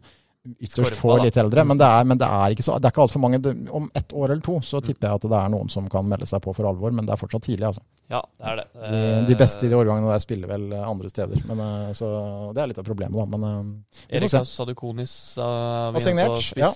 ytterst 0.61 0.97
få 0.97 1.19
litt 1.23 1.37
eldre. 1.37 1.65
Men 1.69 1.79
det 1.81 1.87
er, 1.87 2.05
men 2.09 2.21
det 2.21 2.27
er 2.27 2.55
ikke 2.55 2.65
så, 2.65 2.79
det 2.81 2.89
er 2.89 2.95
ikke 2.95 3.05
altfor 3.05 3.23
mange. 3.23 3.41
Om 3.71 3.91
ett 3.95 4.13
år 4.13 4.31
eller 4.33 4.43
to 4.45 4.59
så 4.65 4.81
tipper 4.85 5.09
jeg 5.09 5.21
at 5.21 5.27
det 5.29 5.41
er 5.41 5.53
noen 5.53 5.69
som 5.73 5.89
kan 5.93 6.09
melde 6.09 6.29
seg 6.29 6.43
på 6.45 6.55
for 6.57 6.69
alvor, 6.71 6.95
men 6.97 7.09
det 7.09 7.15
er 7.15 7.21
fortsatt 7.21 7.45
tidlig. 7.47 7.67
altså. 7.69 7.85
Ja, 8.11 8.23
det 8.41 8.49
er 8.51 8.57
det. 8.59 8.65
De, 8.81 9.03
de 9.29 9.37
beste 9.39 9.67
i 9.67 9.71
de 9.71 9.77
årgangene 9.79 10.11
der 10.11 10.23
spiller 10.25 10.51
vel 10.51 10.65
andre 10.81 11.11
steder. 11.13 11.45
Men, 11.47 11.61
eh, 11.67 11.93
så 11.95 12.09
det 12.57 12.63
er 12.63 12.73
litt 12.73 12.81
av 12.83 12.89
problemet, 12.89 13.15
da. 13.21 13.39
Men 13.39 13.71
Erik 14.09 14.33
Sadukonis 14.49 15.15
har 15.39 16.01
signert. 16.03 16.51
Ja, 16.59 16.73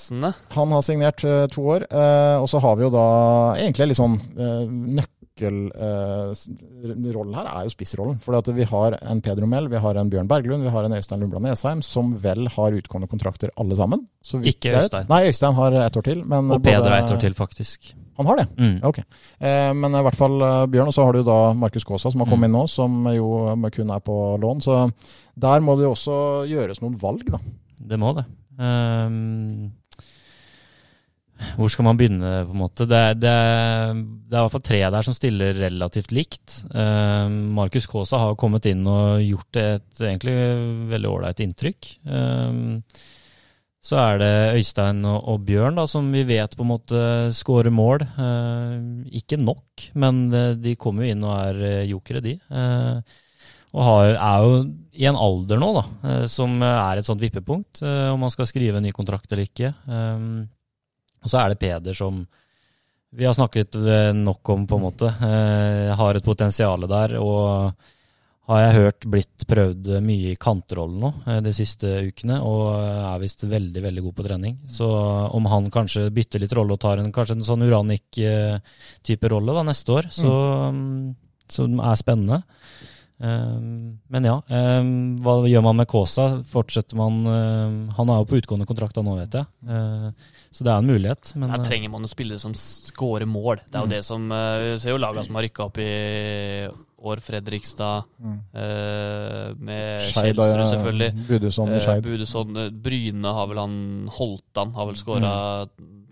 han 0.54 0.76
har 0.76 0.84
signert 0.86 1.24
to 1.54 1.66
år. 1.74 1.88
Og 2.44 2.48
så 2.52 2.60
har 2.62 2.78
vi 2.78 2.86
jo 2.86 2.92
da 2.94 3.08
egentlig 3.58 3.90
litt 3.90 4.00
sånn 4.02 4.20
nøkkel 4.94 5.13
nøkkelrollen 5.42 7.32
eh, 7.34 7.38
her 7.38 7.48
er 7.50 7.66
jo 7.66 7.72
spissrollen. 7.72 8.20
For 8.22 8.52
vi 8.54 8.66
har 8.70 8.98
en 9.02 9.20
Pedro 9.24 9.46
Mell, 9.46 9.68
vi 9.68 9.80
har 9.82 9.98
en 9.98 10.10
Bjørn 10.10 10.28
Berglund, 10.28 10.62
vi 10.62 10.70
har 10.70 10.84
en 10.84 10.94
Øystein 10.94 11.20
Lundblad 11.20 11.42
Nesheim, 11.42 11.82
som 11.82 12.14
vel 12.22 12.48
har 12.54 12.72
utgående 12.72 13.08
kontrakter 13.08 13.50
alle 13.56 13.76
sammen. 13.76 14.06
Ikke 14.42 14.76
Øystein. 14.78 15.06
Nei, 15.10 15.26
Øystein 15.28 15.54
har 15.54 15.72
ett 15.72 15.96
år 15.96 16.02
til. 16.06 16.22
og 16.22 16.62
Peder 16.62 16.90
har 16.90 16.98
ett 17.02 17.10
år 17.10 17.20
til, 17.20 17.34
faktisk. 17.34 17.94
Han 18.16 18.26
har 18.26 18.36
det? 18.36 18.46
Mm. 18.58 18.76
Ok. 18.86 18.98
Eh, 18.98 19.72
men 19.74 19.94
i 19.94 20.02
hvert 20.06 20.18
fall 20.18 20.40
eh, 20.40 20.66
Bjørn, 20.70 20.88
og 20.92 20.94
så 20.94 21.04
har 21.04 21.12
du 21.16 21.24
da 21.26 21.38
Markus 21.58 21.84
Kaasa 21.84 22.12
som 22.12 22.22
har 22.22 22.30
kommet 22.30 22.46
mm. 22.46 22.52
inn 22.52 22.58
nå, 22.60 22.66
som 22.70 23.08
jo 23.10 23.30
kun 23.74 23.90
er 23.90 24.04
på 24.04 24.18
lån. 24.38 24.62
Så 24.62 24.84
der 25.34 25.64
må 25.64 25.74
det 25.76 25.88
jo 25.88 25.94
også 25.96 26.18
gjøres 26.50 26.82
noen 26.84 26.98
valg, 27.00 27.26
da. 27.26 27.42
Det 27.84 27.98
må 27.98 28.14
det. 28.14 28.28
Um 28.54 29.74
hvor 31.58 31.70
skal 31.72 31.86
man 31.88 31.98
begynne, 31.98 32.30
på 32.46 32.54
en 32.54 32.60
måte? 32.60 32.86
Det, 32.88 33.02
det, 33.22 33.32
det 33.32 34.36
er 34.36 34.38
i 34.38 34.44
hvert 34.44 34.54
fall 34.54 34.64
tre 34.64 34.80
der 34.94 35.06
som 35.06 35.16
stiller 35.16 35.56
relativt 35.58 36.14
likt. 36.14 36.60
Eh, 36.70 37.26
Markus 37.56 37.88
Kaasa 37.90 38.20
har 38.22 38.38
kommet 38.40 38.68
inn 38.70 38.86
og 38.90 39.22
gjort 39.24 39.60
et 39.60 40.04
egentlig 40.04 40.36
veldig 40.92 41.10
ålreit 41.10 41.42
inntrykk. 41.44 41.90
Eh, 42.06 43.02
så 43.84 43.98
er 44.00 44.22
det 44.22 44.32
Øystein 44.56 45.02
og, 45.04 45.18
og 45.28 45.42
Bjørn 45.44 45.76
da, 45.76 45.84
som 45.90 46.06
vi 46.14 46.22
vet 46.24 46.54
på 46.56 46.64
en 46.64 46.70
måte 46.70 47.02
skårer 47.36 47.74
mål. 47.74 48.06
Eh, 48.06 48.78
ikke 49.20 49.36
nok, 49.42 49.90
men 50.00 50.24
eh, 50.32 50.54
de 50.56 50.72
kommer 50.80 51.04
jo 51.04 51.12
inn 51.12 51.26
og 51.26 51.34
er 51.36 51.60
eh, 51.68 51.84
jokere, 51.90 52.24
de. 52.24 52.38
Eh, 52.40 53.20
og 53.74 53.82
har, 53.82 54.14
er 54.14 54.46
jo 54.46 54.58
i 54.94 55.06
en 55.10 55.18
alder 55.18 55.58
nå 55.60 55.70
da, 55.76 55.84
eh, 56.08 56.24
som 56.30 56.56
er 56.64 57.00
et 57.00 57.06
sånt 57.06 57.20
vippepunkt, 57.20 57.82
eh, 57.84 58.08
om 58.14 58.22
man 58.24 58.32
skal 58.32 58.48
skrive 58.48 58.80
en 58.80 58.86
ny 58.86 58.94
kontrakt 58.94 59.28
eller 59.32 59.50
ikke. 59.50 59.74
Um, 59.84 60.46
og 61.24 61.30
så 61.32 61.40
er 61.40 61.52
det 61.52 61.60
Peder 61.62 61.96
som 61.96 62.22
vi 63.14 63.26
har 63.28 63.34
snakket 63.36 63.76
eh, 63.78 64.12
nok 64.16 64.48
om, 64.50 64.64
på 64.66 64.78
en 64.78 64.82
måte. 64.82 65.06
Jeg 65.22 65.98
har 66.00 66.18
et 66.18 66.26
potensial 66.26 66.82
der. 66.90 67.14
Og 67.22 67.76
har 68.50 68.60
jeg 68.60 68.76
hørt 68.76 69.06
blitt 69.08 69.44
prøvd 69.48 69.88
mye 70.04 70.34
i 70.34 70.40
kantrollen 70.40 70.98
nå 71.00 71.10
eh, 71.30 71.40
de 71.44 71.52
siste 71.56 71.90
ukene, 72.10 72.40
og 72.44 72.74
er 72.76 73.22
visst 73.22 73.46
veldig 73.48 73.84
veldig 73.86 74.04
god 74.04 74.16
på 74.18 74.26
trening. 74.26 74.58
Så 74.68 74.88
om 75.34 75.48
han 75.48 75.70
kanskje 75.72 76.10
bytter 76.14 76.44
litt 76.44 76.56
rolle 76.56 76.76
og 76.76 76.82
tar 76.82 77.00
en, 77.00 77.12
kanskje 77.14 77.38
en 77.38 77.46
sånn 77.46 77.64
Uranik-type 77.64 79.30
rolle 79.32 79.56
da, 79.56 79.64
neste 79.70 79.96
år, 79.96 80.10
så, 80.12 80.34
mm. 80.76 81.14
som 81.56 81.80
er 81.80 82.00
spennende. 82.00 82.42
Um, 83.20 84.00
men 84.10 84.24
ja, 84.26 84.40
um, 84.50 84.88
hva 85.22 85.36
gjør 85.46 85.62
man 85.62 85.76
med 85.78 85.86
Kaasa? 85.88 86.42
Fortsetter 86.50 86.98
man 86.98 87.20
um, 87.30 87.76
Han 87.94 88.10
er 88.10 88.18
jo 88.20 88.26
på 88.32 88.40
utgående 88.40 88.66
kontrakt 88.66 88.96
da 88.98 89.04
nå, 89.06 89.14
vet 89.20 89.36
jeg. 89.38 89.46
Så 90.54 90.64
det 90.66 90.72
er 90.72 90.80
en 90.82 90.88
mulighet. 90.90 91.30
Men, 91.38 91.50
Her 91.54 91.62
uh, 91.62 91.64
trenger 91.68 91.92
man 91.94 92.02
jo 92.02 92.10
spillere 92.10 92.42
som 92.42 92.52
skårer 92.58 93.26
mål. 93.30 93.62
Det 93.70 93.74
er 93.78 93.84
jo 93.84 93.86
Mm. 93.86 93.94
det 93.94 94.02
som 94.04 94.26
eh, 94.32 94.58
Vi 94.74 94.78
ser 94.82 94.90
jo 94.96 94.98
lagene 94.98 95.24
som 95.26 95.34
har 95.38 95.46
rykka 95.46 95.64
opp 95.68 95.78
i 95.78 95.88
år. 97.04 97.20
Fredrikstad, 97.20 98.04
Mm. 98.18 98.36
eh, 98.56 99.54
med 99.60 100.00
Kjelsrud, 100.10 100.68
selvfølgelig. 100.72 101.10
Eh, 101.14 101.80
Skeid. 101.84 102.04
Budesson, 102.06 102.56
eh, 102.56 102.70
Bryne 102.70 103.32
har 103.38 103.46
vel 103.50 103.58
han 103.62 104.08
Holtan 104.10 104.72
har 104.74 104.86
vel 104.90 104.96
skåra 104.96 105.32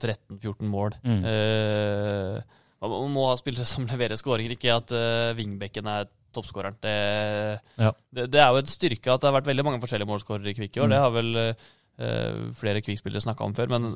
13-14 0.02 0.68
mål. 0.68 0.92
Mm. 1.04 1.22
Eh, 1.24 2.42
man 2.82 3.12
må- 3.14 3.28
ha 3.28 3.36
spillere 3.36 3.64
som 3.64 3.86
leverer 3.86 4.16
skåringer, 4.18 4.56
ikke 4.56 4.74
at 4.76 4.90
uh, 4.92 5.32
wingbacken 5.38 5.86
er 5.86 6.08
toppskåreren. 6.34 6.76
Det, 6.82 6.96
Ja. 7.78 7.92
det, 8.14 8.26
det 8.32 8.40
er 8.40 8.50
jo 8.52 8.62
et 8.62 8.72
styrke 8.72 9.12
at 9.14 9.20
det 9.22 9.30
har 9.30 9.36
vært 9.40 9.50
veldig 9.52 9.64
mange 9.68 9.80
forskjellige 9.84 10.10
målskårere 10.10 10.52
i 10.52 10.56
Kvikk 10.58 10.76
i 10.76 10.82
år. 10.84 10.90
Mm. 10.90 10.94
Det 10.96 11.00
har 11.04 11.14
vel 11.16 11.30
eh, 11.36 11.70
flere 12.56 12.80
Kvikk-spillere 12.82 13.22
snakka 13.22 13.44
om 13.44 13.54
før, 13.54 13.68
men 13.68 13.92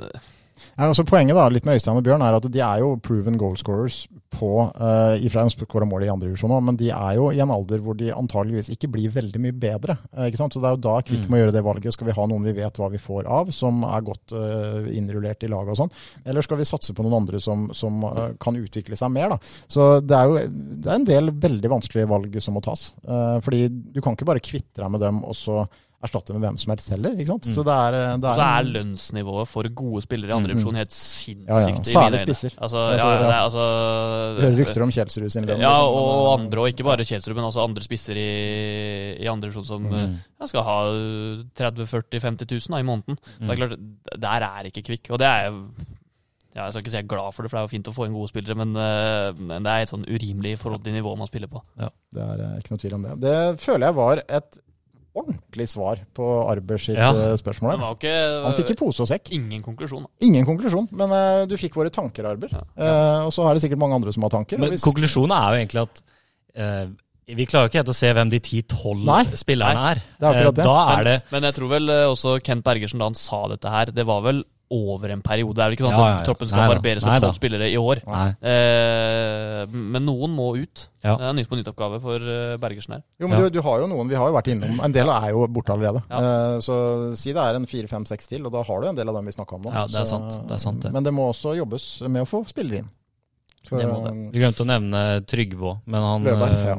Ja, 0.77 0.87
altså 0.87 1.05
poenget 1.05 1.37
da, 1.37 1.51
litt 1.53 1.67
med 1.69 1.77
Øystein 1.77 1.99
og 1.99 2.05
Bjørn 2.07 2.23
er 2.25 2.37
at 2.39 2.47
de 2.49 2.61
er 2.65 2.79
jo 2.81 2.95
proven 3.05 3.35
goalscorers 3.37 4.07
på 4.33 4.49
uh, 4.73 5.13
ifra 5.21 5.43
de 5.45 5.53
skåra 5.53 5.85
mål 5.89 6.07
i 6.07 6.09
andre 6.09 6.31
divisjon 6.31 6.53
òg, 6.57 6.63
men 6.65 6.79
de 6.81 6.89
er 6.97 7.19
jo 7.19 7.27
i 7.33 7.43
en 7.45 7.53
alder 7.53 7.83
hvor 7.85 7.97
de 7.97 8.09
antageligvis 8.13 8.71
ikke 8.73 8.89
blir 8.95 9.13
veldig 9.13 9.41
mye 9.45 9.53
bedre. 9.53 9.99
eh, 10.17 10.31
ikke 10.31 10.41
sant? 10.41 10.57
Så 10.57 10.61
Det 10.63 10.69
er 10.71 10.77
jo 10.77 10.83
da 10.87 10.95
Kvikk 11.03 11.27
Mm. 11.27 11.31
må 11.31 11.41
gjøre 11.43 11.53
det 11.53 11.65
valget. 11.65 11.93
Skal 11.93 12.07
vi 12.09 12.17
ha 12.17 12.27
noen 12.27 12.45
vi 12.45 12.53
vet 12.57 12.81
hva 12.81 12.91
vi 12.91 12.97
får 13.01 13.27
av, 13.27 13.53
som 13.53 13.85
er 13.85 14.01
godt 14.01 14.33
uh, 14.33 14.89
innrullert 14.97 15.45
i 15.45 15.53
laget 15.53 15.77
og 15.77 15.81
sånn? 15.83 15.93
Eller 16.25 16.43
skal 16.43 16.57
vi 16.57 16.65
satse 16.69 16.95
på 16.97 17.05
noen 17.05 17.21
andre 17.21 17.41
som, 17.41 17.69
som 17.77 18.05
uh, 18.05 18.33
kan 18.41 18.57
utvikle 18.57 18.97
seg 18.97 19.13
mer? 19.13 19.37
da? 19.37 19.39
Så 19.69 20.01
det 20.01 20.17
er 20.17 20.25
jo 20.25 20.41
det 20.47 20.89
er 20.89 20.95
en 20.95 21.05
del 21.05 21.31
veldig 21.33 21.69
vanskelige 21.69 22.09
valg 22.09 22.41
som 22.41 22.57
må 22.57 22.65
tas. 22.65 22.95
Uh, 23.05 23.41
fordi 23.45 23.69
du 23.69 24.01
kan 24.01 24.17
ikke 24.17 24.29
bare 24.29 24.41
kvitte 24.41 24.81
deg 24.81 24.91
med 24.91 25.05
dem 25.05 25.21
og 25.25 25.37
så 25.37 25.67
erstatte 26.05 26.35
med 26.37 26.43
hvem 26.45 26.59
som 26.61 26.71
helst 26.75 26.91
heller. 26.93 27.15
ikke 27.17 27.27
sant? 27.33 27.47
Mm. 27.49 27.55
Så 27.57 27.63
det 27.65 27.73
er, 27.73 27.97
det 28.21 28.33
så 28.37 28.45
er 28.47 28.67
lønnsnivået 28.69 29.49
for 29.49 29.69
gode 29.75 30.03
spillere 30.05 30.29
i 30.31 30.37
andre 30.37 30.55
Mm. 30.57 30.75
helt 30.77 30.93
sinnssykt. 30.93 31.49
ja. 31.49 31.67
mine 31.73 31.85
Særlig 31.85 32.21
spisser. 32.27 32.53
Altså, 32.61 32.77
ja, 32.77 32.97
ja. 32.97 33.19
det 33.23 33.31
er, 33.31 33.43
altså, 33.47 33.65
hører 34.41 34.57
rykter 34.61 34.83
om 34.83 34.91
Kjelsrud 34.93 35.31
sin 35.33 35.45
lønn. 35.49 35.61
Ja, 35.61 35.73
liksom, 35.73 35.95
og 35.97 36.07
men, 36.07 36.27
eh, 36.27 36.47
andre, 36.47 36.61
og 36.61 36.69
ikke 36.69 36.85
bare 36.85 37.05
Kjelsrud, 37.09 37.35
men 37.35 37.45
også 37.49 37.65
andre 37.65 37.83
spisser 37.83 38.17
i, 38.21 38.29
i 39.25 39.27
andre 39.27 39.49
divisjon 39.49 39.65
som 39.65 39.83
Mm. 39.87 39.95
eh, 39.95 40.17
ja, 40.41 40.47
skal 40.47 40.63
ha 40.67 40.79
30 41.57 41.87
40 41.87 42.21
50 42.21 42.47
000 42.69 42.77
da, 42.77 42.81
i 42.83 42.89
måneden. 42.89 43.17
Mm. 43.41 43.47
Det 43.47 43.51
er 43.51 43.61
klart, 43.67 43.79
Der 44.21 44.47
er 44.51 44.65
ikke 44.71 44.83
Kvikk. 44.83 45.11
Og 45.11 45.19
det 45.19 45.27
er 45.27 45.51
ja, 46.57 46.65
Jeg 46.65 46.73
skal 46.73 46.81
ikke 46.83 46.91
si 46.91 46.97
jeg 46.97 47.05
er 47.05 47.09
glad 47.09 47.35
for 47.35 47.43
det, 47.43 47.51
for 47.51 47.57
det 47.59 47.61
er 47.61 47.67
jo 47.69 47.75
fint 47.77 47.89
å 47.91 47.93
få 47.97 48.07
inn 48.07 48.15
gode 48.17 48.29
spillere, 48.31 48.57
men 48.57 48.71
eh, 48.77 49.59
det 49.61 49.67
er 49.73 49.83
et 49.85 49.91
sånn 49.93 50.07
urimelig 50.09 50.59
forhold 50.59 50.83
til 50.85 50.95
nivået 50.97 51.19
man 51.21 51.29
spiller 51.29 51.49
på. 51.53 51.61
Ja, 51.79 51.89
Det 52.17 52.23
er 52.23 52.41
eh, 52.47 52.55
ikke 52.63 52.71
noe 52.73 52.79
tvil 52.81 52.95
om 52.97 53.03
det. 53.05 53.17
Det 53.21 53.61
føler 53.61 53.87
jeg 53.91 53.95
var 53.95 54.23
et 54.29 54.59
ordentlig 55.17 55.67
svar 55.73 56.03
på 56.15 56.27
Arbers 56.51 56.85
sitt 56.89 56.97
Ja. 56.99 57.09
eh, 57.11 57.33
Det 57.33 57.41
spørsmål. 57.43 57.79
var 57.81 57.95
ikke 57.97 58.13
Han 58.45 58.55
fikk 58.59 58.71
i 58.71 58.77
pose 58.79 59.01
og 59.03 59.09
sekk. 59.09 59.33
ingen 59.33 59.63
konklusjon. 59.65 60.03
da. 60.05 60.09
Ingen 60.27 60.45
konklusjon, 60.47 60.89
men 60.93 61.11
uh, 61.11 61.47
du 61.47 61.57
fikk 61.57 61.75
våre 61.75 61.91
tanker, 61.91 62.27
Arber. 62.29 62.49
Ja. 62.53 62.63
Uh, 62.77 63.27
og 63.27 63.33
så 63.33 63.49
er 63.49 63.55
det 63.55 63.63
sikkert 63.65 63.79
mange 63.83 63.95
andre 63.99 64.13
som 64.13 64.23
har 64.23 64.31
tanker. 64.31 64.59
Men 64.59 64.71
hvis- 64.71 64.85
konklusjonen 64.85 65.33
er 65.33 65.49
jo 65.57 65.61
egentlig 65.65 65.83
at 65.83 66.03
uh, 66.59 66.87
vi 67.27 67.47
klarer 67.47 67.69
ikke 67.69 67.81
helt 67.83 67.89
å 67.91 67.95
se 67.99 68.13
hvem 68.15 68.31
de 68.31 68.39
10-12 68.39 69.05
Nei. 69.05 69.25
spillerne 69.35 69.91
er. 69.91 70.03
Det 70.21 70.27
er 70.29 70.35
akkurat 70.35 70.55
det. 70.55 70.65
Da 70.65 70.99
er 70.99 71.05
det 71.05 71.23
Men 71.33 71.43
jeg 71.43 71.55
tror 71.55 71.69
vel 71.69 71.89
også 72.13 72.37
Kent 72.43 72.63
Bergersen, 72.63 72.99
da 73.01 73.09
han 73.11 73.15
sa 73.19 73.49
dette 73.49 73.69
her, 73.69 73.87
det 73.87 74.07
var 74.07 74.21
vel 74.23 74.45
over 74.71 75.11
en 75.15 75.23
periode. 75.23 75.55
Det 75.55 75.63
er 75.63 75.69
vel 75.71 75.77
ikke 75.77 75.85
sånn 75.87 75.95
at 75.95 76.01
Ja, 76.01 76.07
ja, 76.11 76.17
ja. 76.19 76.25
troppen 76.27 76.49
skal 76.51 76.73
barberes 76.75 77.05
med 77.07 77.23
tolv 77.23 77.37
spillere 77.39 77.69
i 77.71 77.77
år. 77.79 78.01
Eh, 78.43 79.67
men 79.71 80.03
noen 80.07 80.33
må 80.35 80.49
ut. 80.59 80.89
Ja. 81.07 81.15
Det 81.21 81.27
er 81.29 81.37
nytt 81.39 81.49
på 81.51 81.59
nytt 81.59 81.69
oppgave 81.71 82.01
for 82.03 82.17
eh, 82.19 82.57
Bergersen 82.63 82.97
her. 82.97 83.03
Jo, 83.23 83.29
men 83.31 83.39
Ja. 83.39 83.45
du, 83.49 83.59
du 83.59 83.63
har 83.63 83.81
jo 83.85 83.87
noen, 83.91 84.09
Vi 84.11 84.17
har 84.19 84.27
jo 84.31 84.35
vært 84.35 84.51
innom 84.51 84.81
En 84.83 84.93
del 84.93 85.09
er 85.13 85.31
jo 85.31 85.47
borte 85.47 85.71
allerede. 85.75 86.03
Ja. 86.11 86.19
Eh, 86.19 86.59
så 86.67 87.15
si 87.17 87.33
det 87.33 87.43
er 87.43 87.55
en 87.61 87.67
fire, 87.71 87.87
fem, 87.89 88.05
seks 88.09 88.27
til, 88.27 88.45
og 88.47 88.53
da 88.53 88.63
har 88.67 88.81
du 88.83 88.89
en 88.91 88.99
del 88.99 89.09
av 89.09 89.15
dem 89.21 89.25
vi 89.31 89.33
snakka 89.37 89.55
om 89.59 89.63
nå. 89.69 89.73
Ja, 89.73 89.87
det 89.87 90.01
er 90.03 90.05
Så- 90.05 90.17
sant. 90.19 90.41
Det 90.49 90.55
er 90.59 90.63
sant, 90.63 90.81
det. 90.83 90.93
Men 90.93 91.05
det 91.05 91.13
må 91.15 91.29
også 91.31 91.57
jobbes 91.57 92.03
med 92.09 92.23
å 92.23 92.27
få 92.27 92.45
spillere 92.47 92.79
inn. 92.83 92.91
For, 93.67 93.79
Det 93.79 93.87
må 93.91 94.03
det. 94.05 94.13
Vi 94.33 94.39
glemte 94.39 94.63
å 94.63 94.67
nevne 94.67 95.01
Trygve 95.27 95.63
òg, 95.73 95.79
men 95.87 96.01
han 96.01 96.23
Løberg, 96.23 96.53
eh, 96.55 96.67
ja. 96.67 96.77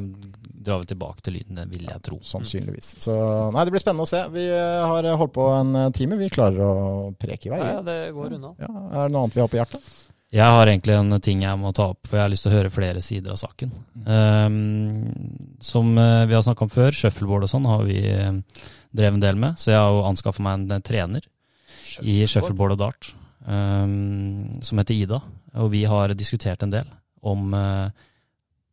Drar 0.67 0.81
vel 0.81 0.89
tilbake 0.89 1.23
til 1.25 1.37
Lyden, 1.37 1.61
vil 1.71 1.87
jeg 1.87 2.03
tro. 2.05 2.19
Sannsynligvis. 2.27 2.93
Så 3.03 3.15
nei, 3.55 3.63
det 3.65 3.73
blir 3.73 3.83
spennende 3.83 4.07
å 4.07 4.11
se. 4.11 4.21
Vi 4.33 4.43
eh, 4.51 4.83
har 4.91 5.07
holdt 5.21 5.35
på 5.37 5.47
en 5.55 5.73
eh, 5.79 5.93
time. 5.95 6.19
Vi 6.19 6.29
klarer 6.33 6.61
å 6.67 6.75
preke 7.19 7.49
i 7.49 7.53
vei. 7.55 7.61
Ja, 7.63 7.77
ja, 7.79 7.85
det 7.87 7.97
går 8.17 8.37
unna. 8.37 8.53
Ja, 8.61 8.73
er 8.91 9.07
det 9.07 9.15
noe 9.15 9.25
annet 9.25 9.39
vi 9.39 9.43
har 9.43 9.51
på 9.51 9.59
hjertet? 9.61 9.89
Jeg 10.37 10.43
har 10.51 10.67
egentlig 10.67 10.95
en 10.97 11.19
ting 11.23 11.43
jeg 11.45 11.59
må 11.59 11.71
ta 11.75 11.85
opp, 11.93 12.01
for 12.03 12.19
jeg 12.19 12.25
har 12.25 12.31
lyst 12.33 12.43
til 12.43 12.51
å 12.51 12.57
høre 12.57 12.71
flere 12.73 13.03
sider 13.03 13.31
av 13.31 13.39
saken. 13.39 13.71
Um, 14.03 15.55
som 15.63 15.93
eh, 15.95 16.25
vi 16.27 16.35
har 16.35 16.43
snakka 16.43 16.67
om 16.67 16.73
før, 16.73 16.91
shuffleboard 16.91 17.47
og 17.47 17.51
sånn 17.53 17.69
har 17.69 17.85
vi 17.87 18.01
eh, 18.11 18.33
drevet 18.91 19.15
en 19.15 19.23
del 19.23 19.39
med. 19.39 19.55
Så 19.61 19.71
jeg 19.71 19.79
har 19.79 19.93
jo 19.95 20.03
anskaffa 20.09 20.43
meg 20.43 20.59
en 20.59 20.75
eh, 20.75 20.83
trener 20.83 21.23
i 22.03 22.19
shuffleboard 22.27 22.75
og 22.75 22.81
dart 22.83 23.13
um, 23.47 24.59
som 24.61 24.81
heter 24.81 24.97
Ida. 24.97 25.21
Og 25.63 25.71
vi 25.73 25.85
har 25.87 26.13
diskutert 26.17 26.63
en 26.63 26.75
del 26.75 26.91
om, 27.23 27.53
eh, 27.53 27.89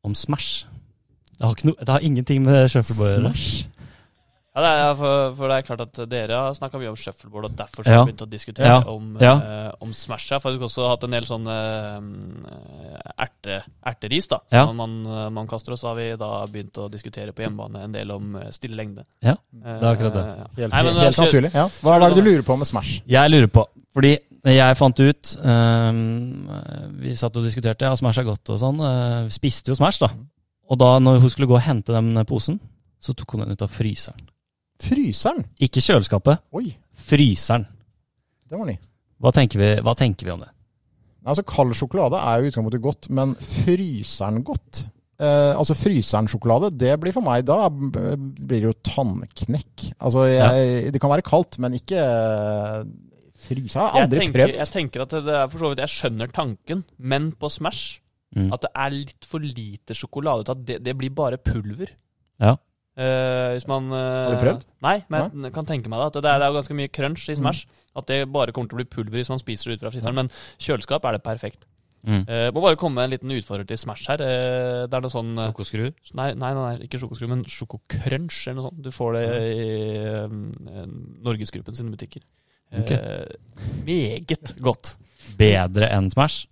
om 0.03 0.15
Smash. 0.15 0.67
Det 1.39 1.45
har, 1.47 1.55
ikke 1.55 1.67
no, 1.71 1.75
det 1.81 1.89
har 1.89 2.01
ingenting 2.07 2.43
med 2.47 2.69
shuffleboard 2.71 3.17
å 3.17 3.31
gjøre. 3.31 3.71
Ja, 4.55 4.63
det 4.63 4.69
er, 4.71 4.93
for, 4.95 5.33
for 5.35 5.51
det 5.51 5.55
er 5.57 5.65
klart 5.67 5.81
at 5.83 5.97
dere 6.07 6.37
har 6.39 6.53
snakka 6.55 6.79
mye 6.79 6.93
om 6.93 6.95
shuffleboard, 6.97 7.49
og 7.49 7.57
derfor 7.59 7.83
så 7.83 7.91
Ja. 7.91 7.97
har 7.99 8.05
vi 8.07 8.13
begynt 8.13 8.23
å 8.23 8.29
diskutere 8.31 8.69
Ja. 8.69 8.77
om, 8.87 9.17
Ja. 9.19 9.33
Uh, 9.35 9.73
om 9.83 9.91
Smash. 9.93 10.29
Jeg 10.31 10.37
har 10.37 10.45
faktisk 10.45 10.63
også 10.63 10.85
hatt 10.93 11.03
en 11.03 11.11
del 11.11 11.25
sånn 11.27 11.49
uh, 11.51 11.99
erte, 13.19 13.57
erteris 13.85 14.29
da, 14.31 14.39
Ja. 14.53 14.67
som 14.67 14.77
man, 14.77 14.95
eh, 15.07 15.29
man 15.31 15.49
kaster. 15.51 15.73
Og 15.75 15.79
så 15.81 15.89
har 15.91 15.97
vi 15.99 16.07
da 16.17 16.47
begynt 16.47 16.79
å 16.79 16.89
diskutere 16.89 17.33
på 17.35 17.43
hjemmebane 17.43 17.83
en 17.83 17.93
del 17.93 18.13
om 18.15 18.37
stille 18.55 18.77
lengde. 18.79 19.05
Ja, 19.23 19.35
det 19.51 19.83
er 19.83 19.91
akkurat 19.91 20.15
det. 20.15 20.25
ja. 20.25 20.47
Helt, 20.57 20.73
Nei, 20.73 20.83
men, 20.85 20.95
helt 21.03 21.19
naturlig. 21.19 21.51
Ja. 21.55 21.67
Hva, 21.83 21.99
hva 21.99 22.07
er 22.07 22.15
det 22.15 22.23
du 22.23 22.31
lurer 22.31 22.43
på 22.47 22.57
med 22.59 22.67
Smash? 22.71 23.01
Jeg 23.11 23.31
lurer 23.35 23.51
på, 23.51 23.67
fordi 23.93 24.19
jeg 24.45 24.77
fant 24.77 25.01
ut 25.01 25.37
um, 25.43 26.49
Vi 27.01 27.15
satt 27.17 27.37
og 27.37 27.43
diskuterte, 27.47 27.89
ja, 27.89 27.95
Smash 27.97 28.21
er 28.21 28.25
godt 28.29 28.51
og 28.55 28.59
sånn. 28.61 28.79
Uh, 28.79 29.29
spiste 29.35 29.73
jo 29.73 29.75
Smash, 29.75 29.99
da. 29.99 30.13
Og 30.71 30.79
da 30.81 30.95
når 31.03 31.21
hun 31.23 31.31
skulle 31.33 31.49
gå 31.51 31.57
og 31.59 31.65
hente 31.67 31.93
den 31.93 32.17
posen, 32.29 32.59
så 33.03 33.13
tok 33.17 33.35
hun 33.37 33.45
den 33.45 33.53
ut 33.57 33.63
av 33.67 33.69
fryseren. 33.73 34.25
Fryseren? 34.81 35.45
Ikke 35.63 35.83
kjøleskapet, 35.85 36.41
Oi, 36.57 36.73
fryseren. 36.97 37.67
det 38.49 38.59
var 38.59 38.67
ny. 38.69 38.79
Hva 39.23 39.31
tenker 39.33 39.61
vi, 39.61 39.69
hva 39.85 39.95
tenker 39.97 40.27
vi 40.27 40.33
om 40.35 40.43
det? 40.43 40.51
Altså, 41.25 41.45
Kald 41.49 41.73
sjokolade 41.79 42.19
er 42.21 42.41
jo 42.43 42.49
i 42.49 42.51
utgangspunktet 42.53 42.83
godt, 42.85 43.09
men 43.17 43.33
fryseren 43.41 44.43
godt? 44.45 44.87
Eh, 45.15 45.53
altså 45.55 45.77
Fryseren-sjokolade, 45.79 46.73
det 46.75 46.97
blir 47.01 47.15
for 47.15 47.23
meg 47.23 47.45
Da 47.47 47.69
blir 47.71 48.59
det 48.59 48.67
jo 48.67 48.73
tannknekk. 48.83 49.85
Altså, 50.03 50.25
jeg, 50.27 50.91
Det 50.93 51.01
kan 51.01 51.13
være 51.13 51.23
kaldt, 51.23 51.57
men 51.63 51.77
ikke 51.79 52.01
eh, 52.03 52.81
fryse. 53.47 53.79
Jeg 53.79 53.85
har 53.85 53.95
Jeg 53.95 54.09
aldri 54.09 54.19
tenker, 54.25 54.41
prøvd. 54.41 54.57
jeg 54.59 54.73
tenker 54.75 55.05
at 55.07 55.15
det 55.29 55.37
er 55.39 55.47
for 55.53 55.63
så 55.63 55.71
vidt 55.71 55.85
Jeg 55.85 55.93
skjønner 55.95 56.33
tanken, 56.35 56.83
men 56.99 57.31
på 57.39 57.49
Smash 57.49 58.01
Mm. 58.35 58.53
at 58.55 58.65
det 58.65 58.71
er 58.85 58.95
litt 58.95 59.27
for 59.29 59.43
lite 59.43 59.95
sjokolade 59.95 60.47
til 60.47 60.57
at 60.57 60.63
det, 60.69 60.79
det 60.83 60.95
blir 60.99 61.13
bare 61.15 61.39
pulver. 61.39 61.93
Ja. 62.43 62.57
Uh, 62.95 63.51
hvis 63.57 63.67
man 63.67 63.89
uh, 63.91 63.99
Har 63.99 64.37
du 64.37 64.43
prøvd? 64.43 64.67
Nei, 64.87 64.97
men 65.11 65.49
jeg 65.49 65.55
kan 65.55 65.67
tenke 65.67 65.91
meg 65.91 65.99
det. 65.99 66.11
At 66.13 66.19
det 66.23 66.31
er, 66.31 66.43
det 66.43 66.49
er 66.49 66.59
ganske 66.61 66.77
mye 66.79 66.91
crunch 66.95 67.29
i 67.31 67.39
Smash. 67.39 67.67
At 67.99 68.07
det 68.11 68.21
bare 68.31 68.55
kommer 68.55 68.71
til 68.71 68.79
å 68.79 68.83
bli 68.83 68.91
pulver 68.91 69.19
hvis 69.19 69.33
man 69.33 69.43
spiser 69.43 69.71
det 69.71 69.79
ut 69.79 69.87
fra 69.87 69.95
fryseren. 69.95 70.19
Men 70.19 70.31
kjøleskap 70.63 71.07
er 71.09 71.19
det 71.19 71.25
perfekt. 71.27 71.67
Mm. 72.05 72.23
Uh, 72.29 72.49
må 72.53 72.61
bare 72.61 72.79
komme 72.79 73.01
med 73.01 73.09
en 73.09 73.15
liten 73.15 73.33
utfordrer 73.33 73.67
til 73.67 73.81
Smash 73.81 74.11
her. 74.13 74.23
Uh, 74.23 74.85
det 74.87 74.95
er 74.95 75.05
noe 75.07 75.15
sånn 75.15 75.35
uh, 75.39 75.49
Sjokoskruer? 75.49 75.91
Nei, 76.21 76.31
nei, 76.39 76.53
nei, 76.55 76.65
nei 76.69 76.87
ikke 76.87 77.01
sjokoskru, 77.03 77.31
men 77.33 77.47
sjokocrunch 77.49 78.45
eller 78.45 78.61
noe 78.61 78.69
sånt. 78.69 78.83
Du 78.85 78.91
får 78.95 79.19
det 79.19 79.27
i 79.49 79.69
uh, 80.05 80.87
Norgesgruppen 81.25 81.79
sine 81.79 81.95
butikker. 81.95 82.23
Ok. 82.75 82.91
Eh, 82.91 83.27
meget 83.87 84.55
godt. 84.63 84.97
bedre 85.39 85.89
enn 85.95 86.11
Smash? 86.13 86.49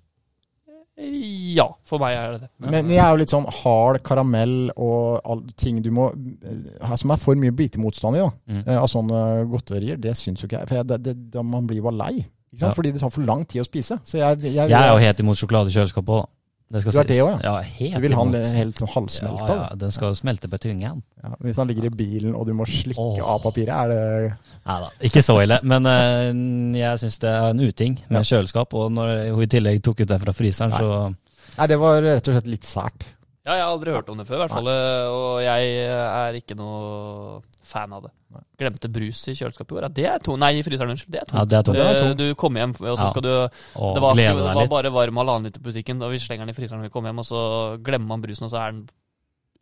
Ja, 0.97 1.65
for 1.89 2.03
meg 2.03 2.15
er 2.19 2.35
det 2.35 2.41
det. 2.43 2.49
Men 2.73 2.91
jeg 2.93 3.01
er 3.01 3.15
jo 3.15 3.21
litt 3.23 3.33
sånn 3.33 3.47
hard 3.63 4.03
karamell 4.05 4.71
og 4.75 5.23
all, 5.25 5.41
ting 5.57 5.79
du 5.83 5.89
må 5.95 6.11
eh, 6.13 6.93
Som 7.01 7.15
er 7.15 7.23
for 7.23 7.39
mye 7.41 7.55
bitemotstand 7.57 8.19
i, 8.19 8.21
da. 8.21 8.29
Mm. 8.53 8.61
eh, 8.67 8.77
Av 8.77 8.91
sånne 8.93 9.23
godterier. 9.51 9.97
Det 10.01 10.13
syns 10.19 10.45
jo 10.45 10.51
ikke 10.51 10.61
jeg. 10.61 10.69
For 10.69 10.81
jeg, 10.81 10.89
det, 10.93 11.01
det, 11.07 11.17
da 11.33 11.45
man 11.47 11.67
blir 11.69 11.81
jo 11.81 11.89
bare 11.89 12.01
lei. 12.03 12.13
Ikke 12.53 12.61
sant? 12.61 12.69
Ja. 12.69 12.75
Fordi 12.77 12.93
det 12.93 13.01
tar 13.01 13.15
for 13.15 13.25
lang 13.25 13.47
tid 13.49 13.65
å 13.65 13.67
spise. 13.69 13.97
Så 14.05 14.21
jeg, 14.21 14.43
jeg, 14.45 14.69
Jeg 14.69 14.77
er 14.79 14.93
jo 14.93 15.01
helt 15.01 15.25
imot 15.25 15.41
sjokoladekjøleskap 15.41 16.13
òg, 16.13 16.27
da. 16.27 16.31
Det 16.73 16.81
skal 16.81 16.95
Du 16.95 17.01
er 17.03 17.09
det 17.11 17.19
òg, 17.21 17.43
ja? 17.45 17.55
helt 17.61 17.97
Du 17.99 18.05
vil 18.07 18.15
ha 18.17 18.25
den 18.33 18.55
helt 18.57 18.79
sånn 18.81 18.91
halvsmelta? 18.95 19.49
Ja, 19.49 19.65
ja, 19.67 19.79
den 19.83 19.93
skal 19.93 20.15
jo 20.15 20.17
smelte 20.17 20.49
på 20.49 20.61
tungen. 20.63 21.03
Ja, 21.21 21.33
hvis 21.45 21.61
han 21.61 21.69
ligger 21.69 21.91
i 21.91 21.93
bilen 21.93 22.33
og 22.39 22.47
du 22.49 22.55
må 22.57 22.65
slikke 22.69 23.03
oh. 23.03 23.19
av 23.35 23.43
papiret, 23.45 23.73
er 23.77 23.93
det 23.93 24.59
Nei 24.63 24.77
da, 24.79 24.89
ikke 25.09 25.25
så 25.27 25.37
ille. 25.43 25.59
Men 25.69 25.89
uh, 25.91 26.31
jeg 26.79 27.03
syns 27.03 27.19
det 27.25 27.33
er 27.33 27.49
en 27.51 27.61
uting 27.61 27.99
med 28.15 28.29
kjøleskap. 28.29 28.77
Og 28.79 28.93
når 28.95 29.13
hun 29.35 29.45
i 29.45 29.51
tillegg 29.51 29.83
tok 29.85 30.05
ut 30.05 30.13
det 30.15 30.21
fra 30.23 30.37
fryseren, 30.37 30.73
Nei. 30.73 30.81
så 30.81 31.57
Nei, 31.59 31.69
det 31.69 31.77
var 31.83 31.99
rett 32.01 32.31
og 32.31 32.39
slett 32.39 32.49
litt 32.49 32.65
sært. 32.65 33.09
Ja, 33.43 33.59
jeg 33.59 33.65
har 33.67 33.73
aldri 33.75 33.93
hørt 33.93 34.09
om 34.09 34.21
det 34.23 34.25
før, 34.29 34.39
i 34.39 34.43
hvert 34.45 34.55
fall. 34.55 34.71
Og 35.13 35.43
jeg 35.43 35.73
er 35.91 36.39
ikke 36.39 36.57
noe 36.57 37.43
fan 37.63 37.93
av 37.93 38.03
det. 38.07 38.11
Glemte 38.59 38.89
brus 38.93 39.21
i 39.29 39.35
kjøleskapet 39.37 39.71
i 39.73 39.75
går. 39.77 39.83
Ja, 39.83 39.89
det 39.89 40.07
er 40.09 40.19
to 40.25 40.37
Nei, 40.41 40.53
i 40.59 40.63
fryseren, 40.63 40.91
unnskyld. 40.95 41.11
Det 41.13 41.21
er 41.23 41.37
Ja, 41.37 41.45
det 41.45 41.59
er 41.59 41.63
tungt. 41.63 41.77
Det 41.77 41.87
er 41.87 42.11
Eh. 42.11 42.15
Du 42.15 42.35
kommer 42.35 42.61
hjem, 42.65 42.71
og 42.81 42.97
så 42.99 43.03
Ja. 43.05 43.11
skal 43.11 43.23
du 43.23 43.29
Det 43.29 44.01
var, 44.03 44.15
du, 44.15 44.23
det 44.23 44.35
var 44.57 44.67
bare 44.69 44.91
varm 44.93 45.17
halvannen 45.17 45.45
liter 45.45 45.61
på 45.61 45.71
butikken, 45.73 46.03
og 46.03 46.11
vi 46.11 46.19
slenger 46.19 46.47
den 46.47 46.51
i 46.51 46.59
fryseren 46.59 46.81
når 46.81 46.89
vi 46.91 46.91
kommer 46.91 47.11
hjem, 47.11 47.19
og 47.19 47.25
så 47.27 47.83
glemmer 47.83 48.07
man 48.07 48.23
brusen, 48.23 48.45
og 48.45 48.51
så 48.51 48.59
er 48.69 48.73
den 48.73 48.89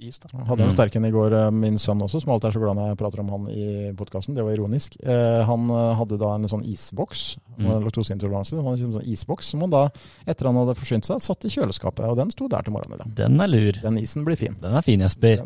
is, 0.02 0.18
da. 0.18 0.28
Hadde 0.48 0.62
en 0.64 0.70
sterk 0.70 0.96
en 0.96 1.04
i 1.04 1.10
går, 1.10 1.34
eh, 1.34 1.50
min 1.50 1.76
sønn 1.76 2.00
også, 2.00 2.22
som 2.22 2.30
alltid 2.32 2.48
er 2.48 2.52
så 2.56 2.60
glad 2.62 2.74
når 2.76 2.88
jeg 2.88 2.96
prater 2.96 3.20
om 3.20 3.28
han 3.28 3.48
i 3.52 3.92
podkasten. 3.92 4.34
Det 4.34 4.42
var 4.42 4.52
ironisk. 4.56 4.96
Eh, 5.04 5.44
han 5.44 5.68
hadde 5.68 6.16
da 6.18 6.34
en 6.36 6.44
sånn 6.48 6.64
isboks, 6.64 7.36
Mm. 7.58 7.84
laktoseintoleranse. 7.84 8.54
En 8.56 8.78
sånn 8.78 9.04
isboks 9.04 9.44
som 9.50 9.60
han 9.60 9.68
da, 9.68 9.90
etter 10.26 10.46
han 10.46 10.54
hadde 10.56 10.74
forsynt 10.74 11.04
seg, 11.04 11.20
satt 11.20 11.44
i 11.44 11.48
kjøleskapet. 11.48 12.08
Og 12.08 12.16
den 12.16 12.30
sto 12.30 12.48
der 12.48 12.62
til 12.62 12.72
morgenen 12.72 12.94
i 12.94 13.04
dag. 13.04 13.14
Den 13.14 13.38
er 13.40 13.46
lur. 13.48 13.72
Den 13.82 13.98
isen 13.98 14.24
blir 14.24 14.38
fin. 14.38 14.56
Den 14.58 14.72
er 14.72 14.80
fin, 14.80 15.00
Jesper. 15.00 15.44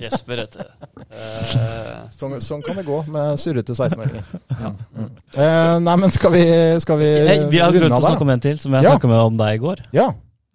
Jesper, 0.00 0.36
vet 0.44 0.56
du. 0.58 0.62
Eh, 1.08 2.06
Sånn, 2.12 2.34
sånn 2.42 2.62
kan 2.64 2.76
det 2.78 2.84
gå 2.86 2.98
med 3.10 3.38
surrete 3.40 3.74
16-åringer. 3.76 4.24
Ja. 4.58 4.70
Mm. 4.96 5.08
Uh, 5.36 5.74
nei, 5.84 5.96
men 6.02 6.10
skal 6.14 6.32
vi, 6.34 6.42
skal 6.82 6.98
vi 7.00 7.08
hey, 7.28 7.42
vi 7.52 7.60
har 7.62 7.72
glemt 7.74 7.94
å 7.94 8.00
snakke 8.02 8.24
om 8.26 8.32
en 8.34 8.42
til, 8.42 8.56
som 8.60 8.74
jeg 8.74 8.84
Ja. 8.86 8.94
snakka 8.96 9.10
med 9.10 9.20
om 9.32 9.36
deg 9.40 9.58
i 9.58 9.60
går. 9.62 9.82
Ja. 9.96 10.08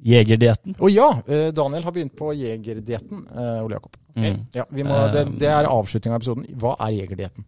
Jegerdietten. 0.03 0.75
Og 0.79 0.91
ja, 0.91 1.09
Uh, 1.27 1.51
Daniel 1.55 1.85
har 1.85 1.95
begynt 1.95 2.15
på 2.19 2.33
jegerdietten, 2.35 3.21
eh, 3.31 3.61
Ole 3.63 3.77
Jakob. 3.77 3.95
Mm. 4.17 4.41
Ja, 4.53 4.65
vi 4.69 4.83
må, 4.83 4.97
det, 5.13 5.23
det 5.39 5.47
er 5.49 5.65
avslutninga 5.71 6.17
av 6.17 6.21
episoden. 6.21 6.45
Hva 6.59 6.75
er 6.85 6.97
jegerdietten? 6.99 7.45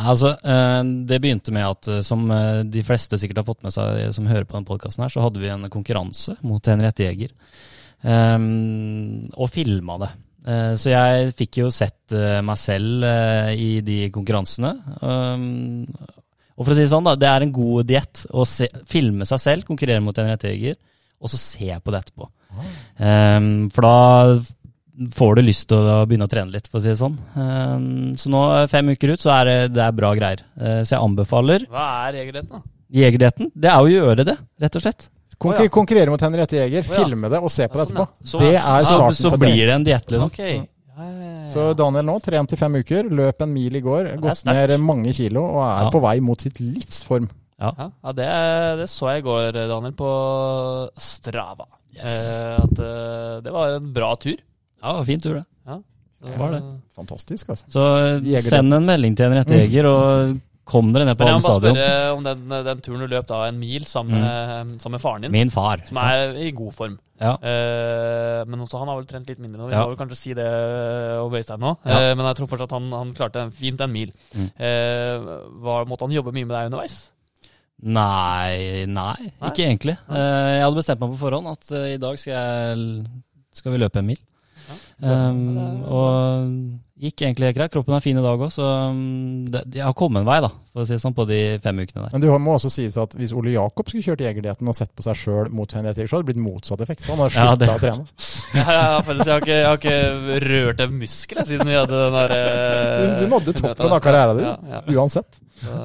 Altså, 0.00 0.30
eh, 0.42 0.82
Det 1.06 1.18
begynte 1.20 1.52
med 1.52 1.66
at 1.68 1.90
som 2.06 2.24
de 2.70 2.82
fleste 2.86 3.18
sikkert 3.20 3.42
har 3.42 3.48
fått 3.50 3.62
med 3.66 3.74
seg 3.74 4.14
som 4.16 4.26
hører 4.26 4.46
på 4.48 4.56
denne 4.56 4.66
podkasten, 4.70 5.04
så 5.12 5.20
hadde 5.26 5.42
vi 5.42 5.50
en 5.52 5.68
konkurranse 5.68 6.38
mot 6.42 6.64
Henriette 6.64 7.04
Jæger. 7.04 7.34
Um, 8.02 9.28
og 9.36 9.50
filma 9.52 9.98
det. 10.00 10.08
Eh, 10.48 10.72
så 10.80 10.92
jeg 10.92 11.32
fikk 11.36 11.60
jo 11.60 11.72
sett 11.74 12.14
eh, 12.16 12.40
meg 12.44 12.58
selv 12.60 13.04
eh, 13.06 13.50
i 13.60 13.70
de 13.84 13.98
konkurransene. 14.14 14.72
Um, 15.04 15.90
og 16.56 16.64
for 16.64 16.72
å 16.72 16.76
si 16.76 16.84
det 16.84 16.92
sånn, 16.92 17.06
da, 17.06 17.16
det 17.16 17.28
er 17.28 17.44
en 17.44 17.52
god 17.56 17.88
diett 17.88 18.24
å 18.36 18.46
se, 18.48 18.68
filme 18.88 19.28
seg 19.28 19.42
selv, 19.42 19.66
konkurrere 19.68 20.04
mot 20.04 20.16
en 20.20 20.30
rettjeger, 20.32 20.78
og 21.20 21.32
så 21.32 21.40
se 21.40 21.68
på 21.76 21.92
det 21.92 22.02
etterpå. 22.02 22.28
Um, 23.00 23.68
for 23.72 23.86
da 23.86 25.12
får 25.16 25.38
du 25.38 25.44
lyst 25.46 25.68
til 25.70 25.80
å 25.88 26.02
begynne 26.08 26.28
å 26.28 26.32
trene 26.32 26.52
litt, 26.52 26.68
for 26.68 26.80
å 26.80 26.84
si 26.84 26.92
det 26.92 26.98
sånn. 27.00 27.16
Um, 27.36 27.86
så 28.20 28.32
nå, 28.32 28.42
fem 28.72 28.92
uker 28.92 29.14
ut, 29.14 29.22
så 29.22 29.32
er 29.38 29.48
det, 29.48 29.56
det 29.76 29.86
er 29.86 29.96
bra 29.96 30.12
greier. 30.16 30.44
Uh, 30.56 30.82
så 30.82 30.96
jeg 30.96 31.00
anbefaler 31.00 31.64
hva 31.72 31.86
er 32.08 32.20
jegerdietten, 32.22 32.60
da? 32.60 32.76
jegerdietten. 33.00 33.52
Det 33.54 33.72
er 33.72 33.80
å 33.80 33.88
gjøre 33.92 34.28
det, 34.28 34.36
rett 34.60 34.76
og 34.76 34.84
slett. 34.84 35.08
Konkur 35.38 35.62
ja. 35.64 35.68
Konkurrere 35.68 36.10
mot 36.10 36.20
Henriette 36.20 36.56
Jæger, 36.56 36.84
oh, 36.84 36.94
ja. 36.96 37.04
filme 37.04 37.28
det 37.30 37.38
og 37.40 37.50
se 37.50 37.68
på 37.68 37.78
Ja, 37.78 37.84
det 37.84 37.94
sånn, 37.94 37.96
etterpå. 37.96 38.08
ja. 38.20 38.26
Så- 38.30 38.38
det 38.40 38.54
er 38.56 38.60
Så, 38.60 38.86
starten 38.86 39.14
så 39.14 39.30
på 39.30 39.38
det. 39.38 39.40
blir 39.40 39.66
det 39.66 39.74
en 39.74 39.84
diett, 39.84 40.06
liksom. 40.10 40.26
Okay. 40.26 40.54
Ja, 40.56 41.04
ja, 41.04 41.10
ja, 41.10 41.46
ja. 41.46 41.50
Så 41.54 41.76
Daniel 41.76 42.04
nå, 42.04 42.18
trent 42.22 42.52
i 42.52 42.56
fem 42.56 42.74
uker, 42.76 43.04
løp 43.10 43.40
en 43.42 43.52
mil 43.54 43.76
i 43.76 43.80
går, 43.80 44.16
gått 44.20 44.44
ned 44.44 44.80
mange 44.80 45.12
kilo 45.14 45.42
og 45.44 45.62
er 45.64 45.84
Ja. 45.84 45.90
på 45.90 46.00
vei 46.02 46.20
mot 46.20 46.40
sitt 46.40 46.58
livsform. 46.60 47.28
Ja, 47.60 47.72
ja 47.78 48.12
det, 48.12 48.28
det 48.80 48.88
så 48.88 49.08
jeg 49.14 49.22
i 49.22 49.26
går, 49.28 49.52
Daniel, 49.52 49.92
på 49.92 50.90
Strava. 50.98 51.66
Yes. 51.94 52.04
Eh, 52.42 52.56
at 52.62 52.78
eh, 52.78 53.40
det 53.44 53.52
var 53.52 53.76
en 53.76 53.92
bra 53.92 54.14
tur. 54.16 54.36
Ja, 54.82 55.02
fin 55.04 55.20
tur, 55.20 55.34
det. 55.34 55.44
Så- 56.20 56.36
Var 56.36 56.50
det. 56.52 56.62
Fantastisk, 56.94 57.48
altså. 57.48 57.64
Så 57.72 57.82
send 58.44 58.74
en 58.74 58.84
melding 58.84 59.14
til 59.16 59.24
Henriette 59.30 59.56
Jæger, 59.56 59.86
og 59.88 60.40
kom 60.70 60.92
dere 60.94 61.04
ned 61.08 61.18
på 61.18 61.26
stadion. 61.26 61.36
jeg 61.36 61.42
må 61.42 61.50
bare 61.50 61.60
spørre 61.60 62.16
om 62.16 62.24
den, 62.26 62.64
den 62.70 62.80
turen 62.86 63.02
du 63.04 63.10
løp 63.10 63.26
da 63.30 63.42
en 63.50 63.58
mil 63.60 63.84
sammen, 63.90 64.22
med, 64.22 64.74
sammen 64.80 64.96
med 64.96 65.02
faren 65.04 65.26
din, 65.26 65.32
Min 65.34 65.50
far. 65.54 65.82
som 65.88 65.98
er 66.02 66.36
i 66.38 66.50
god 66.56 66.72
form. 66.78 66.98
Ja. 67.20 67.34
Uh, 67.36 68.46
men 68.48 68.62
også 68.64 68.78
han 68.80 68.88
har 68.88 68.96
vel 68.96 69.08
trent 69.10 69.28
litt 69.28 69.40
mindre 69.42 69.60
nå. 69.60 69.66
Vi 69.68 69.74
Ja. 69.76 69.82
må 69.84 69.90
vel 69.92 69.98
kanskje 70.00 70.16
si 70.16 70.32
det 70.38 70.46
om 71.20 71.34
Øystein 71.36 71.60
nå. 71.60 71.74
Ja. 71.84 71.98
Uh, 71.98 72.14
men 72.16 72.24
jeg 72.30 72.38
tror 72.38 72.48
fortsatt 72.54 72.72
han, 72.78 72.86
han 72.96 73.10
klarte 73.18 73.42
en- 73.44 73.52
fint 73.52 73.80
en 73.84 73.92
mil. 73.92 74.12
Mm. 74.32 74.46
Uh, 74.56 75.32
var, 75.66 75.84
måtte 75.90 76.06
han 76.08 76.14
jobbe 76.16 76.32
mye 76.32 76.46
med 76.48 76.56
deg 76.56 76.70
underveis? 76.70 77.00
Nei, 77.80 78.84
nei, 78.84 79.14
Nei? 79.40 79.48
ikke 79.48 79.64
egentlig. 79.64 79.94
Eh, 80.12 80.48
jeg 80.58 80.64
hadde 80.66 80.76
bestemt 80.76 81.00
meg 81.00 81.14
på 81.14 81.20
forhånd 81.22 81.48
at 81.48 81.70
eh, 81.72 81.86
i 81.94 82.00
dag 82.02 82.18
skal, 82.20 82.34
jeg, 82.36 83.06
skal 83.56 83.72
vi 83.72 83.78
løpe 83.80 84.02
en 84.02 84.10
mil. 84.10 84.18
Um, 85.00 85.80
og 85.88 86.48
gikk 87.00 87.22
egentlig 87.24 87.54
greit. 87.56 87.72
Kroppen 87.72 87.94
er 87.96 88.02
fin 88.04 88.18
i 88.20 88.22
dag 88.24 88.42
òg, 88.44 88.50
så 88.52 88.66
um, 88.90 89.46
det, 89.48 89.62
jeg 89.78 89.84
har 89.86 89.94
kommet 89.96 90.20
en 90.20 90.28
vei, 90.28 90.36
da, 90.44 90.50
for 90.74 90.82
å 90.82 90.84
si 90.84 90.92
det 90.92 91.00
sånn, 91.00 91.14
på 91.16 91.24
de 91.30 91.38
fem 91.64 91.80
ukene 91.80 92.02
der. 92.04 92.12
Men 92.12 92.24
du 92.26 92.28
må 92.44 92.56
også 92.58 92.68
sies 92.74 92.98
at 93.00 93.16
hvis 93.16 93.32
Ole 93.32 93.54
Jakob 93.54 93.88
skulle 93.88 94.04
kjørt 94.04 94.24
jegerdietten 94.26 94.68
og 94.68 94.76
sett 94.76 94.92
på 94.92 95.06
seg 95.06 95.16
sjøl 95.22 95.48
mot 95.56 95.72
Henriette 95.72 96.02
Jæger, 96.02 96.10
så 96.12 96.18
hadde 96.18 96.26
det 96.28 96.34
blitt 96.34 96.44
motsatt 96.44 96.84
effekt. 96.84 97.06
Han 97.08 97.22
har 97.24 97.32
Ja, 97.38 97.54
det- 97.56 97.70
å 97.72 97.78
trene. 97.80 98.04
Ja, 98.60 98.66
ja, 98.66 98.84
jeg, 99.00 99.26
har 99.30 99.40
ikke, 99.40 99.56
jeg 99.56 99.66
har 99.70 99.78
ikke 99.80 100.44
rørt 100.44 100.80
en 100.84 100.96
muskel 101.00 101.44
siden 101.46 101.68
vi 101.70 101.76
hadde 101.78 102.00
den 102.04 102.16
der 102.18 102.32
eh, 102.36 103.02
Du, 103.06 103.24
du 103.24 103.32
nådde 103.32 103.56
toppen 103.62 103.94
av 103.96 104.00
karrieren 104.04 104.40
din, 104.40 104.48
Ja, 104.50 104.56
ja. 104.74 104.80
uansett. 104.98 105.40
Så, 105.60 105.76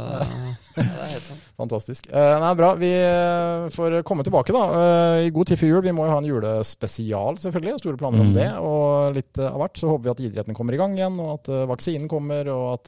det 0.75 0.83
er 0.89 1.11
helt 1.13 1.27
sant. 1.29 1.44
Fantastisk. 1.55 2.09
Eh, 2.11 2.33
nei, 2.43 2.49
bra. 2.59 2.73
Vi 2.75 2.89
eh, 2.91 3.69
får 3.71 4.01
komme 4.03 4.25
tilbake 4.27 4.51
da, 4.51 4.63
eh, 4.75 5.27
i 5.27 5.29
god 5.31 5.47
tid 5.47 5.55
før 5.61 5.69
jul. 5.75 5.83
Vi 5.85 5.93
må 5.95 6.03
jo 6.03 6.11
ha 6.11 6.17
en 6.19 6.27
julespesial, 6.27 7.37
selvfølgelig. 7.39 7.73
og 7.77 7.79
Store 7.79 7.95
planer 8.01 8.19
om 8.25 8.33
Mm. 8.33 8.35
det. 8.35 8.49
Og 8.59 9.15
litt 9.15 9.39
eh, 9.39 9.47
av 9.47 9.55
hvert. 9.63 9.79
Så 9.79 9.87
håper 9.87 10.03
vi 10.03 10.11
at 10.15 10.19
idretten 10.27 10.51
kommer 10.57 10.75
i 10.75 10.81
gang 10.81 10.91
igjen, 10.97 11.15
og 11.23 11.29
at 11.39 11.47
vaksinen 11.71 12.09
kommer, 12.11 12.43
og 12.51 12.75
at 12.75 12.85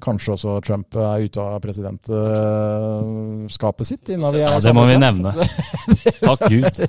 kanskje 0.00 0.32
også 0.36 0.60
Trump 0.64 0.94
er 0.96 1.24
ute 1.26 1.40
av 1.42 1.58
presidentskapet 1.60 3.86
sitt. 3.88 4.08
Innan 4.14 4.32
vi 4.32 4.40
er 4.44 4.50
Ja, 4.54 4.60
det 4.62 4.72
må 4.76 4.84
vi 4.88 4.96
nevne. 5.00 5.32
Takk 6.22 6.40
Gud. 6.48 6.76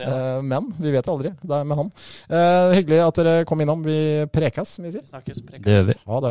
Eh, 0.00 0.38
men 0.40 0.64
vi 0.80 0.88
vet 0.94 1.04
aldri. 1.12 1.28
Det 1.44 1.52
er 1.52 1.64
med 1.68 1.76
han. 1.76 1.90
Eh, 2.32 2.70
hyggelig 2.78 3.00
at 3.04 3.18
dere 3.20 3.42
kom 3.44 3.60
innom. 3.60 3.82
Vi 3.84 4.24
prekas, 4.32 4.68
som 4.78 4.86
vi 4.86 4.94
sier. 4.94 5.04
Snakkes. 5.04 5.42
prekes. 5.44 5.60
Det 5.66 5.74
gjør 5.74 5.84
vi. 5.90 5.94
Ha 6.08 6.20
det. 6.24 6.30